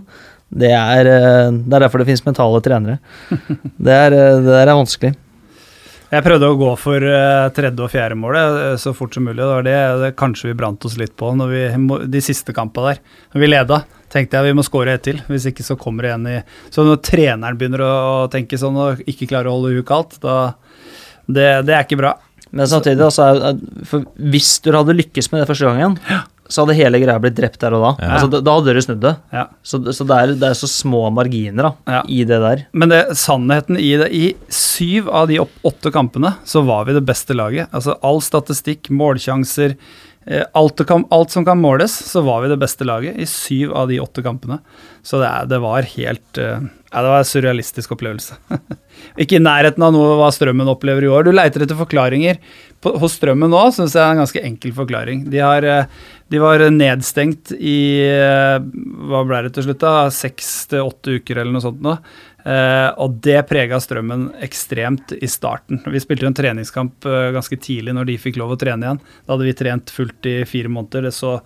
det 0.48 0.70
er, 0.72 1.08
eh, 1.10 1.50
det 1.52 1.74
er 1.76 1.84
derfor 1.84 2.00
det 2.00 2.08
finnes 2.08 2.24
mentale 2.24 2.60
trenere. 2.64 2.98
Det 3.76 3.94
er, 3.94 4.14
eh, 4.16 4.38
det 4.44 4.54
er 4.62 4.70
vanskelig. 4.72 5.12
Jeg 6.08 6.24
prøvde 6.24 6.48
å 6.48 6.56
gå 6.56 6.68
for 6.80 7.04
uh, 7.04 7.50
tredje 7.52 7.84
og 7.84 7.90
fjerde 7.92 8.16
målet 8.16 8.80
så 8.80 8.94
fort 8.96 9.12
som 9.12 9.26
mulig. 9.28 9.42
Det 9.42 9.48
var 9.50 9.66
det, 9.66 9.76
det 10.00 10.14
kanskje 10.16 10.48
vi 10.48 10.56
brant 10.56 10.86
oss 10.88 10.96
litt 10.96 11.12
på 11.20 11.34
når 11.36 11.52
vi, 11.52 11.64
de 12.08 12.22
siste 12.24 12.54
kampene 12.56 12.94
der. 12.94 13.02
Når 13.34 13.42
vi 13.42 13.50
leda, 13.50 13.82
tenkte 14.08 14.38
jeg 14.38 14.48
vi 14.48 14.54
må 14.56 14.64
skåre 14.64 14.94
ett 14.96 15.04
til. 15.04 15.20
Hvis 15.28 15.50
ikke 15.50 15.66
så 15.66 15.76
kommer 15.80 16.08
det 16.08 16.14
en 16.14 16.30
i 16.30 16.38
Så 16.72 16.86
når 16.86 17.02
treneren 17.04 17.60
begynner 17.60 17.84
å, 17.84 17.92
tenke 18.32 18.60
sånn 18.60 18.78
og 18.80 19.04
ikke 19.04 19.28
klarer 19.28 19.50
å 19.50 19.58
holde 19.58 19.74
huet 19.76 19.88
kaldt, 19.90 20.16
da 20.24 20.38
det, 21.28 21.48
det 21.68 21.76
er 21.76 21.84
ikke 21.84 22.00
bra. 22.00 22.14
Men 22.56 22.70
samtidig, 22.70 23.04
altså, 23.04 23.52
for 23.84 24.08
hvis 24.32 24.54
du 24.64 24.72
hadde 24.72 24.96
lykkes 24.96 25.28
med 25.34 25.42
det 25.42 25.50
første 25.50 25.68
gangen, 25.68 25.98
så 26.48 26.64
hadde 26.64 26.76
hele 26.78 27.00
greia 27.02 27.20
blitt 27.20 27.36
drept 27.36 27.60
der 27.60 27.76
og 27.76 27.84
da. 27.84 27.90
Ja. 28.00 28.10
Altså, 28.16 28.30
da, 28.32 28.40
da, 28.44 28.56
hadde 28.56 28.70
dere 28.70 28.84
snudd 28.84 29.02
det. 29.04 29.14
Ja. 29.34 29.44
Så, 29.62 29.80
så 29.92 30.06
det, 30.08 30.16
er, 30.16 30.32
det, 30.32 30.48
er, 30.48 30.56
så 30.56 30.70
små 30.70 31.04
marginer 31.14 31.68
da, 31.68 31.72
ja. 31.98 32.02
i 32.08 32.22
det 32.28 32.40
der. 32.44 32.64
Men 32.72 32.94
det, 32.94 33.02
sannheten 33.20 33.78
i 33.80 33.92
det 34.00 34.08
I 34.16 34.24
syv 34.52 35.10
av 35.12 35.28
de 35.28 35.40
åtte 35.44 35.92
kampene 35.94 36.34
så 36.48 36.64
var 36.66 36.88
vi 36.88 36.96
det 36.96 37.04
beste 37.08 37.36
laget. 37.36 37.68
Altså 37.76 37.98
All 38.06 38.22
statistikk, 38.24 38.88
målsjanser, 38.88 39.76
eh, 40.24 40.46
alt, 40.56 40.80
kan, 40.88 41.04
alt, 41.14 41.36
som 41.36 41.44
kan 41.44 41.60
måles, 41.60 41.92
så 42.08 42.24
var 42.24 42.44
vi 42.44 42.52
det 42.54 42.60
beste 42.64 42.88
laget 42.88 43.20
i 43.20 43.28
syv 43.28 43.76
av 43.76 43.92
de 43.92 44.00
åtte 44.00 44.24
kampene. 44.24 44.62
Så 45.04 45.20
det, 45.20 45.30
det 45.52 45.60
var 45.64 45.88
helt 45.96 46.40
uh, 46.40 46.64
ja, 46.88 47.02
det 47.02 47.08
var 47.10 47.20
en 47.20 47.28
surrealistisk 47.28 47.92
opplevelse. 47.92 48.38
ikke 49.22 49.36
i 49.36 49.42
nærheten 49.44 49.82
av 49.84 49.92
noe 49.92 50.14
hva 50.16 50.30
Strømmen 50.32 50.70
opplever 50.72 51.04
i 51.04 51.10
år. 51.12 51.26
Du 51.26 51.34
leiter 51.34 51.64
etter 51.64 51.76
forklaringer. 51.76 52.38
På, 52.80 52.94
hos 53.02 53.18
Strømmen 53.18 53.52
nå 53.52 53.60
syns 53.76 53.96
jeg 53.96 54.00
er 54.00 54.14
en 54.14 54.22
ganske 54.22 54.44
enkel 54.48 54.72
forklaring. 54.76 55.26
De, 55.28 55.42
har, 55.44 55.66
eh, 55.68 56.08
de 56.28 56.40
var 56.42 56.60
nedstengt 56.70 57.54
i 57.56 57.78
eh, 58.04 58.58
hva 59.08 59.22
ble 59.24 59.46
det 59.46 59.54
til 59.56 59.64
slutt, 59.64 59.80
da? 59.80 60.10
Seks 60.12 60.50
til 60.68 60.84
åtte 60.84 61.18
uker 61.20 61.40
eller 61.40 61.54
noe 61.54 61.64
sånt. 61.64 61.80
nå. 61.84 61.94
Eh, 62.48 62.88
og 63.00 63.16
det 63.24 63.40
prega 63.48 63.80
Strømmen 63.80 64.28
ekstremt 64.44 65.14
i 65.16 65.28
starten. 65.28 65.80
Vi 65.88 66.00
spilte 66.00 66.26
jo 66.26 66.30
en 66.30 66.36
treningskamp 66.36 67.08
uh, 67.08 67.30
ganske 67.34 67.58
tidlig 67.60 67.96
når 67.96 68.10
de 68.10 68.20
fikk 68.20 68.38
lov 68.40 68.54
å 68.54 68.58
trene 68.60 68.86
igjen. 68.86 69.00
Da 69.24 69.34
hadde 69.34 69.48
vi 69.48 69.56
trent 69.56 69.92
fullt 69.92 70.28
i 70.28 70.36
fire 70.48 70.72
måneder. 70.72 71.08
Det 71.08 71.14
så 71.16 71.38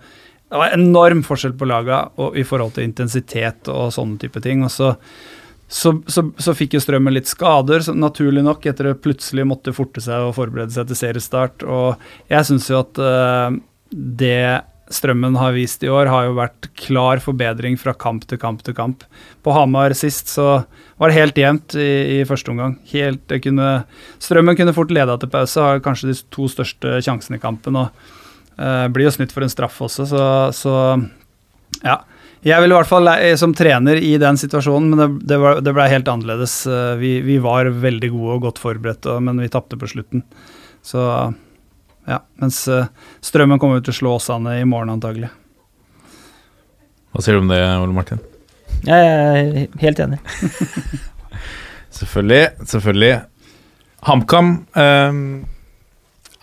det 0.53 0.59
var 0.59 0.75
enorm 0.75 1.23
forskjell 1.25 1.55
på 1.57 1.65
laga 1.65 2.03
og, 2.21 2.35
i 2.37 2.43
forhold 2.45 2.75
til 2.75 2.85
intensitet 2.85 3.71
og 3.73 3.87
sånne 3.95 4.19
type 4.21 4.43
ting. 4.43 4.61
Og 4.67 4.69
så, 4.69 4.91
så, 5.65 5.95
så, 6.05 6.27
så 6.37 6.53
fikk 6.53 6.75
jo 6.77 6.83
Strømmen 6.83 7.15
litt 7.15 7.31
skader, 7.31 7.87
naturlig 7.97 8.43
nok, 8.45 8.67
etter 8.69 8.91
å 8.91 8.99
plutselig 8.99 9.47
måtte 9.49 9.73
forte 9.73 10.03
seg 10.03 10.27
og 10.27 10.35
forberede 10.37 10.75
seg 10.75 10.91
til 10.91 10.99
seriestart. 10.99 11.65
Og 11.65 12.03
jeg 12.29 12.51
syns 12.51 12.69
jo 12.69 12.83
at 12.83 13.01
uh, 13.01 13.49
det 13.89 14.43
Strømmen 14.93 15.37
har 15.41 15.55
vist 15.55 15.83
i 15.85 15.89
år, 15.91 16.11
har 16.11 16.27
jo 16.27 16.37
vært 16.37 16.69
klar 16.79 17.21
forbedring 17.23 17.79
fra 17.81 17.95
kamp 17.97 18.27
til 18.29 18.39
kamp 18.41 18.61
til 18.65 18.77
kamp. 18.77 19.05
På 19.43 19.55
Hamar 19.55 19.95
sist 19.97 20.29
så 20.31 20.63
var 21.01 21.09
det 21.09 21.17
helt 21.17 21.39
jevnt 21.39 21.75
i, 21.75 22.19
i 22.19 22.25
første 22.29 22.53
omgang. 22.53 22.77
Helt, 22.93 23.37
kunne, 23.43 23.69
strømmen 24.21 24.59
kunne 24.59 24.75
fort 24.77 24.93
leda 24.93 25.17
til 25.17 25.33
pause, 25.33 25.61
har 25.61 25.83
kanskje 25.85 26.11
de 26.11 26.19
to 26.33 26.49
største 26.51 26.99
sjansene 27.05 27.41
i 27.41 27.43
kampen. 27.43 27.81
og 27.81 28.19
Uh, 28.53 28.85
blir 28.93 29.07
jo 29.07 29.13
snytt 29.15 29.31
for 29.33 29.41
en 29.41 29.49
straff 29.49 29.79
også, 29.81 30.05
så, 30.11 30.25
så 30.53 30.73
ja. 31.81 32.03
Jeg 32.43 32.59
vil 32.59 32.73
i 32.73 32.75
hvert 32.75 32.89
fall 32.89 33.07
som 33.39 33.53
trener 33.55 33.97
i 34.03 34.11
den 34.19 34.35
situasjonen, 34.35 34.91
men 34.91 34.99
det, 34.99 35.07
det, 35.31 35.37
var, 35.39 35.61
ble 35.63 35.85
helt 35.87 36.09
annerledes. 36.11 36.57
Uh, 36.67 36.93
vi, 36.99 37.15
vi, 37.23 37.37
var 37.41 37.71
veldig 37.71 38.09
gode 38.11 38.35
og 38.35 38.49
godt 38.49 38.59
forberedt, 38.59 39.07
men 39.23 39.39
vi 39.39 39.49
tapte 39.51 39.79
på 39.79 39.87
slutten. 39.89 40.25
Så 40.83 41.01
ja. 42.09 42.19
Mens 42.41 42.63
uh, 42.67 42.85
Strømmen 43.23 43.61
kommer 43.61 43.83
til 43.83 43.93
å 43.93 43.97
slå 43.97 44.17
Åsane 44.17 44.59
i 44.61 44.67
morgen, 44.67 44.93
antagelig. 44.93 45.31
Hva 47.13 47.21
sier 47.21 47.37
du 47.37 47.43
om 47.43 47.51
det, 47.51 47.61
Ole 47.61 47.93
Martin? 47.93 48.21
Jeg 48.83 49.09
er 49.09 49.67
helt 49.83 49.99
enig. 50.03 50.19
selvfølgelig. 51.99 52.43
Selvfølgelig. 52.67 53.13
HamKam. 54.03 54.53
eh, 54.75 55.19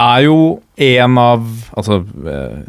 er 0.00 0.20
jo 0.24 0.36
en 0.80 1.18
av 1.20 1.42
Altså 1.76 1.98
eh, 2.00 2.60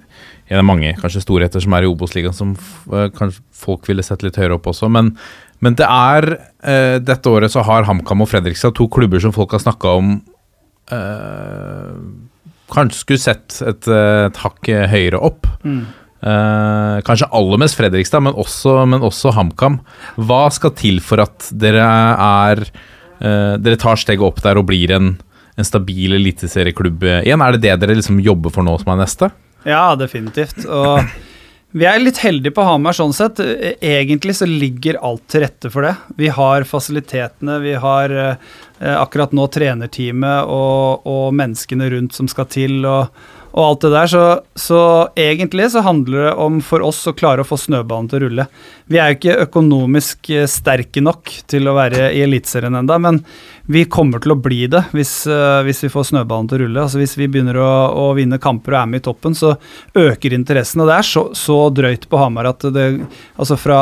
en 0.52 0.60
av 0.60 0.68
mange 0.68 0.90
kanskje 1.00 1.22
storheter 1.24 1.64
som 1.64 1.74
er 1.78 1.86
i 1.86 1.88
Obos-ligaen, 1.88 2.36
som 2.36 2.52
eh, 2.92 3.08
kanskje 3.16 3.40
folk 3.56 3.88
ville 3.88 4.04
sett 4.04 4.26
litt 4.26 4.36
høyere 4.36 4.58
opp 4.58 4.68
også. 4.68 4.90
Men, 4.92 5.14
men 5.64 5.78
det 5.80 5.88
er 5.88 6.28
eh, 6.36 6.98
Dette 7.00 7.32
året 7.32 7.54
så 7.54 7.64
har 7.64 7.88
HamKam 7.88 8.26
og 8.26 8.32
Fredrikstad 8.34 8.76
to 8.76 8.90
klubber 8.92 9.24
som 9.24 9.32
folk 9.36 9.56
har 9.56 9.64
snakka 9.64 9.96
om 10.02 10.12
eh, 10.92 11.96
Kanskje 12.72 13.04
skulle 13.04 13.22
sett 13.22 13.58
et, 13.68 13.88
eh, 13.88 14.28
et 14.30 14.40
hakk 14.44 14.72
høyere 14.92 15.20
opp. 15.20 15.50
Eh, 16.22 16.98
kanskje 17.02 17.30
aller 17.34 17.58
mest 17.58 17.78
Fredrikstad, 17.80 18.22
men 18.22 18.38
også, 18.38 18.86
men 18.88 19.02
også 19.02 19.34
HamKam. 19.34 19.80
Hva 20.22 20.44
skal 20.54 20.76
til 20.78 21.02
for 21.04 21.24
at 21.24 21.50
dere 21.52 21.82
er 21.82 22.62
eh, 22.62 23.58
Dere 23.58 23.80
tar 23.82 23.98
steget 23.98 24.24
opp 24.26 24.42
der 24.46 24.60
og 24.62 24.68
blir 24.70 24.94
en, 24.96 25.16
en 25.58 25.68
stabil 25.68 26.14
eliteserieklubb 26.20 27.04
igjen? 27.24 27.42
Er 27.42 27.58
det 27.58 27.64
det 27.66 27.80
dere 27.82 27.98
liksom 27.98 28.22
jobber 28.24 28.54
for 28.54 28.66
nå 28.66 28.78
som 28.82 28.94
er 28.94 29.02
neste? 29.02 29.32
Ja, 29.66 29.92
definitivt. 29.98 30.64
Og 30.66 31.02
vi 31.72 31.88
er 31.88 32.02
litt 32.02 32.20
heldige 32.20 32.56
på 32.56 32.66
Hamar 32.68 32.96
sånn 32.96 33.14
sett. 33.16 33.40
Egentlig 33.80 34.36
så 34.40 34.48
ligger 34.50 35.00
alt 35.00 35.24
til 35.32 35.46
rette 35.46 35.72
for 35.72 35.88
det. 35.88 35.94
Vi 36.20 36.32
har 36.36 36.68
fasilitetene, 36.68 37.60
vi 37.64 37.78
har 37.80 38.12
eh, 38.12 38.50
akkurat 38.98 39.32
nå 39.36 39.48
trenerteamet 39.54 40.52
og, 40.52 41.06
og, 41.08 41.30
menneskene 41.38 41.88
rundt 41.94 42.18
som 42.18 42.32
skal 42.32 42.50
til. 42.52 42.82
og 42.86 43.40
og 43.52 43.66
alt 43.66 43.82
det 43.84 43.90
der. 43.92 44.08
Så, 44.08 44.24
så, 44.56 44.82
egentlig 45.20 45.66
så 45.74 45.84
handler 45.84 46.28
det 46.28 46.34
om 46.40 46.62
for 46.64 46.84
oss 46.88 47.02
å 47.10 47.16
klare 47.18 47.44
å 47.44 47.48
få 47.48 47.58
snøbanen 47.60 48.08
til 48.08 48.22
å 48.22 48.24
rulle. 48.26 48.46
Vi 48.92 49.00
er 49.00 49.12
jo 49.12 49.18
ikke 49.20 49.40
økonomisk 49.48 50.32
eh, 50.32 50.48
sterke 50.48 51.04
nok 51.04 51.34
til 51.52 51.68
å 51.68 51.76
være 51.76 52.14
i 52.16 52.24
Eliteserien 52.26 52.80
enda, 52.80 53.00
men 53.02 53.22
vi 53.72 53.84
kommer 53.90 54.22
til 54.22 54.34
å 54.34 54.40
bli 54.40 54.66
det 54.72 54.82
hvis, 54.96 55.12
uh, 55.30 55.62
hvis, 55.66 55.84
vi 55.86 55.90
får 55.92 56.10
snøballen 56.12 56.50
til 56.50 56.58
å 56.58 56.62
rulle. 56.64 56.84
Altså 56.84 57.00
Hvis 57.00 57.16
vi 57.20 57.28
begynner 57.32 57.60
å, 57.62 57.70
å, 58.02 58.06
vinne 58.18 58.40
kamper 58.42 58.76
og 58.76 58.80
er 58.82 58.90
med 58.92 59.02
i 59.02 59.06
toppen, 59.06 59.36
så 59.38 59.54
øker 59.98 60.36
interessen. 60.36 60.84
Og 60.84 60.90
det 60.90 60.98
er 60.98 61.08
så, 61.08 61.24
så 61.38 61.58
drøyt 61.74 62.08
på 62.12 62.20
Hamar 62.20 62.52
at 62.52 62.66
det 62.74 62.88
Altså 63.42 63.56
fra 63.60 63.80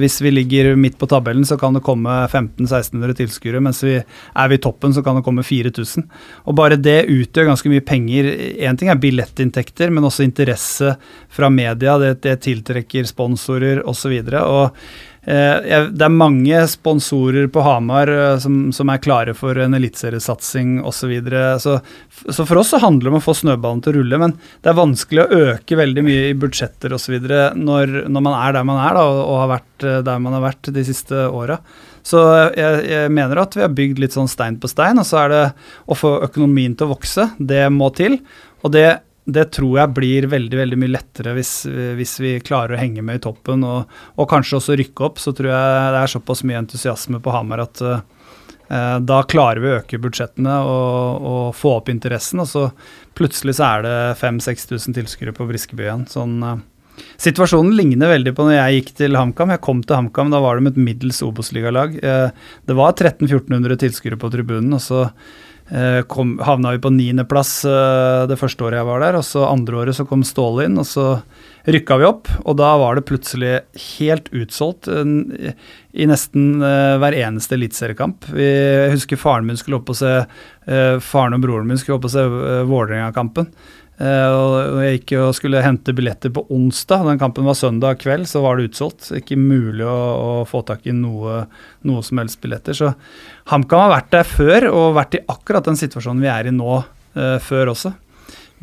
Hvis 0.00 0.20
vi 0.24 0.32
ligger 0.32 0.72
midt 0.78 0.96
på 1.00 1.08
tabellen, 1.10 1.44
så 1.46 1.58
kan 1.60 1.74
det 1.76 1.84
komme 1.84 2.22
1500-1600 2.28 3.18
tilskuere, 3.18 3.62
mens 3.64 3.82
vi 3.84 3.96
er 3.98 4.50
vi 4.50 4.58
i 4.58 4.62
toppen, 4.62 4.94
så 4.94 5.02
kan 5.04 5.18
det 5.18 5.24
komme 5.26 5.44
4000. 5.46 6.06
Og 6.48 6.58
bare 6.58 6.78
det 6.80 7.04
utgjør 7.10 7.50
ganske 7.50 7.72
mye 7.72 7.84
penger. 7.84 8.30
Én 8.64 8.78
ting 8.78 8.90
er 8.92 9.00
billettinntekter, 9.00 9.92
men 9.94 10.06
også 10.06 10.26
interesse 10.26 10.94
fra 11.32 11.50
media. 11.52 11.98
Det, 12.00 12.14
det 12.24 12.38
tiltrekker 12.46 13.08
sponsorer 13.08 13.82
osv. 13.88 14.14
Og, 14.14 14.30
så 14.30 14.44
og 14.44 15.12
Eh, 15.13 15.13
det 15.24 16.04
er 16.04 16.12
mange 16.12 16.58
sponsorer 16.68 17.46
på 17.52 17.62
Hamar 17.64 18.10
eh, 18.12 18.36
som, 18.42 18.68
som 18.76 18.90
er 18.92 19.00
klare 19.00 19.34
for 19.36 19.56
en 19.60 19.76
eliteseriesatsing 19.76 20.76
osv. 20.84 21.14
Så, 21.62 21.78
så 22.20 22.32
Så 22.32 22.46
for 22.48 22.60
oss 22.60 22.74
så 22.74 22.82
handler 22.82 23.08
det 23.08 23.14
om 23.14 23.20
å 23.20 23.24
få 23.24 23.36
snøballen 23.38 23.80
til 23.84 23.94
å 23.94 23.96
rulle, 23.98 24.20
men 24.20 24.36
det 24.60 24.72
er 24.72 24.78
vanskelig 24.78 25.24
å 25.24 25.40
øke 25.54 25.80
veldig 25.80 26.04
mye 26.04 26.28
i 26.28 26.36
budsjetter 26.36 26.92
osv. 26.96 27.16
Når, 27.56 27.96
når 28.08 28.26
man 28.28 28.36
er 28.36 28.58
der 28.58 28.68
man 28.68 28.82
er 28.84 28.98
da, 28.98 29.06
og 29.24 29.40
har 29.44 29.52
vært 29.56 29.88
eh, 29.88 30.04
der 30.04 30.22
man 30.26 30.36
har 30.36 30.44
vært 30.50 30.72
de 30.76 30.86
siste 30.86 31.26
åra. 31.30 31.58
Så 32.04 32.20
jeg, 32.52 32.84
jeg, 32.90 33.12
mener 33.16 33.40
at 33.40 33.56
vi 33.56 33.64
har 33.64 33.72
bygd 33.72 34.02
litt 34.02 34.16
sånn 34.16 34.28
stein 34.28 34.60
på 34.60 34.68
stein, 34.68 35.00
og 35.00 35.08
så 35.08 35.22
er 35.22 35.32
det 35.32 35.44
å 35.88 35.96
få 35.96 36.18
økonomien 36.26 36.76
til 36.76 36.90
å 36.90 36.92
vokse. 36.92 37.30
Det 37.40 37.64
må 37.72 37.88
til. 37.96 38.18
Og 38.60 38.76
det 38.76 38.88
det 39.24 39.44
tror 39.56 39.78
jeg 39.78 39.92
blir 39.96 40.26
veldig 40.28 40.58
veldig 40.58 40.78
mye 40.80 40.92
lettere 40.98 41.32
hvis, 41.36 41.52
hvis 41.96 42.18
vi 42.20 42.32
klarer 42.44 42.76
å 42.76 42.80
henge 42.80 43.04
med 43.04 43.20
i 43.20 43.22
toppen 43.24 43.64
og, 43.64 43.94
og, 44.18 44.26
kanskje 44.28 44.58
også 44.58 44.76
rykke 44.80 45.06
opp. 45.06 45.22
Så 45.22 45.32
tror 45.36 45.48
jeg 45.48 45.94
det 45.94 46.02
er 46.02 46.12
såpass 46.12 46.44
mye 46.44 46.60
entusiasme 46.60 47.22
på 47.24 47.32
Hamar 47.32 47.64
at 47.64 47.80
uh, 47.84 48.02
da 49.00 49.22
klarer 49.28 49.62
vi 49.62 49.70
å 49.70 49.78
øke 49.78 50.00
budsjettene 50.02 50.58
og, 50.68 51.24
og, 51.30 51.46
få 51.56 51.78
opp 51.78 51.88
interessen. 51.92 52.44
Og 52.44 52.50
så 52.50 52.66
plutselig 53.16 53.56
så 53.56 53.70
er 53.70 53.88
det 53.88 53.96
5000-6000 54.20 55.00
tilskuere 55.00 55.36
på 55.36 55.48
Briskeby 55.48 55.88
igjen. 55.88 56.04
Sånn, 56.12 56.36
uh, 56.44 57.00
situasjonen 57.24 57.72
ligner 57.78 58.12
veldig 58.12 58.36
på 58.36 58.44
når 58.44 58.58
jeg 58.58 58.82
gikk 58.82 58.92
til 59.00 59.16
HamKam. 59.16 59.56
Jeg 59.56 59.64
kom 59.64 59.80
til 59.80 60.02
HamKam, 60.02 60.36
da 60.36 60.42
var 60.44 60.60
med 60.60 60.76
et 60.76 60.84
middels 60.90 61.24
Obos-ligalag. 61.24 61.96
Uh, 62.04 62.28
det 62.68 62.76
var 62.76 62.92
1300-1400 62.92 63.80
tilskuere 63.86 64.20
på 64.20 64.32
tribunen. 64.36 64.76
og 64.76 64.84
så 64.84 65.06
kom, 66.08 66.34
havna 66.44 66.74
vi 66.74 66.80
på 66.84 66.90
niendeplass 66.92 67.62
uh, 67.64 68.24
det 68.28 68.36
første 68.36 68.66
året 68.66 68.82
jeg 68.82 68.88
var 68.88 69.00
der. 69.00 69.16
og 69.16 69.24
så 69.24 69.46
Andre 69.48 69.80
året 69.80 69.96
så 69.96 70.04
kom 70.08 70.24
Ståle 70.26 70.66
inn, 70.68 70.76
og 70.80 70.84
så 70.88 71.06
rykka 71.64 71.96
vi 72.00 72.08
opp. 72.08 72.28
Og 72.44 72.58
da 72.60 72.74
var 72.80 72.98
det 72.98 73.06
plutselig 73.08 73.54
helt 73.98 74.28
utsolgt 74.36 74.90
uh, 74.92 75.04
i 75.94 76.08
nesten 76.10 76.58
hver 76.58 77.14
eneste 77.16 77.56
eliteseriekamp. 77.56 78.28
Jeg 78.34 78.92
husker 78.96 79.20
faren 79.20 79.46
min 79.46 79.58
skulle 79.60 79.78
opp 79.78 79.92
og 79.94 79.98
se 80.00 80.10
faren 81.04 81.36
og 81.36 81.44
broren 81.44 81.68
min 81.70 81.78
skulle 81.78 82.00
opp 82.00 82.08
og 82.08 82.10
se 82.10 82.24
Vålerenga-kampen. 82.66 83.46
Uh, 83.94 84.74
og 84.74 84.80
jeg 84.82 84.96
gikk 84.96 85.12
og 85.22 85.36
skulle 85.38 85.62
hente 85.62 85.94
billetter 85.94 86.32
på 86.34 86.42
onsdag. 86.52 87.04
Den 87.06 87.20
kampen 87.20 87.46
var 87.46 87.54
søndag 87.58 88.00
kveld, 88.02 88.26
så 88.26 88.42
var 88.42 88.58
det 88.58 88.70
utsolgt. 88.70 89.12
Ikke 89.14 89.38
mulig 89.38 89.86
å, 89.86 89.94
å 89.94 90.32
få 90.50 90.64
tak 90.66 90.88
i 90.90 90.94
noe, 90.96 91.44
noe, 91.86 92.02
som 92.02 92.18
helst 92.18 92.40
billetter. 92.42 92.74
Så 92.74 92.90
HamKam 93.52 93.84
har 93.84 93.94
vært 93.94 94.10
der 94.16 94.26
før, 94.26 94.66
og 94.72 94.96
vært 94.98 95.20
i 95.20 95.22
akkurat 95.30 95.70
den 95.70 95.78
situasjonen 95.78 96.24
vi 96.24 96.32
er 96.32 96.50
i 96.50 96.54
nå, 96.54 96.80
uh, 96.82 97.38
før 97.44 97.74
også. 97.76 97.94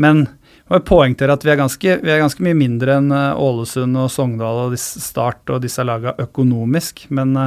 Men 0.03 0.25
jeg 0.71 0.85
poengtere 0.87 1.35
at 1.35 1.43
vi 1.43 1.51
er, 1.51 1.59
ganske, 1.59 1.95
vi 2.03 2.11
er 2.11 2.21
ganske 2.23 2.43
mye 2.43 2.57
mindre 2.57 2.99
enn 2.99 3.09
uh, 3.15 3.39
Ålesund 3.39 4.03
og 4.03 4.11
Sogndal 4.11 4.65
og 4.65 4.75
Start 4.79 5.47
og 5.51 5.63
disse 5.63 5.87
lagene 5.87 6.27
økonomisk. 6.27 7.05
Men 7.15 7.37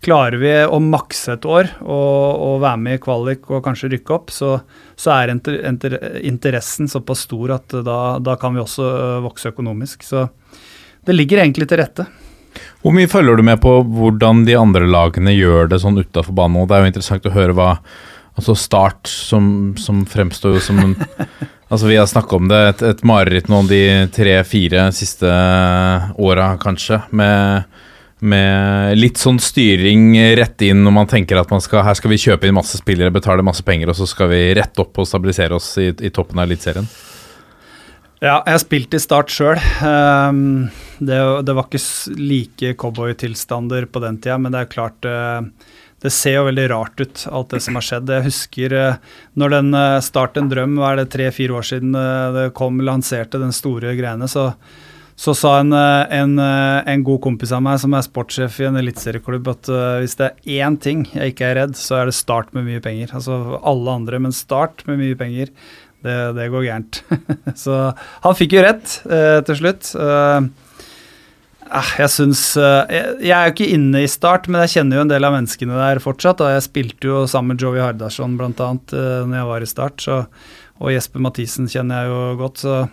Klarer 0.00 0.38
vi 0.40 0.52
å 0.64 0.78
makse 0.80 1.34
et 1.36 1.44
år 1.44 1.66
og, 1.82 1.90
og, 1.92 2.54
være 2.62 2.80
med 2.80 2.96
i 2.96 3.00
kvalik 3.04 3.50
og 3.52 3.60
kanskje 3.66 3.90
rykke 3.92 4.14
opp, 4.16 4.30
så, 4.32 4.54
så 4.96 5.12
er 5.12 5.34
inter, 5.34 5.58
inter, 5.68 5.96
interessen 6.24 6.88
såpass 6.88 7.26
stor 7.26 7.52
at 7.58 7.74
da, 7.84 7.98
da, 8.16 8.36
kan 8.40 8.56
vi 8.56 8.62
også 8.62 8.86
øh, 8.88 9.18
vokse 9.26 9.52
økonomisk. 9.52 10.06
Så 10.08 10.24
det 11.04 11.18
ligger 11.18 11.42
egentlig 11.42 11.68
til 11.68 11.82
rette. 11.82 12.08
Hvor 12.80 12.96
mye 12.96 13.10
følger 13.12 13.36
du 13.36 13.44
med 13.44 13.60
på 13.60 13.74
hvordan 13.84 14.46
de 14.48 14.56
andre 14.56 14.88
lagene 14.88 15.36
gjør 15.36 15.68
det 15.68 15.82
sånn 15.84 16.00
utafor 16.00 16.32
banen? 16.38 16.64
Det 16.64 16.78
er 16.78 16.86
jo 16.86 16.92
interessant 16.94 17.28
å 17.28 17.36
høre 17.36 17.58
hva 17.58 17.74
altså 18.40 18.56
Start, 18.56 19.04
som, 19.10 19.74
som 19.76 20.00
fremstår 20.08 20.56
jo 20.56 20.64
som 20.64 20.80
en 20.80 20.96
Altså 21.70 21.86
Vi 21.86 22.00
har 22.00 22.08
snakka 22.10 22.34
om 22.34 22.48
det, 22.50 22.56
et, 22.66 22.80
et 22.82 23.02
mareritt 23.06 23.46
nå 23.46 23.60
de 23.70 23.84
tre-fire 24.10 24.88
siste 24.90 25.28
åra, 26.18 26.48
kanskje. 26.58 26.98
med 27.14 27.76
med 28.20 28.98
litt 28.98 29.20
sånn 29.20 29.38
styring 29.42 30.12
rett 30.38 30.62
inn 30.66 30.82
når 30.84 30.94
man 30.96 31.08
tenker 31.10 31.40
at 31.40 31.52
man 31.52 31.62
skal, 31.64 31.84
her 31.86 31.96
skal 31.98 32.12
vi 32.12 32.20
kjøpe 32.20 32.48
inn 32.48 32.56
masse 32.56 32.80
spillere, 32.80 33.12
betale 33.14 33.44
masse 33.46 33.64
penger, 33.66 33.92
og 33.92 33.98
så 33.98 34.08
skal 34.08 34.30
vi 34.32 34.42
rette 34.58 34.84
opp 34.84 35.00
og 35.00 35.08
stabilisere 35.08 35.56
oss 35.56 35.72
i, 35.80 35.90
i 35.90 36.12
toppen 36.14 36.40
av 36.40 36.48
Eliteserien? 36.48 36.88
Ja, 38.20 38.42
jeg 38.44 38.52
har 38.52 38.60
spilt 38.60 38.92
i 38.92 39.00
Start 39.00 39.32
sjøl. 39.32 39.56
Um, 39.80 40.68
det, 41.00 41.16
det, 41.48 41.54
var 41.56 41.64
ikke 41.64 42.18
like 42.20 42.74
cowboytilstander 42.82 43.86
på 43.88 44.02
den 44.04 44.18
tida, 44.20 44.36
men 44.36 44.52
det 44.52 44.60
er 44.60 44.68
klart 44.74 45.08
uh, 45.08 45.40
det 46.04 46.12
ser 46.12 46.36
jo 46.36 46.44
veldig 46.50 46.66
rart 46.68 47.00
ut, 47.00 47.22
alt 47.32 47.54
det 47.54 47.62
som 47.64 47.78
har 47.80 47.86
skjedd. 47.86 48.12
Jeg 48.12 48.26
husker 48.28 48.76
uh, 48.76 49.16
når 49.40 49.54
den 49.56 49.72
uh, 49.72 50.02
Start 50.04 50.36
en 50.36 50.52
drøm, 50.52 50.76
hva 50.76 50.92
er 50.92 51.00
det 51.00 51.08
tre-fire 51.16 51.56
år 51.56 51.70
siden 51.70 51.96
det 52.36 52.50
kom, 52.60 52.84
lanserte 52.84 53.40
den 53.40 53.56
store 53.56 53.96
greiene, 53.96 54.28
så 54.28 54.50
så 55.20 55.34
sa 55.36 55.58
en, 55.60 55.72
eh, 55.76 56.14
en, 56.16 56.38
eh, 56.40 56.78
en, 56.88 57.02
god 57.04 57.20
kompis 57.26 57.52
av 57.52 57.60
meg 57.64 57.76
som 57.82 57.92
er 57.92 58.06
sportssjef 58.06 58.56
i 58.62 58.68
en 58.70 58.78
eliteserieklubb, 58.80 59.50
at 59.52 59.68
uh, 59.68 59.98
hvis 60.00 60.16
det 60.16 60.30
er 60.30 60.62
én 60.64 60.78
ting 60.80 61.02
jeg 61.12 61.34
ikke 61.34 61.50
er 61.50 61.58
redd, 61.58 61.76
så 61.76 61.98
er 61.98 62.08
det 62.08 62.16
Start 62.16 62.54
med 62.56 62.64
mye 62.64 62.80
penger. 62.80 63.12
Altså 63.18 63.58
alle 63.60 63.96
andre, 64.00 64.20
men 64.24 64.32
Start 64.32 64.86
med 64.88 65.02
mye 65.02 65.18
penger, 65.20 65.52
det, 66.06 66.16
det 66.38 66.48
går 66.54 66.64
gærent. 66.64 67.02
så 67.64 67.82
han 68.24 68.38
fikk 68.38 68.56
jo 68.56 68.64
rett 68.64 68.94
eh, 69.12 69.42
til 69.44 69.58
slutt. 69.58 69.90
Eh, 69.92 70.48
jeg 72.00 72.10
syns 72.10 72.44
eh, 72.58 72.94
jeg, 73.20 73.34
er 73.36 73.50
jo 73.50 73.54
ikke 73.54 73.68
inne 73.76 74.00
i 74.06 74.08
Start, 74.10 74.48
men 74.48 74.64
jeg 74.64 74.78
kjenner 74.78 74.98
jo 74.98 75.04
en 75.04 75.12
del 75.12 75.28
av 75.28 75.36
menneskene 75.36 75.82
der 75.82 76.00
fortsatt. 76.00 76.40
Og 76.40 76.54
jeg 76.54 76.64
spilte 76.64 77.12
jo 77.12 77.26
sammen 77.28 77.52
med 77.52 77.66
Joey 77.66 77.82
Hardarson 77.84 78.40
bl.a. 78.40 78.70
Uh, 78.72 79.28
når 79.28 79.36
jeg 79.36 79.50
var 79.52 79.68
i 79.68 79.68
Start, 79.68 80.00
så, 80.06 80.22
og 80.80 80.94
Jesper 80.94 81.28
Mathisen 81.28 81.68
kjenner 81.68 82.06
jeg 82.06 82.14
jo 82.14 82.24
godt. 82.40 82.64
så 82.64 82.78
Eh, 82.78 82.86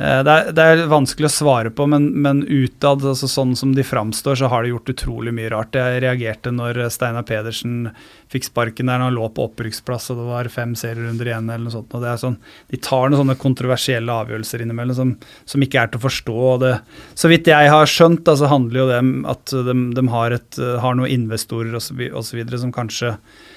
det 0.00 0.32
er, 0.32 0.46
det 0.56 0.64
er, 0.64 0.80
vanskelig 0.88 1.28
å 1.28 1.32
svare 1.34 1.70
på, 1.76 1.84
men, 1.92 2.06
men 2.24 2.38
utad, 2.46 3.02
altså 3.04 3.28
sånn 3.28 3.52
som 3.58 3.74
de 3.76 3.84
framstår, 3.84 4.38
så 4.40 4.48
har 4.48 4.64
de 4.64 4.70
gjort 4.72 4.88
utrolig 4.94 5.34
mye 5.36 5.50
rart. 5.52 5.76
Jeg 5.76 6.00
reagerte 6.00 6.52
når 6.56 6.86
Steinar 6.94 7.26
Pedersen 7.28 7.90
fikk 8.32 8.48
sparken 8.48 8.88
der 8.88 9.02
han 9.04 9.12
lå 9.12 9.28
på 9.36 9.44
opprykksplass 9.50 10.08
og 10.14 10.22
det 10.22 10.26
var 10.30 10.48
fem 10.54 10.72
serierunder 10.78 11.28
igjen. 11.28 11.50
eller 11.50 11.66
noe 11.66 11.74
sånt. 11.74 11.92
Og 11.92 12.00
det 12.00 12.14
er 12.14 12.22
sånn, 12.22 12.38
De 12.72 12.80
tar 12.80 13.10
noen 13.10 13.20
sånne 13.20 13.38
kontroversielle 13.42 14.16
avgjørelser 14.24 14.64
innimellom 14.64 14.96
som, 14.96 15.14
som 15.44 15.68
ikke 15.68 15.84
er 15.84 15.92
til 15.92 16.00
å 16.00 16.06
forstå. 16.06 16.40
det, 16.64 16.74
Så 17.20 17.28
vidt 17.28 17.52
jeg 17.52 17.74
har 17.76 17.94
skjønt, 17.98 18.24
altså 18.24 18.48
handler 18.48 18.80
jo 18.80 18.88
det 18.94 19.04
om 19.04 19.14
at 19.28 19.52
de, 19.52 19.78
de 20.00 20.08
har, 20.16 20.38
et, 20.40 20.64
har, 20.80 20.96
noen 20.96 21.12
investorer 21.12 21.76
osv. 21.76 22.46
som 22.56 22.72
kanskje 22.72 23.18
Eh, 23.18 23.49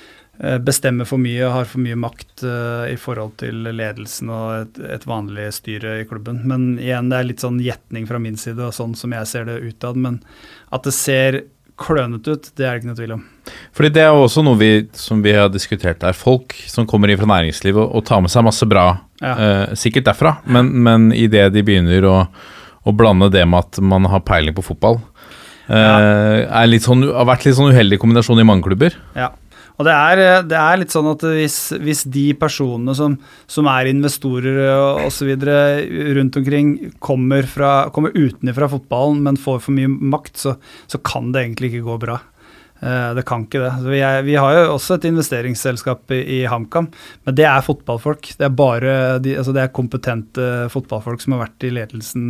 bestemmer 0.66 1.06
for 1.06 1.22
mye 1.22 1.44
og 1.46 1.54
har 1.54 1.68
for 1.70 1.84
mye 1.84 1.98
makt 2.00 2.42
uh, 2.42 2.88
i 2.90 2.96
forhold 2.98 3.36
til 3.38 3.68
ledelsen 3.70 4.32
og 4.34 4.48
et, 4.64 4.80
et, 4.96 5.06
vanlig 5.08 5.46
styre 5.54 6.00
i 6.02 6.08
klubben. 6.10 6.42
Men 6.50 6.80
igjen, 6.82 7.12
det 7.12 7.20
er 7.20 7.28
litt 7.30 7.44
sånn 7.44 7.62
gjetning 7.62 8.08
fra 8.10 8.20
min 8.20 8.40
side 8.42 8.66
og 8.66 8.74
sånn 8.74 8.96
som 8.98 9.14
jeg 9.14 9.30
ser 9.30 9.46
det 9.48 9.60
utad. 9.62 10.00
Men 10.00 10.18
at 10.74 10.90
det 10.90 10.96
ser 10.98 11.44
klønete 11.80 12.36
ut, 12.36 12.50
det 12.58 12.66
er 12.66 12.76
det 12.76 12.82
ikke 12.82 12.90
noe 12.90 12.98
tvil 13.00 13.16
om. 13.16 13.22
Fordi 13.76 13.92
det 13.96 14.04
er 14.06 14.16
også 14.16 14.44
noe 14.46 14.60
vi, 14.60 14.72
som 14.98 15.24
vi 15.26 15.34
har 15.36 15.50
diskutert 15.54 16.02
der. 16.04 16.18
Folk 16.18 16.56
som 16.70 16.88
kommer 16.90 17.12
inn 17.12 17.20
fra 17.20 17.30
næringslivet 17.30 17.82
og, 17.82 17.96
og 17.98 18.06
tar 18.08 18.22
med 18.24 18.34
seg 18.34 18.46
masse 18.46 18.68
bra, 18.70 18.88
Ja. 19.24 19.34
eh, 19.34 19.74
sikkert 19.80 20.10
derfra, 20.10 20.38
men, 20.46 20.70
men 20.84 21.12
idet 21.16 21.48
de 21.54 21.64
begynner 21.66 22.06
å, 22.10 22.18
å 22.84 22.94
blande 22.94 23.30
det 23.34 23.46
med 23.48 23.64
at 23.64 23.80
man 23.80 24.06
har 24.12 24.24
peiling 24.28 24.56
på 24.58 24.66
fotball, 24.66 25.00
eh, 25.68 26.44
er 26.44 26.70
litt 26.70 26.86
sånn, 26.86 27.06
har 27.08 27.30
vært 27.30 27.48
litt 27.48 27.58
sånn 27.58 27.74
uheldig 27.74 28.02
kombinasjon 28.02 28.44
i 28.44 28.48
mange 28.48 28.68
klubber. 28.68 28.98
Ja. 29.18 29.32
Og 29.80 29.88
det 29.88 29.94
er, 29.94 30.24
det 30.46 30.58
er 30.60 30.82
litt 30.82 30.94
sånn 30.94 31.08
at 31.10 31.24
hvis, 31.26 31.56
hvis 31.82 32.04
de 32.14 32.28
personene 32.38 32.94
som, 32.98 33.16
som 33.50 33.70
er 33.72 33.90
investorer 33.90 34.60
og 34.74 35.08
osv. 35.08 35.32
rundt 36.20 36.38
omkring, 36.38 36.76
kommer, 37.02 37.48
fra, 37.50 37.72
kommer 37.96 38.14
utenfra 38.14 38.70
fotballen, 38.70 39.24
men 39.26 39.40
får 39.42 39.64
for 39.66 39.74
mye 39.74 39.90
makt, 39.90 40.38
så, 40.38 40.54
så 40.86 41.02
kan 41.02 41.34
det 41.34 41.42
egentlig 41.48 41.72
ikke 41.74 41.88
gå 41.88 41.98
bra. 42.06 42.20
Eh, 42.84 43.14
Det 43.18 43.24
kan 43.26 43.48
ikke 43.48 43.64
det. 43.64 43.72
Vi, 43.88 44.02
er, 44.06 44.22
vi 44.28 44.36
har 44.38 44.54
jo 44.60 44.76
også 44.76 45.00
et 45.00 45.08
investeringsselskap 45.10 46.14
i, 46.14 46.22
i 46.38 46.40
HamKam, 46.52 46.92
men 47.26 47.38
det 47.40 47.46
er 47.50 47.66
fotballfolk. 47.66 48.34
Det 48.38 48.46
er 48.46 48.54
bare 48.54 48.94
de, 49.24 49.38
altså 49.40 49.56
det 49.56 49.64
er 49.66 49.74
kompetente 49.74 50.48
fotballfolk 50.74 51.24
som 51.24 51.34
har 51.38 51.48
vært 51.48 51.66
i 51.66 51.74
ledelsen 51.74 52.28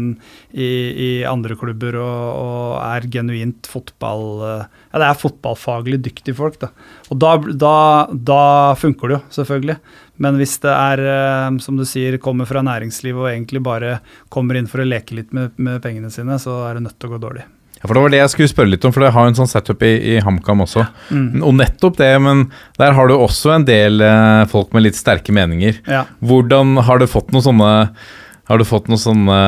i, 0.53 0.69
i 1.09 1.11
andre 1.27 1.57
klubber 1.59 1.99
og, 1.99 2.23
og 2.45 2.79
er 2.87 3.11
genuint 3.19 3.67
fotball... 3.67 4.63
eh, 4.93 4.99
Ja, 4.99 5.01
det 5.01 5.09
er 5.09 5.17
fotballfaglig 5.17 5.99
dyktige 6.05 6.37
folk, 6.37 6.59
da. 6.61 6.69
Og 7.09 7.17
da, 7.17 7.35
da, 7.57 7.75
da 8.13 8.43
funker 8.77 9.09
det 9.09 9.17
jo, 9.17 9.21
selvfølgelig. 9.39 9.79
Men 10.21 10.37
hvis 10.37 10.59
det 10.61 10.69
er, 10.69 11.01
eh, 11.01 11.57
som 11.65 11.79
du 11.79 11.85
sier, 11.89 12.19
kommer 12.21 12.45
fra 12.45 12.61
næringslivet 12.61 13.25
og 13.25 13.31
egentlig 13.31 13.63
bare 13.65 13.97
kommer 14.29 14.59
inn 14.59 14.69
for 14.69 14.83
å 14.83 14.87
leke 14.87 15.17
litt 15.17 15.33
med, 15.33 15.57
med 15.57 15.81
pengene 15.81 16.13
sine, 16.13 16.37
så 16.41 16.61
er 16.69 16.77
det 16.77 16.85
nødt 16.85 16.99
til 17.01 17.09
å 17.09 17.15
gå 17.15 17.21
dårlig. 17.25 17.47
Ja, 17.83 17.87
for 17.89 17.97
Det 17.97 18.03
var 18.05 18.13
det 18.13 18.19
jeg 18.21 18.31
skulle 18.31 18.51
spørre 18.53 18.71
litt 18.71 18.85
om, 18.87 18.93
for 18.95 19.03
det 19.03 19.11
har 19.11 19.25
jo 19.25 19.33
en 19.33 19.39
sånn 19.41 19.49
setup 19.51 19.81
i, 19.83 19.93
i 20.13 20.19
HamKam 20.23 20.63
også. 20.63 20.85
Mm. 21.11 21.41
Og 21.43 21.57
nettopp 21.57 21.97
det, 21.99 22.13
men 22.23 22.45
der 22.79 22.95
har 22.95 23.09
du 23.09 23.17
også 23.17 23.57
en 23.57 23.65
del 23.67 23.99
eh, 24.05 24.43
folk 24.53 24.71
med 24.71 24.85
litt 24.85 24.99
sterke 24.99 25.35
meninger. 25.35 25.81
Ja. 25.89 26.05
Hvordan 26.23 26.77
har 26.87 27.01
du 27.01 27.09
fått 27.11 27.33
noen 27.35 27.43
sånne 27.49 27.73
har 28.51 28.59
du 28.59 28.65
fått 28.67 28.89
noen 28.91 28.99
sånne 28.99 29.41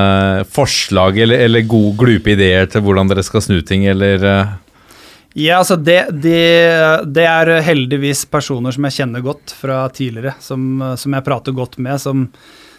forslag 0.47 1.17
eller, 1.19 1.41
eller 1.47 1.65
gode, 1.67 1.97
glupe 1.99 2.31
ideer 2.31 2.67
til 2.71 2.83
hvordan 2.83 3.09
dere 3.11 3.23
skal 3.27 3.43
snu 3.43 3.57
ting, 3.67 3.83
eller 3.91 4.23
eh, 4.23 4.53
Ja, 5.36 5.57
altså 5.59 5.75
det, 5.75 5.99
det, 6.23 6.43
det 7.11 7.25
er 7.27 7.57
heldigvis 7.65 8.23
personer 8.31 8.71
som 8.71 8.86
jeg 8.88 8.95
kjenner 9.01 9.23
godt 9.23 9.51
fra 9.51 9.81
tidligere, 9.91 10.38
som, 10.39 10.79
som 10.95 11.17
jeg 11.17 11.25
prater 11.25 11.51
godt 11.57 11.75
med, 11.83 11.99
som, 11.99 12.29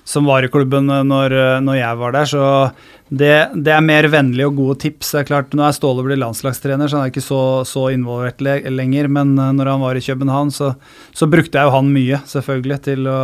som 0.09 0.25
var 0.25 0.47
i 0.47 0.49
klubben 0.49 0.89
når, 0.89 1.35
når 1.61 1.77
jeg 1.77 1.99
var 2.01 2.15
der. 2.17 2.31
Så 2.31 2.47
det, 3.09 3.35
det 3.55 3.75
er 3.75 3.85
mer 3.85 4.09
vennlige 4.09 4.49
og 4.49 4.57
gode 4.59 4.79
tips. 4.87 5.13
Det 5.13 5.21
er 5.21 5.29
klart, 5.29 5.53
Nå 5.53 5.67
er 5.67 5.77
Ståle 5.77 6.07
blitt 6.07 6.23
landslagstrener, 6.23 6.89
så 6.89 6.97
han 6.99 7.07
er 7.07 7.13
ikke 7.13 7.27
så, 7.27 7.43
så 7.69 7.85
involvert 7.95 8.41
le 8.43 8.57
lenger. 8.73 9.11
Men 9.13 9.37
eh, 9.37 9.53
når 9.61 9.75
han 9.75 9.85
var 9.85 10.01
i 10.01 10.07
København, 10.09 10.51
så, 10.55 10.73
så 11.13 11.29
brukte 11.31 11.61
jeg 11.61 11.69
jo 11.69 11.77
han 11.77 11.93
mye, 11.93 12.25
selvfølgelig, 12.33 12.81
til 12.89 13.13
å, 13.13 13.21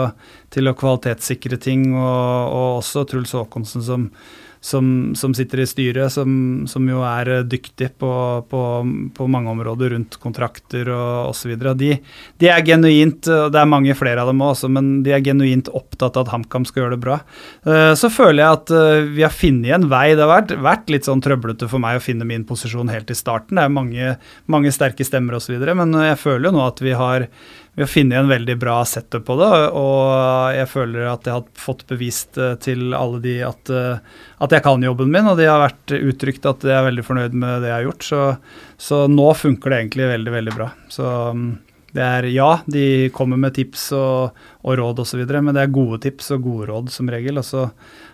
til 0.53 0.69
å 0.69 0.77
kvalitetssikre 0.79 1.59
ting. 1.63 1.89
Og, 1.97 2.05
og 2.05 2.69
også 2.85 3.09
Truls 3.11 3.35
Håkonsen, 3.39 3.83
som, 3.89 4.11
som, 4.63 4.87
som 5.19 5.33
sitter 5.35 5.65
i 5.65 5.67
styret, 5.67 6.13
som, 6.15 6.31
som 6.71 6.87
jo 6.87 7.01
er 7.03 7.29
eh, 7.35 7.41
dyktig 7.51 7.89
på, 7.99 8.11
på, 8.47 8.61
på 9.17 9.27
mange 9.31 9.51
områder 9.51 9.91
rundt 9.97 10.19
kontrakter 10.23 10.87
og 10.95 11.33
osv. 11.33 11.57
De, 11.81 11.89
de 12.39 12.51
er 12.51 12.63
genuint, 12.67 13.27
og 13.27 13.51
det 13.55 13.59
er 13.59 13.71
mange 13.73 13.97
flere 13.99 14.23
av 14.23 14.31
dem 14.31 14.45
også, 14.47 14.71
men 14.71 14.93
de 15.03 15.17
er 15.17 15.25
genuint 15.27 15.71
opptatt 15.75 16.15
av 16.21 16.29
at 16.29 16.35
HamKam 16.37 16.67
skal 16.69 16.85
gjøre 16.85 16.95
det 16.95 17.03
bra. 17.03 17.19
Eh, 17.67 17.93
Så 17.99 18.11
føler 18.15 18.45
jeg 18.45 18.61
at 18.61 18.75
eh, 18.79 19.09
vi 19.19 19.27
har 19.27 19.35
funnet 19.35 19.75
en 19.81 19.89
vei. 19.91 20.05
Det 20.15 20.23
har 20.23 20.31
vært, 20.31 20.55
vært 20.63 20.95
litt 20.95 21.11
sånn 21.11 21.25
trøblete 21.25 21.67
for 21.71 21.83
meg 21.83 21.99
å 21.99 22.05
finne 22.05 22.29
min 22.29 22.47
posisjon 22.47 22.93
helt 22.95 23.11
i 23.11 23.19
starten. 23.19 23.59
Det 23.59 23.67
er 23.67 23.75
mange, 23.75 24.15
mange 24.47 24.71
sterke 24.75 25.03
stemmer 25.07 25.41
osv., 25.41 25.59
men 25.83 25.99
jeg 26.07 26.23
føler 26.23 26.49
jo 26.53 26.55
nå 26.55 26.63
at 26.69 26.81
vi 26.87 26.95
har 26.95 27.27
vi 27.75 27.83
har 27.83 27.89
funnet 27.89 28.19
en 28.19 28.29
veldig 28.29 28.59
bra 28.61 28.85
setup 28.85 29.25
på 29.25 29.35
det, 29.41 29.51
og 29.81 30.53
jeg 30.53 30.69
føler 30.69 31.07
at 31.09 31.25
jeg 31.25 31.39
har 31.39 31.45
fått 31.57 31.87
bevist 31.89 32.37
eh, 32.37 32.53
til 32.61 32.93
alle 32.93 33.21
de 33.25 33.39
at, 33.49 33.73
eh, 33.73 34.19
at 34.45 34.53
jeg 34.53 34.65
kan 34.67 34.85
jobben 34.85 35.09
min, 35.13 35.31
og 35.31 35.39
de 35.41 35.49
har 35.49 35.63
vært 35.63 35.95
uttrykt 35.97 36.49
at 36.51 36.67
de 36.67 36.75
er 36.77 36.85
veldig 36.85 37.05
fornøyd 37.07 37.37
med 37.37 37.65
det 37.65 37.71
jeg 37.71 37.79
har 37.79 37.87
gjort. 37.87 38.05
Så, 38.05 38.23
så 38.77 38.99
nå 39.09 39.29
funker 39.41 39.73
det 39.73 39.79
egentlig 39.81 40.11
veldig, 40.11 40.35
veldig 40.37 40.57
bra. 40.59 40.69
Så 40.93 41.07
mm, 41.39 41.47
det 41.97 42.05
er 42.05 42.29
ja, 42.35 42.51
de 42.77 42.85
kommer 43.17 43.41
med 43.41 43.57
tips 43.57 43.87
og, 43.97 44.45
og 44.61 44.77
råd 44.83 45.01
osv., 45.07 45.25
men 45.33 45.55
det 45.57 45.65
er 45.65 45.73
gode 45.73 46.03
tips 46.05 46.29
og 46.37 46.45
gode 46.45 46.69
råd 46.75 46.93
som 46.93 47.09
regel. 47.13 47.41
Og 47.41 47.49
så, 47.49 47.71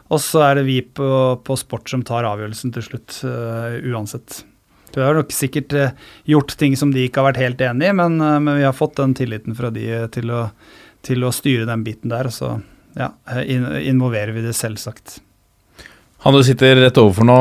og 0.06 0.22
så 0.22 0.44
er 0.46 0.60
det 0.60 0.68
vi 0.70 0.78
på, 0.86 1.10
på 1.42 1.58
sport 1.58 1.90
som 1.90 2.06
tar 2.06 2.30
avgjørelsen 2.30 2.78
til 2.78 2.86
slutt, 2.86 3.20
uh, 3.26 3.74
uansett. 3.90 4.44
Vi 4.96 5.04
har 5.04 5.18
nok 5.18 5.32
sikkert 5.34 5.74
eh, 5.76 5.94
gjort 6.28 6.56
ting 6.58 6.76
som 6.76 6.92
de 6.94 7.06
ikke 7.06 7.22
har 7.22 7.30
vært 7.32 7.42
helt 7.42 7.62
enig 7.64 7.90
i, 7.90 7.94
men, 7.96 8.18
eh, 8.20 8.40
men 8.40 8.60
vi 8.60 8.66
har 8.66 8.76
fått 8.76 8.98
den 9.00 9.14
tilliten 9.18 9.56
fra 9.58 9.72
de 9.74 9.86
eh, 10.00 10.08
til 10.14 10.32
å, 10.34 10.48
til 11.06 11.24
å 11.24 11.32
styre 11.34 11.68
den 11.68 11.84
biten 11.86 12.12
der. 12.12 12.30
Så 12.34 12.56
ja, 12.98 13.12
in 13.44 13.66
involverer 13.84 14.34
vi 14.36 14.44
det 14.46 14.56
selvsagt. 14.58 15.20
Han 16.24 16.34
du 16.34 16.40
sitter 16.42 16.80
rett 16.80 16.96
overfor 16.98 17.28
nå, 17.28 17.34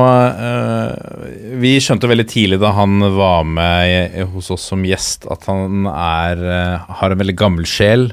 vi 1.57 1.71
skjønte 1.81 2.05
veldig 2.11 2.27
tidlig 2.29 2.59
da 2.61 2.69
han 2.77 3.01
var 3.15 3.41
med 3.49 4.19
hos 4.35 4.51
oss 4.53 4.67
som 4.69 4.83
gjest, 4.85 5.25
at 5.33 5.47
han 5.49 5.87
er, 5.89 6.43
har 6.85 7.15
en 7.15 7.17
veldig 7.17 7.33
gammel 7.39 7.65
sjel. 7.65 8.11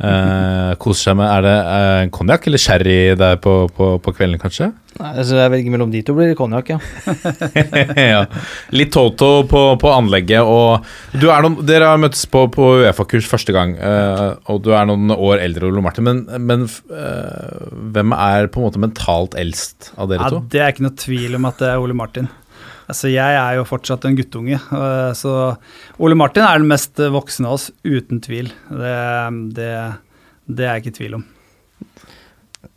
Eh, 0.00 0.70
koser 0.80 1.10
seg 1.10 1.16
med 1.18 1.28
Er 1.28 1.44
det 1.44 2.12
konjakk 2.16 2.46
eller 2.48 2.62
sherry 2.62 3.00
der 3.20 3.36
på, 3.42 3.66
på, 3.76 3.92
på 4.00 4.14
kvelden, 4.16 4.40
kanskje? 4.40 4.70
Nei, 5.00 5.24
så 5.24 5.38
jeg 5.38 5.52
velger 5.54 5.72
mellom 5.72 5.92
de 5.92 6.02
to, 6.04 6.14
blir 6.16 6.30
det 6.30 6.36
konjakk, 6.38 6.74
ja. 6.74 6.78
ja. 8.14 8.24
Litt 8.76 8.92
Toto 8.92 9.30
på, 9.48 9.62
på 9.80 9.92
anlegget, 9.94 10.44
og 10.44 10.84
du 11.16 11.30
er 11.32 11.46
noen, 11.46 11.60
dere 11.66 11.88
har 11.92 12.02
møttes 12.02 12.26
på, 12.30 12.44
på 12.52 12.66
Uefa-kurs 12.82 13.28
første 13.30 13.54
gang, 13.56 13.76
uh, 13.80 14.36
og 14.52 14.60
du 14.66 14.74
er 14.76 14.88
noen 14.90 15.14
år 15.16 15.40
eldre, 15.46 15.70
Ole 15.70 15.84
Martin, 15.84 16.08
men, 16.08 16.20
men 16.44 16.66
uh, 16.92 17.70
hvem 17.96 18.12
er 18.16 18.50
på 18.52 18.60
en 18.60 18.68
måte 18.68 18.82
mentalt 18.82 19.38
eldst 19.40 19.92
av 19.96 20.12
dere 20.12 20.28
Ja, 20.28 20.34
to? 20.36 20.44
det 20.52 20.60
er 20.60 20.74
ikke 20.74 20.86
noe 20.90 21.00
tvil 21.00 21.40
om 21.40 21.48
at 21.48 21.64
det 21.64 21.72
er 21.72 21.80
Ole 21.80 21.96
Martin. 21.96 22.28
Altså, 22.90 23.06
jeg 23.12 23.36
er 23.38 23.56
jo 23.56 23.66
fortsatt 23.68 24.04
en 24.08 24.16
guttunge, 24.18 24.56
øh, 24.74 25.10
så 25.14 25.32
Ole 26.02 26.16
Martin 26.18 26.42
er 26.42 26.58
den 26.58 26.70
mest 26.70 26.98
voksne 26.98 27.46
av 27.46 27.58
oss, 27.58 27.68
uten 27.86 28.18
tvil. 28.24 28.50
Det, 28.66 28.94
det, 29.54 29.68
det 30.50 30.66
er 30.66 30.74
jeg 30.74 30.82
ikke 30.82 30.94
i 30.94 30.96
tvil 30.98 31.20
om. 31.20 31.28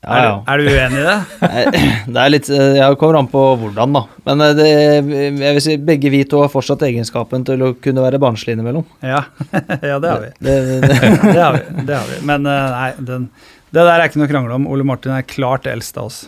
Ja, 0.04 0.16
Er, 0.20 0.26
du, 0.28 0.52
er 0.52 0.60
du 0.60 0.66
uenig 0.68 1.00
i 1.00 1.06
det? 1.08 1.18
Det 2.14 2.24
er 2.24 2.32
litt 2.34 2.50
eh, 2.52 2.76
Jeg 2.80 2.98
kommer 3.00 3.22
an 3.22 3.30
på 3.32 3.44
hvordan, 3.62 3.96
da. 3.96 4.02
Men 4.28 4.44
eh, 4.44 4.54
det, 4.58 4.68
jeg 5.40 5.58
vil 5.58 5.64
si 5.64 5.78
begge 5.90 6.12
vi 6.12 6.24
to 6.28 6.42
har 6.44 6.52
fortsatt 6.52 6.84
egenskapen 6.88 7.46
til 7.48 7.64
å 7.64 7.72
kunne 7.80 8.04
være 8.04 8.20
barnslige 8.22 8.58
innimellom. 8.58 8.86
Ja, 9.00 9.24
ja 9.92 9.98
det 10.04 10.12
har 10.12 10.24
vi. 10.26 10.32
Det, 10.44 10.58
det, 10.68 10.94
Det 11.24 11.40
har 11.46 11.58
vi. 11.58 11.64
Det 11.88 11.98
har 11.98 12.12
vi. 12.12 12.20
Men 12.28 12.50
øh, 12.50 12.68
nei, 12.76 12.92
den, 13.00 13.30
det 13.72 13.88
der 13.88 13.96
er 13.96 14.08
ikke 14.10 14.22
noe 14.22 14.30
å 14.30 14.34
krangle 14.36 14.60
om. 14.60 14.70
Ole 14.76 14.88
Martin 14.88 15.16
er 15.16 15.28
klart 15.28 15.70
eldst 15.72 15.98
av 15.98 16.12
oss. 16.12 16.24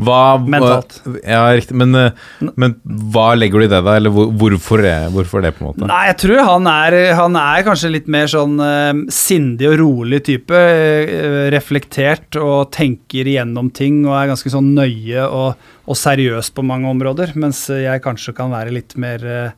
Hva, 0.00 0.38
Mentalt. 0.40 0.98
Ja, 1.24 1.42
riktig. 1.56 1.76
Men, 1.76 1.94
eh, 1.94 2.50
men 2.60 2.76
hva 3.12 3.32
legger 3.36 3.60
du 3.60 3.66
i 3.66 3.70
det, 3.70 3.80
da? 3.86 3.96
Eller 3.98 4.12
hvorfor, 4.12 4.82
det, 4.84 4.94
hvorfor 5.14 5.44
det, 5.44 5.52
på 5.56 5.64
en 5.64 5.70
måte? 5.70 5.88
Nei, 5.90 6.02
jeg 6.10 6.18
tror 6.24 6.42
han 6.48 6.68
er, 6.70 6.96
han 7.18 7.38
er 7.40 7.64
kanskje 7.66 7.92
litt 7.92 8.10
mer 8.10 8.30
sånn 8.30 8.56
uh, 8.62 9.02
sindig 9.12 9.68
og 9.72 9.78
rolig 9.82 10.22
type. 10.28 10.56
Uh, 10.56 11.48
reflektert 11.52 12.38
og 12.40 12.70
tenker 12.74 13.28
igjennom 13.28 13.72
ting 13.76 14.02
og 14.06 14.16
er 14.18 14.32
ganske 14.32 14.52
sånn 14.52 14.72
nøye 14.76 15.26
og, 15.26 15.70
og 15.84 15.98
seriøs 15.98 16.52
på 16.56 16.64
mange 16.66 16.90
områder. 16.90 17.34
Mens 17.40 17.66
jeg 17.72 18.04
kanskje 18.04 18.36
kan 18.36 18.52
være 18.54 18.74
litt 18.76 18.96
mer 19.00 19.26
uh, 19.30 19.50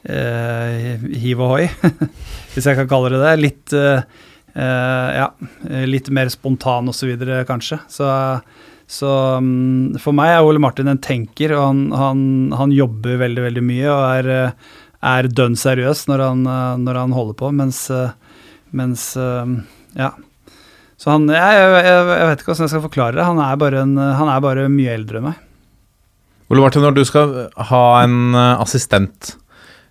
hiv 0.00 1.40
og 1.40 1.54
hoi, 1.56 1.64
hvis 2.54 2.66
jeg 2.66 2.78
kan 2.82 2.90
kalle 2.90 3.14
det 3.14 3.24
det. 3.24 3.38
Litt 3.46 3.80
ja, 4.50 5.28
litt 5.86 6.08
mer 6.10 6.26
spontan 6.32 6.90
osv., 6.90 7.12
kanskje. 7.46 7.76
Så 7.86 8.08
så 8.90 9.10
um, 9.38 9.92
for 10.02 10.16
meg 10.16 10.32
er 10.34 10.42
Ole 10.42 10.60
Martin 10.62 10.90
en 10.90 10.98
tenker, 10.98 11.52
og 11.54 11.62
han, 11.62 11.82
han, 11.94 12.22
han 12.58 12.72
jobber 12.74 13.20
veldig, 13.20 13.44
veldig 13.44 13.62
mye 13.62 13.86
og 13.92 14.00
er, 14.16 14.30
eh, 14.34 14.80
er 15.06 15.28
dønn 15.30 15.54
seriøs 15.58 16.08
når 16.10 16.24
han, 16.24 16.40
eh, 16.50 16.80
når 16.82 16.98
han 16.98 17.14
holder 17.14 17.36
på, 17.38 17.52
mens, 17.54 17.84
eh, 17.94 18.10
mens 18.74 19.12
Ja. 19.94 20.10
Så 21.00 21.08
han 21.08 21.30
jeg, 21.32 21.60
jeg, 21.60 21.84
jeg 21.86 22.26
vet 22.28 22.42
ikke 22.42 22.50
hvordan 22.50 22.66
jeg 22.66 22.72
skal 22.74 22.82
forklare 22.84 23.16
det. 23.16 23.24
Han 23.24 23.38
er 23.40 23.76
en, 23.80 23.94
han 23.96 24.28
er 24.28 24.42
bare 24.44 24.66
mye 24.68 24.92
eldre 24.98 25.16
enn 25.16 25.30
meg. 25.30 25.38
Ole 26.52 26.60
Martin, 26.60 26.84
når 26.84 26.98
du 26.98 27.00
skal 27.08 27.32
ha 27.70 27.84
en 28.02 28.36
assistent, 28.36 29.30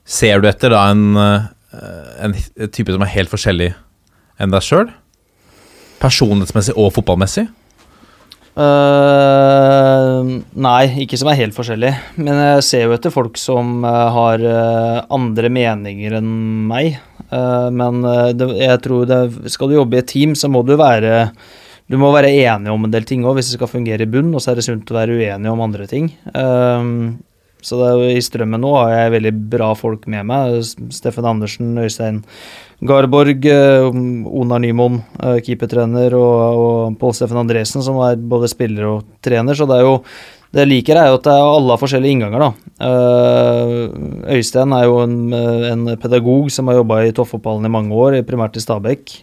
ser 0.05 0.43
du 0.43 0.45
etter 0.51 0.75
da 0.75 0.83
en, 0.91 1.17
en 1.17 2.35
type 2.69 2.93
som 2.93 3.07
er 3.07 3.13
helt 3.15 3.31
forskjellig 3.31 3.71
enn 4.37 4.53
deg 4.53 4.67
sjøl? 4.67 4.91
Personlighetsmessig 6.03 6.77
og 6.77 6.93
fotballmessig? 6.99 7.47
Eh, 8.57 10.31
nei, 10.65 10.81
ikke 11.03 11.19
som 11.19 11.29
er 11.31 11.39
helt 11.39 11.55
forskjellig. 11.57 11.93
Men 12.17 12.41
jeg 12.41 12.65
ser 12.67 12.85
jo 12.87 12.95
etter 12.95 13.13
folk 13.13 13.39
som 13.39 13.85
uh, 13.85 14.09
har 14.15 14.43
uh, 14.43 14.99
andre 15.13 15.51
meninger 15.53 16.17
enn 16.19 16.33
meg. 16.69 16.99
Men 17.29 18.01
det, 18.33 18.45
jeg 18.57 18.79
tror 18.81 19.03
det, 19.05 19.17
skal 19.53 19.69
du 19.69 19.75
jobbe 19.75 19.99
i 19.99 19.99
et 20.01 20.07
team, 20.09 20.31
så 20.33 20.47
må 20.49 20.63
du 20.65 20.71
være 20.79 21.27
du 21.85 21.97
må 22.01 22.09
være 22.09 22.31
enig 22.33 22.71
om 22.73 22.87
en 22.87 22.93
del 22.93 23.05
ting 23.05 23.21
òg, 23.21 23.35
hvis 23.37 23.51
det 23.51 23.59
skal 23.59 23.69
fungere 23.69 24.07
i 24.07 24.09
bunn. 24.09 24.31
Og 24.33 24.41
så 24.41 24.49
er 24.49 24.57
det 24.57 24.65
sunt 24.65 24.89
å 24.89 24.97
være 24.97 25.19
uenig 25.19 25.51
om 25.51 25.61
andre 25.61 25.85
ting. 25.89 26.07
Så 27.61 27.77
det 27.77 28.15
i 28.15 28.23
Strømmen 28.23 28.63
nå 28.63 28.71
har 28.79 28.95
jeg 28.95 29.13
veldig 29.19 29.33
bra 29.51 29.69
folk 29.77 30.07
med 30.09 30.25
meg. 30.31 30.57
Steffen 30.95 31.29
Andersen, 31.29 31.75
Øystein 31.77 32.23
Garborg, 32.81 33.43
Ona 33.43 34.29
Onar 34.41 34.61
Nymoen, 34.63 35.01
eh, 35.19 35.39
keepertrener, 35.43 36.15
og, 36.15 36.59
og 36.63 36.99
Pål 36.99 37.15
Steffen 37.17 37.41
Andresen, 37.41 37.83
som 37.83 37.99
er 38.05 38.19
både 38.19 38.51
spiller 38.51 38.87
og 38.87 39.07
trener. 39.25 39.57
Så 39.57 39.67
det 39.67 39.79
er 39.79 39.87
jo 39.87 39.97
det 40.49 40.63
jeg 40.63 40.71
liker, 40.71 40.97
er 40.97 41.11
jo 41.11 41.19
at 41.19 41.27
det 41.27 41.35
er 41.35 41.45
alle 41.45 41.75
har 41.75 41.81
forskjellige 41.81 42.15
innganger, 42.15 42.45
da. 42.45 42.71
Eh, 42.87 44.39
Øystein 44.39 44.73
er 44.73 44.87
jo 44.87 44.97
en, 45.03 45.19
en 45.35 45.85
pedagog 46.01 46.49
som 46.53 46.71
har 46.71 46.79
jobba 46.79 47.03
i 47.05 47.13
toppfotballen 47.13 47.67
i 47.67 47.73
mange 47.73 47.93
år, 47.93 48.21
primært 48.27 48.57
i 48.57 48.63
Stabæk. 48.63 49.19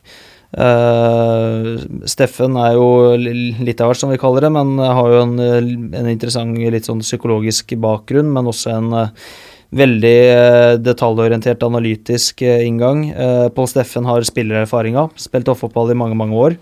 Uh, 0.56 1.74
Steffen 2.08 2.54
er 2.56 2.76
jo 2.78 2.86
litt 3.18 3.80
av 3.82 3.90
hvert, 3.90 3.98
som 4.00 4.12
vi 4.12 4.20
kaller 4.20 4.46
det, 4.46 4.52
men 4.54 4.78
har 4.78 5.10
jo 5.10 5.24
en, 5.24 5.34
en 5.42 6.08
interessant 6.08 6.54
litt 6.56 6.86
sånn 6.86 7.02
psykologisk 7.04 7.74
bakgrunn, 7.82 8.30
men 8.32 8.48
også 8.48 8.72
en 8.76 8.94
eh, 8.96 9.26
veldig 9.74 10.16
eh, 10.30 10.72
detaljorientert, 10.78 11.64
analytisk 11.66 12.42
eh, 12.46 12.66
inngang. 12.66 13.08
Uh, 13.14 13.46
Pål 13.54 13.70
Steffen 13.72 14.06
har 14.06 14.26
spillererfaringa, 14.26 15.08
spilt 15.20 15.48
toppfotball 15.48 15.90
i 15.90 15.98
mange, 15.98 16.18
mange 16.18 16.36
år. 16.38 16.58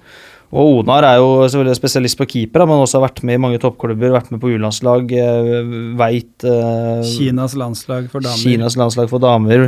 Og 0.55 0.81
Onar 0.81 1.03
er 1.09 1.19
jo 1.19 1.43
selvfølgelig 1.51 1.77
spesialist 1.81 2.19
på 2.21 2.29
keeper, 2.31 2.63
men 2.69 2.79
også 2.79 3.01
har 3.01 3.09
vært 3.09 3.25
med 3.27 3.41
i 3.41 3.43
mange 3.43 3.59
toppklubber, 3.63 4.13
vært 4.15 4.31
med 4.31 4.39
på 4.43 4.53
U-landslag, 4.55 5.11
veit 5.99 6.47
eh, 6.47 7.03
Kinas 7.11 7.57
landslag 7.59 8.07
for 8.13 8.23
damer. 8.23 8.39
Kinas 8.39 8.79
landslag 8.79 9.11
for 9.11 9.25
damer. 9.25 9.67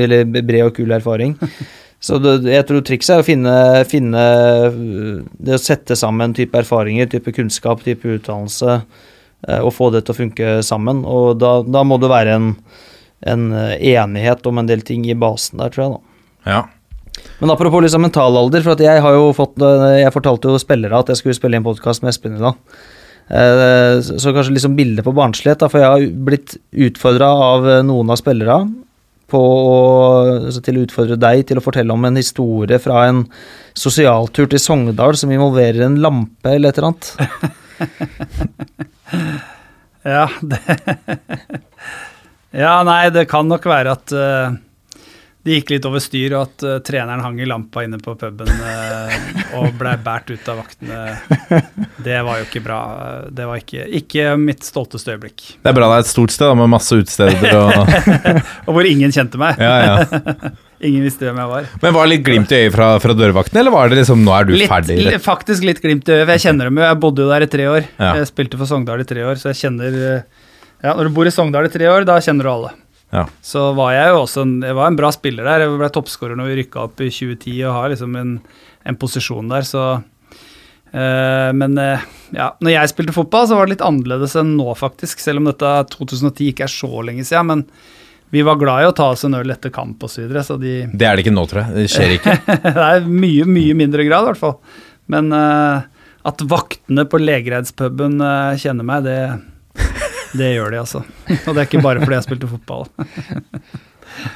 Eller 0.00 0.24
bred 0.24 0.70
og 0.70 0.74
kul 0.78 0.96
erfaring. 0.96 1.36
Så 2.02 2.18
det, 2.18 2.40
jeg 2.50 2.66
tror 2.66 2.82
trikset 2.82 3.14
er 3.14 3.22
å 3.22 3.26
finne, 3.26 3.54
finne 3.86 4.22
eh, 4.66 4.78
Det 5.38 5.54
å 5.54 5.62
sette 5.62 5.96
sammen 5.98 6.34
type 6.34 6.58
erfaringer, 6.58 7.10
type 7.12 7.34
kunnskap, 7.34 7.84
type 7.86 8.16
utdannelse, 8.16 8.80
eh, 8.80 9.10
og 9.62 9.72
få 9.74 9.90
det 9.94 10.04
til 10.06 10.14
å 10.14 10.18
funke 10.20 10.52
sammen. 10.66 11.02
Og 11.08 11.36
da, 11.42 11.56
da 11.66 11.82
må 11.86 11.98
det 12.02 12.10
være 12.12 12.36
en, 12.38 12.52
en 13.26 13.48
eh, 13.56 13.74
enighet 13.96 14.46
om 14.46 14.60
en 14.62 14.68
del 14.70 14.84
ting 14.86 15.04
i 15.10 15.16
basen 15.18 15.58
der, 15.62 15.72
tror 15.74 15.84
jeg. 15.84 15.92
da. 15.96 16.52
Ja. 16.52 16.62
Men 17.42 17.50
apropos 17.52 17.82
liksom 17.84 18.02
mentalalder, 18.06 18.62
for 18.64 18.72
at 18.76 18.80
jeg 18.82 19.02
har 19.04 19.14
jo 19.18 19.26
fått 19.36 19.60
eh, 19.60 19.98
Jeg 20.04 20.14
fortalte 20.14 20.48
jo 20.50 20.60
spillere 20.62 21.02
at 21.02 21.10
jeg 21.12 21.20
skulle 21.20 21.36
spille 21.36 21.58
inn 21.58 21.66
podkast 21.66 22.02
med 22.04 22.14
Espen 22.14 22.38
i 22.38 22.42
dag. 22.42 22.56
Eh, 23.32 23.98
Så 24.02 24.32
kanskje 24.34 24.54
liksom 24.56 24.78
bildet 24.78 25.04
på 25.06 25.14
barnslighet, 25.16 25.62
for 25.70 25.82
jeg 25.82 25.90
har 25.92 26.06
blitt 26.30 26.56
utfordra 26.72 27.28
av 27.52 27.68
eh, 27.68 27.82
noen 27.86 28.10
av 28.14 28.18
spillere 28.22 28.56
på 29.32 29.38
å, 29.40 29.76
altså 30.44 30.60
til 30.60 30.76
å 30.76 30.82
utfordre 30.84 31.16
deg 31.16 31.46
til 31.48 31.56
å 31.56 31.62
fortelle 31.64 31.94
om 31.94 32.02
en 32.04 32.18
historie 32.20 32.76
fra 32.82 33.06
en 33.08 33.22
sosialtur 33.78 34.50
til 34.52 34.60
Sogndal 34.60 35.16
som 35.16 35.32
involverer 35.32 35.86
en 35.86 35.94
lampe 36.04 36.52
eller 36.52 36.68
et 36.68 36.80
eller 36.80 36.90
annet. 36.90 37.54
Ja, 40.02 40.26
det 40.40 40.58
Ja, 42.50 42.82
nei, 42.82 43.10
det 43.10 43.28
kan 43.30 43.46
nok 43.48 43.64
være 43.70 43.92
at 43.94 44.12
uh, 44.12 44.52
det 45.42 45.54
gikk 45.56 45.70
litt 45.72 45.86
over 45.88 46.02
styr, 46.02 46.34
og 46.36 46.42
at 46.50 46.64
uh, 46.66 46.72
treneren 46.84 47.22
hang 47.24 47.38
i 47.40 47.46
lampa 47.48 47.84
inne 47.86 47.96
på 48.02 48.12
puben 48.20 48.50
uh, 48.50 49.14
og 49.56 49.70
blei 49.78 49.94
båret 50.04 50.34
ut 50.34 50.50
av 50.52 50.60
vaktene. 50.60 50.98
Det 52.02 52.18
var 52.26 52.42
jo 52.42 52.48
ikke 52.48 52.62
bra. 52.66 52.80
Det 53.30 53.46
var 53.48 53.62
ikke, 53.62 53.86
ikke 54.02 54.34
mitt 54.42 54.66
stolteste 54.68 55.14
øyeblikk. 55.14 55.46
Det 55.62 55.72
er 55.72 55.78
bra 55.78 55.88
det 55.94 56.02
er 56.02 56.04
et 56.04 56.12
stort 56.12 56.34
sted 56.34 56.50
da, 56.50 56.58
med 56.60 56.74
masse 56.74 56.98
utesteder 56.98 57.56
og 57.56 57.72
Og 58.66 58.76
hvor 58.76 58.90
ingen 58.90 59.14
kjente 59.14 59.40
meg. 59.40 59.62
ja, 59.62 59.78
ja. 59.86 60.52
Ingen 60.82 61.04
visste 61.06 61.28
hvem 61.28 61.36
jeg 61.38 61.50
var. 61.52 61.66
Men 61.82 61.94
var 61.94 62.06
det 62.08 62.10
litt 62.16 62.24
glimt 62.26 62.50
i 62.50 62.58
øyet 62.64 62.74
fra, 62.74 62.86
fra 62.98 63.14
dørvakten, 63.14 63.58
eller 63.60 63.70
var 63.70 63.88
det 63.92 64.00
liksom 64.00 64.24
nå 64.26 64.32
er 64.34 64.48
du 64.48 64.54
Litt, 64.56 64.66
ferdig? 64.70 64.96
faktisk 65.22 65.62
litt 65.68 65.78
glimt 65.84 66.08
i 66.10 66.16
øyet, 66.16 66.24
for 66.26 66.32
jeg 66.34 66.42
kjenner 66.48 66.66
dem 66.70 66.80
jo. 66.80 66.86
Jeg 66.88 66.98
bodde 67.04 67.22
jo 67.22 67.30
der 67.30 67.44
i 67.46 67.50
tre 67.52 67.68
år. 67.70 67.84
Ja. 68.00 68.08
Jeg 68.18 68.30
spilte 68.32 68.58
for 68.58 68.66
Sogndal 68.70 69.04
i 69.04 69.06
tre 69.06 69.22
år, 69.22 69.38
så 69.38 69.52
jeg 69.52 69.60
kjenner 69.62 69.98
eh, 70.16 70.48
Ja, 70.82 70.96
når 70.98 71.06
du 71.06 71.12
bor 71.14 71.30
i 71.30 71.34
Sogndal 71.34 71.68
i 71.68 71.72
tre 71.72 71.86
år, 71.86 72.02
da 72.08 72.16
kjenner 72.24 72.48
du 72.48 72.50
alle. 72.50 72.72
Ja. 73.14 73.26
Så 73.44 73.68
var 73.78 73.92
jeg 73.94 74.10
jo 74.10 74.22
også 74.24 74.42
en, 74.42 74.56
jeg 74.66 74.74
var 74.74 74.90
en 74.90 74.98
bra 74.98 75.10
spiller 75.14 75.46
der. 75.46 75.66
Jeg 75.68 75.78
ble 75.78 75.90
toppskårer 75.94 76.34
når 76.40 76.50
vi 76.50 76.58
rykka 76.62 76.82
opp 76.88 77.02
i 77.04 77.10
2010 77.12 77.58
og 77.68 77.76
har 77.76 77.92
liksom 77.92 78.18
en, 78.18 78.34
en 78.88 78.98
posisjon 78.98 79.52
der, 79.52 79.66
så 79.68 79.82
eh, 80.90 81.50
Men 81.62 81.78
eh, 81.78 82.04
ja, 82.34 82.50
når 82.58 82.74
jeg 82.74 82.92
spilte 82.94 83.14
fotball, 83.16 83.46
så 83.46 83.58
var 83.58 83.68
det 83.68 83.76
litt 83.76 83.86
annerledes 83.86 84.34
enn 84.40 84.54
nå, 84.58 84.72
faktisk. 84.78 85.20
Selv 85.22 85.42
om 85.42 85.50
dette 85.50 85.72
2010 85.94 86.50
ikke 86.54 86.66
er 86.66 86.72
så 86.72 87.04
lenge 87.06 87.26
siden. 87.28 87.50
Men 87.52 87.66
vi 88.32 88.42
var 88.42 88.56
glad 88.56 88.82
i 88.82 88.88
å 88.88 88.94
ta 88.96 89.10
oss 89.12 89.26
en 89.28 89.36
øl 89.36 89.52
etter 89.52 89.68
kamp 89.74 90.00
osv., 90.06 90.14
så, 90.14 90.22
videre, 90.24 90.42
så 90.46 90.56
de 90.56 90.74
Det 90.88 91.04
er 91.04 91.18
det 91.18 91.26
ikke 91.26 91.34
nå, 91.36 91.44
tror 91.50 91.66
jeg. 91.66 91.74
Det 91.76 91.82
skjer 91.92 92.14
ikke. 92.14 92.36
det 92.64 92.86
er 92.86 93.04
mye, 93.04 93.44
mye 93.58 93.76
mindre 93.76 94.06
grad, 94.08 94.24
i 94.24 94.30
hvert 94.30 94.40
fall. 94.40 94.56
Men 95.12 95.28
uh, 95.36 95.84
at 96.24 96.44
vaktene 96.48 97.04
på 97.12 97.20
Legereidspuben 97.20 98.16
uh, 98.24 98.56
kjenner 98.56 98.88
meg, 98.88 99.04
det, 99.04 99.18
det 100.40 100.52
gjør 100.54 100.72
de, 100.72 100.80
altså. 100.80 101.04
Og 101.44 101.50
det 101.52 101.58
er 101.58 101.68
ikke 101.68 101.84
bare 101.84 102.00
fordi 102.00 102.16
jeg 102.22 102.28
spilte 102.30 102.52
fotball. 102.54 102.88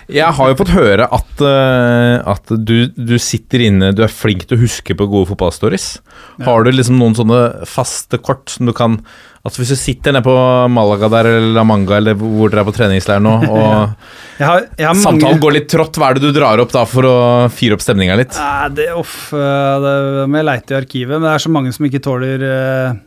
Jeg 0.08 0.32
har 0.38 0.50
jo 0.50 0.56
fått 0.56 0.72
høre 0.72 1.04
at, 1.12 1.42
eh, 1.44 2.14
at 2.32 2.52
du, 2.64 2.88
du 2.96 3.16
sitter 3.20 3.66
inne 3.66 3.90
Du 3.92 4.00
er 4.06 4.12
flink 4.12 4.46
til 4.46 4.56
å 4.56 4.62
huske 4.62 4.96
på 4.96 5.08
gode 5.10 5.28
fotballstories. 5.28 5.98
Har 6.46 6.64
du 6.64 6.70
liksom 6.72 6.96
noen 6.96 7.16
sånne 7.18 7.40
faste 7.68 8.16
kort 8.24 8.48
som 8.54 8.70
du 8.70 8.72
kan 8.76 9.02
Altså 9.46 9.62
Hvis 9.62 9.72
du 9.76 9.78
sitter 9.78 10.14
nede 10.14 10.26
på 10.26 10.34
Malaga 10.72 11.10
der 11.12 11.30
eller 11.30 11.54
La 11.54 11.62
Manga 11.66 12.00
eller 12.00 12.18
hvor 12.18 12.50
dere 12.50 12.64
er 12.64 12.68
på 12.68 12.74
treningsleir 12.74 13.22
nå, 13.22 13.34
og 13.54 14.40
Jeg 14.40 14.46
har, 14.48 14.64
jeg 14.74 14.88
har 14.88 14.94
mange 14.96 15.04
samtalen 15.04 15.42
går 15.42 15.56
litt 15.60 15.68
trått, 15.70 16.00
hva 16.00 16.10
er 16.10 16.18
det 16.18 16.26
du 16.26 16.36
drar 16.36 16.62
opp 16.62 16.74
da 16.74 16.82
for 16.88 17.06
å 17.08 17.16
fyre 17.54 17.78
opp 17.78 17.84
stemninga 17.84 18.18
litt? 18.18 18.34
Nei, 18.36 18.70
det, 18.76 18.88
off, 18.98 19.28
eh, 19.36 19.74
det 19.84 20.26
må 20.26 20.40
jeg 20.40 20.48
leite 20.50 20.74
i 20.74 20.78
arkivet, 20.80 21.14
men 21.14 21.28
det 21.28 21.34
er 21.36 21.44
så 21.46 21.52
mange 21.54 21.72
som 21.76 21.86
ikke 21.86 22.02
tåler 22.04 22.44
eh, 22.48 22.98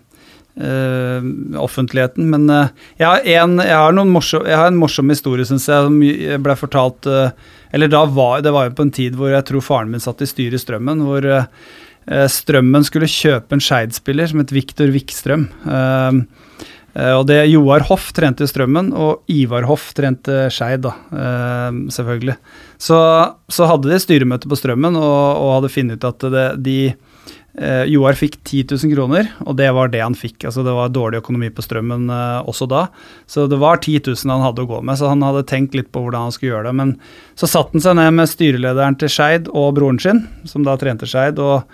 eh, 0.69 1.27
offentligheten. 1.59 2.31
Men 2.31 2.47
eh, 2.55 2.71
jeg, 2.95 3.05
har 3.09 3.29
en, 3.43 3.59
jeg, 3.61 3.75
har 3.75 3.99
morsom, 3.99 4.47
jeg 4.47 4.61
har 4.63 4.71
en 4.71 4.79
morsom 4.79 5.11
historie, 5.11 5.45
syns 5.49 5.67
jeg, 5.69 5.85
som 5.85 6.41
ble 6.45 6.57
fortalt 6.57 7.09
Eller 7.69 7.91
da 7.91 8.05
var, 8.07 8.39
det 8.45 8.55
var 8.55 8.69
jo 8.69 8.77
på 8.79 8.87
en 8.87 8.95
tid 8.95 9.19
hvor 9.19 9.35
jeg 9.35 9.45
tror 9.51 9.65
faren 9.65 9.93
min 9.93 10.01
satt 10.01 10.23
i 10.25 10.29
styret 10.29 10.57
i 10.57 10.63
Strømmen, 10.63 11.03
hvor 11.05 11.29
Strømmen 12.09 12.85
skulle 12.87 13.09
kjøpe 13.09 13.53
en 13.53 13.61
Skeid-spiller 13.61 14.29
som 14.31 14.41
het 14.41 14.53
Viktor 14.53 14.89
Wikstrøm. 14.93 15.45
Eh, 15.69 16.21
eh, 16.97 17.13
og 17.13 17.27
det 17.29 17.43
Joar 17.51 17.85
Hoff 17.89 18.09
trente 18.17 18.47
Strømmen, 18.49 18.89
og 18.97 19.29
Ivar 19.29 19.67
Hoff 19.69 19.91
trente 19.97 20.47
Skeid, 20.53 20.87
da, 20.87 20.95
eh, 21.13 21.83
selvfølgelig. 21.93 22.39
Så, 22.81 22.97
så 23.51 23.69
hadde 23.69 23.91
de 23.91 24.01
styremøte 24.01 24.49
på 24.49 24.57
Strømmen 24.57 24.97
og, 24.97 25.21
og 25.37 25.53
hadde 25.59 25.73
funnet 25.75 26.01
ut 26.01 26.09
at 26.09 26.27
det, 26.33 26.47
de 26.65 26.79
eh, 27.59 27.83
Joar 27.93 28.17
fikk 28.17 28.39
10 28.41 28.65
000 28.71 28.95
kroner, 28.95 29.29
og 29.45 29.57
det 29.59 29.69
var 29.75 29.91
det 29.93 30.01
han 30.01 30.17
fikk. 30.17 30.47
Altså 30.49 30.63
Det 30.65 30.73
var 30.75 30.89
dårlig 30.95 31.21
økonomi 31.21 31.51
på 31.53 31.65
Strømmen 31.65 32.09
eh, 32.09 32.49
også 32.49 32.69
da, 32.71 32.87
så 33.29 33.45
det 33.51 33.61
var 33.61 33.83
10 33.83 34.01
000 34.07 34.33
han 34.33 34.47
hadde 34.47 34.65
å 34.65 34.71
gå 34.73 34.81
med. 34.81 34.97
Så 34.97 35.11
han 35.11 35.23
hadde 35.25 35.45
tenkt 35.49 35.77
litt 35.77 35.91
på 35.93 36.03
hvordan 36.03 36.27
han 36.27 36.35
skulle 36.35 36.55
gjøre 36.55 36.71
det. 36.71 36.75
Men 36.81 36.97
så 37.37 37.49
satte 37.49 37.77
han 37.77 37.85
seg 37.85 38.01
ned 38.01 38.17
med 38.17 38.33
styrelederen 38.33 38.97
til 38.99 39.13
Skeid 39.13 39.53
og 39.53 39.75
broren 39.77 40.01
sin, 40.01 40.25
som 40.49 40.65
da 40.65 40.77
trente 40.79 41.09
Skeid, 41.09 41.37
og, 41.37 41.67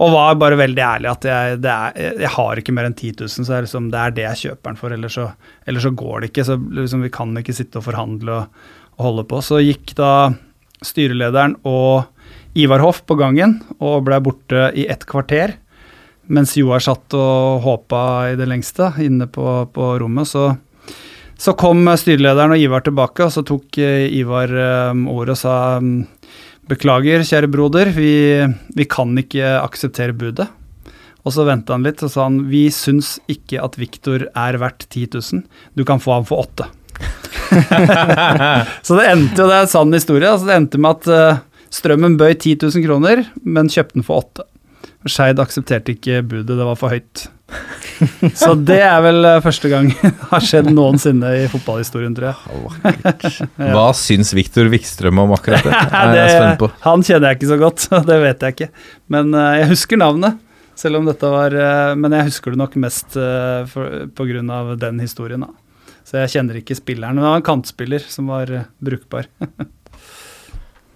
og 0.00 0.14
var 0.14 0.38
bare 0.40 0.56
veldig 0.60 0.82
ærlig 0.82 1.10
at 1.10 1.26
jeg, 1.28 1.58
er, 1.60 1.98
jeg 2.24 2.30
har 2.34 2.60
ikke 2.60 2.74
mer 2.74 2.88
enn 2.88 2.96
10 2.96 3.12
000, 3.20 3.32
så 3.44 3.60
liksom, 3.60 3.90
det 3.92 4.00
er 4.00 4.14
det 4.16 4.24
jeg 4.24 4.40
kjøper 4.46 4.70
den 4.70 4.80
for, 4.80 4.94
ellers 4.94 5.18
så, 5.18 5.26
ellers 5.68 5.84
så 5.84 5.92
går 6.02 6.22
det 6.22 6.30
ikke. 6.30 6.46
Så 6.48 6.56
liksom, 6.80 7.04
vi 7.04 7.12
kan 7.12 7.34
ikke 7.38 7.56
sitte 7.56 7.80
og 7.80 7.86
forhandle 7.90 8.38
og, 8.38 8.64
og 8.96 9.04
holde 9.08 9.26
på. 9.28 9.42
Så 9.44 9.60
gikk 9.60 9.92
da 9.98 10.12
styrelederen 10.82 11.58
og 11.68 12.08
Ivar 12.58 12.82
Hoff 12.84 13.02
på 13.08 13.16
gangen 13.20 13.60
og 13.80 14.04
ble 14.08 14.18
borte 14.24 14.70
i 14.76 14.86
ett 14.90 15.06
kvarter. 15.08 15.56
Mens 16.32 16.54
Joar 16.56 16.82
satt 16.84 17.14
og 17.18 17.64
håpa 17.64 18.02
i 18.32 18.36
det 18.38 18.46
lengste 18.48 18.92
inne 19.02 19.26
på, 19.28 19.44
på 19.74 19.88
rommet, 20.00 20.28
så, 20.28 20.52
så 21.36 21.54
kom 21.58 21.84
styrelederen 21.98 22.54
og 22.54 22.62
Ivar 22.62 22.84
tilbake, 22.86 23.26
og 23.26 23.34
så 23.34 23.44
tok 23.46 23.80
eh, 23.82 24.06
Ivar 24.20 24.52
um, 24.92 25.06
ordet 25.12 25.34
og 25.36 25.40
sa 25.42 25.56
mm, 25.82 25.96
beklager, 26.70 27.24
kjære 27.26 27.50
broder, 27.52 27.90
vi, 27.96 28.12
vi 28.76 28.86
kan 28.90 29.16
ikke 29.18 29.56
akseptere 29.62 30.14
budet. 30.16 30.48
Og 31.22 31.34
så 31.34 31.46
venta 31.46 31.76
han 31.76 31.84
litt 31.86 32.02
og 32.02 32.10
sa 32.10 32.26
han, 32.26 32.40
vi 32.50 32.66
syns 32.74 33.16
ikke 33.30 33.62
at 33.62 33.78
Viktor 33.78 34.26
er 34.26 34.58
verdt 34.58 34.88
10 34.88 35.08
000, 35.14 35.44
du 35.78 35.84
kan 35.86 36.02
få 36.02 36.16
ham 36.18 36.26
for 36.26 36.42
åtte. 36.46 36.66
Så 38.86 38.96
det 38.98 39.06
endte 39.10 39.42
jo, 39.42 39.46
det 39.46 39.56
er 39.56 39.64
en 39.66 39.70
sann 39.70 39.94
historie, 39.94 40.28
altså 40.28 40.48
det 40.48 40.56
endte 40.56 40.80
med 40.82 40.98
at 40.98 41.10
eh, 41.12 41.42
Strømmen 41.72 42.18
bøy 42.20 42.34
10 42.34 42.58
000 42.60 42.84
kroner, 42.84 43.22
men 43.48 43.70
kjøpte 43.72 43.96
den 43.96 44.04
for 44.04 44.20
åtte. 44.20 44.44
Skeid 45.08 45.40
aksepterte 45.42 45.94
ikke 45.96 46.20
budet, 46.22 46.54
det 46.58 46.66
var 46.66 46.76
for 46.78 46.92
høyt. 46.94 47.26
Så 48.38 48.54
det 48.56 48.78
er 48.80 49.00
vel 49.04 49.24
eh, 49.28 49.40
første 49.44 49.68
gang 49.68 49.90
det 50.02 50.12
har 50.30 50.44
skjedd 50.46 50.70
noensinne 50.72 51.32
i 51.42 51.48
fotballhistorien, 51.52 52.14
tror 52.16 52.30
jeg. 52.30 53.50
Hva 53.58 53.88
syns 53.98 54.32
Viktor 54.36 54.70
Wikstrøm 54.72 55.20
om 55.24 55.34
akkurat 55.36 55.66
det? 55.66 55.74
Jeg 56.20 56.56
Det- 56.62 56.70
Han 56.86 57.04
kjenner 57.04 57.28
jeg 57.32 57.40
ikke 57.40 57.50
så 57.52 57.58
godt, 57.60 57.88
det 58.08 58.18
vet 58.22 58.46
jeg 58.46 58.56
ikke. 58.56 58.70
Men 59.12 59.34
eh, 59.36 59.58
jeg 59.62 59.72
husker 59.74 60.00
navnet, 60.00 60.38
selv 60.78 61.02
om 61.02 61.10
dette 61.10 61.28
var 61.28 61.52
eh, 61.52 61.92
Men 62.00 62.14
jeg 62.16 62.30
husker 62.30 62.54
det 62.54 62.62
nok 62.62 62.78
mest 62.80 63.18
uh, 63.20 63.66
for, 63.68 64.06
på 64.16 64.24
grunn 64.30 64.48
av 64.50 64.72
den 64.80 65.02
historien, 65.04 65.44
da. 65.44 65.52
Så 66.08 66.18
jeg 66.22 66.32
kjenner 66.32 66.56
ikke 66.58 66.74
spilleren, 66.78 67.14
men 67.14 67.22
det 67.22 67.30
var 67.30 67.38
en 67.42 67.46
kantspiller 67.46 68.02
som 68.10 68.26
var 68.32 68.50
brukbar. 68.82 69.28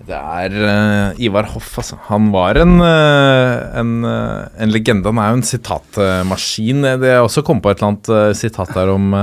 Det 0.04 0.16
er 0.16 0.54
uh, 0.60 1.20
Ivar 1.24 1.48
Hoff, 1.54 1.70
altså. 1.80 1.96
Han 2.10 2.28
var 2.34 2.58
en, 2.60 2.74
uh, 2.82 3.78
en, 3.80 3.92
uh, 4.04 4.48
en 4.60 4.72
legende. 4.72 5.08
Han 5.08 5.20
er 5.22 5.30
jo 5.32 5.38
en 5.38 5.46
sitatmaskin. 5.50 6.84
Det 7.00 7.14
er 7.14 7.22
også 7.24 7.44
kommet 7.46 7.64
på 7.64 7.72
et 7.72 7.80
eller 7.80 7.94
annet 7.94 8.40
sitat 8.40 8.74
der 8.76 8.92
om 8.92 9.14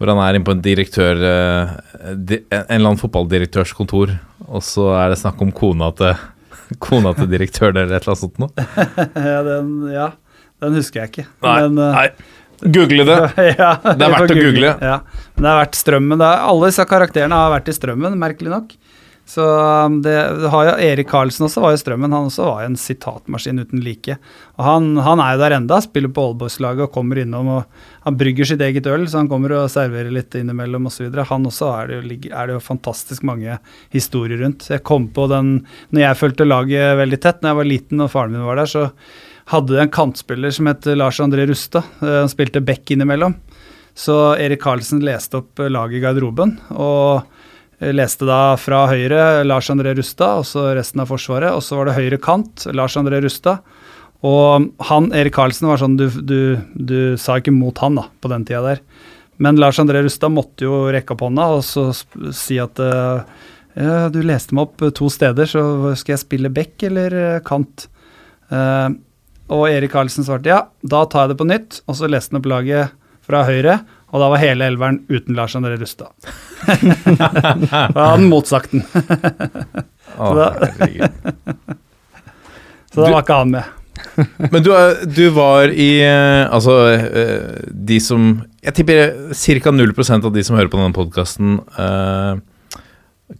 hvor 0.00 0.08
han 0.08 0.20
er 0.24 0.36
inne 0.36 0.46
på 0.46 0.54
en 0.56 0.62
direktør 0.64 1.18
di, 2.16 2.38
En 2.48 2.62
eller 2.72 2.86
annen 2.86 3.00
fotballdirektørs 3.00 3.74
kontor, 3.76 4.14
og 4.48 4.62
så 4.64 4.86
er 4.96 5.12
det 5.12 5.18
snakk 5.20 5.42
om 5.44 5.52
kona 5.52 5.90
til 5.96 6.14
Kona 6.84 7.12
til 7.16 7.28
direktøren 7.28 7.76
eller 7.76 7.98
et 7.98 8.06
eller 8.06 8.14
annet 8.14 8.22
sånt 8.22 8.40
noe. 8.40 8.68
Ja, 9.30 9.40
den, 9.44 9.72
ja, 9.92 10.06
den 10.62 10.78
husker 10.78 11.02
jeg 11.02 11.12
ikke. 11.12 11.26
Nei, 11.44 11.56
Men, 11.66 11.80
nei. 11.80 12.06
Google 12.60 13.04
det. 13.08 13.18
ja, 13.60 13.72
Det 13.82 14.04
er 14.04 14.14
verdt 14.14 14.34
å 14.34 14.36
google. 14.36 14.72
Ja, 14.84 14.96
men 15.34 15.44
det 15.44 15.50
har 15.50 15.60
vært 15.62 15.78
strømmen. 15.80 16.20
Er, 16.20 16.42
alle 16.52 16.70
disse 16.70 16.84
karakterene 16.88 17.38
har 17.40 17.52
vært 17.54 17.70
i 17.72 17.76
strømmen, 17.76 18.18
merkelig 18.20 18.52
nok. 18.52 18.74
Så 19.30 19.44
um, 19.86 20.00
det, 20.02 20.14
har 20.50 20.64
jo 20.66 20.72
Erik 20.82 21.06
Karlsen 21.10 21.46
også 21.46 21.62
var 21.62 21.74
jo 21.74 21.78
strømmen. 21.78 22.10
Han 22.10 22.26
også 22.26 22.48
var 22.48 22.64
jo 22.64 22.70
en 22.72 22.78
sitatmaskin 22.80 23.62
uten 23.62 23.82
like. 23.84 24.16
Og 24.58 24.64
han, 24.66 24.88
han 25.06 25.22
er 25.22 25.36
jo 25.36 25.42
der 25.44 25.54
enda, 25.60 25.78
spiller 25.84 26.10
på 26.14 26.24
Oldboys-laget 26.32 26.88
og 26.88 26.94
kommer 26.96 27.20
innom 27.22 27.52
og 27.60 27.86
han 28.08 28.16
brygger 28.16 28.48
sitt 28.48 28.62
eget 28.64 28.88
øl, 28.88 29.04
så 29.06 29.20
han 29.20 29.28
kommer 29.28 29.52
og 29.54 29.70
serverer 29.70 30.10
litt 30.14 30.34
innimellom 30.34 30.88
osv. 30.88 31.12
Han 31.28 31.46
også 31.50 31.68
er 31.76 31.90
det, 31.90 31.98
jo, 32.00 32.30
er 32.32 32.48
det 32.48 32.56
jo 32.56 32.62
fantastisk 32.64 33.26
mange 33.28 33.58
historier 33.94 34.40
rundt. 34.40 34.66
Jeg 34.72 34.82
kom 34.88 35.10
på 35.14 35.28
den 35.30 35.58
når 35.92 36.06
jeg 36.06 36.20
fulgte 36.24 36.48
laget 36.48 36.96
veldig 36.98 37.20
tett, 37.22 37.42
når 37.42 37.52
jeg 37.52 37.60
var 37.60 37.70
liten 37.70 38.02
og 38.06 38.10
faren 38.10 38.34
min 38.34 38.46
var 38.48 38.58
der, 38.58 38.72
så 38.72 38.88
hadde 39.52 39.76
de 39.76 39.82
en 39.84 39.92
kantspiller 39.92 40.54
som 40.54 40.70
het 40.70 40.88
Lars 40.96 41.20
André 41.22 41.46
Rustad. 41.50 41.86
Eh, 42.00 42.16
Han 42.22 42.32
spilte 42.32 42.64
back 42.64 42.90
innimellom. 42.90 43.36
Så 43.94 44.16
Erik 44.40 44.62
Karlsen 44.62 45.04
leste 45.04 45.38
opp 45.42 45.60
laget 45.70 46.00
i 46.00 46.02
garderoben. 46.02 46.56
og 46.70 47.29
leste 47.80 48.26
da 48.28 48.56
fra 48.60 48.84
høyre 48.90 49.44
Lars 49.46 49.70
André 49.72 49.94
Rustad, 49.96 50.42
og 50.42 50.48
så 50.48 50.66
resten 50.76 51.00
av 51.00 51.08
Forsvaret. 51.08 51.54
Og 51.56 51.64
så 51.64 51.78
var 51.78 51.88
det 51.88 51.96
høyre 51.96 52.20
kant 52.20 52.66
Lars 52.76 52.98
André 53.00 53.22
Rustad. 53.24 53.64
Og 54.26 54.68
han, 54.90 55.08
Erik 55.16 55.32
Karlsen, 55.36 55.70
var 55.70 55.80
sånn 55.80 55.96
du, 55.96 56.10
du, 56.12 56.40
du 56.76 57.16
sa 57.20 57.38
ikke 57.40 57.54
mot 57.56 57.78
han 57.80 57.96
da, 57.96 58.04
på 58.20 58.30
den 58.32 58.44
tida 58.48 58.60
der. 58.66 58.82
Men 59.40 59.56
Lars 59.56 59.80
André 59.80 60.02
Rustad 60.04 60.32
måtte 60.34 60.66
jo 60.66 60.82
rekke 60.92 61.14
opp 61.14 61.24
hånda 61.24 61.46
og 61.56 61.62
så 61.64 61.86
si 62.36 62.58
at 62.60 62.80
eh, 62.84 63.22
ja, 63.80 64.10
du 64.12 64.20
leste 64.20 64.52
meg 64.52 64.68
opp 64.68 64.84
eh, 64.84 64.92
to 64.92 65.08
steder, 65.12 65.48
så 65.48 65.94
skal 65.96 66.18
jeg 66.18 66.24
spille 66.26 66.52
back 66.52 66.84
eller 66.90 67.16
eh, 67.16 67.38
kant? 67.46 67.86
Uh, 68.50 68.90
og 69.54 69.68
Erik 69.70 69.92
Karlsen 69.94 70.26
svarte 70.26 70.50
ja, 70.50 70.64
da 70.82 71.04
tar 71.06 71.24
jeg 71.24 71.32
det 71.32 71.38
på 71.40 71.46
nytt. 71.48 71.80
Og 71.88 71.96
så 71.96 72.10
leste 72.10 72.34
han 72.34 72.42
opp 72.42 72.50
laget 72.50 72.92
fra 73.24 73.44
høyre, 73.46 73.78
og 74.10 74.20
da 74.22 74.28
var 74.32 74.40
hele 74.42 74.66
elveren 74.70 75.00
uten 75.10 75.36
Lars 75.38 75.54
André 75.58 75.76
Rustad. 75.80 76.10
da 77.20 77.28
hadde 77.70 78.06
han 78.10 78.28
motsagt 78.30 78.72
den, 78.74 78.82
da- 80.18 80.54
så 82.90 83.04
da 83.04 83.10
var 83.14 83.22
ikke 83.22 83.38
han 83.42 83.52
med. 83.54 83.76
Men 84.50 84.62
du, 84.64 84.70
du 85.12 85.26
var 85.36 85.68
i 85.70 85.90
eh, 86.02 86.46
Altså, 86.48 86.72
eh, 86.96 87.66
de 87.68 87.98
som 88.00 88.30
Jeg 88.64 88.72
tipper 88.78 89.10
ca. 89.36 89.70
0% 89.76 90.24
av 90.26 90.32
de 90.34 90.42
som 90.46 90.56
hører 90.56 90.70
på 90.72 90.80
denne 90.80 90.96
podkasten, 90.96 91.58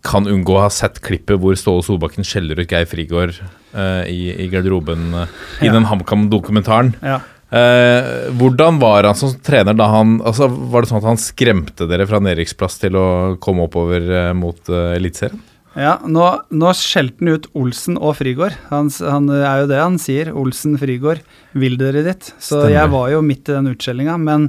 kan 0.07 0.29
unngå 0.31 0.55
å 0.55 0.61
ha 0.67 0.71
sett 0.71 1.01
klippet 1.03 1.41
hvor 1.43 1.57
Ståle 1.59 1.83
Solbakken 1.83 2.23
skjeller 2.27 2.61
ut 2.63 2.71
Geir 2.71 2.87
Frigård 2.87 3.35
eh, 3.41 4.05
i, 4.07 4.21
i 4.45 4.47
garderoben 4.53 5.09
eh, 5.25 5.33
i 5.65 5.67
Ja. 5.67 5.73
den 5.75 5.89
HamKam-dokumentaren. 5.91 6.93
Ja. 7.03 7.17
Eh, 7.51 8.31
hvordan 8.39 8.79
var 8.79 9.09
han 9.09 9.19
som 9.19 9.33
trener 9.43 9.75
da 9.75 9.89
han 9.91 10.21
altså 10.23 10.47
Var 10.47 10.85
det 10.85 10.87
sånn 10.87 11.01
at 11.01 11.07
han 11.09 11.19
skremte 11.19 11.89
dere 11.91 12.05
fra 12.07 12.21
nedrykksplass 12.23 12.79
til 12.79 12.95
å 12.95 13.07
komme 13.43 13.65
oppover 13.67 14.07
eh, 14.07 14.29
mot 14.39 14.71
eh, 14.71 14.93
Eliteserien? 14.95 15.41
Ja, 15.79 15.97
nå, 16.03 16.27
nå 16.51 16.71
skjelte 16.75 17.23
han 17.23 17.33
ut 17.35 17.49
Olsen 17.59 17.99
og 17.99 18.17
Frigård. 18.19 18.55
Han, 18.73 18.91
han 19.07 19.29
er 19.35 19.65
jo 19.65 19.69
det 19.71 19.79
han 19.79 19.99
sier. 20.03 20.33
Olsen, 20.35 20.75
Frigård, 20.79 21.23
vil 21.55 21.77
dere 21.79 22.03
dit? 22.07 22.31
Så 22.39 22.57
Stemmer. 22.57 22.73
jeg 22.75 22.93
var 22.95 23.11
jo 23.13 23.21
midt 23.27 23.51
i 23.51 23.55
den 23.55 23.71
utskjellinga. 23.71 24.17
Men 24.19 24.49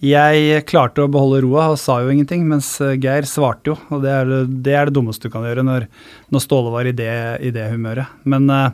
jeg 0.00 0.62
klarte 0.64 1.04
å 1.04 1.10
beholde 1.12 1.42
roa 1.44 1.66
og 1.74 1.80
sa 1.80 1.98
jo 2.00 2.12
ingenting, 2.12 2.46
mens 2.48 2.72
eh, 2.80 2.96
Geir 3.00 3.26
svarte 3.28 3.74
jo. 3.74 3.78
Og 3.92 4.04
det 4.04 4.12
er 4.16 4.28
det, 4.28 4.38
det, 4.64 4.76
er 4.76 4.88
det 4.88 4.96
dummeste 4.96 5.28
du 5.28 5.34
kan 5.34 5.44
gjøre 5.44 5.64
når, 5.66 5.88
når 6.32 6.44
Ståle 6.44 6.72
var 6.72 6.88
i 6.88 6.94
det, 6.96 7.12
i 7.44 7.52
det 7.52 7.66
humøret. 7.68 8.08
Men 8.24 8.48
eh, 8.48 8.70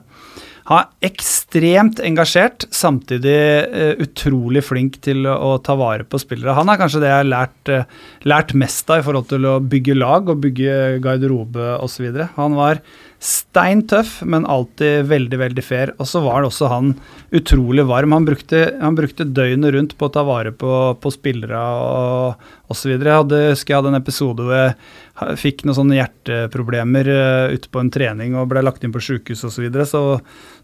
han 0.66 0.82
er 0.82 1.10
ekstremt 1.12 2.00
engasjert, 2.02 2.64
samtidig 2.74 3.36
eh, 3.36 3.92
utrolig 4.02 4.64
flink 4.66 4.98
til 5.04 5.28
å, 5.30 5.52
ta 5.62 5.76
vare 5.78 6.02
på 6.02 6.18
spillere. 6.18 6.56
Han 6.58 6.72
er 6.72 6.80
kanskje 6.80 7.04
det 7.04 7.12
jeg 7.12 7.20
har 7.20 7.28
lært, 7.28 7.70
eh, 7.70 7.84
lært 8.26 8.54
mest 8.58 8.90
av 8.90 8.98
i 8.98 9.06
forhold 9.06 9.28
til 9.30 9.46
å 9.46 9.60
bygge 9.62 9.94
lag 9.94 10.32
og 10.32 10.42
bygge 10.42 10.98
garderobe 11.04 11.76
osv. 11.84 12.08
Han 12.34 12.58
var 12.58 12.82
stein 13.22 13.82
tøff, 13.88 14.18
men 14.28 14.46
alltid 14.46 15.06
veldig, 15.08 15.38
veldig 15.40 15.64
fair. 15.64 15.92
Og 15.96 16.08
så 16.08 16.20
var 16.24 16.42
det 16.42 16.50
også 16.50 16.68
han 16.70 16.92
utrolig 17.34 17.86
varm. 17.88 18.12
Han 18.12 18.26
brukte, 18.28 18.66
han 18.80 18.98
brukte 18.98 19.24
døgnet 19.24 19.74
rundt 19.74 19.96
på 19.96 20.08
å 20.08 20.12
ta 20.12 20.24
vare 20.26 20.52
på, 20.52 20.70
på 21.00 21.12
spillere 21.14 21.60
og 21.60 22.70
osv. 22.72 22.92
Jeg 22.92 23.06
hadde, 23.06 23.40
husker 23.54 23.72
jeg 23.72 23.80
hadde 23.80 23.92
en 23.94 24.00
episode 24.00 24.44
hvor 24.46 24.56
jeg 24.58 25.38
fikk 25.40 25.64
noen 25.64 25.78
sånne 25.78 25.96
hjerteproblemer 25.96 27.08
uh, 27.08 27.54
ute 27.54 27.70
på 27.72 27.80
en 27.80 27.90
trening 27.94 28.34
og 28.36 28.50
ble 28.50 28.60
lagt 28.66 28.84
inn 28.84 28.92
på 28.92 29.00
sjukehus 29.00 29.46
osv. 29.46 29.54
Så, 29.56 29.64
videre. 29.64 29.86
så 29.88 30.02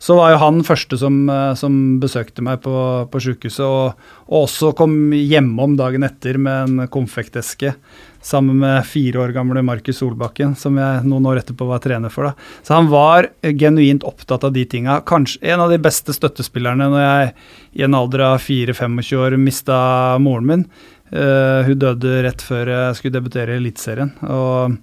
så 0.03 0.16
var 0.18 0.34
jo 0.34 0.40
han 0.42 0.61
første 0.66 0.98
som, 1.00 1.22
uh, 1.30 1.55
som 1.59 1.98
besøkte 2.03 2.44
meg 2.44 2.61
på, 2.64 2.74
på 3.09 3.22
sjukehuset, 3.22 3.64
og, 3.64 4.09
og 4.28 4.44
også 4.44 4.74
kom 4.76 5.14
hjemom 5.16 5.78
dagen 5.80 6.05
etter 6.07 6.40
med 6.42 6.66
en 6.66 6.90
konfekteske 6.92 7.76
sammen 8.23 8.61
med 8.62 8.87
fire 8.87 9.25
år 9.25 9.35
gamle 9.35 9.62
Markus 9.66 9.99
Solbakken, 9.99 10.55
som 10.59 10.79
jeg 10.79 11.03
noen 11.09 11.27
år 11.29 11.43
etterpå 11.43 11.66
var 11.68 11.83
trener 11.83 12.12
for. 12.12 12.31
da. 12.31 12.61
Så 12.62 12.77
han 12.77 12.89
var 12.93 13.29
genuint 13.43 14.07
opptatt 14.07 14.47
av 14.47 14.55
de 14.55 14.64
tinga. 14.64 15.01
Kanskje 15.07 15.43
en 15.53 15.64
av 15.64 15.73
de 15.73 15.81
beste 15.83 16.14
støttespillerne 16.14 16.89
når 16.93 17.03
jeg 17.05 17.35
i 17.81 17.85
en 17.87 17.99
alder 17.99 18.27
av 18.31 18.39
4-25 18.45 19.18
år 19.18 19.39
mista 19.43 19.83
moren 20.23 20.49
min. 20.49 20.64
Uh, 21.12 21.61
hun 21.66 21.77
døde 21.77 22.23
rett 22.25 22.41
før 22.41 22.70
jeg 22.70 22.97
skulle 22.97 23.18
debutere 23.18 23.57
i 23.57 23.61
Eliteserien. 23.61 24.14
Og 24.25 24.79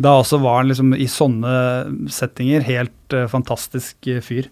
da 0.00 0.16
også 0.20 0.40
var 0.42 0.62
han 0.62 0.70
liksom 0.70 0.94
i 0.96 1.10
sånne 1.10 1.52
settinger 2.10 2.64
helt 2.66 3.16
uh, 3.16 3.26
fantastisk 3.30 4.08
fyr. 4.24 4.48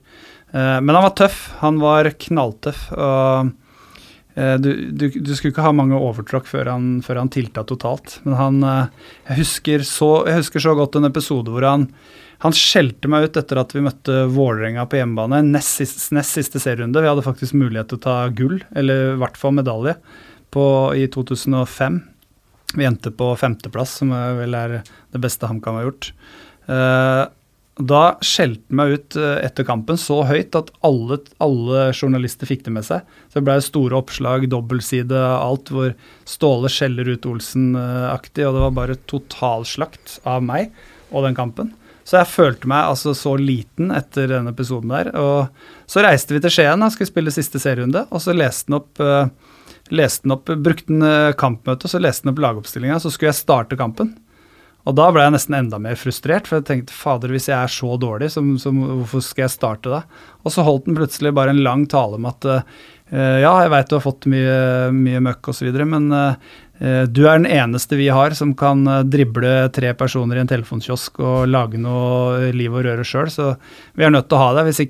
Uh, 0.53 0.79
men 0.83 0.93
han 0.93 1.07
var 1.07 1.17
tøff. 1.23 1.47
Han 1.63 1.81
var 1.83 2.11
knalltøff. 2.27 2.91
og 2.93 3.55
du, 4.35 4.71
du, 4.91 5.09
du 5.13 5.35
skulle 5.37 5.53
ikke 5.53 5.65
ha 5.67 5.75
mange 5.77 5.99
overtråkk 5.99 6.49
før 6.49 6.71
han, 6.73 6.89
før 7.05 7.21
han 7.21 7.31
tilta 7.33 7.65
totalt. 7.69 8.19
Men 8.25 8.39
han 8.39 8.61
eh, 8.65 9.07
jeg, 9.29 9.39
husker 9.43 9.87
så, 9.87 10.11
jeg 10.29 10.41
husker 10.41 10.65
så 10.65 10.77
godt 10.79 10.97
en 10.99 11.09
episode 11.11 11.53
hvor 11.53 11.67
han 11.69 11.89
han 12.43 12.55
skjelte 12.59 13.07
meg 13.07 13.29
ut 13.29 13.37
etter 13.39 13.59
at 13.61 13.71
vi 13.71 13.85
møtte 13.85 14.25
Vålerenga 14.35 14.83
på 14.91 14.99
hjemmebane. 14.99 15.45
Nest, 15.47 15.79
nest 16.11 16.35
siste 16.35 16.59
serierunde. 16.59 16.99
Vi 16.99 17.07
hadde 17.07 17.23
faktisk 17.23 17.55
mulighet 17.55 17.93
til 17.93 18.01
å 18.01 18.03
ta 18.03 18.15
gull, 18.35 18.57
eller 18.75 19.13
i 19.13 19.21
hvert 19.21 19.39
fall 19.39 19.55
medalje, 19.55 19.95
på, 20.51 20.65
i 20.99 21.05
2005. 21.07 22.01
Vi 22.75 22.89
endte 22.89 23.13
på 23.15 23.29
femteplass, 23.39 23.95
som 24.01 24.11
vel 24.11 24.59
er 24.59 24.81
det 24.83 25.23
beste 25.23 25.47
HamKam 25.47 25.79
har 25.79 25.87
gjort. 25.87 26.11
Eh, 26.67 27.23
da 27.81 28.19
skjelte 28.21 28.69
han 28.69 28.77
meg 28.77 28.91
ut 28.93 29.17
eh, 29.17 29.39
etter 29.47 29.65
kampen 29.65 29.97
så 29.97 30.19
høyt 30.29 30.57
at 30.59 30.69
alle, 30.85 31.17
alle 31.41 31.85
journalister 31.97 32.49
fikk 32.49 32.67
det 32.67 32.75
med 32.75 32.85
seg. 32.85 33.07
Så 33.31 33.41
det 33.41 33.47
ble 33.47 33.55
store 33.65 33.97
oppslag, 33.97 34.45
dobbeltside, 34.53 35.17
alt 35.17 35.73
hvor 35.73 35.95
Ståle 36.29 36.69
skjeller 36.73 37.09
ut 37.15 37.29
Olsen-aktig, 37.29 38.45
og 38.45 38.59
det 38.59 38.65
var 38.67 38.75
bare 38.77 38.99
totalslakt 39.09 40.19
av 40.29 40.45
meg 40.45 40.69
og 41.13 41.25
den 41.25 41.39
kampen. 41.39 41.73
Så 42.05 42.19
jeg 42.19 42.33
følte 42.33 42.69
meg 42.69 42.91
altså 42.91 43.15
så 43.17 43.37
liten 43.39 43.93
etter 43.95 44.29
den 44.29 44.51
episoden 44.51 44.93
der. 44.93 45.13
Og 45.17 45.89
så 45.89 46.05
reiste 46.05 46.37
vi 46.37 46.43
til 46.45 46.53
Skien, 46.53 46.83
da, 46.83 46.91
skulle 46.93 47.09
spille 47.09 47.33
siste 47.33 47.63
serierunde, 47.63 48.05
og 48.11 48.21
så 48.21 48.35
leste 48.37 48.69
han 48.69 48.83
opp 48.83 49.01
eh, 49.01 49.31
den 49.93 50.33
opp, 50.33 50.53
brukte 50.61 50.93
han 50.93 51.39
kampmøtet, 51.41 51.89
så 51.89 52.01
leste 52.01 52.29
han 52.29 52.35
opp 52.35 52.45
lagoppstillinga, 52.45 53.01
så 53.01 53.11
skulle 53.13 53.33
jeg 53.33 53.41
starte 53.41 53.81
kampen. 53.81 54.13
Og 54.83 54.97
da 54.99 55.11
ble 55.15 55.23
jeg 55.23 55.35
nesten 55.37 55.59
enda 55.59 55.79
mer 55.83 55.99
frustrert, 55.99 56.49
for 56.49 56.59
jeg 56.59 56.67
tenkte 56.67 56.97
fader, 56.97 57.31
hvis 57.31 57.47
jeg 57.51 57.59
er 57.59 57.71
så 57.71 57.95
dårlig, 58.03 58.33
så, 58.35 58.43
så 58.59 58.73
hvorfor 58.75 59.23
skal 59.23 59.47
jeg 59.47 59.55
starte 59.55 59.93
da? 59.93 60.03
Og 60.43 60.55
så 60.55 60.65
holdt 60.67 60.89
den 60.89 60.99
plutselig 60.99 61.35
bare 61.37 61.55
en 61.55 61.63
lang 61.63 61.87
tale 61.91 62.19
om 62.19 62.27
at 62.27 62.49
uh, 62.49 62.65
ja, 63.13 63.53
jeg 63.63 63.71
veit 63.71 63.93
du 63.93 63.97
har 63.99 64.03
fått 64.03 64.27
mye, 64.33 64.91
mye 64.97 65.23
møkk 65.23 65.53
osv., 65.55 65.71
men 65.87 66.11
uh, 66.11 66.35
du 66.83 67.21
er 67.29 67.37
den 67.39 67.47
eneste 67.47 67.95
vi 67.95 68.09
har 68.11 68.35
som 68.35 68.57
kan 68.59 68.81
drible 69.07 69.69
tre 69.71 69.93
personer 69.95 70.35
i 70.35 70.43
en 70.43 70.49
telefonkiosk 70.51 71.21
og 71.23 71.45
lage 71.47 71.79
noe 71.79 72.49
liv 72.51 72.75
og 72.75 72.83
røre 72.89 73.05
sjøl, 73.07 73.31
så 73.31 73.53
vi 73.95 74.03
er 74.03 74.11
nødt 74.11 74.27
til 74.27 74.35
å 74.35 74.43
ha 74.43 74.49
deg. 74.57 74.67
Hvis 74.67 74.81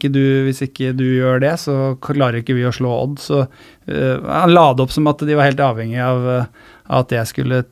hvis 0.46 0.62
ikke 0.70 0.94
du 0.96 1.04
gjør 1.04 1.42
det, 1.44 1.52
så 1.60 1.98
klarer 2.00 2.40
ikke 2.40 2.56
vi 2.56 2.64
å 2.64 2.72
slå 2.72 2.94
Odd. 3.02 3.20
Så 3.20 3.42
uh, 3.44 4.16
han 4.24 4.56
la 4.56 4.70
det 4.72 4.86
opp 4.86 4.96
som 4.96 5.12
at 5.12 5.20
de 5.20 5.36
var 5.36 5.50
helt 5.50 5.60
avhengig 5.60 6.00
av 6.00 6.46
av 6.92 7.04
at 7.06 7.14
jeg 7.14 7.30
skulle 7.30 7.62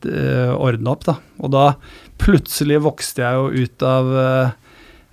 ordne 0.56 0.92
opp. 0.92 1.04
da. 1.08 1.16
Og 1.40 1.52
da 1.52 1.64
plutselig 2.20 2.80
vokste 2.84 3.24
jeg 3.24 3.38
jo 3.38 3.64
ut 3.64 3.86
av 3.86 4.10
eh, 4.20 4.56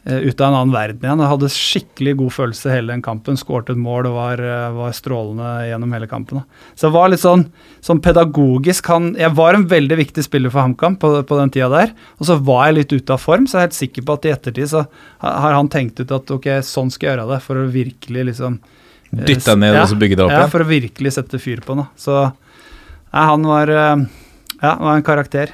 ut 0.07 0.41
av 0.41 0.47
en 0.47 0.55
annen 0.55 0.71
verden 0.71 1.03
igjen. 1.03 1.19
Jeg 1.19 1.31
hadde 1.33 1.49
skikkelig 1.51 2.13
god 2.21 2.31
følelse 2.31 2.71
hele 2.71 2.93
den 2.93 3.03
kampen. 3.03 3.37
Skåret 3.39 3.73
et 3.73 3.79
mål 3.79 4.07
og 4.07 4.15
var, 4.15 4.39
eh, 4.39 4.67
var 4.71 4.95
strålende 4.95 5.49
gjennom 5.67 5.95
hele 5.95 6.07
kampen. 6.07 6.43
Så 6.75 6.87
jeg 6.87 6.95
var 6.95 7.11
litt 7.11 7.23
sånn, 7.23 7.43
sånn 7.83 8.01
pedagogisk 8.03 8.87
han, 8.87 9.15
Jeg 9.15 9.35
var 9.35 9.55
en 9.55 9.67
veldig 9.67 9.97
viktig 9.97 10.23
spiller 10.23 10.53
for 10.53 10.61
HamKam 10.63 10.97
på, 10.97 11.11
på 11.27 11.39
den 11.41 11.51
tida 11.51 11.69
der. 11.69 11.93
Og 12.19 12.27
så 12.29 12.39
var 12.39 12.67
jeg 12.67 12.77
litt 12.79 12.93
ute 12.93 13.13
av 13.13 13.19
form, 13.19 13.47
så 13.47 13.57
jeg 13.57 13.59
er 13.59 13.67
helt 13.67 13.81
sikker 13.81 14.07
på 14.07 14.13
at 14.13 14.25
i 14.25 14.33
ettertid 14.35 14.71
så 14.71 14.87
har 15.19 15.53
han 15.53 15.67
tenkt 15.67 15.99
ut 15.99 16.11
at 16.11 16.31
ok, 16.31 16.47
sånn 16.63 16.91
skal 16.91 17.09
jeg 17.09 17.17
gjøre 17.17 17.29
det, 17.33 17.43
for 17.43 17.59
å 17.59 17.67
virkelig 17.67 18.25
liksom 18.31 18.59
eh, 19.11 19.25
Dytte 19.25 19.51
deg 19.51 19.59
ned 19.59 19.75
ja, 19.75 19.83
og 19.83 19.91
så 19.91 19.99
bygge 19.99 20.15
deg 20.15 20.25
opp 20.27 20.37
ja, 20.37 20.47
for 20.47 20.63
å 20.63 20.71
virkelig 20.71 21.17
sette 21.19 21.39
fyr 21.39 21.59
på 21.65 21.75
den. 21.75 21.87
Så 21.99 22.15
ja, 22.15 23.27
han 23.27 23.43
var 23.43 23.67
Ja, 23.67 24.71
det 24.71 24.81
var 24.81 24.95
en 24.95 25.03
karakter. 25.05 25.51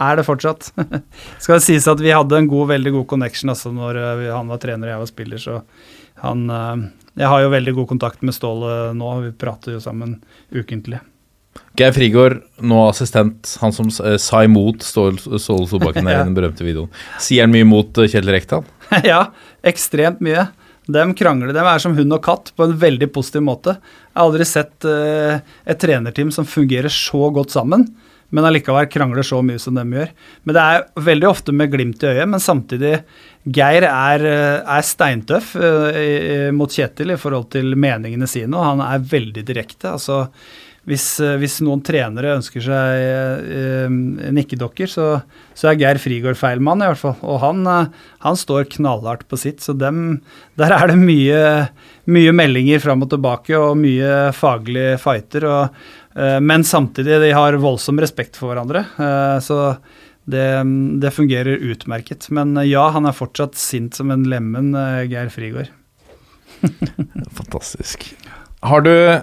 Er 0.00 0.16
det 0.18 0.24
fortsatt. 0.26 0.70
Skal 1.42 1.58
det 1.58 1.64
sies 1.66 1.86
at 1.90 2.00
vi 2.02 2.12
hadde 2.14 2.38
en 2.38 2.48
god, 2.50 2.68
veldig 2.72 2.92
god 2.96 3.06
connection 3.12 3.52
altså 3.52 3.72
når 3.74 3.98
eh, 4.00 4.26
han 4.32 4.48
var 4.50 4.60
trener 4.62 4.88
og 4.88 4.94
jeg 4.94 5.02
var 5.04 5.10
spiller, 5.10 5.42
så 5.42 5.60
han 6.22 6.44
eh, 6.50 6.82
Jeg 7.20 7.28
har 7.28 7.42
jo 7.44 7.52
veldig 7.52 7.74
god 7.76 7.88
kontakt 7.90 8.22
med 8.24 8.34
Ståle 8.36 8.92
nå, 8.96 9.14
vi 9.26 9.32
prater 9.36 9.76
jo 9.76 9.80
sammen 9.84 10.16
ukentlig. 10.54 11.00
Geir 11.76 11.92
Frigård, 11.92 12.38
nå 12.64 12.78
assistent, 12.88 13.50
han 13.60 13.74
som 13.76 13.90
eh, 14.06 14.16
sa 14.20 14.42
imot 14.46 14.82
Ståle 14.86 15.38
Solbakken 15.38 16.08
Ja. 16.10 16.22
i 16.22 16.24
den 16.24 16.34
berømte 16.36 16.64
videoen. 16.64 16.90
Sier 17.20 17.44
han 17.44 17.52
mye 17.52 17.66
imot 17.66 18.00
Kjell 18.08 18.28
Rekdal? 18.32 18.64
ja, 19.12 19.26
ekstremt 19.62 20.24
mye. 20.24 20.48
Dem 20.92 21.12
krangler. 21.14 21.52
Dem 21.54 21.68
er 21.68 21.78
som 21.78 21.94
hund 21.94 22.16
og 22.16 22.24
katt 22.24 22.50
på 22.58 22.64
en 22.66 22.72
veldig 22.80 23.06
positiv 23.14 23.44
måte. 23.46 23.76
Jeg 23.78 24.16
har 24.18 24.24
aldri 24.26 24.46
sett 24.48 24.84
et 24.84 25.78
trenerteam 25.78 26.32
som 26.34 26.48
fungerer 26.48 26.90
så 26.90 27.28
godt 27.32 27.54
sammen, 27.54 27.84
men 28.32 28.48
allikevel 28.48 28.88
krangler 28.90 29.26
så 29.26 29.42
mye 29.44 29.60
som 29.60 29.76
dem 29.76 29.92
gjør. 29.94 30.10
Men 30.42 30.56
det 30.56 30.64
er 30.64 31.06
veldig 31.10 31.28
ofte 31.28 31.54
med 31.56 31.70
glimt 31.72 32.02
i 32.02 32.10
øyet, 32.10 32.28
men 32.32 32.42
samtidig 32.42 32.96
Geir 33.52 33.86
er, 33.88 34.26
eh, 34.26 34.58
er 34.76 34.84
steintøff 34.86 35.54
eh, 35.58 36.50
mot 36.54 36.72
Kjetil 36.72 37.14
i 37.14 37.20
forhold 37.20 37.50
til 37.54 37.76
meningene 37.76 38.28
sine, 38.30 38.54
og 38.56 38.68
han 38.72 38.84
er 38.86 39.08
veldig 39.12 39.44
direkte. 39.48 39.96
altså 39.96 40.26
hvis, 40.88 41.04
eh, 41.22 41.36
hvis 41.38 41.60
noen 41.62 41.82
trenere 41.86 42.34
ønsker 42.34 42.64
seg 42.64 43.02
eh, 43.54 43.92
nikkedokker, 44.34 44.90
så, 44.90 45.06
så 45.54 45.70
er 45.70 45.78
Geir 45.78 46.00
Frigård 46.02 46.38
feil 46.38 46.62
mann, 46.64 46.82
i 46.82 46.88
hvert 46.90 46.98
fall. 46.98 47.14
Og 47.22 47.38
han, 47.44 47.62
han 48.24 48.38
står 48.38 48.66
knallhardt 48.74 49.28
på 49.30 49.38
sitt, 49.38 49.62
så 49.62 49.76
dem, 49.78 50.22
der 50.58 50.74
er 50.74 50.90
det 50.90 50.98
mye, 50.98 51.42
mye 52.10 52.34
meldinger 52.34 52.82
fram 52.82 53.06
og 53.06 53.12
tilbake 53.14 53.54
og 53.58 53.78
mye 53.78 54.32
faglige 54.34 54.98
fighter. 55.02 55.46
Og, 55.46 55.84
men 56.44 56.64
samtidig, 56.64 57.20
de 57.22 57.32
har 57.36 57.56
voldsom 57.60 58.00
respekt 58.02 58.36
for 58.36 58.52
hverandre. 58.52 58.86
eh, 59.00 59.38
så 59.44 59.58
det, 60.24 60.62
det 61.00 61.10
fungerer 61.10 61.56
utmerket. 61.56 62.30
Men 62.30 62.56
eh, 62.56 62.68
ja, 62.70 62.88
han 62.94 63.06
er 63.08 63.16
fortsatt 63.16 63.58
sint 63.58 63.98
som 63.98 64.10
en 64.14 64.26
lemen, 64.28 64.74
eh, 64.74 65.02
Geir 65.10 65.32
Frigård. 65.32 65.70
Fantastisk. 67.38 68.12
Har 68.62 68.84
du 68.86 68.92
eh, 68.92 69.22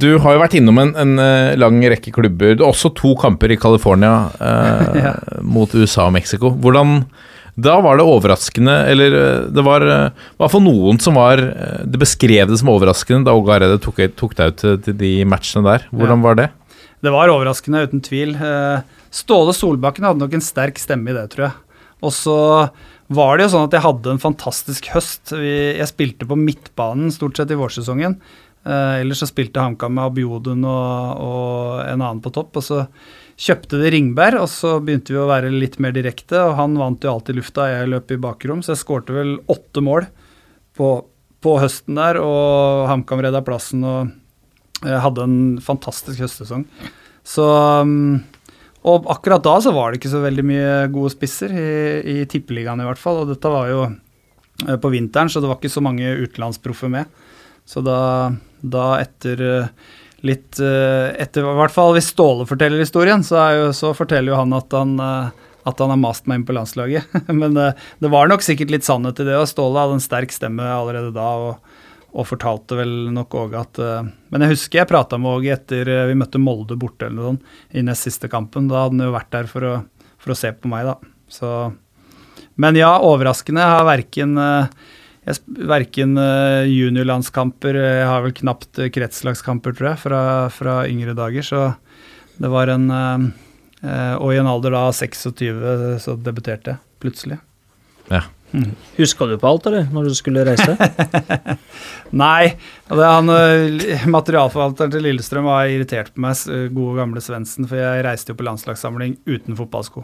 Du 0.00 0.08
har 0.22 0.36
jo 0.36 0.40
vært 0.42 0.54
innom 0.58 0.78
en, 0.82 0.92
en 0.98 1.18
eh, 1.22 1.56
lang 1.58 1.80
rekke 1.92 2.12
klubber. 2.14 2.54
Du 2.56 2.64
har 2.64 2.72
også 2.74 2.92
to 2.96 3.14
kamper 3.20 3.52
i 3.54 3.58
California 3.60 4.30
eh, 4.38 5.00
Ja. 5.06 5.12
mot 5.42 5.72
USA 5.74 6.06
og 6.08 6.14
Mexico. 6.16 6.52
Hvordan 6.62 7.02
Da 7.60 7.74
var 7.82 7.98
det 7.98 8.06
overraskende, 8.06 8.76
eller 8.92 9.16
eh, 9.18 9.48
det 9.52 9.64
var 9.66 9.82
eh, 9.84 10.06
i 10.14 10.38
hvert 10.40 10.54
fall 10.54 10.64
noen 10.64 11.00
som 11.02 11.18
var 11.18 11.42
eh, 11.42 11.80
Det 11.84 12.00
beskrev 12.00 12.48
det 12.52 12.60
som 12.60 12.70
overraskende 12.72 13.26
da 13.28 13.34
Åge 13.36 13.52
Hareide 13.56 13.80
tok, 13.82 13.98
tok 14.16 14.36
deg 14.38 14.54
ut 14.54 14.60
til, 14.62 14.78
til 14.86 14.96
de 15.02 15.12
matchene 15.28 15.66
der. 15.66 15.88
Hvordan 15.90 16.22
var 16.24 16.38
det? 16.40 16.48
Det 17.00 17.10
var 17.14 17.32
overraskende, 17.32 17.82
uten 17.88 18.02
tvil. 18.04 18.36
Eh, 18.36 18.86
Ståle 19.10 19.52
Solbakken 19.56 20.06
hadde 20.06 20.22
nok 20.22 20.36
en 20.38 20.44
sterk 20.44 20.78
stemme 20.78 21.10
i 21.10 21.16
det, 21.16 21.26
tror 21.32 21.48
jeg. 21.48 21.56
Og 22.06 22.12
så 22.16 22.34
var 23.10 23.36
det 23.36 23.48
jo 23.48 23.50
sånn 23.56 23.64
at 23.66 23.74
jeg 23.74 23.82
hadde 23.84 24.12
en 24.14 24.20
fantastisk 24.22 24.86
høst. 24.94 25.32
Jeg 25.34 25.88
spilte 25.90 26.28
på 26.30 26.36
midtbanen 26.38 27.10
stort 27.12 27.36
sett 27.40 27.50
i 27.50 27.58
vårsesongen. 27.58 28.14
Eh, 28.66 29.00
ellers 29.00 29.22
så 29.22 29.28
spilte 29.30 29.62
HamKam 29.62 29.94
med 29.96 30.10
Abiodun 30.10 30.66
og, 30.68 31.24
og 31.24 31.82
en 31.86 32.00
annen 32.00 32.22
på 32.24 32.32
topp. 32.34 32.60
Og 32.60 32.66
så 32.66 32.84
kjøpte 33.40 33.80
det 33.80 33.94
Ringberg, 33.94 34.42
og 34.42 34.50
så 34.52 34.76
begynte 34.84 35.14
vi 35.14 35.20
å 35.20 35.28
være 35.30 35.52
litt 35.54 35.78
mer 35.80 35.94
direkte. 35.96 36.42
Og 36.44 36.56
han 36.58 36.76
vant 36.80 37.04
jo 37.04 37.14
alltid 37.14 37.40
lufta, 37.40 37.70
jeg 37.72 37.92
løp 37.92 38.12
i 38.12 38.20
bakrom, 38.20 38.64
så 38.64 38.74
jeg 38.74 38.82
skårte 38.82 39.16
vel 39.16 39.36
åtte 39.50 39.84
mål 39.84 40.08
på, 40.76 40.90
på 41.40 41.56
høsten 41.62 42.00
der. 42.00 42.20
Og 42.20 42.88
HamKam 42.90 43.24
redda 43.24 43.44
plassen 43.46 43.86
og 43.86 44.16
jeg 44.80 45.00
hadde 45.04 45.24
en 45.26 45.40
fantastisk 45.60 46.22
høstsesong. 46.24 46.64
Så 47.26 47.44
um, 47.44 48.22
Og 48.88 49.08
akkurat 49.12 49.44
da 49.44 49.58
så 49.60 49.74
var 49.76 49.90
det 49.90 50.00
ikke 50.00 50.12
så 50.12 50.22
veldig 50.22 50.44
mye 50.48 50.70
gode 50.92 51.12
spisser, 51.12 51.52
i, 51.52 52.20
i 52.20 52.28
tippeligaen 52.30 52.80
i 52.80 52.86
hvert 52.88 53.00
fall. 53.00 53.22
Og 53.22 53.32
dette 53.32 53.52
var 53.52 53.68
jo 53.68 53.82
eh, 53.88 54.78
på 54.80 54.92
vinteren, 54.92 55.28
så 55.28 55.42
det 55.42 55.50
var 55.50 55.60
ikke 55.60 55.72
så 55.72 55.84
mange 55.84 56.14
utenlandsproffer 56.24 56.92
med. 56.92 57.20
Så 57.70 57.82
da, 57.86 57.98
da 58.62 58.86
etter 58.98 59.42
eh, 59.46 59.68
litt 60.26 60.58
eh, 60.58 61.12
Etter 61.22 61.46
i 61.46 61.58
hvert 61.60 61.74
fall 61.74 61.94
hvis 61.94 62.10
Ståle 62.10 62.46
forteller 62.50 62.82
historien, 62.82 63.22
så, 63.26 63.38
jo, 63.54 63.68
så 63.76 63.92
forteller 63.94 64.32
jo 64.34 64.40
han 64.40 64.56
at 64.58 64.74
han 64.74 64.96
eh, 64.98 65.46
at 65.70 65.76
han 65.82 65.92
har 65.92 65.98
mast 66.00 66.24
meg 66.26 66.40
inn 66.40 66.46
på 66.48 66.54
landslaget. 66.56 67.12
Men 67.40 67.52
det, 67.54 67.66
det 68.00 68.08
var 68.10 68.30
nok 68.30 68.40
sikkert 68.42 68.72
litt 68.72 68.86
sannhet 68.86 69.18
i 69.20 69.26
det, 69.28 69.36
og 69.36 69.46
Ståle 69.50 69.82
hadde 69.82 69.98
en 69.98 70.02
sterk 70.02 70.32
stemme 70.34 70.64
allerede 70.66 71.12
da. 71.14 71.28
og 71.50 71.76
og 72.10 72.26
fortalte 72.26 72.74
vel 72.74 72.90
nok 73.14 73.34
Åge 73.38 73.58
at 73.60 73.78
Men 74.34 74.42
jeg 74.42 74.50
husker 74.56 74.80
jeg 74.80 74.88
prata 74.90 75.14
med 75.14 75.30
Åge 75.30 75.52
etter 75.54 75.86
vi 76.08 76.16
møtte 76.18 76.40
Molde 76.42 76.74
borte 76.74 77.06
eller 77.06 77.14
noe 77.20 77.28
sånt 77.28 77.76
i 77.78 77.84
nest 77.86 78.02
siste 78.08 78.26
kampen. 78.32 78.66
Da 78.66 78.80
hadde 78.80 78.96
han 78.96 79.04
jo 79.04 79.12
vært 79.14 79.30
der 79.30 79.46
for 79.46 79.66
å, 79.68 79.74
for 80.18 80.34
å 80.34 80.36
se 80.40 80.50
på 80.50 80.72
meg, 80.72 80.88
da. 80.88 80.96
Så 81.30 81.50
Men 82.58 82.74
ja, 82.80 82.96
overraskende. 83.06 83.62
Jeg 83.62 83.76
har 83.76 83.86
verken 83.86 84.34
sp- 84.34 84.99
verken 85.70 86.16
eh, 86.20 86.68
juniorlandskamper 86.70 87.76
Jeg 87.78 88.08
har 88.08 88.24
vel 88.24 88.34
knapt 88.36 88.80
eh, 88.80 88.90
kretslagskamper, 88.92 89.76
tror 89.76 89.92
jeg, 89.92 90.00
fra, 90.04 90.22
fra 90.54 90.74
yngre 90.88 91.14
dager. 91.18 91.46
Så 91.46 91.62
det 92.40 92.50
var 92.52 92.72
en 92.72 92.90
eh, 92.90 93.28
eh, 93.84 94.14
Og 94.18 94.34
i 94.34 94.40
en 94.40 94.50
alder 94.50 94.76
da 94.76 94.86
av 94.88 94.96
26 94.96 96.02
så 96.04 96.18
debuterte 96.18 96.74
jeg 96.74 97.02
plutselig. 97.02 97.40
Huska 98.96 99.28
du 99.30 99.36
på 99.38 99.46
alt, 99.46 99.66
eller, 99.70 99.84
når 99.94 100.10
du 100.10 100.14
skulle 100.18 100.42
reise? 100.44 100.74
Nei. 102.24 102.56
Det, 102.90 103.04
han, 103.06 103.30
materialforvalteren 104.10 104.90
til 104.90 105.06
Lillestrøm 105.06 105.46
var 105.46 105.70
irritert 105.70 106.10
på 106.16 106.24
meg, 106.24 106.40
gode 106.74 106.98
gamle 106.98 107.22
Svendsen, 107.22 107.68
for 107.70 107.78
jeg 107.78 108.02
reiste 108.04 108.34
jo 108.34 108.40
på 108.40 108.48
landslagssamling 108.48 109.20
uten 109.30 109.54
fotballsko. 109.54 110.02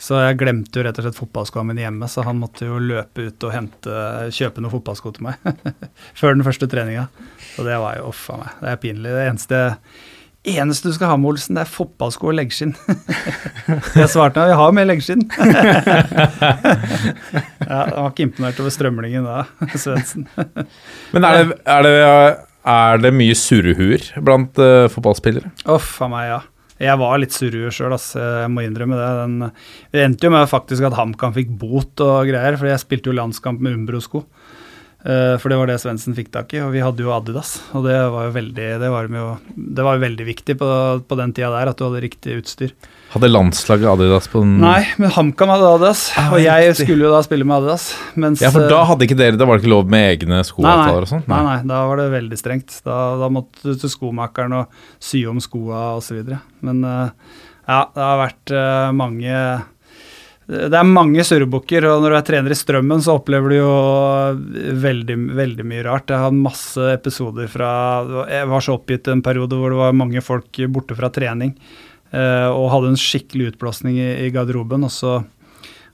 Så 0.00 0.16
jeg 0.16 0.38
glemte 0.40 0.80
jo 0.80 0.84
rett 0.86 0.96
og 0.96 1.04
slett 1.04 1.18
fotballskoene 1.18 1.74
mine 1.74 1.84
hjemme, 1.84 2.06
så 2.08 2.24
han 2.24 2.38
måtte 2.40 2.64
jo 2.64 2.78
løpe 2.80 3.26
ut 3.28 3.44
og 3.44 3.52
hente, 3.52 3.96
kjøpe 4.32 4.62
noen 4.62 4.72
fotballsko 4.72 5.12
til 5.16 5.26
meg 5.28 5.34
før 6.18 6.38
den 6.38 6.46
første 6.46 6.68
treninga. 6.72 7.04
Og 7.60 7.68
det 7.68 7.76
var 7.82 7.98
jo 7.98 8.08
uff 8.08 8.30
a 8.32 8.38
meg. 8.40 8.54
Det 8.62 8.70
er 8.72 8.80
pinlig. 8.80 9.12
Det 9.12 9.26
eneste, 9.28 9.58
eneste 10.56 10.88
du 10.88 10.96
skal 10.96 11.12
ha 11.12 11.18
med 11.20 11.34
Olsen, 11.34 11.58
det 11.58 11.66
er 11.66 11.72
fotballsko 11.74 12.30
og 12.32 12.36
leggskinn. 12.38 12.72
jeg 14.00 14.08
svarte 14.08 14.40
ja, 14.40 14.54
vi 14.54 14.60
har 14.62 14.72
med 14.78 14.88
leggskinn. 14.88 15.26
ja, 17.68 17.80
han 17.82 17.98
var 17.98 18.14
ikke 18.14 18.30
imponert 18.30 18.62
over 18.64 18.72
strømlingen 18.72 19.28
da, 19.28 19.44
Svendsen. 19.74 20.24
Men 21.12 21.28
er 21.28 21.42
det, 21.42 21.60
er 21.68 21.84
det, 21.84 21.92
er 22.72 23.04
det 23.04 23.12
mye 23.20 23.36
surrehuer 23.36 24.08
blant 24.24 24.56
uh, 24.64 24.88
fotballspillere? 24.96 25.52
Uff 25.76 25.92
a 26.00 26.08
meg, 26.08 26.32
ja. 26.32 26.40
Jeg 26.80 26.96
var 26.96 27.18
litt 27.20 27.34
surrue 27.36 27.70
sjøl, 27.74 27.92
jeg 27.92 28.52
må 28.52 28.64
innrømme 28.64 28.96
det. 28.96 29.08
Den, 29.20 29.34
det 29.92 30.04
endte 30.04 30.28
jo 30.28 30.32
med 30.32 30.48
faktisk 30.48 30.86
at 30.88 30.96
HamKam 30.96 31.34
fikk 31.36 31.52
bot 31.60 32.00
og 32.04 32.30
greier, 32.30 32.56
for 32.56 32.70
jeg 32.70 32.80
spilte 32.80 33.12
jo 33.12 33.18
landskamp 33.18 33.60
med 33.60 33.76
Umbro-sko. 33.76 34.24
Eh, 35.00 35.34
for 35.40 35.48
det 35.48 35.56
var 35.56 35.70
det 35.70 35.78
Svendsen 35.80 36.12
fikk 36.16 36.28
tak 36.34 36.50
i, 36.52 36.58
og 36.60 36.74
vi 36.74 36.82
hadde 36.84 37.00
jo 37.00 37.12
Adidas. 37.14 37.54
Og 37.72 37.86
det 37.86 37.96
var 38.12 38.26
jo 38.26 38.34
veldig, 38.34 38.66
det 38.82 38.90
var 38.92 39.08
jo, 39.08 39.30
det 39.56 39.86
var 39.86 39.96
jo 39.96 40.02
veldig 40.04 40.26
viktig 40.28 40.56
på, 40.60 40.68
på 41.08 41.18
den 41.20 41.32
tida 41.36 41.48
der, 41.54 41.70
at 41.72 41.80
du 41.80 41.86
hadde 41.86 42.02
riktig 42.04 42.36
utstyr. 42.42 42.74
Hadde 43.14 43.30
landslaget 43.32 43.88
Adidas 43.94 44.28
på 44.30 44.42
den 44.44 44.58
Nei, 44.62 44.82
men 45.00 45.14
HamKam 45.16 45.54
hadde 45.54 45.72
Adidas, 45.72 46.04
og 46.28 46.36
jeg 46.44 46.76
skulle 46.82 47.08
jo 47.08 47.14
da 47.14 47.22
spille 47.24 47.48
med 47.48 47.62
Adidas. 47.62 47.88
Mens, 48.20 48.44
Ja, 48.44 48.52
for 48.52 48.68
da 48.68 48.82
eh, 48.82 48.88
hadde 48.92 49.08
ikke 49.08 49.18
dere 49.18 49.40
Da 49.40 49.48
var 49.48 49.56
det 49.58 49.64
ikke 49.64 49.72
lov 49.72 49.90
med 49.90 50.06
egne 50.12 50.34
Nei, 50.36 50.42
nei, 50.42 50.48
skoavtaler 50.52 51.08
og 51.08 51.12
sånn? 51.14 51.24
nei, 51.32 51.42
nei, 51.48 51.58
da 51.72 51.82
var 51.88 52.02
det 52.02 52.08
veldig 52.12 52.38
strengt. 52.38 52.76
Da, 52.84 53.00
da 53.24 53.32
måtte 53.32 53.64
du 53.64 53.80
til 53.80 53.92
skomakeren 53.92 54.58
og 54.60 54.80
sy 55.00 55.24
om 55.30 55.40
skoa 55.42 55.94
osv. 55.96 56.20
Men 56.66 56.84
eh, 56.84 57.36
ja, 57.70 57.82
det 57.94 58.04
har 58.04 58.20
vært 58.26 58.52
mange 58.98 59.32
Det 60.50 60.74
er 60.74 60.86
mange 60.88 61.22
surrebukker, 61.22 61.84
og 61.86 62.00
når 62.02 62.10
du 62.10 62.16
er 62.18 62.24
trener 62.26 62.50
i 62.50 62.56
Strømmen, 62.58 63.02
så 63.04 63.14
opplever 63.20 63.52
du 63.52 63.56
jo 63.60 63.74
veldig, 64.82 65.16
veldig 65.38 65.66
mye 65.70 65.84
rart. 65.86 66.10
Jeg 66.10 66.24
har 66.24 66.34
masse 66.34 66.86
episoder 66.90 67.46
fra 67.50 67.68
Jeg 68.26 68.48
var 68.50 68.64
så 68.66 68.74
oppgitt 68.74 69.06
en 69.12 69.22
periode 69.22 69.54
hvor 69.54 69.70
det 69.70 69.78
var 69.78 69.94
mange 69.94 70.22
folk 70.26 70.58
borte 70.74 70.96
fra 70.98 71.12
trening, 71.14 71.52
eh, 72.10 72.48
og 72.50 72.70
hadde 72.74 72.90
en 72.90 72.98
skikkelig 72.98 73.52
utblåsning 73.52 74.00
i, 74.02 74.30
garderoben. 74.34 74.88
og 74.88 74.94
så 74.94 75.20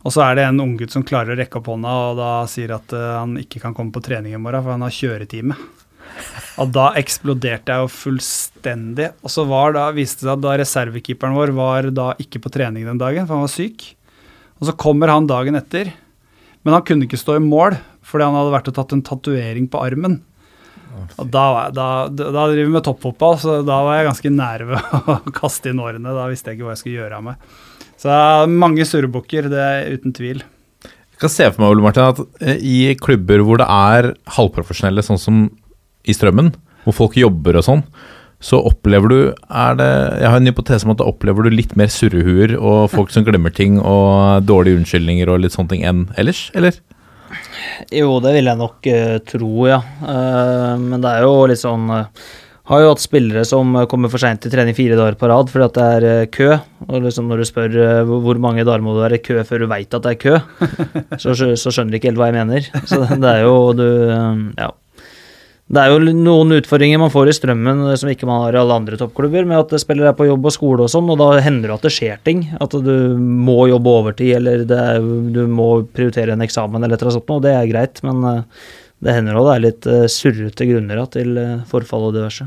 og 0.06 0.12
så 0.14 0.22
er 0.22 0.36
det 0.38 0.44
en 0.46 0.62
unggutt 0.62 0.92
som 0.94 1.02
klarer 1.02 1.34
å 1.34 1.36
rekke 1.40 1.58
opp 1.58 1.66
hånda 1.66 1.92
og 2.06 2.18
da 2.20 2.28
sier 2.46 2.76
at 2.76 2.92
eh, 2.94 3.14
han 3.18 3.34
ikke 3.40 3.58
kan 3.64 3.74
komme 3.74 3.90
på 3.90 4.04
trening 4.06 4.36
i 4.36 4.38
morgen, 4.38 4.62
for 4.62 4.76
han 4.76 4.84
har 4.86 4.94
kjøretime. 4.94 5.56
Og 6.62 6.70
da 6.72 6.92
eksploderte 6.96 7.74
jeg 7.74 7.84
jo 7.84 7.92
fullstendig. 7.92 9.10
Og 9.26 9.32
så 9.34 9.44
var 9.50 9.74
da, 9.76 9.88
viste 9.92 10.22
det 10.22 10.30
seg 10.30 10.36
at 10.38 10.44
da 10.46 10.54
reservekeeperen 10.62 11.36
vår 11.36 11.52
var 11.58 11.90
da 11.90 12.12
ikke 12.22 12.40
på 12.44 12.54
trening 12.54 12.86
den 12.86 13.02
dagen, 13.02 13.26
for 13.26 13.36
han 13.36 13.48
var 13.48 13.52
syk. 13.52 13.95
Og 14.60 14.68
så 14.70 14.74
kommer 14.80 15.12
han 15.12 15.26
dagen 15.28 15.58
etter, 15.58 15.92
men 16.64 16.74
han 16.74 16.84
kunne 16.86 17.04
ikke 17.06 17.20
stå 17.20 17.36
i 17.38 17.44
mål 17.44 17.76
fordi 18.06 18.22
han 18.24 18.36
hadde 18.38 18.52
vært 18.54 18.68
og 18.70 18.74
tatt 18.76 18.92
en 18.94 19.02
tatovering 19.02 19.66
på 19.70 19.80
armen. 19.82 20.20
Og 21.18 21.28
da, 21.28 21.42
var 21.52 21.64
jeg- 21.66 21.74
da, 21.76 21.86
da, 22.08 22.30
driver 22.48 22.64
vi 22.70 22.72
med 22.76 22.84
toppfotball, 22.86 23.34
så 23.42 23.56
da 23.66 23.80
var 23.84 23.98
jeg 23.98 24.06
ganske 24.08 24.30
nær 24.32 24.62
ved 24.68 24.94
å 25.12 25.32
kaste 25.34 25.68
inn 25.72 25.82
årene. 25.82 26.14
Da 26.14 26.28
visste 26.30 26.50
jeg 26.52 26.58
ikke 26.60 26.68
hva 26.70 26.76
jeg 26.76 26.82
skulle 26.84 27.00
gjøre 27.02 27.18
av 27.18 27.24
meg. 27.26 27.50
Så 27.96 28.08
det 28.08 28.16
er 28.20 28.54
mange 28.62 28.86
surrebukker, 28.88 29.48
det 29.52 29.60
er 29.64 29.90
uten 29.98 30.14
tvil. 30.16 30.40
Jeg 30.86 31.20
kan 31.20 31.32
se 31.32 31.48
for 31.50 31.62
meg 31.64 31.74
Ole 31.74 31.84
Martin, 31.84 32.06
at 32.14 32.22
eh, 32.44 32.58
i 32.62 32.94
klubber 33.00 33.42
hvor 33.44 33.60
det 33.60 33.66
er 33.72 34.10
halvprofesjonelle, 34.36 35.04
sånn 35.04 35.20
som 35.20 35.42
i 36.06 36.14
Strømmen, 36.16 36.52
hvor 36.86 36.94
folk 37.02 37.16
jobber 37.18 37.58
og 37.58 37.66
sånn, 37.66 37.82
så 38.46 38.60
opplever 38.68 39.10
du 39.10 39.18
er 39.26 39.78
det, 39.78 39.90
Jeg 40.20 40.30
har 40.30 40.38
en 40.38 40.50
hypotese 40.50 40.86
om 40.86 40.94
at 40.94 41.00
da 41.00 41.08
opplever 41.10 41.46
du 41.46 41.54
litt 41.54 41.74
mer 41.78 41.90
surrehuer 41.90 42.54
og 42.58 42.90
folk 42.92 43.10
som 43.14 43.26
glemmer 43.26 43.54
ting 43.54 43.80
og 43.80 44.46
dårlige 44.46 44.78
unnskyldninger 44.80 45.30
og 45.32 45.42
litt 45.42 45.56
sånne 45.56 45.74
ting 45.74 45.86
enn 45.88 46.06
ellers, 46.20 46.46
eller? 46.54 46.78
Jo, 47.92 48.16
det 48.22 48.36
vil 48.36 48.48
jeg 48.48 48.60
nok 48.60 48.86
uh, 48.86 49.16
tro, 49.26 49.52
ja. 49.68 49.80
Uh, 50.00 50.74
men 50.80 51.02
det 51.02 51.10
er 51.10 51.26
jo 51.26 51.32
litt 51.50 51.60
sånn 51.60 51.90
uh, 51.90 52.06
Har 52.70 52.82
jo 52.82 52.92
hatt 52.92 53.02
spillere 53.02 53.42
som 53.46 53.74
kommer 53.90 54.10
for 54.10 54.22
seint 54.22 54.40
til 54.42 54.54
trening 54.54 54.74
fire 54.78 54.96
dager 54.98 55.18
på 55.18 55.28
rad 55.30 55.50
fordi 55.50 55.66
at 55.66 55.76
det 55.76 55.90
er 56.14 56.30
kø. 56.34 56.48
Og 56.86 57.04
liksom 57.04 57.28
når 57.30 57.42
du 57.42 57.48
spør 57.50 57.76
hvor 58.08 58.40
mange 58.42 58.64
dager 58.66 58.82
må 58.82 58.96
det 58.96 59.04
være 59.04 59.20
i 59.20 59.26
kø 59.26 59.42
før 59.46 59.62
du 59.62 59.68
veit 59.70 59.94
at 59.94 60.06
det 60.06 60.16
er 60.16 60.22
kø, 60.22 60.40
så, 61.22 61.34
så 61.34 61.70
skjønner 61.70 61.94
du 61.94 62.00
ikke 62.00 62.10
helt 62.10 62.22
hva 62.22 62.32
jeg 62.32 62.38
mener. 62.40 62.66
Så 62.90 63.04
det 63.06 63.30
er 63.36 63.46
jo 63.46 63.54
du 63.78 63.86
Ja. 64.58 64.72
Det 65.66 65.82
er 65.82 65.90
jo 65.90 66.12
noen 66.14 66.54
utfordringer 66.60 67.00
man 67.02 67.10
får 67.10 67.32
i 67.32 67.34
strømmen 67.34 67.80
eh, 67.88 67.96
som 67.98 68.10
ikke 68.12 68.28
man 68.28 68.44
har 68.44 68.54
i 68.54 68.60
alle 68.60 68.76
andre 68.78 68.98
toppklubber, 69.00 69.48
med 69.50 69.64
at 69.64 69.82
spillere 69.82 70.12
er 70.12 70.18
på 70.18 70.28
jobb 70.28 70.46
og 70.46 70.54
skole 70.54 70.84
og 70.84 70.92
sånn, 70.92 71.08
og 71.10 71.18
da 71.18 71.42
hender 71.42 71.72
det 71.72 71.74
at 71.74 71.86
det 71.88 71.94
skjer 71.96 72.20
ting. 72.26 72.44
At 72.62 72.76
du 72.86 72.94
må 73.18 73.64
jobbe 73.72 73.94
overtid, 74.02 74.36
eller 74.38 74.62
er, 74.62 75.02
du 75.34 75.42
må 75.50 75.70
prioritere 75.96 76.36
en 76.36 76.44
eksamen 76.46 76.78
eller 76.78 76.94
et 76.94 77.02
eller 77.02 77.16
annet 77.16 77.18
sånt, 77.18 77.34
og 77.34 77.42
det 77.42 77.54
er 77.56 77.70
greit, 77.72 78.02
men 78.06 78.28
eh, 78.30 78.68
det 79.02 79.16
hender 79.16 79.40
òg 79.40 79.48
det 79.48 79.56
er 79.56 79.64
litt 79.64 79.88
eh, 79.90 80.06
surrete 80.12 80.68
grunner 80.70 81.02
til 81.10 81.42
forfall 81.72 82.12
og 82.12 82.14
diverse. 82.14 82.46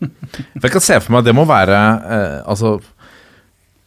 Jeg 0.64 0.72
kan 0.72 0.84
se 0.84 0.96
for 1.02 1.12
meg 1.12 1.22
at 1.22 1.28
det 1.30 1.32
må 1.32 1.46
være 1.48 1.76
Altså 2.44 2.74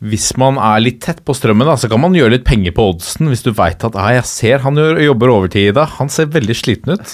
Hvis 0.01 0.31
man 0.41 0.57
er 0.57 0.79
litt 0.81 0.97
tett 1.05 1.19
på 1.21 1.35
strømmen, 1.37 1.69
da, 1.69 1.75
så 1.77 1.89
kan 1.91 2.01
man 2.01 2.15
gjøre 2.17 2.33
litt 2.33 2.47
penger 2.47 2.73
på 2.73 2.87
oddsen 2.93 3.29
hvis 3.29 3.45
du 3.45 3.51
veit 3.53 3.85
at 3.85 3.97
jeg 3.97 4.23
ser 4.25 4.63
han 4.65 4.77
jobber 4.77 5.33
overtid 5.33 5.69
i 5.69 5.75
dag. 5.75 5.97
Han 5.99 6.09
ser 6.09 6.31
veldig 6.33 6.57
sliten 6.57 6.97
ut. 6.97 7.13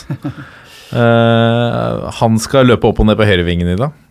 Eh, 0.94 2.10
han 2.20 2.42
skal 2.42 2.70
løpe 2.70 2.90
opp 2.90 3.02
og 3.02 3.08
ned 3.10 3.18
på 3.20 3.28
høyrevingen 3.28 3.74
i 3.74 3.80
dag. 3.80 4.02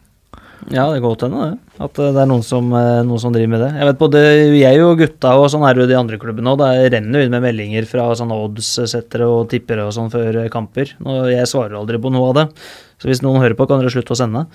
Ja, 0.72 0.86
det 0.88 1.02
kan 1.02 1.10
godt 1.10 1.24
hende, 1.26 1.44
det. 1.44 1.74
At 1.84 1.98
eh, 2.00 2.12
det 2.14 2.22
er 2.22 2.28
noen 2.30 2.44
som, 2.46 2.70
eh, 2.72 3.02
noen 3.04 3.20
som 3.20 3.34
driver 3.34 3.52
med 3.52 3.62
det. 3.66 3.70
Jeg 3.76 3.88
vet 3.90 4.00
både 4.00 4.22
jeg 4.56 4.80
og 4.84 5.02
gutta 5.02 5.34
og 5.36 5.50
sånn 5.52 5.66
er 5.68 5.76
det 5.76 5.84
jo 5.84 5.90
de 5.90 5.98
andre 5.98 6.18
klubbene 6.20 6.54
òg. 6.54 6.62
Det 6.62 6.88
renner 6.94 7.20
jo 7.20 7.28
inn 7.28 7.34
med 7.34 7.44
meldinger 7.44 7.88
fra 7.90 8.06
sånn 8.16 8.32
odds-settere 8.32 9.28
og 9.28 9.50
tippere 9.52 9.84
og 9.84 9.92
sånn 9.96 10.08
før 10.12 10.40
kamper. 10.52 10.94
Og 11.04 11.28
jeg 11.34 11.50
svarer 11.50 11.76
aldri 11.80 12.00
på 12.00 12.12
noe 12.14 12.30
av 12.32 12.38
det. 12.38 12.46
Så 13.02 13.10
hvis 13.10 13.20
noen 13.20 13.42
hører 13.42 13.56
på, 13.58 13.66
kan 13.68 13.82
dere 13.82 13.92
slutte 13.92 14.14
å 14.14 14.16
sende. 14.16 14.46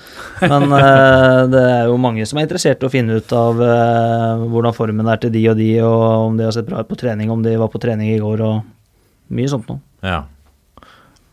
Men 0.42 0.72
uh, 0.74 1.46
det 1.54 1.62
er 1.62 1.92
jo 1.92 2.00
mange 2.02 2.26
som 2.26 2.40
er 2.40 2.48
interessert 2.48 2.82
i 2.82 2.88
å 2.88 2.94
finne 2.94 3.20
ut 3.20 3.36
av 3.36 3.60
uh, 3.62 4.48
hvordan 4.50 4.74
formen 4.74 5.12
er 5.12 5.22
til 5.22 5.34
de 5.36 5.44
og 5.52 5.60
de, 5.60 5.70
og 5.86 6.06
om 6.32 6.40
de 6.40 6.48
har 6.48 6.56
sett 6.56 6.66
bra 6.66 6.82
ut 6.82 6.90
på 6.90 6.98
trening, 6.98 7.30
om 7.30 7.44
de 7.46 7.54
var 7.60 7.70
på 7.70 7.82
trening 7.84 8.10
i 8.16 8.18
går, 8.24 8.42
og 8.48 9.36
mye 9.38 9.52
sånt 9.52 9.70
noe. 9.70 9.84
Ja. 10.02 10.24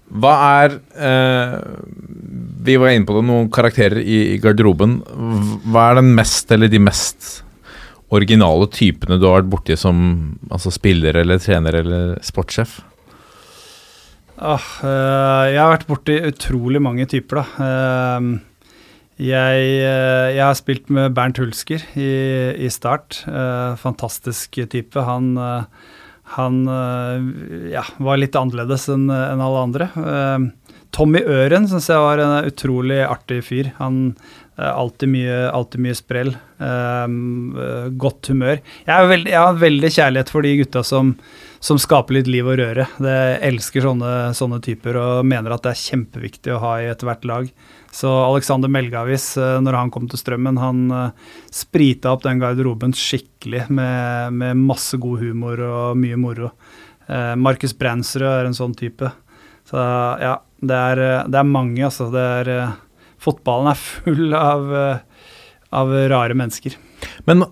Hva 0.06 0.32
er 0.62 0.76
eh, 0.94 1.56
Vi 2.66 2.76
var 2.78 2.92
inne 2.94 3.08
på 3.08 3.16
det, 3.16 3.24
noen 3.26 3.50
karakterer 3.52 3.98
i, 4.02 4.36
i 4.36 4.38
garderoben. 4.42 5.00
Hva 5.66 5.90
er 5.90 6.00
den 6.00 6.12
mest, 6.18 6.50
eller 6.54 6.70
de 6.70 6.82
mest 6.82 7.40
originale 8.14 8.68
typene 8.70 9.18
du 9.18 9.26
har 9.26 9.40
vært 9.40 9.50
borti 9.50 9.76
som 9.78 9.96
altså 10.46 10.70
spiller 10.74 11.16
eller 11.22 11.40
trener 11.42 11.80
eller 11.80 12.12
sportssjef? 12.22 12.78
Ah, 14.36 14.66
eh, 14.84 15.54
jeg 15.54 15.62
har 15.62 15.72
vært 15.72 15.88
borti 15.88 16.18
utrolig 16.28 16.82
mange 16.84 17.06
typer, 17.10 17.40
da. 17.40 17.66
Eh, 17.66 18.28
jeg, 19.16 19.60
eh, 19.80 20.34
jeg 20.36 20.42
har 20.44 20.56
spilt 20.58 20.90
med 20.92 21.14
Bernt 21.16 21.38
Hulsker 21.40 21.80
i, 21.96 22.08
i 22.60 22.68
Start. 22.68 23.22
Eh, 23.24 23.76
fantastisk 23.80 24.58
type. 24.68 25.00
Han, 25.00 25.30
eh, 25.40 25.64
han 26.34 26.68
eh, 26.68 27.70
ja, 27.72 27.84
var 28.02 28.18
litt 28.18 28.36
annerledes 28.36 28.88
enn 28.90 29.10
alle 29.12 29.60
andre. 29.62 29.90
Eh, 29.94 30.74
Tommy 30.96 31.20
Øren 31.22 31.68
syns 31.70 31.86
jeg 31.90 32.02
var 32.02 32.22
en 32.22 32.48
utrolig 32.48 32.98
artig 33.06 33.42
fyr. 33.46 33.70
Han 33.78 34.16
eh, 34.58 34.70
alltid 34.70 35.12
mye, 35.12 35.38
alltid 35.54 35.86
mye 35.86 35.98
sprell. 35.98 36.34
godt 38.00 38.30
humør. 38.32 38.62
Jeg, 38.86 39.08
veldig, 39.10 39.30
jeg 39.30 39.44
har 39.44 39.58
veldig 39.60 39.90
kjærlighet 39.92 40.30
for 40.32 40.46
de 40.46 40.54
gutta 40.62 40.82
som, 40.88 41.10
som 41.60 41.78
skaper 41.78 42.16
litt 42.16 42.30
liv 42.32 42.48
og 42.48 42.56
røre. 42.62 42.86
Jeg 42.96 43.40
elsker 43.50 43.84
sånne, 43.84 44.12
sånne 44.34 44.62
typer 44.64 44.96
og 44.96 45.26
mener 45.28 45.52
at 45.52 45.66
det 45.66 45.74
er 45.74 45.82
kjempeviktig 45.82 46.54
å 46.54 46.62
ha 46.64 46.78
i 46.80 46.88
ethvert 46.94 47.28
lag. 47.28 47.50
Så 47.96 48.10
Alexander 48.12 48.68
Melgavis, 48.68 49.36
eh, 49.40 49.56
når 49.64 49.78
han 49.78 49.90
kom 49.92 50.04
til 50.10 50.20
Strømmen, 50.20 50.58
han 50.60 50.80
eh, 50.92 51.36
sprita 51.54 52.12
opp 52.12 52.26
den 52.26 52.42
garderoben 52.42 52.92
skikkelig 52.92 53.62
med, 53.72 54.36
med 54.36 54.64
masse 54.68 54.98
god 55.00 55.22
humor 55.24 55.62
og 55.64 55.96
mye 55.96 56.18
moro. 56.20 56.50
Eh, 57.08 57.32
Markus 57.40 57.72
Bransrud 57.78 58.26
er 58.28 58.50
en 58.50 58.56
sånn 58.58 58.76
type. 58.76 59.08
Så 59.66 59.80
ja, 60.20 60.34
det 60.60 60.80
er, 60.92 61.00
det 61.24 61.40
er 61.40 61.48
mange, 61.48 61.80
altså. 61.88 62.10
Det 62.12 62.24
er, 62.42 62.50
fotballen 63.22 63.72
er 63.72 63.80
full 63.80 64.36
av, 64.36 64.68
av 65.80 65.94
rare 66.12 66.36
mennesker. 66.36 66.76
Men 67.24 67.46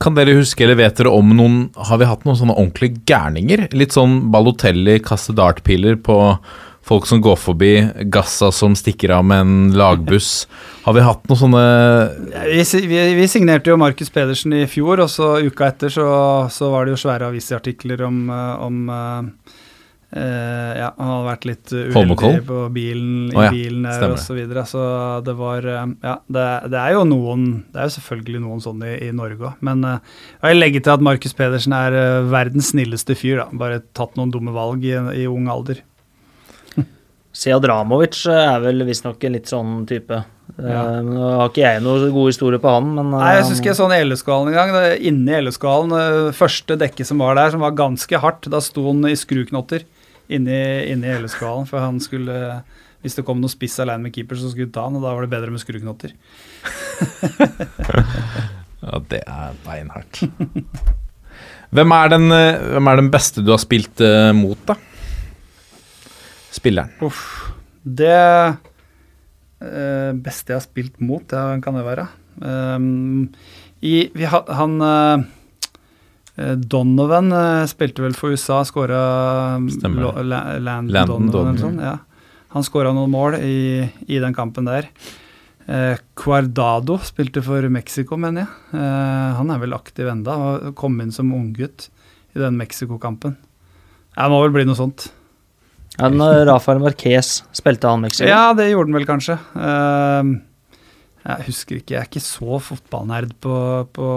kan 0.00 0.14
dere 0.14 0.36
huske, 0.38 0.62
eller 0.64 0.78
vet 0.78 0.96
dere 0.98 1.12
om 1.14 1.30
noen 1.36 1.58
Har 1.88 2.00
vi 2.00 2.08
hatt 2.08 2.24
noen 2.26 2.38
sånne 2.38 2.56
ordentlige 2.56 3.02
gærninger? 3.08 3.66
Litt 3.76 3.94
sånn 3.94 4.30
Balotelli 4.34 4.98
kaste 5.04 5.34
dartpiler 5.36 5.98
på 5.98 6.16
folk 6.84 7.08
som 7.08 7.22
går 7.24 7.36
forbi, 7.40 7.72
Gassa 8.12 8.50
som 8.52 8.76
stikker 8.76 9.14
av 9.16 9.24
med 9.24 9.44
en 9.44 9.74
lagbuss. 9.78 10.46
Har 10.84 10.96
vi 10.96 11.04
hatt 11.04 11.24
noen 11.30 11.40
sånne 11.40 11.64
Vi, 12.44 12.62
vi, 12.90 13.02
vi 13.16 13.28
signerte 13.30 13.72
jo 13.72 13.80
Markus 13.80 14.12
Pedersen 14.12 14.52
i 14.56 14.66
fjor, 14.70 15.00
og 15.04 15.12
så 15.12 15.36
uka 15.44 15.70
etter 15.72 15.92
så, 15.92 16.08
så 16.52 16.72
var 16.74 16.84
det 16.84 16.96
jo 16.96 17.04
svære 17.06 17.30
avisartikler 17.32 18.04
om, 18.08 18.24
eh, 18.30 18.66
om 18.68 18.82
Uh, 20.14 20.72
Ja, 20.78 20.88
han 20.94 21.08
hadde 21.10 21.26
vært 21.26 21.46
litt 21.48 21.72
uh, 21.74 21.88
uheldig 21.90 22.44
på 22.46 22.58
bilen, 22.70 23.32
i 23.32 23.34
oh, 23.34 23.46
ja, 23.48 23.50
bilen 23.50 23.88
der 23.88 24.12
og 24.12 24.20
så 24.22 24.36
videre. 24.36 24.62
Så 24.70 24.82
det 25.26 25.34
var 25.34 25.66
Ja, 25.66 26.12
det, 26.30 26.44
det 26.70 26.78
er 26.78 26.94
jo 26.94 27.00
noen 27.08 27.48
Det 27.72 27.80
er 27.80 27.88
jo 27.88 27.94
selvfølgelig 27.96 28.42
noen 28.44 28.62
sånne 28.62 28.92
i, 28.92 29.08
i 29.08 29.16
Norge 29.16 29.50
òg. 29.50 29.64
Men 29.66 29.82
uh, 29.82 29.96
jeg 30.38 30.60
legger 30.60 30.84
til 30.86 30.94
at 30.94 31.02
Markus 31.08 31.34
Pedersen 31.34 31.74
er 31.74 31.98
uh, 31.98 32.28
verdens 32.30 32.70
snilleste 32.70 33.18
fyr, 33.18 33.42
da. 33.42 33.48
Bare 33.58 33.82
tatt 33.96 34.14
noen 34.20 34.30
dumme 34.34 34.54
valg 34.54 34.86
i, 34.86 34.94
i 34.94 35.26
ung 35.26 35.50
alder. 35.50 35.82
Seadramovic 37.34 38.20
er 38.30 38.60
vel 38.62 38.84
visstnok 38.86 39.24
en 39.26 39.34
litt 39.34 39.50
sånn 39.50 39.82
type. 39.90 40.20
Eh, 40.20 40.68
Ja. 40.70 40.82
Uh, 41.02 41.38
har 41.40 41.48
ikke 41.48 41.62
jeg 41.64 41.80
noen 41.82 42.12
gode 42.14 42.30
historier 42.30 42.60
på 42.62 42.70
han, 42.70 42.90
men 42.94 43.08
uh, 43.10 43.18
Nei, 43.18 43.30
jeg 43.34 43.42
han- 43.42 43.50
husker 43.54 43.70
jeg 43.72 43.78
så 43.78 43.88
den 43.90 43.96
i 43.96 44.04
LS-skalen 44.06 44.48
en 44.52 44.54
gang. 44.54 44.70
Det, 44.76 44.82
inne 45.10 45.32
i 45.32 45.40
LS-skalen, 45.42 45.90
det 45.96 46.34
første 46.38 46.76
dekket 46.78 47.08
som 47.08 47.18
var 47.24 47.34
der, 47.40 47.50
som 47.50 47.64
var 47.64 47.74
ganske 47.74 48.20
hardt, 48.22 48.46
da 48.52 48.60
sto 48.62 48.84
han 48.86 49.02
i 49.08 49.16
skruknotter 49.18 49.82
inni, 50.30 50.60
inni 50.92 51.10
LS-skalen. 51.18 51.66
For 51.66 51.82
han 51.82 51.98
skulle 52.04 52.62
Hvis 53.04 53.16
det 53.18 53.24
kom 53.26 53.40
noen 53.42 53.52
spiss 53.52 53.74
alene 53.82 54.06
med 54.06 54.14
keeper, 54.14 54.36
så 54.40 54.48
skulle 54.52 54.70
han 54.70 54.76
ta 54.76 54.84
han, 54.86 54.94
og 54.96 55.02
da 55.04 55.10
var 55.16 55.26
det 55.26 55.32
bedre 55.34 55.50
med 55.52 55.60
skruknotter. 55.64 56.14
Ja, 58.84 58.98
det 59.08 59.22
er 59.24 59.54
beinhardt. 59.64 60.18
Hvem 61.74 61.92
er 61.96 62.10
den, 62.12 62.26
eh, 62.36 62.58
hvem 62.74 62.88
er 62.90 62.98
den 63.00 63.06
beste 63.10 63.40
du 63.42 63.48
har 63.54 63.60
spilt 63.62 64.00
eh, 64.04 64.28
mot, 64.36 64.60
da? 64.68 64.74
Spilleren. 66.54 66.92
Uff. 67.04 67.22
Det 67.84 68.14
eh, 68.14 70.10
beste 70.14 70.54
jeg 70.54 70.60
har 70.60 70.64
spilt 70.64 71.00
mot, 71.02 71.24
det 71.28 71.62
kan 71.64 71.76
det 71.76 71.84
være? 71.86 72.06
Um, 72.40 73.28
i, 73.84 74.08
vi 74.14 74.26
ha, 74.30 74.40
han 74.58 74.78
eh, 74.82 76.54
Donovan 76.58 77.30
uh, 77.34 77.66
spilte 77.70 78.02
vel 78.02 78.16
for 78.18 78.34
USA, 78.34 78.62
skåra. 78.66 79.02
Landon, 79.60 80.30
Landon 80.30 80.88
Donovan 80.90 81.28
Donovan. 81.28 81.52
eller 81.52 81.62
sånn. 81.62 81.82
Ja. 81.82 81.98
Han 82.54 82.66
skåra 82.66 82.94
noen 82.94 83.10
mål 83.10 83.40
i, 83.42 83.82
i 84.06 84.22
den 84.22 84.34
kampen 84.36 84.70
der. 84.70 84.88
Eh, 85.66 85.96
Cuardado 86.14 86.98
spilte 87.02 87.42
for 87.42 87.64
Mexico, 87.72 88.18
mener 88.20 88.44
jeg. 88.44 88.78
Eh, 88.78 89.30
han 89.38 89.50
er 89.50 89.62
vel 89.62 89.76
aktiv 89.76 90.08
enda, 90.10 90.36
kom 90.76 91.00
inn 91.00 91.12
som 91.14 91.32
unggutt 91.34 91.88
i 92.34 92.42
den 92.42 92.58
Mexico-kampen. 92.60 93.36
Det 94.14 94.30
må 94.30 94.42
vel 94.44 94.54
bli 94.54 94.66
noe 94.68 94.78
sånt. 94.78 95.08
Han, 96.00 96.16
når 96.18 96.46
Rafael 96.48 96.80
Marquez 96.82 97.42
spilte 97.54 97.86
han 97.90 98.00
Mexico. 98.02 98.26
Ja, 98.28 98.52
det 98.56 98.70
gjorde 98.72 98.90
han 98.90 98.98
vel 98.98 99.06
kanskje. 99.06 99.36
Ehm, 99.54 100.32
jeg 101.24 101.46
husker 101.46 101.78
ikke, 101.78 101.94
jeg 101.94 102.00
er 102.02 102.08
ikke 102.10 102.24
så 102.24 102.58
fotballnerd 102.60 103.32
på, 103.40 103.54
på 103.94 104.08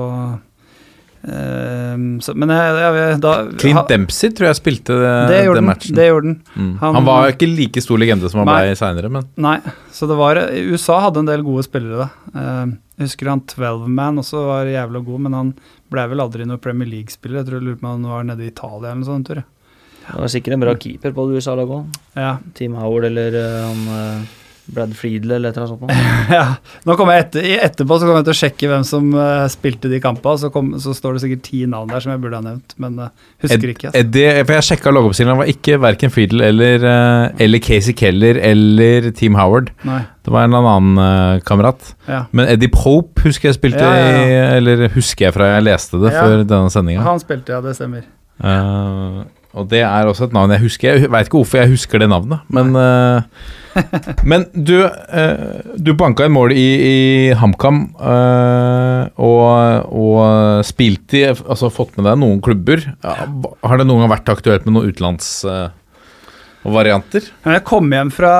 Um, 1.28 2.20
så, 2.22 2.32
Men 2.38 2.52
jeg, 2.54 2.76
jeg, 2.96 3.16
da 3.20 3.32
Clint 3.60 3.76
ha- 3.80 3.86
Dempsey 3.90 4.30
tror 4.38 4.48
jeg 4.48 4.58
spilte 4.60 4.96
det, 5.02 5.14
det 5.32 5.40
gjorde 5.48 5.58
den 5.60 5.66
den. 5.66 5.70
matchen. 5.74 5.96
Det 5.98 6.06
gjorde 6.08 6.28
den. 6.30 6.36
Mm. 6.56 6.70
Han- 6.80 6.96
Han, 6.96 7.06
var 7.08 7.32
ikke 7.34 7.50
like 7.50 7.82
stor 7.84 7.98
legende 8.00 8.30
som 8.30 8.40
han 8.44 8.48
Nei. 8.48 8.60
ble 8.70 8.76
seinere, 8.80 9.10
men 9.12 9.26
Nei, 9.36 9.58
så 9.92 10.08
det 10.08 10.16
var 10.16 10.38
USA 10.38 11.00
hadde 11.02 11.20
en 11.20 11.26
del 11.26 11.44
gode 11.44 11.66
spillere 11.68 12.06
da. 12.06 12.10
Uh, 12.38 12.78
jeg 13.02 13.10
husker 13.10 13.30
han 13.34 13.42
12-man 13.42 14.22
også 14.24 14.46
var 14.46 14.66
jævla 14.72 15.04
god, 15.04 15.20
men 15.26 15.34
han 15.34 15.52
ble 15.92 16.08
vel 16.14 16.24
aldri 16.24 16.46
noen 16.48 16.62
Premier 16.64 16.88
League-spiller. 16.88 17.42
Jeg 17.42 17.50
tror 17.50 17.60
jeg 17.60 17.66
lurer 17.68 17.82
på 17.82 17.90
om 17.90 17.92
han 18.06 18.12
var 18.14 18.24
nede 18.24 18.46
i 18.46 18.52
Italia 18.54 18.92
eller 18.94 19.02
noe 19.04 19.10
sånt. 19.10 19.28
Tror 19.28 19.42
jeg. 19.42 19.46
Det 20.08 20.20
var 20.24 20.32
sikkert 20.32 20.58
en 20.58 20.66
bra 20.66 20.74
keeper 20.80 21.16
på 21.16 21.28
det 21.30 21.40
USA-laget 21.42 21.78
òg. 21.78 22.02
Ja. 22.16 22.34
Team 22.58 22.76
Howard 22.80 23.10
eller 23.10 23.36
eh, 23.36 23.62
han 23.68 23.88
eh, 23.98 24.36
Brad 24.68 24.92
Friedle 24.98 25.38
eller 25.38 25.54
et 25.54 25.58
eller 25.58 25.68
annet 25.68 25.80
sånt. 25.80 26.32
Ja, 26.38 26.44
nå 26.88 26.96
kommer 27.00 27.16
jeg 27.16 27.28
etter, 27.28 27.46
etterpå 27.70 27.98
så 28.00 28.08
kommer 28.08 28.20
jeg 28.20 28.28
til 28.28 28.34
å 28.34 28.40
sjekke 28.42 28.70
hvem 28.72 28.84
som 28.88 29.06
uh, 29.16 29.46
spilte 29.52 29.92
de 29.92 30.00
kampene. 30.04 30.42
Så, 30.42 30.50
kom, 30.52 30.74
så 30.84 30.92
står 30.96 31.16
det 31.16 31.24
sikkert 31.24 31.44
ti 31.46 31.62
navn 31.72 31.92
der 31.92 32.04
som 32.04 32.12
jeg 32.12 32.22
burde 32.24 32.42
ha 32.42 32.44
nevnt, 32.44 32.76
men 32.84 32.98
uh, 33.00 33.14
husker 33.46 33.72
ikke. 33.72 33.92
Altså. 33.94 34.10
det, 34.18 34.26
for 34.42 34.58
jeg 34.58 34.68
sjekka 34.72 34.94
loggoppstillingen, 34.96 35.38
det 35.38 35.44
var 35.46 35.54
ikke 35.54 35.80
verken 35.86 36.14
Friedle 36.14 36.52
eller, 36.52 36.84
uh, 36.84 37.44
eller 37.48 37.64
Casey 37.64 37.96
Keller 37.98 38.42
eller 38.52 39.10
Team 39.16 39.40
Howard. 39.40 39.72
Nei, 39.88 40.02
Det 40.28 40.36
var 40.36 40.44
en 40.44 40.52
eller 40.52 40.70
annen 40.74 41.42
kamerat. 41.48 41.94
ja. 42.10 42.26
Men 42.36 42.52
Eddie 42.52 42.72
Pope 42.74 43.24
husker 43.24 43.54
jeg 43.54 43.56
spilte 43.62 43.80
Ja, 43.80 43.96
ja, 43.96 44.20
i 44.20 44.58
Eller 44.58 44.90
husker 44.92 45.30
jeg 45.30 45.36
fra 45.38 45.48
jeg 45.54 45.64
leste 45.64 46.02
det 46.04 46.12
Ja. 46.12 46.26
før 46.26 46.44
denne 46.44 46.74
sendinga. 46.74 47.08
Han 47.08 47.24
spilte, 47.24 47.56
ja, 47.56 47.64
det 47.64 47.78
stemmer. 47.80 48.04
Og 49.56 49.70
det 49.72 49.84
er 49.86 50.10
også 50.10 50.28
et 50.28 50.36
navn 50.36 50.52
jeg 50.54 50.64
husker. 50.66 51.00
Jeg 51.00 51.12
veit 51.14 51.30
ikke 51.30 51.40
hvorfor 51.40 51.62
jeg 51.62 51.72
husker 51.72 52.04
det 52.04 52.10
navnet, 52.12 52.44
men 52.54 52.76
uh, 52.76 53.22
Men 54.26 54.48
du, 54.54 54.76
uh, 54.82 55.74
du 55.78 55.92
banka 55.98 56.26
en 56.26 56.34
mål 56.34 56.54
i, 56.58 56.68
i 56.88 56.96
HamKam 57.38 57.84
uh, 58.00 59.06
og, 59.22 59.92
og 59.94 60.64
spilt 60.66 61.14
i 61.14 61.28
Altså 61.30 61.70
fått 61.74 61.94
med 61.98 62.08
deg 62.10 62.18
noen 62.22 62.42
klubber. 62.44 62.82
Ja, 63.06 63.28
har 63.28 63.78
det 63.78 63.86
noen 63.86 64.04
gang 64.04 64.16
vært 64.16 64.34
aktuelt 64.34 64.66
med 64.66 64.80
noen 64.80 64.90
utenlandsvarianter? 66.68 67.28
Når 67.44 67.56
jeg 67.56 67.64
kom 67.68 67.92
hjem 67.92 68.12
fra, 68.12 68.34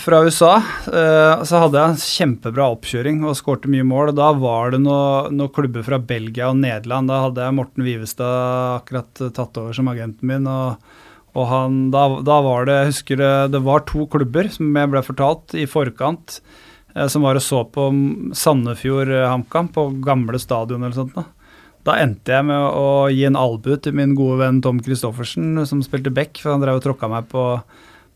fra 0.00 0.20
USA, 0.24 0.56
eh, 0.88 1.44
så 1.44 1.60
hadde 1.62 1.80
jeg 1.80 1.92
en 1.92 2.02
kjempebra 2.02 2.68
oppkjøring 2.74 3.24
og 3.24 3.36
skårte 3.36 3.70
mye 3.70 3.84
mål. 3.84 4.10
og 4.10 4.16
Da 4.16 4.32
var 4.32 4.70
det 4.72 4.80
noen 4.80 5.36
noe 5.36 5.52
klubber 5.52 5.84
fra 5.84 5.98
Belgia 5.98 6.50
og 6.50 6.60
Nederland. 6.60 7.08
Da 7.08 7.22
hadde 7.26 7.42
jeg 7.44 7.56
Morten 7.56 7.84
Vivestad 7.84 8.80
akkurat 8.80 9.12
tatt 9.36 9.56
over 9.60 9.72
som 9.76 9.88
agenten 9.88 10.26
min. 10.26 10.46
og, 10.46 10.76
og 11.36 11.48
han, 11.50 11.90
da, 11.92 12.08
da 12.24 12.40
var 12.40 12.64
det 12.64 12.78
jeg 12.78 12.92
husker 12.94 13.20
det, 13.20 13.32
det 13.52 13.60
var 13.60 13.84
to 13.84 14.06
klubber 14.08 14.48
som 14.48 14.72
jeg 14.72 14.88
ble 14.88 15.02
fortalt 15.04 15.52
i 15.52 15.66
forkant, 15.68 16.40
eh, 16.94 17.06
som 17.12 17.26
var 17.26 17.36
og 17.36 17.44
så 17.44 17.64
på 17.68 17.90
Sandefjord 18.32 19.12
eh, 19.12 19.28
HamKam 19.28 19.68
på 19.74 19.90
gamle 20.04 20.40
stadion 20.40 20.82
eller 20.82 20.96
sånt. 20.96 21.16
da. 21.16 21.28
Da 21.86 21.94
endte 22.02 22.34
jeg 22.34 22.46
med 22.48 22.58
å 22.58 23.06
gi 23.14 23.22
en 23.28 23.38
albue 23.38 23.78
til 23.82 23.94
min 23.94 24.16
gode 24.18 24.40
venn 24.40 24.62
Tom 24.64 24.80
Christoffersen, 24.82 25.60
som 25.70 25.84
spilte 25.86 26.10
back, 26.14 26.40
for 26.42 26.56
han 26.56 26.64
drev 26.64 26.80
og 26.80 26.86
tråkka 26.88 27.10
meg 27.12 27.28
på, 27.30 27.44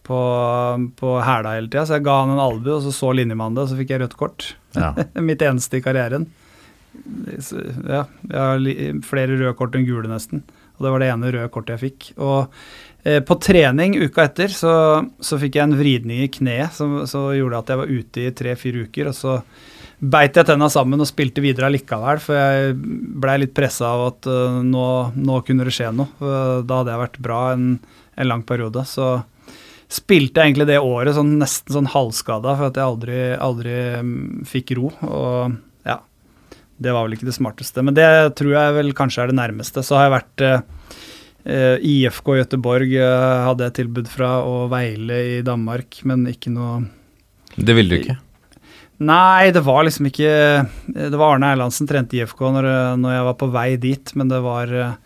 på, 0.09 0.21
på 0.99 1.13
hæla 1.23 1.55
hele 1.55 1.71
tida. 1.71 1.87
Så 1.87 2.01
jeg 2.01 2.07
ga 2.09 2.17
han 2.25 2.35
en 2.35 2.43
albue, 2.43 2.81
og 2.81 2.83
så 2.87 2.95
så 2.97 3.13
linjemannen 3.15 3.61
det, 3.61 3.69
og 3.69 3.71
så 3.71 3.79
fikk 3.79 3.95
jeg 3.95 4.03
rødt 4.03 4.19
kort. 4.19 4.53
Ja. 4.75 4.91
Mitt 5.29 5.45
eneste 5.47 5.79
i 5.79 5.85
karrieren. 5.85 6.27
Ja, 6.91 8.05
jeg 8.27 8.41
har 8.41 9.03
flere 9.07 9.39
røde 9.39 9.55
kort 9.59 9.79
enn 9.79 9.87
gule, 9.87 10.11
nesten. 10.11 10.43
Og 10.81 10.87
det 10.87 10.95
var 10.95 11.03
det 11.03 11.11
ene 11.13 11.31
røde 11.31 11.51
kortet 11.55 11.77
jeg 11.77 11.83
fikk. 11.85 12.07
Og 12.25 12.49
eh, 13.05 13.21
på 13.23 13.37
trening 13.39 13.99
uka 14.01 14.25
etter 14.27 14.51
så, 14.51 14.73
så 15.21 15.39
fikk 15.39 15.59
jeg 15.61 15.69
en 15.69 15.77
vridning 15.79 16.25
i 16.25 16.31
kneet 16.33 16.75
som 16.75 17.03
gjorde 17.37 17.61
at 17.61 17.71
jeg 17.71 17.81
var 17.85 17.93
ute 17.93 18.25
i 18.25 18.33
tre-fire 18.35 18.87
uker. 18.89 19.11
Og 19.13 19.19
så 19.19 19.37
beit 20.01 20.37
jeg 20.37 20.49
tenna 20.49 20.71
sammen 20.73 21.03
og 21.03 21.09
spilte 21.09 21.43
videre 21.45 21.69
allikevel, 21.69 22.21
for 22.25 22.39
jeg 22.39 22.77
blei 23.21 23.37
litt 23.43 23.57
pressa 23.57 23.93
av 23.95 24.07
at 24.09 24.29
uh, 24.31 24.61
nå, 24.65 24.87
nå 25.17 25.41
kunne 25.47 25.67
det 25.69 25.75
skje 25.77 25.91
noe. 25.93 26.09
Uh, 26.21 26.61
da 26.65 26.81
hadde 26.81 26.95
jeg 26.95 27.05
vært 27.05 27.21
bra 27.27 27.43
en, 27.53 27.75
en 28.17 28.31
lang 28.31 28.45
periode. 28.49 28.85
Så 28.89 29.19
spilte 29.91 30.39
jeg 30.39 30.53
egentlig 30.53 30.69
det 30.71 30.79
året 30.79 31.17
sånn, 31.17 31.35
nesten 31.41 31.75
sånn 31.75 31.91
halvskada 31.91 32.55
for 32.55 32.71
at 32.71 32.79
jeg 32.79 32.87
aldri, 32.87 33.19
aldri 33.43 33.75
mm, 34.07 34.21
fikk 34.49 34.75
ro. 34.79 34.93
Og 35.09 35.57
ja, 35.89 35.99
det 36.79 36.95
var 36.95 37.07
vel 37.07 37.19
ikke 37.19 37.29
det 37.29 37.37
smarteste. 37.37 37.85
Men 37.87 37.99
det 37.99 38.07
tror 38.39 38.55
jeg 38.55 38.77
vel 38.79 38.95
kanskje 38.97 39.25
er 39.25 39.33
det 39.33 39.41
nærmeste. 39.41 39.83
Så 39.87 39.99
har 39.99 40.07
jeg 40.07 40.15
vært 40.15 40.47
eh, 40.47 40.63
eh, 41.57 41.91
IFK 41.93 42.33
Göteborg 42.39 42.95
eh, 43.03 43.45
hadde 43.49 43.67
jeg 43.67 43.79
tilbud 43.83 44.11
fra, 44.13 44.33
og 44.47 44.71
Veile 44.73 45.21
i 45.37 45.39
Danmark, 45.47 46.03
men 46.09 46.29
ikke 46.31 46.55
noe 46.55 46.85
Det 47.57 47.75
ville 47.75 47.91
du 47.91 48.03
ikke? 48.05 48.21
Nei, 49.01 49.51
det 49.55 49.63
var 49.65 49.87
liksom 49.87 50.11
ikke 50.11 50.31
Det 50.93 51.17
var 51.17 51.35
Arne 51.35 51.55
Erlandsen 51.55 51.89
trente 51.89 52.19
IFK 52.19 52.43
når, 52.53 52.67
når 53.01 53.15
jeg 53.15 53.27
var 53.31 53.39
på 53.41 53.49
vei 53.55 53.69
dit, 53.81 54.13
men 54.21 54.29
det 54.29 54.41
var 54.45 54.75
eh, 54.77 54.99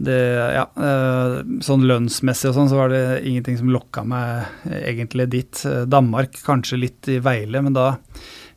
det, 0.00 0.20
ja, 0.56 0.64
eh, 0.80 1.34
sånn 1.60 1.84
lønnsmessig 1.84 2.48
og 2.48 2.56
sånn, 2.56 2.70
så 2.72 2.78
var 2.78 2.92
det 2.94 3.02
ingenting 3.28 3.58
som 3.60 3.68
lokka 3.68 4.06
meg 4.08 4.70
egentlig 4.80 5.26
dit. 5.34 5.62
Danmark 5.92 6.40
kanskje 6.46 6.80
litt 6.80 7.10
i 7.12 7.18
Veile, 7.20 7.60
men 7.60 7.76
da 7.76 7.90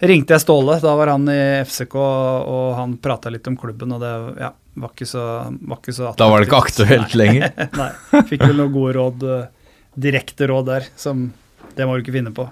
ringte 0.07 0.37
jeg 0.37 0.45
Ståle. 0.45 0.79
Da 0.79 0.95
var 0.95 1.11
han 1.11 1.27
i 1.27 1.41
FCK, 1.67 1.97
og 1.99 2.73
han 2.79 2.95
prata 3.03 3.31
litt 3.33 3.47
om 3.51 3.59
klubben, 3.59 3.91
og 3.91 4.03
det 4.03 4.13
ja, 4.39 4.53
var 4.79 4.95
ikke 4.95 5.09
så, 5.09 5.27
var 5.59 5.83
ikke 5.83 5.95
så 5.99 6.15
Da 6.17 6.29
var 6.31 6.39
det 6.39 6.47
ikke 6.47 6.63
aktuelt 6.63 7.19
lenger? 7.19 7.51
Nei. 7.75 7.91
Nei. 8.15 8.25
Fikk 8.31 8.47
vel 8.47 8.59
noen 8.61 8.75
gode 8.79 8.97
råd, 9.01 9.29
eh, 9.35 9.79
direkte 10.07 10.47
råd 10.49 10.69
der, 10.71 10.91
som 10.95 11.27
det 11.75 11.87
må 11.87 11.97
du 11.97 12.05
ikke 12.05 12.15
finne 12.15 12.33
på. 12.35 12.47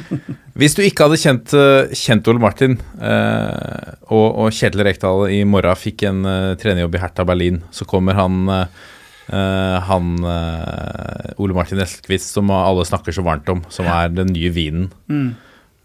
Hvis 0.58 0.76
du 0.76 0.82
ikke 0.84 1.06
hadde 1.06 1.20
kjent, 1.20 1.52
eh, 1.56 1.92
kjent 1.96 2.28
Ole 2.30 2.42
Martin, 2.42 2.78
eh, 3.00 3.92
og, 4.08 4.26
og 4.44 4.50
Kjetil 4.54 4.84
Rekdal 4.86 5.26
i 5.32 5.42
morgen 5.48 5.78
fikk 5.78 6.06
en 6.08 6.26
eh, 6.28 6.48
trenerjobb 6.60 6.98
i 6.98 7.02
Hertha 7.02 7.26
Berlin, 7.28 7.62
så 7.74 7.86
kommer 7.88 8.18
han 8.18 8.42
eh, 8.52 8.82
eh, 9.32 9.78
han 9.88 10.12
eh, 10.28 11.32
Ole 11.42 11.56
Martin 11.56 11.82
Eskvist, 11.84 12.34
som 12.36 12.52
alle 12.54 12.86
snakker 12.88 13.16
så 13.16 13.24
varmt 13.26 13.48
om, 13.52 13.64
som 13.72 13.88
er 13.88 14.12
den 14.12 14.34
nye 14.34 14.52
vinen. 14.54 14.90
Mm. 15.12 15.32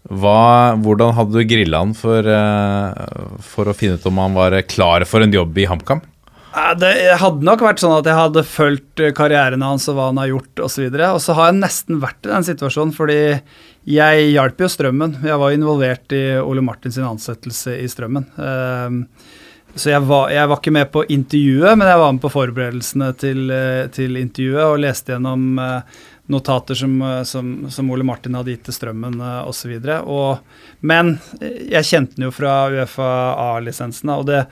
Hva, 0.08 0.76
hvordan 0.80 1.16
hadde 1.16 1.36
du 1.36 1.48
grilla 1.48 1.82
han 1.82 1.90
for, 1.96 2.24
for 3.44 3.68
å 3.68 3.74
finne 3.76 3.98
ut 3.98 4.06
om 4.08 4.20
han 4.22 4.36
var 4.38 4.54
klar 4.64 5.04
for 5.04 5.20
en 5.20 5.34
jobb 5.34 5.58
i 5.60 5.66
HamKam? 5.68 6.00
Det 6.80 6.92
hadde 7.20 7.44
nok 7.44 7.62
vært 7.62 7.82
sånn 7.82 7.98
at 7.98 8.06
jeg 8.08 8.16
hadde 8.16 8.44
fulgt 8.46 9.02
karrieren 9.16 9.62
hans 9.62 9.86
og 9.90 9.98
hva 9.98 10.08
han 10.08 10.20
har 10.20 10.30
gjort 10.30 10.62
osv. 10.64 10.86
Og, 10.88 10.96
så 10.96 11.10
og 11.12 11.20
så 11.22 11.36
har 11.36 11.50
jeg 11.50 11.58
nesten 11.60 12.00
vært 12.02 12.24
i 12.24 12.32
den 12.32 12.46
situasjonen 12.46 12.94
fordi 12.96 13.18
jeg 13.88 14.30
hjalp 14.34 14.60
jo 14.60 14.68
Strømmen. 14.68 15.18
Jeg 15.24 15.40
var 15.40 15.54
involvert 15.54 16.12
i 16.16 16.22
Ole 16.42 16.64
Martins 16.64 16.98
ansettelse 17.00 17.78
i 17.80 17.88
Strømmen. 17.88 18.26
Ehm, 18.36 19.04
Så 19.78 19.90
jeg 19.92 20.02
var, 20.08 20.30
jeg 20.32 20.48
var 20.48 20.58
ikke 20.58 20.72
med 20.74 20.88
på 20.90 21.04
intervjuet, 21.12 21.76
men 21.78 21.86
jeg 21.86 21.98
var 22.00 22.12
med 22.12 22.22
på 22.22 22.30
forberedelsene 22.32 23.12
til, 23.20 23.50
eh, 23.52 23.86
til 23.94 24.16
intervjuet 24.18 24.64
og 24.64 24.80
leste 24.82 25.12
gjennom 25.12 25.60
eh, 25.62 26.00
notater 26.32 26.74
som, 26.74 26.96
eh, 27.02 27.22
som, 27.28 27.52
som 27.70 27.92
Ole 27.92 28.06
Martin 28.06 28.34
hadde 28.34 28.56
gitt 28.56 28.64
til 28.66 28.74
Strømmen 28.74 29.20
osv. 29.20 29.76
Men 30.80 31.14
jeg 31.40 31.86
kjente 31.86 32.16
den 32.16 32.26
jo 32.26 32.34
fra 32.34 32.56
UFA 32.72 33.12
A-lisensen. 33.44 34.10
og 34.16 34.26
det 34.32 34.46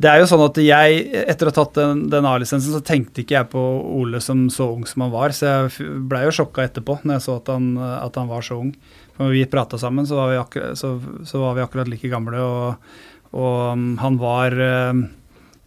det 0.00 0.08
er 0.08 0.22
jo 0.22 0.28
sånn 0.30 0.42
at 0.44 0.58
jeg, 0.62 1.02
etter 1.28 1.48
å 1.48 1.52
ha 1.52 1.56
tatt 1.56 1.76
den, 1.78 2.06
den 2.10 2.26
A-lisensen, 2.26 2.72
så 2.74 2.80
tenkte 2.84 3.22
ikke 3.22 3.36
jeg 3.36 3.50
på 3.52 3.60
Ole 4.00 4.22
som 4.24 4.46
så 4.50 4.70
ung 4.72 4.86
som 4.88 5.04
han 5.04 5.12
var. 5.12 5.34
Så 5.36 5.50
jeg 5.50 5.92
blei 6.10 6.24
jo 6.24 6.34
sjokka 6.34 6.64
etterpå 6.64 6.98
når 7.02 7.18
jeg 7.18 7.24
så 7.26 7.38
at 7.38 7.52
han, 7.52 7.72
at 7.78 8.18
han 8.18 8.30
var 8.30 8.46
så 8.46 8.58
ung. 8.64 8.72
For 9.12 9.26
når 9.26 9.36
vi 9.36 9.46
prata 9.52 9.78
sammen, 9.78 10.08
så 10.08 10.18
var, 10.18 10.32
vi 10.32 10.40
akkurat, 10.40 10.80
så, 10.80 10.94
så 11.28 11.42
var 11.44 11.58
vi 11.58 11.64
akkurat 11.66 11.90
like 11.92 12.10
gamle. 12.12 12.40
Og, 12.40 12.94
og 13.36 13.58
um, 13.76 13.86
han 14.00 14.18
var 14.20 14.56
eh, 14.56 15.04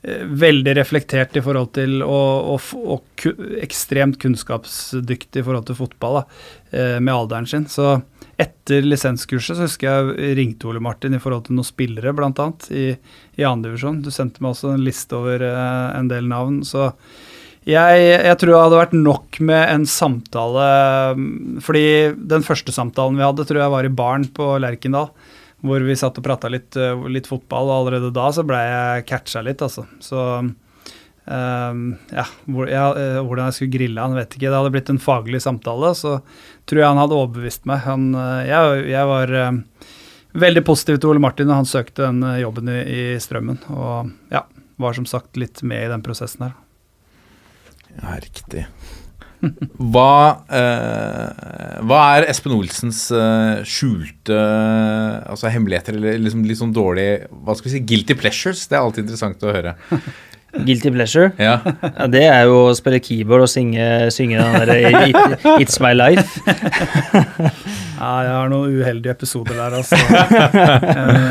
veldig 0.06 0.76
reflektert 0.78 1.38
i 1.38 1.42
forhold 1.44 1.72
til 1.78 2.02
og, 2.06 2.56
og, 2.56 2.90
og 2.96 3.26
ekstremt 3.64 4.20
kunnskapsdyktig 4.22 5.42
i 5.42 5.46
forhold 5.46 5.66
til 5.70 5.80
fotball 5.80 6.20
da, 6.20 6.24
eh, 6.72 6.98
med 7.00 7.14
alderen 7.14 7.50
sin. 7.50 7.66
Så 7.72 7.96
etter 8.42 8.86
lisenskurset 8.86 9.58
så 9.58 9.66
husker 9.66 9.88
jeg 9.88 10.36
ringte 10.38 10.68
Ole 10.70 10.84
Martin 10.84 11.16
i 11.16 11.22
forhold 11.24 11.48
til 11.48 11.58
noen 11.58 11.68
spillere, 11.68 12.14
bl.a. 12.16 12.50
i, 12.70 12.90
i 13.40 13.48
andredivisjon. 13.48 14.04
Du 14.06 14.12
sendte 14.14 14.44
meg 14.44 14.54
også 14.54 14.76
en 14.76 14.86
liste 14.86 15.18
over 15.18 15.46
eh, 15.48 15.88
en 15.96 16.12
del 16.12 16.30
navn. 16.30 16.60
Så 16.68 16.92
jeg, 17.66 18.04
jeg 18.12 18.38
tror 18.38 18.52
det 18.52 18.62
hadde 18.62 18.82
vært 18.84 19.00
nok 19.00 19.40
med 19.50 19.64
en 19.72 19.88
samtale 19.90 20.66
mm, 21.18 21.64
Fordi 21.66 21.88
den 22.14 22.46
første 22.46 22.70
samtalen 22.76 23.18
vi 23.18 23.26
hadde, 23.26 23.48
tror 23.50 23.64
jeg 23.64 23.74
var 23.74 23.88
i 23.88 23.96
baren 24.04 24.28
på 24.36 24.52
Lerkendal. 24.62 25.10
Hvor 25.66 25.82
vi 25.88 25.96
satt 25.98 26.20
og 26.20 26.26
prata 26.26 26.52
litt, 26.52 26.76
eh, 26.78 27.08
litt 27.10 27.30
fotball, 27.30 27.72
og 27.72 27.80
allerede 27.80 28.14
da 28.14 28.30
så 28.36 28.46
blei 28.46 28.62
jeg 28.68 29.08
catcha 29.10 29.42
litt, 29.46 29.64
altså. 29.66 29.88
Så 30.04 30.22
Um, 31.26 31.96
ja, 32.14 32.22
hvor, 32.46 32.68
ja, 32.70 32.92
uh, 32.94 33.24
hvordan 33.26 33.48
jeg 33.50 33.56
skulle 33.58 33.74
grille 33.74 34.02
han, 34.02 34.14
vet 34.14 34.36
ikke. 34.36 34.46
Det 34.46 34.60
hadde 34.60 34.74
blitt 34.76 34.92
en 34.94 35.02
faglig 35.02 35.40
samtale, 35.42 35.90
så 35.98 36.20
tror 36.70 36.82
jeg 36.82 36.92
han 36.92 37.02
hadde 37.02 37.18
overbevist 37.18 37.66
meg. 37.66 37.82
Han, 37.88 38.12
uh, 38.14 38.44
jeg, 38.46 38.84
jeg, 38.92 39.10
var 39.10 39.34
uh, 39.34 39.88
veldig 40.38 40.64
positiv 40.68 41.00
til 41.00 41.16
Ole 41.16 41.24
Martin 41.24 41.50
da 41.50 41.58
han 41.58 41.70
søkte 41.70 42.12
den 42.12 42.22
jobben 42.44 42.70
i, 42.70 42.78
i 42.86 43.02
Strømmen. 43.22 43.58
Og 43.74 44.14
ja, 44.34 44.44
var 44.78 44.98
som 44.98 45.10
sagt 45.10 45.42
litt 45.42 45.64
med 45.66 45.88
i 45.88 45.90
den 45.96 46.06
prosessen 46.06 46.46
her. 46.46 46.54
Ja, 47.96 48.20
riktig. 48.22 48.68
Hva, 49.94 50.12
eh, 50.50 51.80
hva 51.86 52.02
er 52.18 52.28
Espen 52.32 52.56
Olsens 52.56 53.06
eh, 53.14 53.64
skjulte 53.68 54.38
altså 54.38 55.52
hemmeligheter, 55.54 55.98
eller 56.00 56.22
liksom 56.22 56.46
litt 56.48 56.62
sånn 56.62 56.74
dårlig 56.76 57.26
Hva 57.30 57.58
skal 57.58 57.70
vi 57.70 57.76
si, 57.78 57.84
guilty 57.88 58.18
pleasures? 58.20 58.66
Det 58.70 58.78
er 58.78 58.84
alltid 58.84 59.06
interessant 59.06 59.46
å 59.46 59.54
høre. 59.54 59.76
Guilty 60.56 60.88
pleasure. 60.88 61.34
Ja. 61.36 61.58
Ja, 61.84 62.06
det 62.08 62.22
er 62.32 62.46
jo 62.48 62.70
å 62.70 62.76
spille 62.78 63.02
keyboard 63.04 63.44
og 63.44 63.50
synge, 63.52 64.08
synge 64.16 64.40
den 64.40 64.54
derre 64.56 65.10
It, 65.10 65.48
It's 65.60 65.82
My 65.84 65.96
Life. 65.96 66.40
Ja, 67.96 68.10
jeg 68.26 68.32
har 68.36 68.50
noen 68.52 68.74
uheldige 68.76 69.14
episoder 69.16 69.56
der, 69.56 69.78
altså. 69.80 69.96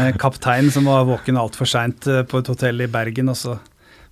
En 0.09 0.17
kaptein 0.17 0.71
som 0.73 0.89
var 0.89 1.05
våken 1.05 1.37
altfor 1.37 1.69
seint 1.69 2.09
på 2.31 2.41
et 2.41 2.49
hotell 2.49 2.81
i 2.81 2.89
Bergen, 2.91 3.29
og 3.29 3.37
så 3.37 3.59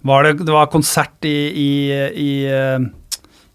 var 0.05 0.26
det, 0.26 0.34
det 0.44 0.53
var 0.53 0.68
konsert 0.70 1.24
i, 1.24 1.36
i, 1.48 1.70
i, 2.12 2.32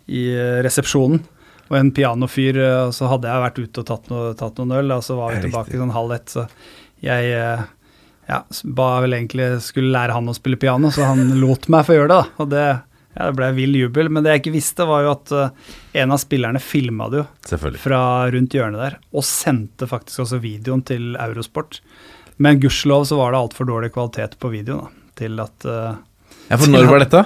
i 0.07 0.27
resepsjonen. 0.65 1.23
og 1.67 1.75
en 1.75 1.89
pianofyr, 1.91 2.57
eh, 2.63 2.81
og 2.87 2.93
så 2.95 3.09
hadde 3.11 3.27
jeg 3.27 3.43
vært 3.43 3.57
ute 3.59 3.81
og 3.81 3.87
tatt, 3.89 4.05
noe, 4.11 4.35
tatt 4.39 4.59
noen 4.61 4.77
øl, 4.79 4.93
og 4.95 5.01
så 5.03 5.17
var 5.19 5.33
vi 5.35 5.41
tilbake 5.47 5.75
sånn 5.75 5.91
halv 5.91 6.13
ett, 6.15 6.31
så 6.31 6.45
jeg 7.03 7.33
eh, 7.35 7.65
ja, 8.27 8.41
ba 8.63 8.89
vel 9.03 9.15
egentlig 9.17 9.49
skulle 9.63 9.93
lære 9.93 10.15
han 10.15 10.31
å 10.31 10.35
spille 10.35 10.59
piano, 10.59 10.91
så 10.91 11.09
han 11.09 11.37
lot 11.41 11.67
meg 11.71 11.87
få 11.87 11.97
gjøre 11.97 12.11
det, 12.11 12.19
da. 12.19 12.43
Og 12.43 12.51
det, 12.51 12.65
ja, 13.17 13.27
det 13.29 13.35
ble 13.37 13.49
vill 13.57 13.77
jubel. 13.79 14.11
Men 14.11 14.25
det 14.25 14.35
jeg 14.35 14.43
ikke 14.43 14.55
visste, 14.57 14.87
var 14.89 15.05
jo 15.05 15.13
at 15.13 15.33
eh, 15.35 15.71
en 16.03 16.15
av 16.15 16.21
spillerne 16.23 16.61
filma 16.63 17.09
det 17.11 17.23
jo 17.23 17.71
fra 17.81 18.01
rundt 18.33 18.57
hjørnet 18.57 18.83
der, 18.83 18.99
og 19.11 19.27
sendte 19.27 19.89
faktisk 19.89 20.25
også 20.25 20.41
videoen 20.43 20.83
til 20.87 21.15
Eurosport. 21.15 21.81
Men 22.43 22.59
gudskjelov 22.61 23.07
så 23.09 23.17
var 23.19 23.33
det 23.33 23.41
altfor 23.41 23.69
dårlig 23.69 23.93
kvalitet 23.95 24.37
på 24.41 24.51
videoen 24.53 24.85
da, 24.85 25.11
til 25.17 25.41
at 25.41 25.67
eh, 25.67 25.97
Ja, 26.47 26.59
for 26.59 26.71
når 26.71 26.91
var 26.91 27.03
dette? 27.03 27.23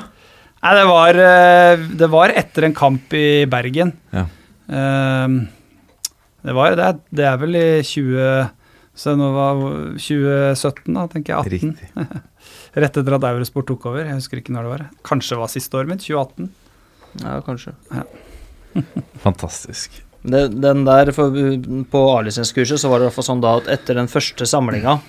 Nei, 0.62 0.74
det 0.78 0.86
var, 0.86 1.18
eh, 1.26 1.84
det 1.98 2.10
var 2.14 2.34
etter 2.38 2.68
en 2.68 2.76
kamp 2.78 3.14
i 3.18 3.46
Bergen. 3.50 3.94
Ja. 4.14 4.26
Ehm, 4.70 5.48
det 6.46 6.54
var 6.58 6.76
det 6.78 6.90
det 7.14 7.26
er 7.28 7.38
vel 7.42 7.56
i 7.58 7.66
20 7.86 8.50
Så 9.02 9.14
nå 9.18 9.28
var 9.34 9.60
2017, 9.98 10.94
da, 10.94 11.08
tenker 11.10 11.34
jeg. 11.34 11.40
18. 11.40 11.52
Riktig. 11.56 12.22
Rett 12.84 12.98
etter 13.00 13.16
at 13.18 13.24
Eurosport 13.30 13.68
tok 13.72 13.86
over. 13.90 14.04
Jeg 14.06 14.18
husker 14.20 14.42
ikke 14.42 14.54
når 14.54 14.68
det 14.68 14.72
var. 14.74 14.84
Kanskje 15.08 15.36
det 15.38 15.40
var 15.42 15.52
siste 15.54 15.80
året 15.80 15.90
mitt, 15.94 16.04
2018. 16.06 16.50
Ja, 17.24 17.38
kanskje. 17.46 17.74
Fantastisk. 19.26 19.96
Det, 20.22 20.44
den 20.62 20.84
der, 20.86 21.10
for, 21.16 21.34
På 21.90 22.02
A-lisenskurset 22.20 22.78
så 22.84 22.92
var 22.92 23.00
det 23.02 23.08
i 23.08 23.10
hvert 23.10 23.18
fall 23.18 23.28
sånn 23.32 23.42
da 23.44 23.56
at 23.58 23.72
etter 23.74 23.98
den 23.98 24.12
første 24.12 24.46
samlinga, 24.46 25.00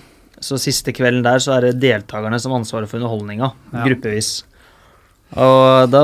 så 0.43 0.57
siste 0.59 0.95
kvelden 0.95 1.21
der, 1.27 1.39
så 1.43 1.57
er 1.59 1.67
det 1.69 1.77
deltakerne 1.83 2.39
som 2.41 2.55
har 2.55 2.63
ansvaret 2.63 2.89
for 2.89 2.97
underholdninga, 2.99 3.51
Ja. 3.75 3.83
gruppevis. 3.85 4.31
Og 5.33 5.89
da, 5.89 6.03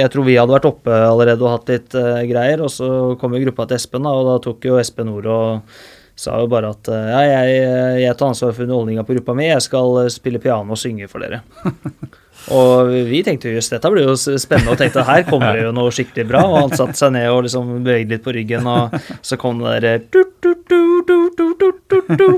jeg 0.00 0.10
tror 0.10 0.26
vi 0.26 0.38
hadde 0.38 0.56
vært 0.56 0.70
oppe 0.70 0.94
allerede 1.06 1.44
og 1.44 1.52
hatt 1.52 1.70
litt 1.70 1.94
uh, 1.94 2.18
greier, 2.26 2.64
og 2.66 2.72
så 2.72 2.88
kom 3.20 3.36
jo 3.36 3.44
gruppa 3.44 3.68
til 3.68 3.78
Espen, 3.78 4.06
da, 4.06 4.14
og 4.16 4.26
da 4.30 4.40
tok 4.42 4.66
jo 4.66 4.80
Espen 4.80 5.12
ordet 5.12 5.36
og 5.36 5.78
sa 6.16 6.38
jo 6.40 6.48
bare 6.48 6.70
at 6.72 6.88
eh, 6.88 7.08
ja, 7.12 7.18
jeg, 7.28 7.56
eh, 7.60 7.96
jeg 8.06 8.16
tar 8.16 8.30
ansvar 8.32 8.54
for 8.56 8.64
underholdninga 8.64 9.02
på 9.04 9.18
gruppa 9.18 9.34
mi, 9.36 9.50
jeg 9.50 9.64
skal 9.66 9.98
spille 10.08 10.40
piano 10.40 10.72
og 10.72 10.80
synge 10.80 11.10
for 11.12 11.20
dere. 11.20 11.42
Og 12.54 12.92
vi 13.08 13.24
tenkte 13.26 13.50
jøss, 13.50 13.72
dette 13.72 13.90
blir 13.90 14.04
jo 14.06 14.12
spennende, 14.14 14.70
og 14.70 14.78
tenkte 14.78 15.02
her 15.08 15.24
kommer 15.26 15.56
det 15.56 15.64
jo 15.64 15.72
noe 15.74 15.90
skikkelig 15.90 16.28
bra. 16.28 16.44
Og 16.46 16.56
han 16.60 16.74
satte 16.78 16.94
seg 16.94 17.16
ned 17.16 17.26
og 17.32 17.40
liksom 17.48 17.72
beveget 17.80 18.12
litt 18.12 18.22
på 18.22 18.34
ryggen, 18.36 18.68
og 18.70 18.94
så 19.24 19.38
kom 19.40 19.58
det 19.64 19.72
derre 19.80 19.94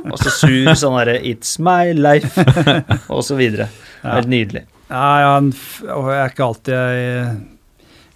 Og 0.09 0.16
så 0.22 0.33
sur 0.33 0.72
sånn 0.81 0.97
derre 0.97 1.18
It's 1.20 1.59
my 1.61 1.93
life, 1.93 2.41
og 3.14 3.20
så 3.26 3.37
videre. 3.37 3.68
Helt 4.07 4.33
nydelig. 4.33 4.64
Ja, 4.89 5.07
jeg 5.20 5.30
en, 5.36 5.49
jeg 5.84 6.18
er 6.18 6.30
ikke 6.32 6.47
alltid 6.47 6.74
jeg, 6.74 7.32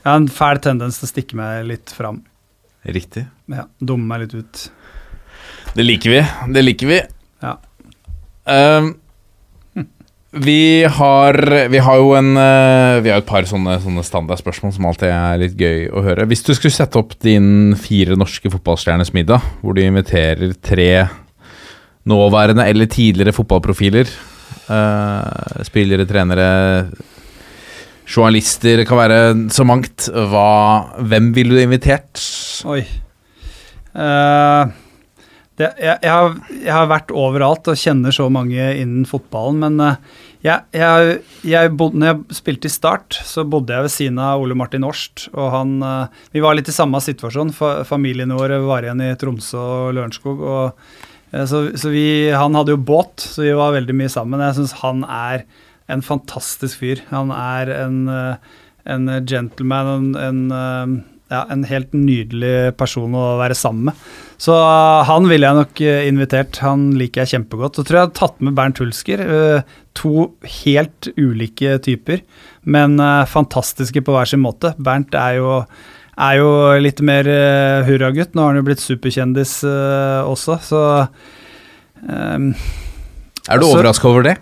jeg 0.02 0.08
har 0.08 0.18
en 0.18 0.30
fæl 0.32 0.60
tendens 0.64 0.98
til 0.98 1.06
å 1.06 1.10
stikke 1.12 1.38
meg 1.38 1.66
litt 1.68 1.92
fram. 1.94 2.22
Riktig. 2.82 3.26
Ja, 3.52 3.68
Dumme 3.78 4.08
meg 4.08 4.24
litt 4.24 4.34
ut. 4.40 4.62
Det 5.76 5.84
liker 5.84 6.14
vi. 6.14 6.22
Det 6.56 6.64
liker 6.64 6.90
vi. 6.90 6.98
Ja. 7.44 7.54
Um, 8.48 8.94
vi 10.32 10.84
har 10.88 11.36
Vi 11.68 11.78
har 11.84 11.98
jo 12.00 12.14
en 12.16 12.30
eh, 12.40 13.00
Vi 13.04 13.10
har 13.12 13.20
et 13.20 13.28
par 13.28 13.44
sånne, 13.46 13.76
sånne 13.84 14.02
standardspørsmål 14.02 14.72
som 14.72 14.86
alltid 14.88 15.12
er 15.12 15.42
litt 15.44 15.60
gøy 15.60 15.90
å 15.92 16.02
høre. 16.06 16.26
Hvis 16.30 16.44
du 16.46 16.54
skulle 16.56 16.72
sette 16.72 16.98
opp 16.98 17.12
din 17.20 17.76
fire 17.76 18.16
norske 18.16 18.48
fotballstjerners 18.50 19.12
middag, 19.12 19.44
hvor 19.60 19.76
du 19.76 19.82
inviterer 19.84 20.56
tre 20.64 20.90
nåværende 22.08 22.64
eller 22.66 22.88
tidligere 22.90 23.36
fotballprofiler, 23.36 24.08
eh, 24.72 25.64
spillere, 25.66 26.06
trenere 26.08 26.48
Journalister, 28.12 28.82
det 28.82 28.86
kan 28.88 28.98
være 29.00 29.20
så 29.54 29.64
mangt. 29.66 30.08
Hva, 30.10 30.92
hvem 31.00 31.30
ville 31.36 31.56
du 31.56 31.62
invitert? 31.62 32.20
Oi. 32.68 32.82
Uh, 33.92 34.72
det, 35.60 35.68
jeg, 35.76 35.96
jeg, 36.00 36.10
har, 36.10 36.34
jeg 36.50 36.72
har 36.72 36.90
vært 36.90 37.12
overalt 37.14 37.68
og 37.68 37.78
kjenner 37.78 38.14
så 38.14 38.28
mange 38.32 38.56
innen 38.80 39.06
fotballen, 39.08 39.60
men 39.62 39.80
uh, 39.84 40.20
jeg, 40.42 40.64
jeg, 40.74 41.18
jeg 41.46 41.72
bodde, 41.78 42.00
når 42.02 42.10
jeg 42.10 42.40
spilte 42.40 42.68
i 42.68 42.74
Start, 42.74 43.20
så 43.28 43.46
bodde 43.46 43.76
jeg 43.76 43.86
ved 43.86 43.94
siden 43.94 44.18
av 44.20 44.42
Ole 44.42 44.56
Martin 44.58 44.84
Årst. 44.88 45.28
Og 45.36 45.52
han 45.54 45.76
Vi 46.34 46.42
var 46.42 46.58
litt 46.58 46.66
i 46.66 46.74
samme 46.74 46.98
situasjon. 46.98 47.52
Fa, 47.54 47.84
familiene 47.86 48.34
våre 48.34 48.58
var 48.66 48.82
igjen 48.82 49.04
i 49.06 49.12
Tromsø 49.20 49.62
og 49.62 49.92
Lørenskog. 49.94 50.42
Og, 50.42 50.98
så 51.48 51.62
så 51.80 51.92
vi, 51.92 52.30
han 52.36 52.56
hadde 52.58 52.74
jo 52.74 52.80
båt, 52.80 53.22
så 53.24 53.46
vi 53.46 53.54
var 53.56 53.76
veldig 53.76 53.94
mye 53.96 54.12
sammen. 54.12 54.42
Jeg 54.44 54.58
syns 54.58 54.74
han 54.82 55.06
er 55.08 55.46
en 55.92 56.04
fantastisk 56.04 56.82
fyr. 56.82 57.00
Han 57.12 57.32
er 57.34 57.72
en, 57.72 58.02
eh, 58.08 58.36
en 58.92 59.08
gentleman, 59.28 59.88
en, 59.94 60.12
en, 60.20 60.42
eh, 60.52 60.98
ja, 61.32 61.46
en 61.48 61.64
helt 61.64 61.94
nydelig 61.96 62.74
person 62.76 63.14
å 63.16 63.38
være 63.40 63.56
sammen 63.56 63.88
med. 63.88 64.02
Så 64.42 64.52
han 65.08 65.28
ville 65.30 65.48
jeg 65.48 65.56
nok 65.56 65.80
invitert. 65.80 66.58
Han 66.60 66.90
liker 67.00 67.22
jeg 67.22 67.38
kjempegodt. 67.38 67.78
Så 67.78 67.86
tror 67.86 67.96
jeg 67.96 68.02
jeg 68.02 68.10
har 68.10 68.18
tatt 68.18 68.42
med 68.44 68.56
Bernt 68.58 68.82
Hulsker. 68.82 69.22
To 69.96 70.26
helt 70.58 71.08
ulike 71.16 71.78
typer, 71.86 72.20
men 72.68 72.98
fantastiske 73.30 74.02
på 74.04 74.12
hver 74.12 74.28
sin 74.28 74.42
måte. 74.44 74.74
Bernt 74.82 75.14
er 75.16 75.38
jo, 75.38 75.62
er 76.20 76.38
jo 76.40 76.48
litt 76.82 77.00
mer 77.04 77.28
uh, 77.28 77.82
hurragutt. 77.88 78.34
Nå 78.34 78.44
har 78.44 78.52
han 78.52 78.60
jo 78.60 78.66
blitt 78.66 78.82
superkjendis 78.82 79.58
uh, 79.64 80.28
også, 80.28 80.58
så 80.66 80.80
um, 82.04 82.52
Er 82.52 83.58
du 83.58 83.64
Altså- 83.64 83.70
overraska 83.72 84.10
over 84.10 84.28
det? 84.30 84.38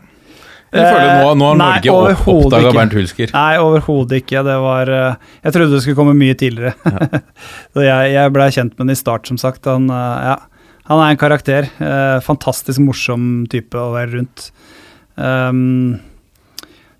Eller 0.70 0.86
føler 0.86 1.08
du 1.08 1.14
nå, 1.18 1.30
nå 1.34 1.46
har 1.50 1.56
Norge 1.58 1.92
opp, 1.92 2.28
oppdaga. 2.30 2.70
Bernt 2.76 2.92
Hulsker? 2.94 3.32
Nei, 3.34 3.56
overhodet 3.58 4.20
ikke. 4.20 4.44
Det 4.46 4.58
var 4.62 4.92
uh, 4.94 5.32
Jeg 5.42 5.56
trodde 5.56 5.74
det 5.74 5.80
skulle 5.82 5.98
komme 5.98 6.14
mye 6.14 6.36
tidligere. 6.38 6.76
så 7.74 7.82
jeg, 7.82 8.12
jeg 8.14 8.34
blei 8.36 8.46
kjent 8.54 8.76
med 8.76 8.84
den 8.84 8.94
i 8.94 9.00
start, 9.00 9.26
som 9.26 9.40
sagt. 9.40 9.66
Han, 9.66 9.90
ja, 9.90 10.36
han 10.86 11.02
er 11.02 11.10
en 11.10 11.18
karakter. 11.18 11.66
Fantastisk 12.22 12.78
morsom 12.86 13.48
type 13.50 13.82
å 13.82 13.90
være 13.96 14.14
rundt. 14.14 14.46
Um, 15.18 15.98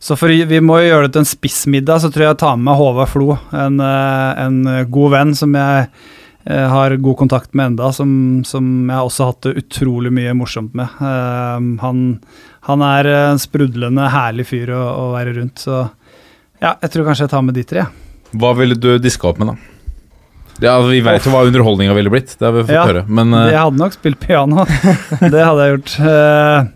så 0.01 0.17
for, 0.17 0.33
vi 0.33 0.61
må 0.65 0.79
jo 0.81 0.89
gjøre 0.89 1.09
det 1.09 1.13
til 1.15 1.23
en 1.25 1.29
spissmiddag, 1.29 2.01
så 2.01 2.09
tror 2.09 2.25
jeg 2.25 2.33
jeg 2.33 2.41
tar 2.41 2.57
med 2.57 2.71
meg 2.71 2.81
Håvard 2.81 3.11
Flo. 3.13 3.37
En, 3.53 3.77
uh, 3.85 4.31
en 4.41 4.63
god 4.89 5.13
venn 5.13 5.35
som 5.37 5.53
jeg 5.59 5.91
uh, 5.91 6.67
har 6.73 6.97
god 7.05 7.19
kontakt 7.21 7.53
med 7.53 7.75
enda, 7.75 7.91
som, 7.93 8.13
som 8.49 8.71
jeg 8.89 9.11
også 9.11 9.27
har 9.27 9.35
hatt 9.35 9.49
det 9.49 9.67
utrolig 9.67 10.13
mye 10.17 10.33
morsomt 10.39 10.73
med. 10.79 10.95
Um, 11.05 11.75
han, 11.85 12.05
han 12.69 12.87
er 12.89 13.11
en 13.13 13.43
sprudlende, 13.43 14.09
herlig 14.15 14.49
fyr 14.49 14.73
å, 14.73 14.85
å 14.89 15.11
være 15.19 15.37
rundt, 15.37 15.67
så 15.69 15.83
ja, 16.61 16.75
jeg 16.75 16.93
tror 16.93 17.07
kanskje 17.09 17.27
jeg 17.27 17.33
tar 17.33 17.45
med 17.45 17.57
de 17.57 17.69
tre. 17.69 17.85
Hva 18.41 18.55
ville 18.57 18.77
du 18.77 18.95
diska 19.01 19.31
opp 19.31 19.39
med, 19.41 19.53
da? 19.53 19.77
Ja, 20.61 20.75
Vi 20.85 21.01
vet 21.01 21.25
jo 21.25 21.33
hva 21.33 21.47
underholdninga 21.49 21.95
ville 21.97 22.13
blitt, 22.13 22.35
det 22.37 22.45
har 22.45 22.53
vi 22.53 22.67
fått 22.67 22.77
Ja, 22.77 22.85
høre. 22.89 23.07
Men 23.09 23.33
uh... 23.33 23.47
Jeg 23.49 23.61
hadde 23.63 23.81
nok 23.81 23.97
spilt 23.97 24.21
piano. 24.21 24.67
det 25.35 25.41
hadde 25.41 25.65
jeg 25.65 25.77
gjort. 25.77 25.95
Uh, 26.05 26.69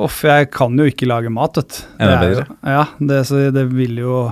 Uff, 0.00 0.22
jeg 0.24 0.48
kan 0.54 0.78
jo 0.78 0.86
ikke 0.88 1.08
lage 1.08 1.32
mat, 1.32 1.58
vet 1.60 1.74
du. 1.74 1.80
Det 1.98 2.06
er 2.08 2.22
bedre. 2.22 2.46
Ja, 2.64 2.84
det, 2.98 3.24
så 3.28 3.42
det 3.52 3.66
vil 3.74 3.98
jo 4.00 4.22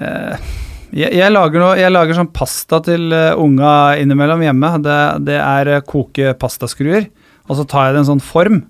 eh, 0.00 0.46
jeg, 0.94 1.10
jeg, 1.12 1.32
lager 1.32 1.60
noe, 1.60 1.74
jeg 1.76 1.92
lager 1.92 2.16
sånn 2.16 2.32
pasta 2.34 2.78
til 2.84 3.10
eh, 3.12 3.34
unga 3.36 3.96
innimellom 4.00 4.44
hjemme. 4.46 4.70
Det, 4.84 4.98
det 5.26 5.36
er 5.42 5.72
eh, 5.74 5.84
koke 5.84 6.32
pastaskruer, 6.40 7.08
og 7.46 7.58
så 7.58 7.66
tar 7.68 7.88
jeg 7.88 7.96
det 7.96 8.00
i 8.00 8.04
en 8.04 8.10
sånn 8.14 8.24
form. 8.24 8.62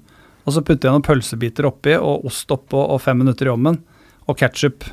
Og 0.47 0.55
så 0.55 0.63
putter 0.67 0.89
jeg 0.89 0.97
noen 0.97 1.07
pølsebiter 1.07 1.69
oppi, 1.69 1.97
og 1.99 2.27
ost 2.27 2.51
oppå 2.55 2.81
og 2.81 3.03
fem 3.03 3.19
minutter 3.23 3.47
i 3.47 3.53
ovnen. 3.53 3.79
Og 4.27 4.39
ketsjup. 4.39 4.89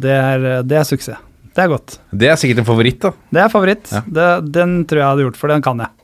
Det, 0.00 0.14
eh, 0.14 0.60
det 0.64 0.80
er 0.80 0.88
suksess. 0.88 1.24
Det 1.58 1.64
er 1.64 1.70
godt. 1.72 1.96
det 2.14 2.28
er 2.30 2.36
sikkert 2.38 2.60
en 2.62 2.66
favoritt, 2.68 3.00
da. 3.02 3.10
Det 3.34 3.40
er 3.42 3.48
favoritt. 3.50 3.88
Ja. 3.90 4.04
Det, 4.06 4.26
den 4.54 4.76
tror 4.86 5.00
jeg 5.00 5.02
jeg 5.02 5.10
hadde 5.10 5.24
gjort, 5.26 5.38
for 5.40 5.50
den 5.50 5.64
kan 5.64 5.80
jeg. 5.82 5.94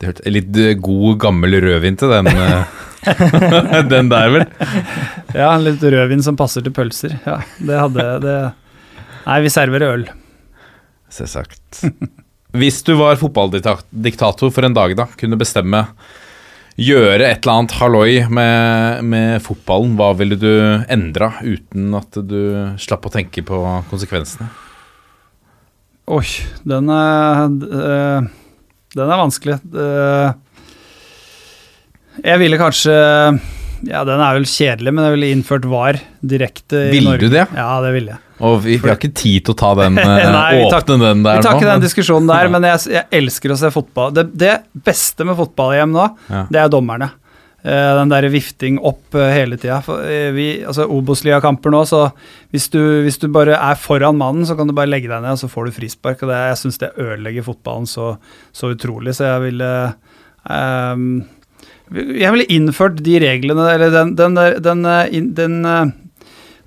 Det 0.00 0.08
hørte 0.10 0.32
Litt 0.32 0.58
god, 0.84 1.14
gammel 1.22 1.56
rødvin 1.64 1.96
til 2.00 2.12
den. 2.12 2.28
eh, 3.06 3.76
den 3.92 4.10
der, 4.12 4.32
vel. 4.34 4.46
Ja, 5.34 5.52
litt 5.60 5.82
rødvin 5.82 6.24
som 6.26 6.38
passer 6.38 6.64
til 6.64 6.74
pølser. 6.76 7.18
Ja, 7.26 7.40
det 7.58 7.82
hadde 7.84 8.08
det. 8.24 8.38
Nei, 9.26 9.38
vi 9.44 9.52
serverer 9.52 9.98
øl. 9.98 10.08
Selvsagt. 11.12 11.84
Hvis 12.60 12.80
du 12.82 12.96
var 12.98 13.20
fotballdiktator 13.20 14.50
for 14.50 14.66
en 14.66 14.74
dag, 14.74 14.96
da, 14.98 15.06
kunne 15.18 15.38
bestemme 15.38 15.84
Gjøre 16.80 17.26
et 17.26 17.42
eller 17.42 17.58
annet 17.58 17.72
halloi 17.76 18.12
med, 18.32 19.02
med 19.04 19.42
fotballen, 19.44 19.96
hva 19.98 20.14
ville 20.16 20.38
du 20.40 20.52
endra 20.88 21.34
uten 21.42 21.90
at 21.98 22.16
du 22.24 22.38
slapp 22.80 23.04
å 23.04 23.12
tenke 23.12 23.42
på 23.44 23.58
konsekvensene? 23.90 24.46
Oi, 26.10 26.24
den 26.64 26.88
er 26.94 27.42
øh, 27.50 28.30
Den 28.96 29.12
er 29.12 29.20
vanskelig. 29.20 29.58
Jeg 32.24 32.38
ville 32.42 32.58
kanskje 32.60 32.94
Ja, 33.88 34.02
den 34.04 34.20
er 34.20 34.34
vel 34.36 34.44
kjedelig, 34.44 34.92
men 34.92 35.06
jeg 35.06 35.14
ville 35.16 35.30
innført 35.34 35.64
VAR 35.70 35.96
direkte 36.20 36.82
i 36.88 36.90
Ville 36.98 37.14
Norge. 37.14 37.28
du 37.30 37.32
det? 37.32 37.46
Ja, 37.56 37.68
det 37.80 37.92
ville 37.94 38.12
jeg. 38.12 38.20
Og 38.44 38.58
vi, 38.64 38.74
vi 38.80 38.88
har 38.88 38.96
ikke 38.98 39.12
tid 39.16 39.44
til 39.46 39.54
å 39.54 39.58
ta 39.60 39.70
den, 39.78 39.96
eh, 40.02 40.26
Nei, 40.32 40.50
vi 40.58 40.66
tar- 40.72 40.82
åpne 40.84 40.98
den 41.00 41.22
der 41.24 41.38
Vi 41.40 41.46
tar 41.46 41.56
ikke 41.56 41.70
den 41.70 41.84
diskusjonen 41.86 42.28
der, 42.28 42.48
men 42.54 42.66
jeg, 42.68 42.82
jeg 42.92 43.06
elsker 43.22 43.54
å 43.54 43.56
se 43.60 43.70
fotball. 43.72 44.12
Det, 44.16 44.26
det 44.36 44.52
beste 44.84 45.24
med 45.28 45.36
fotball-EM 45.40 45.96
nå, 45.96 46.06
Ja. 46.28 46.44
det 46.52 46.60
er 46.60 46.68
dommerne. 46.76 47.10
eh, 47.64 47.90
den 48.00 48.08
der 48.12 48.28
vifting 48.32 48.78
opp 48.84 49.16
eh, 49.16 49.32
hele 49.36 49.56
tida. 49.60 49.80
Altså 49.84 50.84
Obos-ligakamper 50.88 51.72
nå, 51.72 51.82
så 51.88 52.06
hvis 52.52 52.68
du, 52.72 52.80
hvis 53.04 53.16
du, 53.20 53.28
bare 53.32 53.56
er 53.56 53.80
foran 53.80 54.16
mannen, 54.20 54.44
så 54.48 54.56
kan 54.60 54.68
du 54.68 54.76
bare 54.76 54.88
legge 54.92 55.08
deg 55.08 55.20
ned, 55.24 55.36
og 55.36 55.40
så 55.40 55.48
får 55.52 55.68
du 55.72 55.76
frispark. 55.80 56.22
og 56.24 56.32
det, 56.32 56.38
Jeg 56.52 56.60
syns 56.66 56.80
det 56.84 56.92
ødelegger 57.00 57.44
fotballen 57.48 57.88
så, 57.88 58.14
så, 58.52 58.72
utrolig, 58.76 59.16
så 59.16 59.24
jeg 59.34 59.46
ville 59.50 59.72
um, 60.48 61.10
Jeg 61.90 62.30
ville 62.34 62.46
innført 62.54 63.00
de 63.02 63.16
reglene, 63.22 63.64
eller 63.74 63.90
den, 63.94 64.12
den, 64.18 64.38
den, 64.62 64.84
den, 65.34 65.56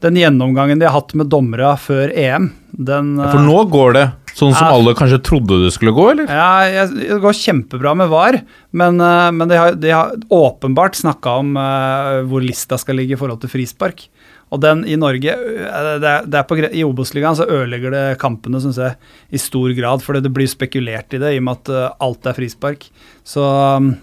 den 0.04 0.20
gjennomgangen 0.20 0.82
de 0.82 0.90
har 0.90 0.98
hatt 0.98 1.16
med 1.16 1.32
dommere 1.32 1.76
før 1.80 2.12
EM. 2.12 2.52
Den, 2.74 3.16
For 3.22 3.40
nå 3.46 3.64
går 3.72 3.98
det 4.00 4.10
Sånn 4.34 4.56
som 4.58 4.66
alle 4.74 4.96
kanskje 4.98 5.20
trodde 5.22 5.60
det 5.62 5.70
skulle 5.76 5.92
gå, 5.94 6.08
eller? 6.10 6.26
Ja, 6.26 6.86
det 6.90 7.20
går 7.22 7.36
kjempebra 7.38 7.92
med 7.94 8.10
VAR, 8.10 8.40
men, 8.74 8.98
eh, 8.98 9.28
men 9.30 9.52
de, 9.52 9.60
har, 9.62 9.76
de, 9.78 9.92
har, 9.94 10.16
åpenbart 10.34 10.98
snakka 10.98 11.36
om 11.44 11.52
hvor 12.32 12.42
lista 12.42 12.80
skal 12.82 12.98
ligge 12.98 13.14
i 13.14 13.20
forhold 13.20 13.44
til 13.44 13.54
frispark. 13.54 14.08
Og 14.54 14.62
den 14.62 14.84
i 14.86 14.96
Norge, 15.00 15.34
eh, 15.34 15.92
det 16.02 16.10
er, 16.10 16.26
det 16.30 16.40
er 16.40 16.48
på, 16.50 16.58
i 16.62 16.86
Obos-ligaen 16.86 17.38
så 17.38 17.48
ødelegger 17.50 17.94
det 17.94 18.04
kampene, 18.22 18.62
syns 18.62 18.80
jeg, 18.82 18.98
i 19.34 19.42
stor 19.42 19.74
grad. 19.78 20.04
Fordi 20.06 20.22
det 20.26 20.34
blir 20.34 20.50
spekulert 20.50 21.14
i 21.14 21.22
det, 21.22 21.34
i 21.34 21.42
og 21.42 21.48
med 21.48 21.62
at 21.64 22.02
alt 22.04 22.30
er 22.30 22.38
frispark. 22.38 22.86
Så 23.28 23.44
um, 23.44 23.94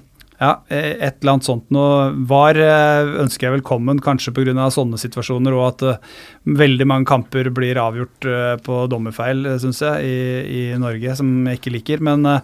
ja, 0.40 0.54
et 0.72 1.20
eller 1.20 1.34
annet 1.34 1.44
sånt 1.44 1.66
noe. 1.74 2.10
VAR 2.28 2.56
eh, 2.56 3.10
ønsker 3.20 3.46
jeg 3.46 3.58
velkommen, 3.58 4.00
kanskje 4.00 4.32
pga. 4.32 4.70
sånne 4.72 4.96
situasjoner, 5.00 5.52
og 5.52 5.66
at 5.66 5.84
uh, 5.84 6.14
veldig 6.48 6.86
mange 6.88 7.08
kamper 7.10 7.50
blir 7.52 7.76
avgjort 7.76 8.24
uh, 8.24 8.54
på 8.64 8.86
dommerfeil, 8.88 9.44
syns 9.60 9.82
jeg, 9.84 10.08
i, 10.08 10.16
i, 10.48 10.62
Norge, 10.80 11.18
som 11.18 11.28
jeg 11.44 11.60
ikke 11.60 11.74
liker. 11.76 12.04
Men 12.08 12.24
uh, 12.24 12.40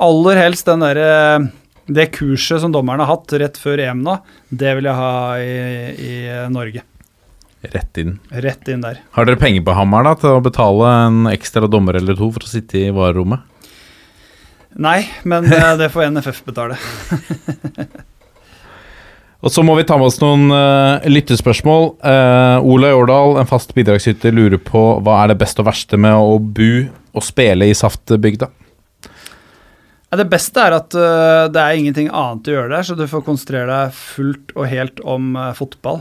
aller 0.00 0.40
helst 0.40 0.70
den 0.70 0.84
der, 0.84 1.50
det 1.86 2.10
kurset 2.16 2.64
som 2.64 2.72
dommerne 2.72 3.04
har 3.04 3.18
hatt 3.18 3.36
rett 3.36 3.60
før 3.60 3.84
EM 3.84 4.00
nå, 4.06 4.16
det 4.48 4.72
vil 4.78 4.88
jeg 4.88 4.96
ha 4.96 5.16
i, 5.36 5.56
i 5.92 6.14
Norge. 6.52 6.86
Rett 7.66 8.00
inn. 8.00 8.16
Rett 8.30 8.68
inn 8.72 8.84
der. 8.84 9.02
Har 9.16 9.28
dere 9.28 9.40
penger 9.40 9.64
på 9.66 9.76
Hamar 9.76 10.08
da, 10.08 10.14
til 10.20 10.38
å 10.38 10.42
betale 10.44 10.92
en 11.06 11.28
ekstra 11.28 11.68
dommer 11.68 11.98
eller 12.00 12.16
to 12.16 12.30
for 12.32 12.48
å 12.48 12.50
sitte 12.50 12.80
i 12.80 12.94
VAR-rommet? 12.96 13.44
Nei, 14.76 15.06
men 15.24 15.52
eh, 15.52 15.76
det 15.80 15.88
får 15.92 16.10
NFF 16.10 16.44
betale. 16.44 16.76
Og 19.44 19.52
så 19.52 19.62
må 19.62 19.76
vi 19.76 19.84
ta 19.86 19.98
med 20.00 20.08
oss 20.08 20.16
noen 20.18 20.48
uh, 20.50 21.04
lyttespørsmål. 21.06 21.90
Uh, 22.00 22.64
Ola 22.66 22.88
Jårdal, 22.90 23.36
en 23.38 23.48
fast 23.48 23.74
bidragsyter, 23.76 24.32
lurer 24.34 24.58
på 24.58 24.80
hva 25.04 25.20
er 25.22 25.30
det 25.30 25.38
beste 25.42 25.62
og 25.62 25.68
verste 25.68 26.00
med 26.00 26.16
å 26.16 26.38
bo 26.40 26.70
og 27.16 27.22
spille 27.24 27.68
i 27.68 27.76
Saftbygda? 27.76 28.48
Det 30.16 30.24
beste 30.32 30.62
er 30.64 30.72
at 30.78 30.96
uh, 30.96 31.52
det 31.52 31.62
er 31.62 31.76
ingenting 31.78 32.08
annet 32.08 32.48
å 32.48 32.56
gjøre 32.56 32.72
der, 32.72 32.88
så 32.88 32.96
du 32.98 33.04
får 33.10 33.26
konsentrere 33.28 33.68
deg 33.68 33.94
fullt 34.00 34.56
og 34.56 34.66
helt 34.72 35.04
om 35.04 35.36
fotball. 35.58 36.00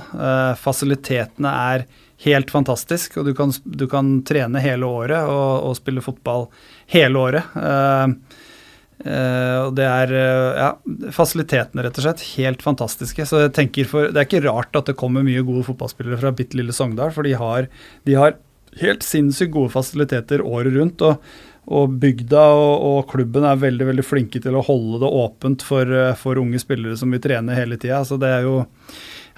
Fasilitetene 0.61 1.51
er 1.75 1.85
helt 2.25 2.51
fantastisk, 2.51 3.19
og 3.19 3.27
du 3.27 3.35
kan, 3.37 3.51
du 3.65 3.85
kan 3.91 4.15
trene 4.25 4.63
hele 4.63 4.87
året 4.87 5.27
og, 5.27 5.69
og, 5.69 5.77
spille 5.77 6.03
fotball 6.05 6.47
hele 6.95 7.27
året. 7.27 7.55
Uh, 7.59 8.15
Uh, 9.05 9.67
og 9.67 9.75
det 9.77 9.85
er 9.85 10.11
uh, 10.17 10.57
ja, 10.57 10.69
fasilitetene, 11.13 11.83
rett 11.85 11.99
og 12.01 12.07
slett. 12.07 12.23
Helt 12.39 12.65
fantastiske. 12.65 13.27
Så 13.29 13.43
jeg 13.43 13.53
tenker 13.57 13.89
for, 13.89 14.09
Det 14.09 14.21
er 14.21 14.29
ikke 14.29 14.45
rart 14.47 14.77
at 14.77 14.89
det 14.89 14.97
kommer 14.99 15.25
mye 15.25 15.45
gode 15.45 15.65
fotballspillere 15.67 16.19
fra 16.23 16.33
bitte 16.35 16.57
lille 16.57 16.73
Sogndal, 16.73 17.13
for 17.13 17.27
de 17.27 17.35
har, 17.37 17.69
de 18.09 18.17
har, 18.17 18.39
helt 18.81 19.05
sinnssykt 19.07 19.53
gode 19.53 19.71
fasiliteter 19.71 20.41
året 20.43 20.73
rundt. 20.75 21.03
Og, 21.05 21.21
og 21.65 21.97
bygda 22.01 22.45
og, 22.53 22.73
og, 22.85 22.99
klubben 23.09 23.45
er 23.47 23.61
veldig 23.61 23.89
veldig 23.89 24.05
flinke 24.05 24.41
til 24.41 24.57
å 24.57 24.63
holde 24.65 25.01
det 25.01 25.11
åpent 25.21 25.65
for, 25.65 25.89
eh, 25.89 26.13
for 26.19 26.37
unge 26.37 26.61
spillere 26.61 26.97
som 26.99 27.13
vil 27.13 27.23
trene 27.23 27.57
hele 27.57 27.79
tida. 27.81 28.03
Så 28.05 28.19
det 28.21 28.29
er 28.29 28.45
jo 28.45 28.59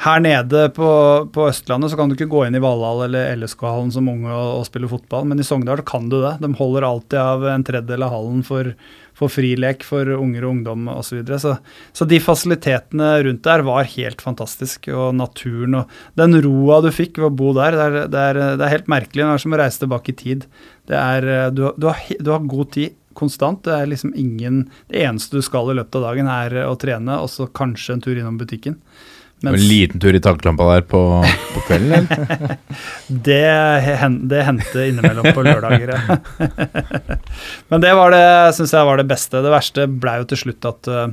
her 0.03 0.19
nede 0.22 0.68
på, 0.76 0.89
på, 1.34 1.48
Østlandet 1.49 1.89
så 1.89 1.98
kan 1.98 2.10
du 2.10 2.18
ikke 2.18 2.30
gå 2.30 2.44
inn 2.45 2.57
i 2.60 2.61
Valhall 2.61 3.07
eller 3.07 3.31
LSK-hallen 3.39 3.89
som 3.95 4.10
unge 4.11 4.30
og, 4.30 4.60
og, 4.60 4.68
spille 4.68 4.89
fotball, 4.91 5.26
men 5.26 5.41
i 5.41 5.48
Sogndal 5.48 5.81
kan 5.88 6.06
du 6.11 6.19
det. 6.19 6.35
De 6.44 6.52
holder 6.60 6.85
alltid 6.85 7.18
av 7.22 7.48
en 7.49 7.65
tredjedel 7.65 8.06
av 8.06 8.14
hallen 8.14 8.44
for, 8.45 8.76
for 9.18 9.34
frilek 9.34 9.81
for 9.88 10.10
unger 10.14 10.45
og 10.45 10.53
ungdom 10.53 10.88
osv. 10.94 11.07
Så, 11.07 11.18
videre. 11.18 11.39
så 11.41 11.56
Så 11.95 12.06
de 12.06 12.19
fasilitetene 12.22 13.10
rundt 13.26 13.44
der 13.48 13.65
var 13.65 13.89
helt 13.89 14.22
fantastisk. 14.22 14.89
Og 14.94 15.15
naturen 15.18 15.81
og 15.81 15.98
den 16.19 16.38
roa 16.45 16.81
du 16.85 16.91
fikk 16.94 17.18
ved 17.18 17.31
å 17.31 17.35
bo 17.39 17.56
der, 17.57 17.77
det 17.77 17.88
er, 17.88 17.98
det 18.14 18.23
er, 18.30 18.41
det 18.60 18.68
er 18.68 18.76
helt 18.76 18.91
merkelig. 18.91 19.23
Det 19.23 19.34
er 19.34 19.44
som 19.45 19.57
å 19.57 19.61
reise 19.64 19.84
tilbake 19.84 20.14
i 20.14 20.19
tid. 20.22 20.48
Det 20.88 21.02
er, 21.02 21.30
du, 21.52 21.68
du, 21.76 21.89
har, 21.89 22.06
du 22.22 22.34
har 22.35 22.49
god 22.53 22.73
tid 22.77 22.95
konstant. 23.18 23.64
Det 23.65 23.73
er 23.73 23.89
liksom 23.89 24.14
ingen 24.18 24.68
Det 24.91 25.02
eneste 25.03 25.39
du 25.39 25.45
skal 25.45 25.72
i 25.72 25.77
løpet 25.77 25.99
av 25.99 26.10
dagen, 26.11 26.30
er 26.30 26.60
å 26.68 26.77
trene, 26.80 27.18
og 27.22 27.31
så 27.34 27.49
kanskje 27.49 27.98
en 27.98 28.03
tur 28.06 28.18
innom 28.18 28.38
butikken. 28.39 28.77
Mens, 29.45 29.61
en 29.61 29.68
liten 29.69 30.01
tur 30.01 30.15
i 30.18 30.22
taklampa 30.22 30.65
der 30.72 30.85
på, 30.89 30.99
på 31.53 31.61
kvelden, 31.68 32.07
eller? 32.07 32.55
det, 33.27 33.43
det 34.31 34.45
hendte 34.47 34.88
innimellom 34.89 35.30
på 35.35 35.43
lørdager, 35.45 35.93
ja. 35.93 36.18
Men 37.69 37.84
det 37.84 37.93
var 37.99 38.15
det, 38.15 38.23
syns 38.57 38.73
jeg 38.73 38.89
var 38.89 38.97
det 38.97 39.05
beste. 39.11 39.43
Det 39.45 39.53
verste 39.53 39.85
ble 39.85 40.15
jo 40.23 40.27
til 40.31 40.41
slutt 40.41 40.69
at 40.72 40.89
uh, 40.89 41.05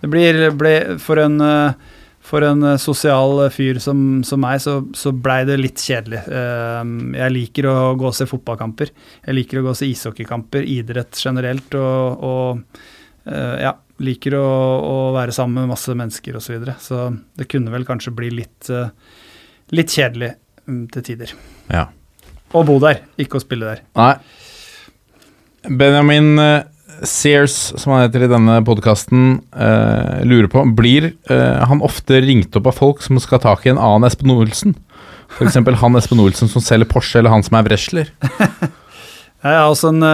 det 0.00 0.12
blir, 0.12 0.40
ble 0.56 0.74
for 1.02 1.20
en 1.20 1.36
uh, 1.44 1.92
for 2.26 2.42
en 2.48 2.64
uh, 2.64 2.80
sosial 2.80 3.44
fyr 3.52 3.76
som, 3.82 4.24
som 4.26 4.40
meg, 4.40 4.56
så, 4.64 4.80
så 4.96 5.12
blei 5.12 5.42
det 5.46 5.60
litt 5.60 5.84
kjedelig. 5.84 6.24
jeg 6.26 7.34
liker 7.36 7.68
å 7.70 7.78
gå 8.00 8.08
og 8.08 8.16
se 8.16 8.24
fotballkamper. 8.26 8.90
Jeg 9.20 9.36
liker 9.36 9.60
å 9.60 9.68
gå 9.68 9.74
og 9.74 9.78
se 9.78 9.92
ishockeykamper, 9.92 10.64
idrett 10.64 11.20
generelt, 11.20 11.76
og, 11.76 12.24
og 12.24 13.30
ja, 13.60 13.76
liker 14.04 14.36
å, 14.38 14.46
å, 14.46 14.96
være 15.16 15.34
sammen 15.34 15.62
med 15.62 15.72
masse 15.72 15.94
mennesker 15.96 16.36
osv. 16.36 16.46
Så, 16.46 16.54
videre. 16.56 16.76
så 16.82 17.08
det 17.38 17.48
kunne 17.50 17.72
vel 17.72 17.86
kanskje 17.88 18.14
bli 18.16 18.30
litt, 18.42 18.68
uh, 18.70 18.90
litt 19.76 19.92
kjedelig 19.92 20.34
um, 20.66 20.84
til 20.92 21.06
tider. 21.06 21.32
Ja. 21.72 21.86
Å 22.52 22.64
bo 22.66 22.78
der, 22.82 23.04
ikke 23.20 23.40
å 23.40 23.44
spille 23.44 23.68
der. 23.72 23.84
Nei. 23.98 24.14
Benjamin 25.66 26.36
uh, 26.38 26.66
Sears, 27.06 27.56
som 27.76 27.94
han 27.94 28.06
heter 28.06 28.26
i 28.26 28.30
denne 28.30 28.60
podkasten, 28.64 29.40
uh, 29.56 30.22
lurer 30.28 30.48
på 30.52 30.64
Blir 30.76 31.10
han 31.28 31.82
ofte 31.84 32.22
ringt 32.24 32.56
opp 32.56 32.70
av 32.70 32.78
folk 32.78 33.04
som 33.04 33.18
skal 33.20 33.40
ha 33.40 33.50
tak 33.50 33.66
i 33.66 33.74
en 33.74 33.80
annen 33.80 34.08
Espen 34.08 34.32
Olsen? 34.32 34.76
F.eks. 35.36 35.58
han 35.58 35.98
Espen 35.98 36.22
Olsen 36.22 36.48
som 36.48 36.62
selger 36.64 36.88
Porsche, 36.88 37.18
eller 37.20 37.34
han 37.34 37.44
som 37.44 37.58
er 37.58 37.66
wrestler? 37.66 38.12
Jeg 39.46 39.52
har 39.52 39.68
også 39.68 39.90
en 39.92 40.04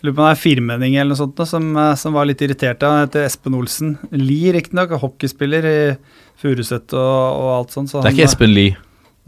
Lurer 0.00 0.14
på 0.16 0.22
om 0.22 0.28
det 0.30 0.32
er 0.32 0.40
firmenning 0.40 0.94
eller 0.96 1.12
noe 1.12 1.20
sånt 1.20 1.40
som, 1.48 1.66
eh, 1.76 1.94
som, 2.00 2.14
var 2.16 2.28
litt 2.28 2.40
irritert. 2.44 2.80
Han 2.86 3.02
heter 3.04 3.26
Espen 3.28 3.56
Olsen. 3.58 3.96
Lie, 4.16 4.54
riktignok. 4.56 4.94
Hockeyspiller 5.02 5.66
i 5.68 5.80
Furuset 6.40 6.94
og, 6.96 7.18
og, 7.36 7.50
alt 7.58 7.76
sånt. 7.76 7.92
Så 7.92 8.00
det 8.00 8.14
er 8.14 8.16
ikke 8.16 8.30
Espen 8.30 8.54
Lie? 8.56 8.78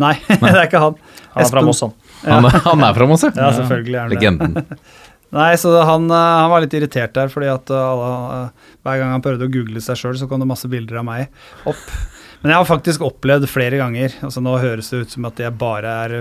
Nei, 0.01 0.15
nei, 0.41 0.49
det 0.49 0.57
er 0.57 0.69
ikke 0.71 0.81
han. 0.83 0.97
Han 1.35 1.45
er 1.45 1.53
fra 1.53 1.65
Moss, 1.67 1.83
han. 1.85 1.93
Ja. 2.23 2.39
Han, 2.39 2.49
han, 2.49 2.85
er 2.89 2.97
fra 2.97 3.09
Moss, 3.11 3.27
ja? 3.29 3.51
selvfølgelig 3.61 3.99
er 3.99 4.07
han 4.07 4.15
Legenden. 4.15 4.57
det. 4.61 4.81
Nei, 5.33 5.55
så 5.57 5.71
han, 5.81 6.11
eh, 6.13 6.31
han, 6.37 6.51
var 6.53 6.61
litt 6.61 6.75
irritert 6.77 7.15
der, 7.17 7.31
fordi 7.33 7.49
at 7.49 7.71
eh, 7.73 7.85
alle, 7.93 8.51
hver 8.85 8.99
gang 9.01 9.15
han 9.15 9.23
prøvde 9.25 9.49
å 9.49 9.53
google 9.53 9.81
seg 9.85 9.97
sjøl, 10.01 10.19
så 10.21 10.29
kom 10.29 10.43
det 10.43 10.49
masse 10.51 10.69
bilder 10.73 11.01
av 11.01 11.07
meg 11.09 11.69
opp. 11.69 11.87
Men 12.43 12.53
jeg 12.53 12.59
har 12.59 12.69
faktisk 12.69 13.05
opplevd 13.07 13.47
flere 13.47 13.79
ganger 13.79 14.17
altså 14.27 14.41
Nå 14.43 14.57
høres 14.59 14.89
det 14.91 15.05
ut 15.05 15.13
som 15.15 15.29
at 15.29 15.39
jeg 15.39 15.55
bare 15.55 15.93
er 16.03 16.15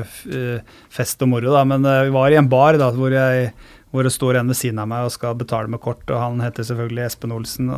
fest 0.93 1.23
og 1.25 1.31
moro, 1.31 1.49
da, 1.49 1.63
men 1.67 1.81
vi 1.81 2.13
var 2.13 2.31
i 2.31 2.37
en 2.39 2.49
bar 2.51 2.77
da, 2.79 2.91
hvor 2.93 3.11
jeg 3.15 3.49
hvor 3.91 4.07
det 4.07 4.13
står 4.15 4.39
en 4.39 4.51
ved 4.51 4.57
siden 4.57 4.79
av 4.81 4.87
meg 4.91 5.05
og 5.05 5.13
skal 5.13 5.35
betale 5.39 5.71
med 5.71 5.81
kort, 5.83 6.03
og 6.09 6.17
han 6.19 6.41
heter 6.43 6.63
selvfølgelig 6.67 7.05
Espen 7.05 7.35
Olsen. 7.35 7.71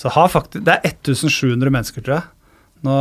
Så 0.00 0.10
faktisk, 0.10 0.64
Det 0.64 0.72
er 0.74 0.80
1700 0.90 1.70
mennesker, 1.70 2.02
tror 2.02 2.14
jeg. 2.18 2.26
Nå 2.86 2.94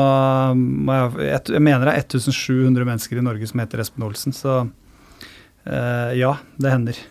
jeg, 1.24 1.40
jeg, 1.54 1.62
mener 1.64 1.88
det 1.88 1.94
er 1.94 2.04
1700 2.04 2.86
mennesker 2.86 3.18
i 3.18 3.24
Norge 3.24 3.48
som 3.48 3.60
heter 3.64 3.80
Espen 3.80 4.04
Olsen, 4.04 4.36
så 4.36 4.68
uh, 4.68 6.12
ja, 6.18 6.34
det 6.60 6.72
hender. 6.74 6.96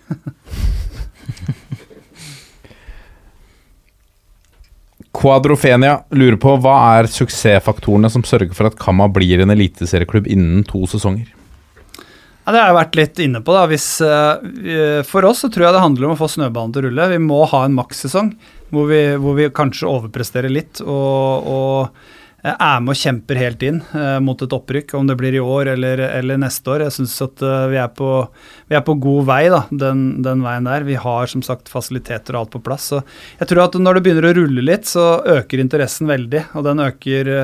Quadrofenia 5.18 6.04
lurer 6.14 6.36
på 6.38 6.52
hva 6.62 6.76
er 6.98 7.08
suksessfaktorene 7.10 8.10
som 8.12 8.22
sørger 8.28 8.54
for 8.54 8.68
at 8.68 8.78
Kamma 8.78 9.08
blir 9.10 9.40
en 9.42 9.50
eliteserieklubb 9.54 10.28
innen 10.30 10.62
to 10.68 10.84
sesonger? 10.90 11.37
Ja, 12.48 12.52
det 12.54 12.60
har 12.62 12.70
jeg 12.70 12.76
vært 12.78 12.94
litt 12.96 13.18
inne 13.20 13.40
på. 13.44 13.52
da. 13.52 13.66
Hvis, 13.68 13.86
uh, 14.00 15.02
for 15.04 15.26
oss 15.28 15.42
så 15.44 15.50
tror 15.52 15.66
jeg 15.66 15.74
det 15.76 15.82
handler 15.82 16.06
om 16.06 16.14
å 16.14 16.16
få 16.16 16.30
snøballen 16.32 16.70
til 16.72 16.80
å 16.80 16.88
rulle. 16.88 17.08
Vi 17.10 17.18
må 17.20 17.42
ha 17.44 17.66
en 17.66 17.74
makssesong 17.76 18.30
hvor, 18.72 18.88
hvor, 19.20 19.34
vi 19.36 19.50
kanskje 19.52 19.90
overpresterer 19.90 20.48
litt 20.48 20.80
og, 20.80 21.44
og, 21.44 22.08
er 22.48 22.80
med 22.80 22.94
og 22.94 23.00
kjemper 23.02 23.40
helt 23.42 23.66
inn 23.68 23.82
uh, 23.92 24.16
mot 24.24 24.40
et 24.40 24.56
opprykk, 24.56 24.94
om 24.96 25.10
det 25.10 25.18
blir 25.20 25.36
i 25.36 25.44
år 25.44 25.74
eller, 25.74 26.00
eller 26.06 26.40
neste 26.40 26.72
år. 26.72 26.86
Jeg 26.86 26.96
syns 26.96 27.18
at 27.26 27.44
uh, 27.44 27.68
vi, 27.68 27.76
er 27.84 27.92
på, 27.92 28.14
vi, 28.70 28.78
er 28.80 28.86
på, 28.86 28.96
god 28.96 29.28
vei 29.28 29.42
da, 29.52 29.66
den, 29.84 30.06
den, 30.24 30.46
veien 30.46 30.72
der. 30.72 30.88
Vi 30.88 30.96
har 31.04 31.28
som 31.28 31.44
sagt 31.44 31.68
fasiliteter 31.68 32.32
og 32.32 32.46
alt 32.46 32.56
på 32.56 32.62
plass. 32.64 32.88
Så 32.94 33.02
jeg 33.42 33.52
tror 33.52 33.66
at 33.66 33.76
når 33.76 33.98
det 33.98 34.06
begynner 34.08 34.30
å 34.30 34.36
rulle 34.40 34.64
litt, 34.64 34.88
så 34.88 35.18
øker 35.36 35.60
interessen 35.60 36.08
veldig. 36.08 36.46
Og 36.56 36.64
den 36.64 36.80
øker 36.86 37.34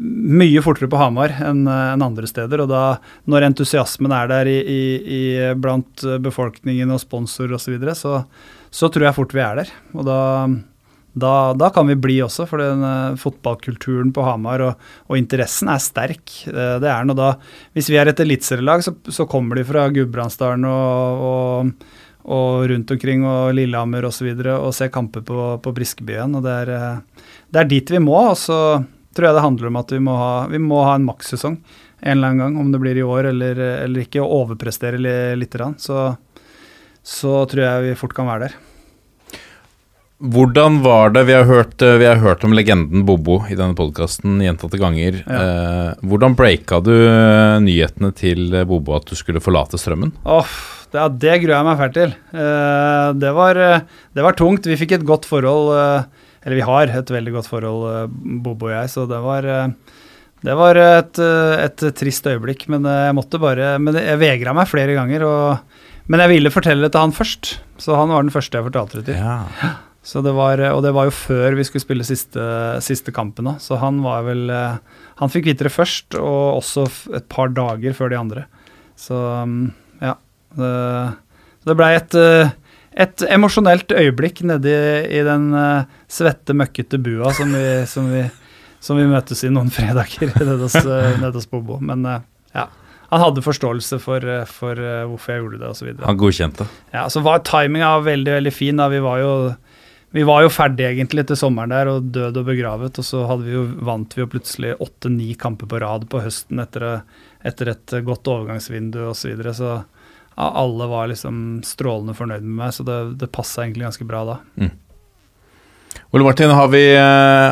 mye 0.00 0.62
fortere 0.64 0.88
på 0.90 0.98
Hamar 1.00 1.34
enn 1.44 1.66
en 1.68 2.04
andre 2.04 2.28
steder. 2.30 2.64
Og 2.64 2.70
da, 2.72 2.82
når 3.28 3.50
entusiasmen 3.50 4.14
er 4.16 4.30
der 4.30 4.50
i, 4.50 4.58
i, 4.62 4.82
i 5.02 5.22
blant 5.58 6.04
befolkningen 6.24 6.94
og 6.94 7.02
sponsor 7.02 7.52
osv., 7.52 7.66
så, 7.66 7.76
videre, 7.76 7.96
så 7.98 8.20
så 8.72 8.88
tror 8.88 9.06
jeg 9.06 9.16
fort 9.18 9.34
vi 9.36 9.42
er 9.44 9.58
der. 9.60 9.72
Og 9.92 10.06
da, 10.08 10.18
da, 11.12 11.32
da 11.60 11.68
kan 11.74 11.88
vi 11.90 11.98
bli 12.00 12.16
også, 12.24 12.46
for 12.48 12.62
den 12.62 12.84
eh, 12.88 13.18
fotballkulturen 13.20 14.14
på 14.16 14.24
Hamar 14.24 14.64
og, 14.64 14.86
og 15.12 15.18
interessen 15.20 15.70
er 15.72 15.82
sterk. 15.82 16.24
Eh, 16.48 16.78
det 16.82 16.88
er 16.88 17.08
noe 17.08 17.18
da, 17.18 17.34
Hvis 17.76 17.92
vi 17.92 18.00
er 18.00 18.10
et 18.10 18.22
eliteserielag, 18.24 18.84
så, 18.86 18.96
så 19.12 19.28
kommer 19.28 19.60
de 19.60 19.66
fra 19.68 19.90
Gudbrandsdalen 19.92 20.64
og, 20.68 21.26
og, 21.28 21.92
og 22.32 22.64
rundt 22.72 22.96
omkring 22.96 23.28
og 23.28 23.52
Lillehammer 23.58 24.08
osv. 24.08 24.14
Og, 24.14 24.16
så 24.16 24.28
videre, 24.30 24.56
og 24.56 24.74
ser 24.76 24.92
kamper 24.94 25.26
på, 25.28 25.52
på 25.62 25.76
Briskebyen. 25.76 26.40
og 26.40 26.48
det 26.48 26.58
er, 26.64 26.74
eh, 26.78 27.30
det 27.52 27.60
er 27.60 27.72
dit 27.76 27.96
vi 27.98 28.00
må. 28.00 28.16
og 28.32 28.38
så 28.40 28.58
tror 29.14 29.28
jeg 29.28 29.36
det 29.38 29.46
handler 29.46 29.70
om 29.70 29.80
at 29.80 29.94
vi 29.94 30.02
må 30.02 30.18
ha, 30.18 30.34
vi 30.50 30.60
må 30.62 30.82
ha 30.86 30.96
en 30.98 31.08
makssesong 31.08 31.56
en 32.02 32.18
eller 32.18 32.32
annen 32.32 32.42
gang, 32.42 32.58
om 32.58 32.72
det 32.72 32.80
blir 32.82 32.98
i 32.98 33.06
år 33.06 33.30
eller, 33.30 33.58
eller 33.84 34.02
ikke, 34.02 34.22
og 34.24 34.34
overprestere 34.42 34.98
litt. 35.38 35.54
Så, 35.78 36.08
så 36.98 37.34
tror 37.46 37.62
jeg 37.62 37.84
vi 37.86 37.98
fort 38.00 38.16
kan 38.16 38.26
være 38.26 38.48
der. 38.48 38.60
Hvordan 40.22 40.76
var 40.84 41.10
det 41.10 41.24
Vi 41.26 41.34
har 41.34 41.48
hørt, 41.48 41.82
eh, 41.82 41.96
vi 41.98 42.06
har 42.06 42.20
hørt 42.22 42.44
om 42.46 42.52
legenden 42.54 43.02
Bobo 43.06 43.40
i 43.50 43.56
denne 43.58 43.74
podkasten 43.78 44.38
gjentatte 44.42 44.78
ganger. 44.78 45.22
Ja. 45.22 45.38
Eh, 45.38 46.04
hvordan 46.06 46.36
breaka 46.38 46.78
du 46.82 46.94
eh, 46.94 47.58
nyhetene 47.62 48.12
til 48.14 48.54
Bobo 48.66 48.94
at 48.98 49.06
du 49.06 49.18
skulle 49.18 49.42
forlate 49.42 49.80
strømmen? 49.82 50.14
Oh, 50.22 50.46
det, 50.92 51.06
det 51.22 51.38
gruer 51.42 51.56
jeg 51.56 51.66
meg 51.66 51.78
fælt 51.80 51.96
til. 51.96 52.14
Eh, 52.36 53.08
det, 53.18 53.32
var, 53.34 53.58
eh, 53.58 53.84
det, 54.12 54.26
var, 54.26 54.36
tungt. 54.38 54.68
Vi 54.68 54.78
fikk 54.78 54.98
et 54.98 55.06
godt 55.08 55.26
forhold, 55.28 55.72
eh, 55.78 56.21
eller 56.42 56.58
vi 56.58 56.66
har 56.66 56.90
et 56.90 57.12
veldig 57.14 57.34
godt 57.38 57.50
forhold, 57.50 58.14
Bobo 58.44 58.68
og 58.68 58.74
jeg, 58.74 58.90
så 58.92 59.06
det 59.10 59.20
var 59.22 59.46
det 60.42 60.56
var 60.58 60.78
et, 60.80 61.18
et, 61.22 61.84
trist 61.94 62.26
øyeblikk, 62.26 62.66
men 62.72 62.82
jeg 62.88 63.14
måtte 63.14 63.38
bare 63.38 63.76
Men 63.78 63.94
jeg 63.94 64.18
vegra 64.18 64.50
meg 64.56 64.66
flere 64.66 64.96
ganger. 64.96 65.22
Og, 65.22 65.76
men 66.10 66.22
jeg 66.24 66.32
ville 66.32 66.50
fortelle 66.50 66.82
det 66.82 66.90
til 66.96 67.04
han 67.04 67.14
først, 67.14 67.52
så 67.78 67.94
han 67.94 68.10
var 68.10 68.26
den 68.26 68.34
første 68.34 68.58
jeg 68.58 68.66
fortalte 68.66 68.98
det 68.98 69.12
til. 69.12 69.20
Ja. 69.22 69.76
Så 70.02 70.18
det 70.26 70.32
var, 70.34 70.58
og 70.74 70.82
det 70.82 70.90
var 70.96 71.06
jo 71.06 71.14
før 71.14 71.54
vi 71.54 71.62
skulle 71.62 71.84
spille 71.84 72.06
siste, 72.06 72.42
siste 72.82 73.14
kampen 73.14 73.52
òg, 73.52 73.60
så 73.62 73.78
han 73.78 74.00
var 74.02 74.24
vel 74.26 74.50
Han 74.50 75.30
fikk 75.30 75.46
vite 75.46 75.68
det 75.68 75.70
først, 75.70 76.16
og 76.18 76.58
også 76.58 76.88
et 77.14 77.28
par 77.30 77.52
dager 77.54 77.94
før 77.94 78.10
de 78.10 78.18
andre. 78.18 78.44
Så 78.98 79.14
mm, 79.14 79.70
ja. 80.02 80.16
Det, 80.58 80.72
det 81.68 81.76
blei 81.78 81.92
et, 81.94 82.16
et 82.92 83.24
emosjonelt 83.32 83.92
øyeblikk 83.96 84.42
nedi 84.48 84.74
i 85.08 85.22
den 85.26 85.48
svette, 86.12 86.56
møkkete 86.56 87.00
bua 87.02 87.32
som 87.36 87.54
vi, 87.54 87.64
som 87.88 88.10
vi, 88.12 88.26
som 88.84 89.00
vi 89.00 89.08
møtes 89.08 89.44
i 89.46 89.50
noen 89.52 89.72
fredager 89.76 90.32
nede 90.36 90.60
hos, 90.60 90.76
nede 90.84 91.34
hos 91.34 91.48
Bobo. 91.50 91.80
Men 91.80 92.04
ja. 92.52 92.68
Han 93.12 93.20
hadde 93.20 93.44
forståelse 93.44 93.98
for, 94.00 94.24
for 94.48 94.78
hvorfor 95.08 95.34
jeg 95.34 95.42
gjorde 95.42 95.58
det 95.60 95.68
osv. 95.68 95.88
Han 96.04 96.20
godkjente? 96.20 96.68
Ja, 96.94 97.08
så 97.12 97.20
var 97.24 97.42
timinga 97.44 97.98
veldig 98.04 98.38
veldig 98.38 98.52
fin. 98.56 98.80
da, 98.80 98.88
Vi 98.88 99.02
var 99.04 99.20
jo 99.20 99.32
vi 100.12 100.22
var 100.28 100.42
jo 100.44 100.50
ferdig 100.52 100.84
egentlig 100.84 101.24
til 101.28 101.38
sommeren 101.40 101.72
der 101.72 101.88
og 101.88 102.10
død 102.12 102.42
og 102.42 102.48
begravet. 102.50 102.98
Og 103.00 103.06
så 103.06 103.22
vi 103.40 103.54
jo, 103.54 103.64
vant 103.80 104.12
vi 104.12 104.20
jo 104.20 104.28
plutselig 104.28 104.74
åtte-ni 104.84 105.32
kamper 105.40 105.70
på 105.70 105.80
rad 105.80 106.04
på 106.12 106.20
høsten 106.20 106.60
etter, 106.60 107.00
etter 107.40 107.72
et 107.72 107.94
godt 108.04 108.28
overgangsvindu 108.28 109.00
osv. 109.06 109.22
Så, 109.22 109.30
videre. 109.32 109.54
så 109.56 109.70
alle 110.36 110.88
var 110.88 111.10
liksom 111.10 111.60
strålende 111.66 112.16
fornøyd 112.16 112.44
med 112.44 112.56
meg, 112.64 112.72
så 112.76 112.86
det, 112.86 112.98
det 113.20 113.32
passa 113.34 113.64
egentlig 113.64 113.88
ganske 113.90 114.08
bra 114.08 114.24
da. 114.28 114.38
Mm. 114.60 114.72
Ole 116.12 116.24
Martin, 116.24 116.52
vi, 116.72 116.82
eh, 116.92 117.00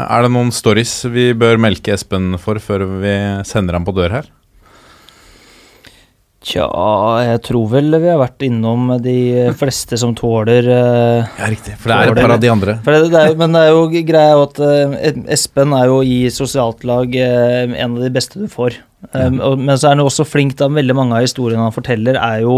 er 0.05 0.25
det 0.25 0.33
noen 0.33 0.51
stories 0.53 0.93
vi 1.13 1.31
bør 1.37 1.61
melke 1.61 1.95
Espen 1.95 2.35
for 2.41 2.61
før 2.61 2.85
vi 3.01 3.15
sender 3.49 3.77
ham 3.77 3.87
på 3.87 3.95
dør 3.97 4.21
her? 4.21 4.29
Tja, 6.41 6.65
jeg 7.21 7.41
tror 7.45 7.67
vel 7.69 7.97
vi 8.01 8.09
har 8.09 8.21
vært 8.21 8.45
innom 8.47 8.95
de 9.05 9.53
fleste 9.61 9.99
som 10.01 10.15
tåler 10.17 10.65
uh, 10.73 11.27
Ja, 11.37 11.49
riktig. 11.53 11.75
For 11.77 11.93
det 11.93 11.99
er 11.99 12.13
et 12.15 12.21
par 12.21 12.33
av 12.33 12.41
de 12.41 12.49
andre. 12.49 12.77
Det, 12.81 13.01
det 13.13 13.25
er, 13.27 13.35
men 13.37 13.53
det 13.53 13.65
er 13.67 13.75
jo 13.77 14.05
greia 14.09 14.39
at 14.47 14.61
uh, 14.65 14.95
Espen 15.37 15.77
er 15.77 15.93
jo 15.93 15.99
i 16.01 16.23
sosialt 16.33 16.87
lag 16.89 17.13
en 17.21 17.77
av 17.91 18.01
de 18.01 18.13
beste 18.15 18.41
du 18.41 18.49
får. 18.49 18.81
Um, 19.15 19.39
og, 19.41 19.55
men 19.57 19.79
så 19.81 19.89
er 19.89 19.95
han 19.95 20.03
også 20.05 20.27
flink 20.29 20.59
da 20.61 20.69
veldig 20.71 20.95
mange 20.95 21.17
av 21.17 21.25
historiene 21.25 21.65
han 21.65 21.75
forteller, 21.75 22.19
er 22.21 22.43
jo 22.45 22.57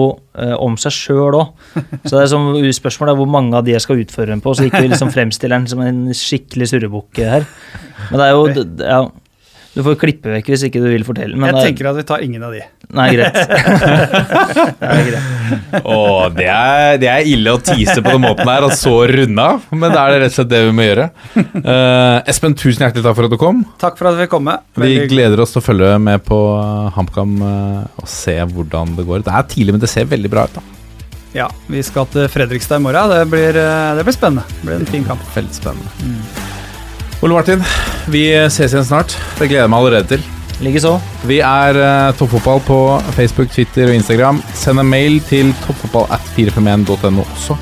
om 0.58 0.74
seg 0.80 0.94
sjøl 0.96 1.36
òg. 1.38 1.52
Så 2.08 2.16
det 2.16 2.22
er 2.24 2.30
som 2.32 2.48
spørsmålet 2.76 3.12
er 3.12 3.20
hvor 3.20 3.30
mange 3.30 3.54
av 3.54 3.66
de 3.66 3.76
jeg 3.76 3.84
skal 3.84 4.02
utføre 4.02 4.32
den 4.32 4.42
på, 4.42 4.54
så 4.56 4.66
ikke 4.66 4.82
liksom 4.88 5.12
fremstiller 5.14 5.60
den 5.60 5.70
som 5.70 5.82
en 5.84 6.00
skikkelig 6.16 6.72
surrebukk 6.72 7.20
her. 7.22 7.46
Men 8.10 8.18
det 8.18 8.26
er 8.26 8.32
jo 8.34 8.64
ja, 8.94 9.00
du 9.72 9.80
får 9.80 9.94
klippe 9.96 10.28
vekk 10.34 10.50
hvis 10.52 10.66
ikke 10.68 10.80
du 10.82 10.88
vil 10.92 11.04
fortelle. 11.06 11.36
jeg 11.48 11.64
tenker 11.70 11.88
at 11.88 11.96
vi 11.96 12.04
tar 12.08 12.24
ingen 12.24 12.42
av 12.44 12.52
de. 12.52 12.60
Nei, 12.92 13.06
greit. 13.16 13.38
det 14.82 14.88
er 14.88 15.06
greit. 15.06 15.80
Åh, 15.80 16.26
det 16.36 16.48
er, 16.52 16.98
det 17.00 17.08
er, 17.08 17.28
ille 17.32 17.54
å 17.56 17.60
tease 17.64 17.96
på 18.04 18.12
den 18.12 18.20
måten 18.26 18.48
her, 18.48 18.66
og 18.66 18.74
så 18.76 18.92
runde 19.08 19.46
av. 19.54 19.64
Men 19.72 19.94
da 19.94 20.04
er 20.04 20.12
det 20.12 20.20
rett 20.26 20.34
og 20.34 20.36
slett 20.36 20.52
det 20.52 20.60
vi 20.66 20.76
må 20.76 20.84
gjøre. 20.84 21.08
Uh, 21.38 22.18
Espen, 22.28 22.56
tusen 22.58 22.84
hjertelig 22.84 23.06
takk 23.06 23.16
for 23.16 23.30
at 23.30 23.32
du 23.32 23.40
kom. 23.40 23.64
Takk 23.80 23.96
for 24.00 24.12
at 24.12 24.20
vi 24.20 24.28
kom 24.32 24.44
med. 24.50 24.60
Vi 24.76 24.92
gleder 25.08 25.40
oss 25.40 25.56
til 25.56 25.62
å 25.62 25.66
følge 25.70 25.96
med 26.04 26.20
på 26.28 26.40
HamKam 26.98 27.36
uh, 27.40 28.00
og 28.02 28.12
se 28.12 28.36
hvordan 28.52 28.96
det 28.98 29.08
går. 29.08 29.24
Det 29.24 29.36
er 29.40 29.52
tidlig, 29.56 29.78
men 29.78 29.84
det 29.84 29.92
ser 29.92 30.10
veldig 30.12 30.32
bra 30.32 30.48
ut. 30.50 30.60
da. 30.60 30.80
Ja, 31.32 31.48
vi 31.72 31.80
skal 31.80 32.10
til 32.12 32.28
Fredrikstad 32.28 32.82
i 32.82 32.84
morgen. 32.90 33.16
Det 33.16 33.24
blir, 33.32 33.56
det 33.56 34.04
blir 34.04 34.20
spennende. 34.20 34.44
Det 34.58 34.68
blir 34.68 34.82
en 34.82 34.90
fin 34.98 35.08
kamp. 35.08 35.24
Veldig 35.32 35.62
spennende. 35.62 35.96
Mm. 36.04 36.60
Ole 37.22 37.36
Martin, 37.36 37.60
vi 38.10 38.24
ses 38.50 38.72
igjen 38.72 38.86
snart. 38.86 39.12
Det 39.38 39.46
gleder 39.46 39.62
jeg 39.62 39.70
meg 39.70 39.78
allerede 39.78 40.08
til. 40.10 40.22
Likeså. 40.62 40.96
Vi 41.30 41.36
er 41.38 41.76
uh, 41.78 42.14
Toppfotball 42.18 42.58
på 42.66 42.78
Facebook, 43.14 43.52
Twitter 43.54 43.92
og 43.92 43.94
Instagram. 43.94 44.40
Send 44.58 44.82
en 44.82 44.88
mail 44.90 45.20
til 45.28 45.52
toppfotballat451.no 45.62 47.22
også. 47.22 47.54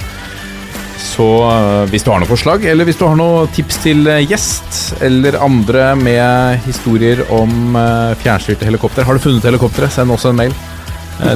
Så 1.01 1.27
uh, 1.45 1.85
hvis 1.93 2.07
du 2.07 2.09
har 2.09 2.23
noen 2.23 2.31
forslag, 2.31 2.65
eller 2.73 2.89
hvis 2.89 2.97
du 2.97 3.05
har 3.05 3.19
noen 3.21 3.51
tips 3.53 3.83
til 3.85 4.09
uh, 4.09 4.23
gjest, 4.25 4.79
eller 5.05 5.37
andre 5.45 5.91
med 6.01 6.65
historier 6.65 7.21
om 7.29 7.77
uh, 7.77 8.17
fjernstyrte 8.23 8.65
helikopter 8.69 9.05
Har 9.05 9.17
du 9.17 9.25
funnet 9.27 9.45
helikopteret, 9.45 9.93
send 9.93 10.17
også 10.17 10.33
en 10.33 10.41
mail. 10.41 10.57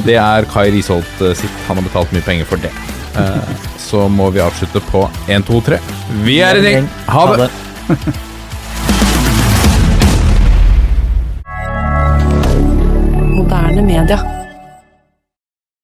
det 0.06 0.16
er 0.16 0.48
Kai 0.48 0.70
Risholt 0.72 1.20
sitt. 1.36 1.60
Han 1.68 1.76
har 1.76 1.84
betalt 1.84 2.16
mye 2.16 2.24
penger 2.24 2.48
for 2.48 2.56
det. 2.56 2.72
så 3.78 4.08
må 4.08 4.30
vi 4.32 4.40
avslutte 4.40 4.80
på 4.88 5.04
1, 5.28 5.44
2, 5.44 5.60
3. 5.68 5.82
Vi 6.24 6.40
er 6.40 6.56
en 6.62 6.70
gjeng. 6.70 6.90
Ha 7.12 7.28
det. 7.36 7.52
Moderne 13.36 13.82
media. 13.82 14.33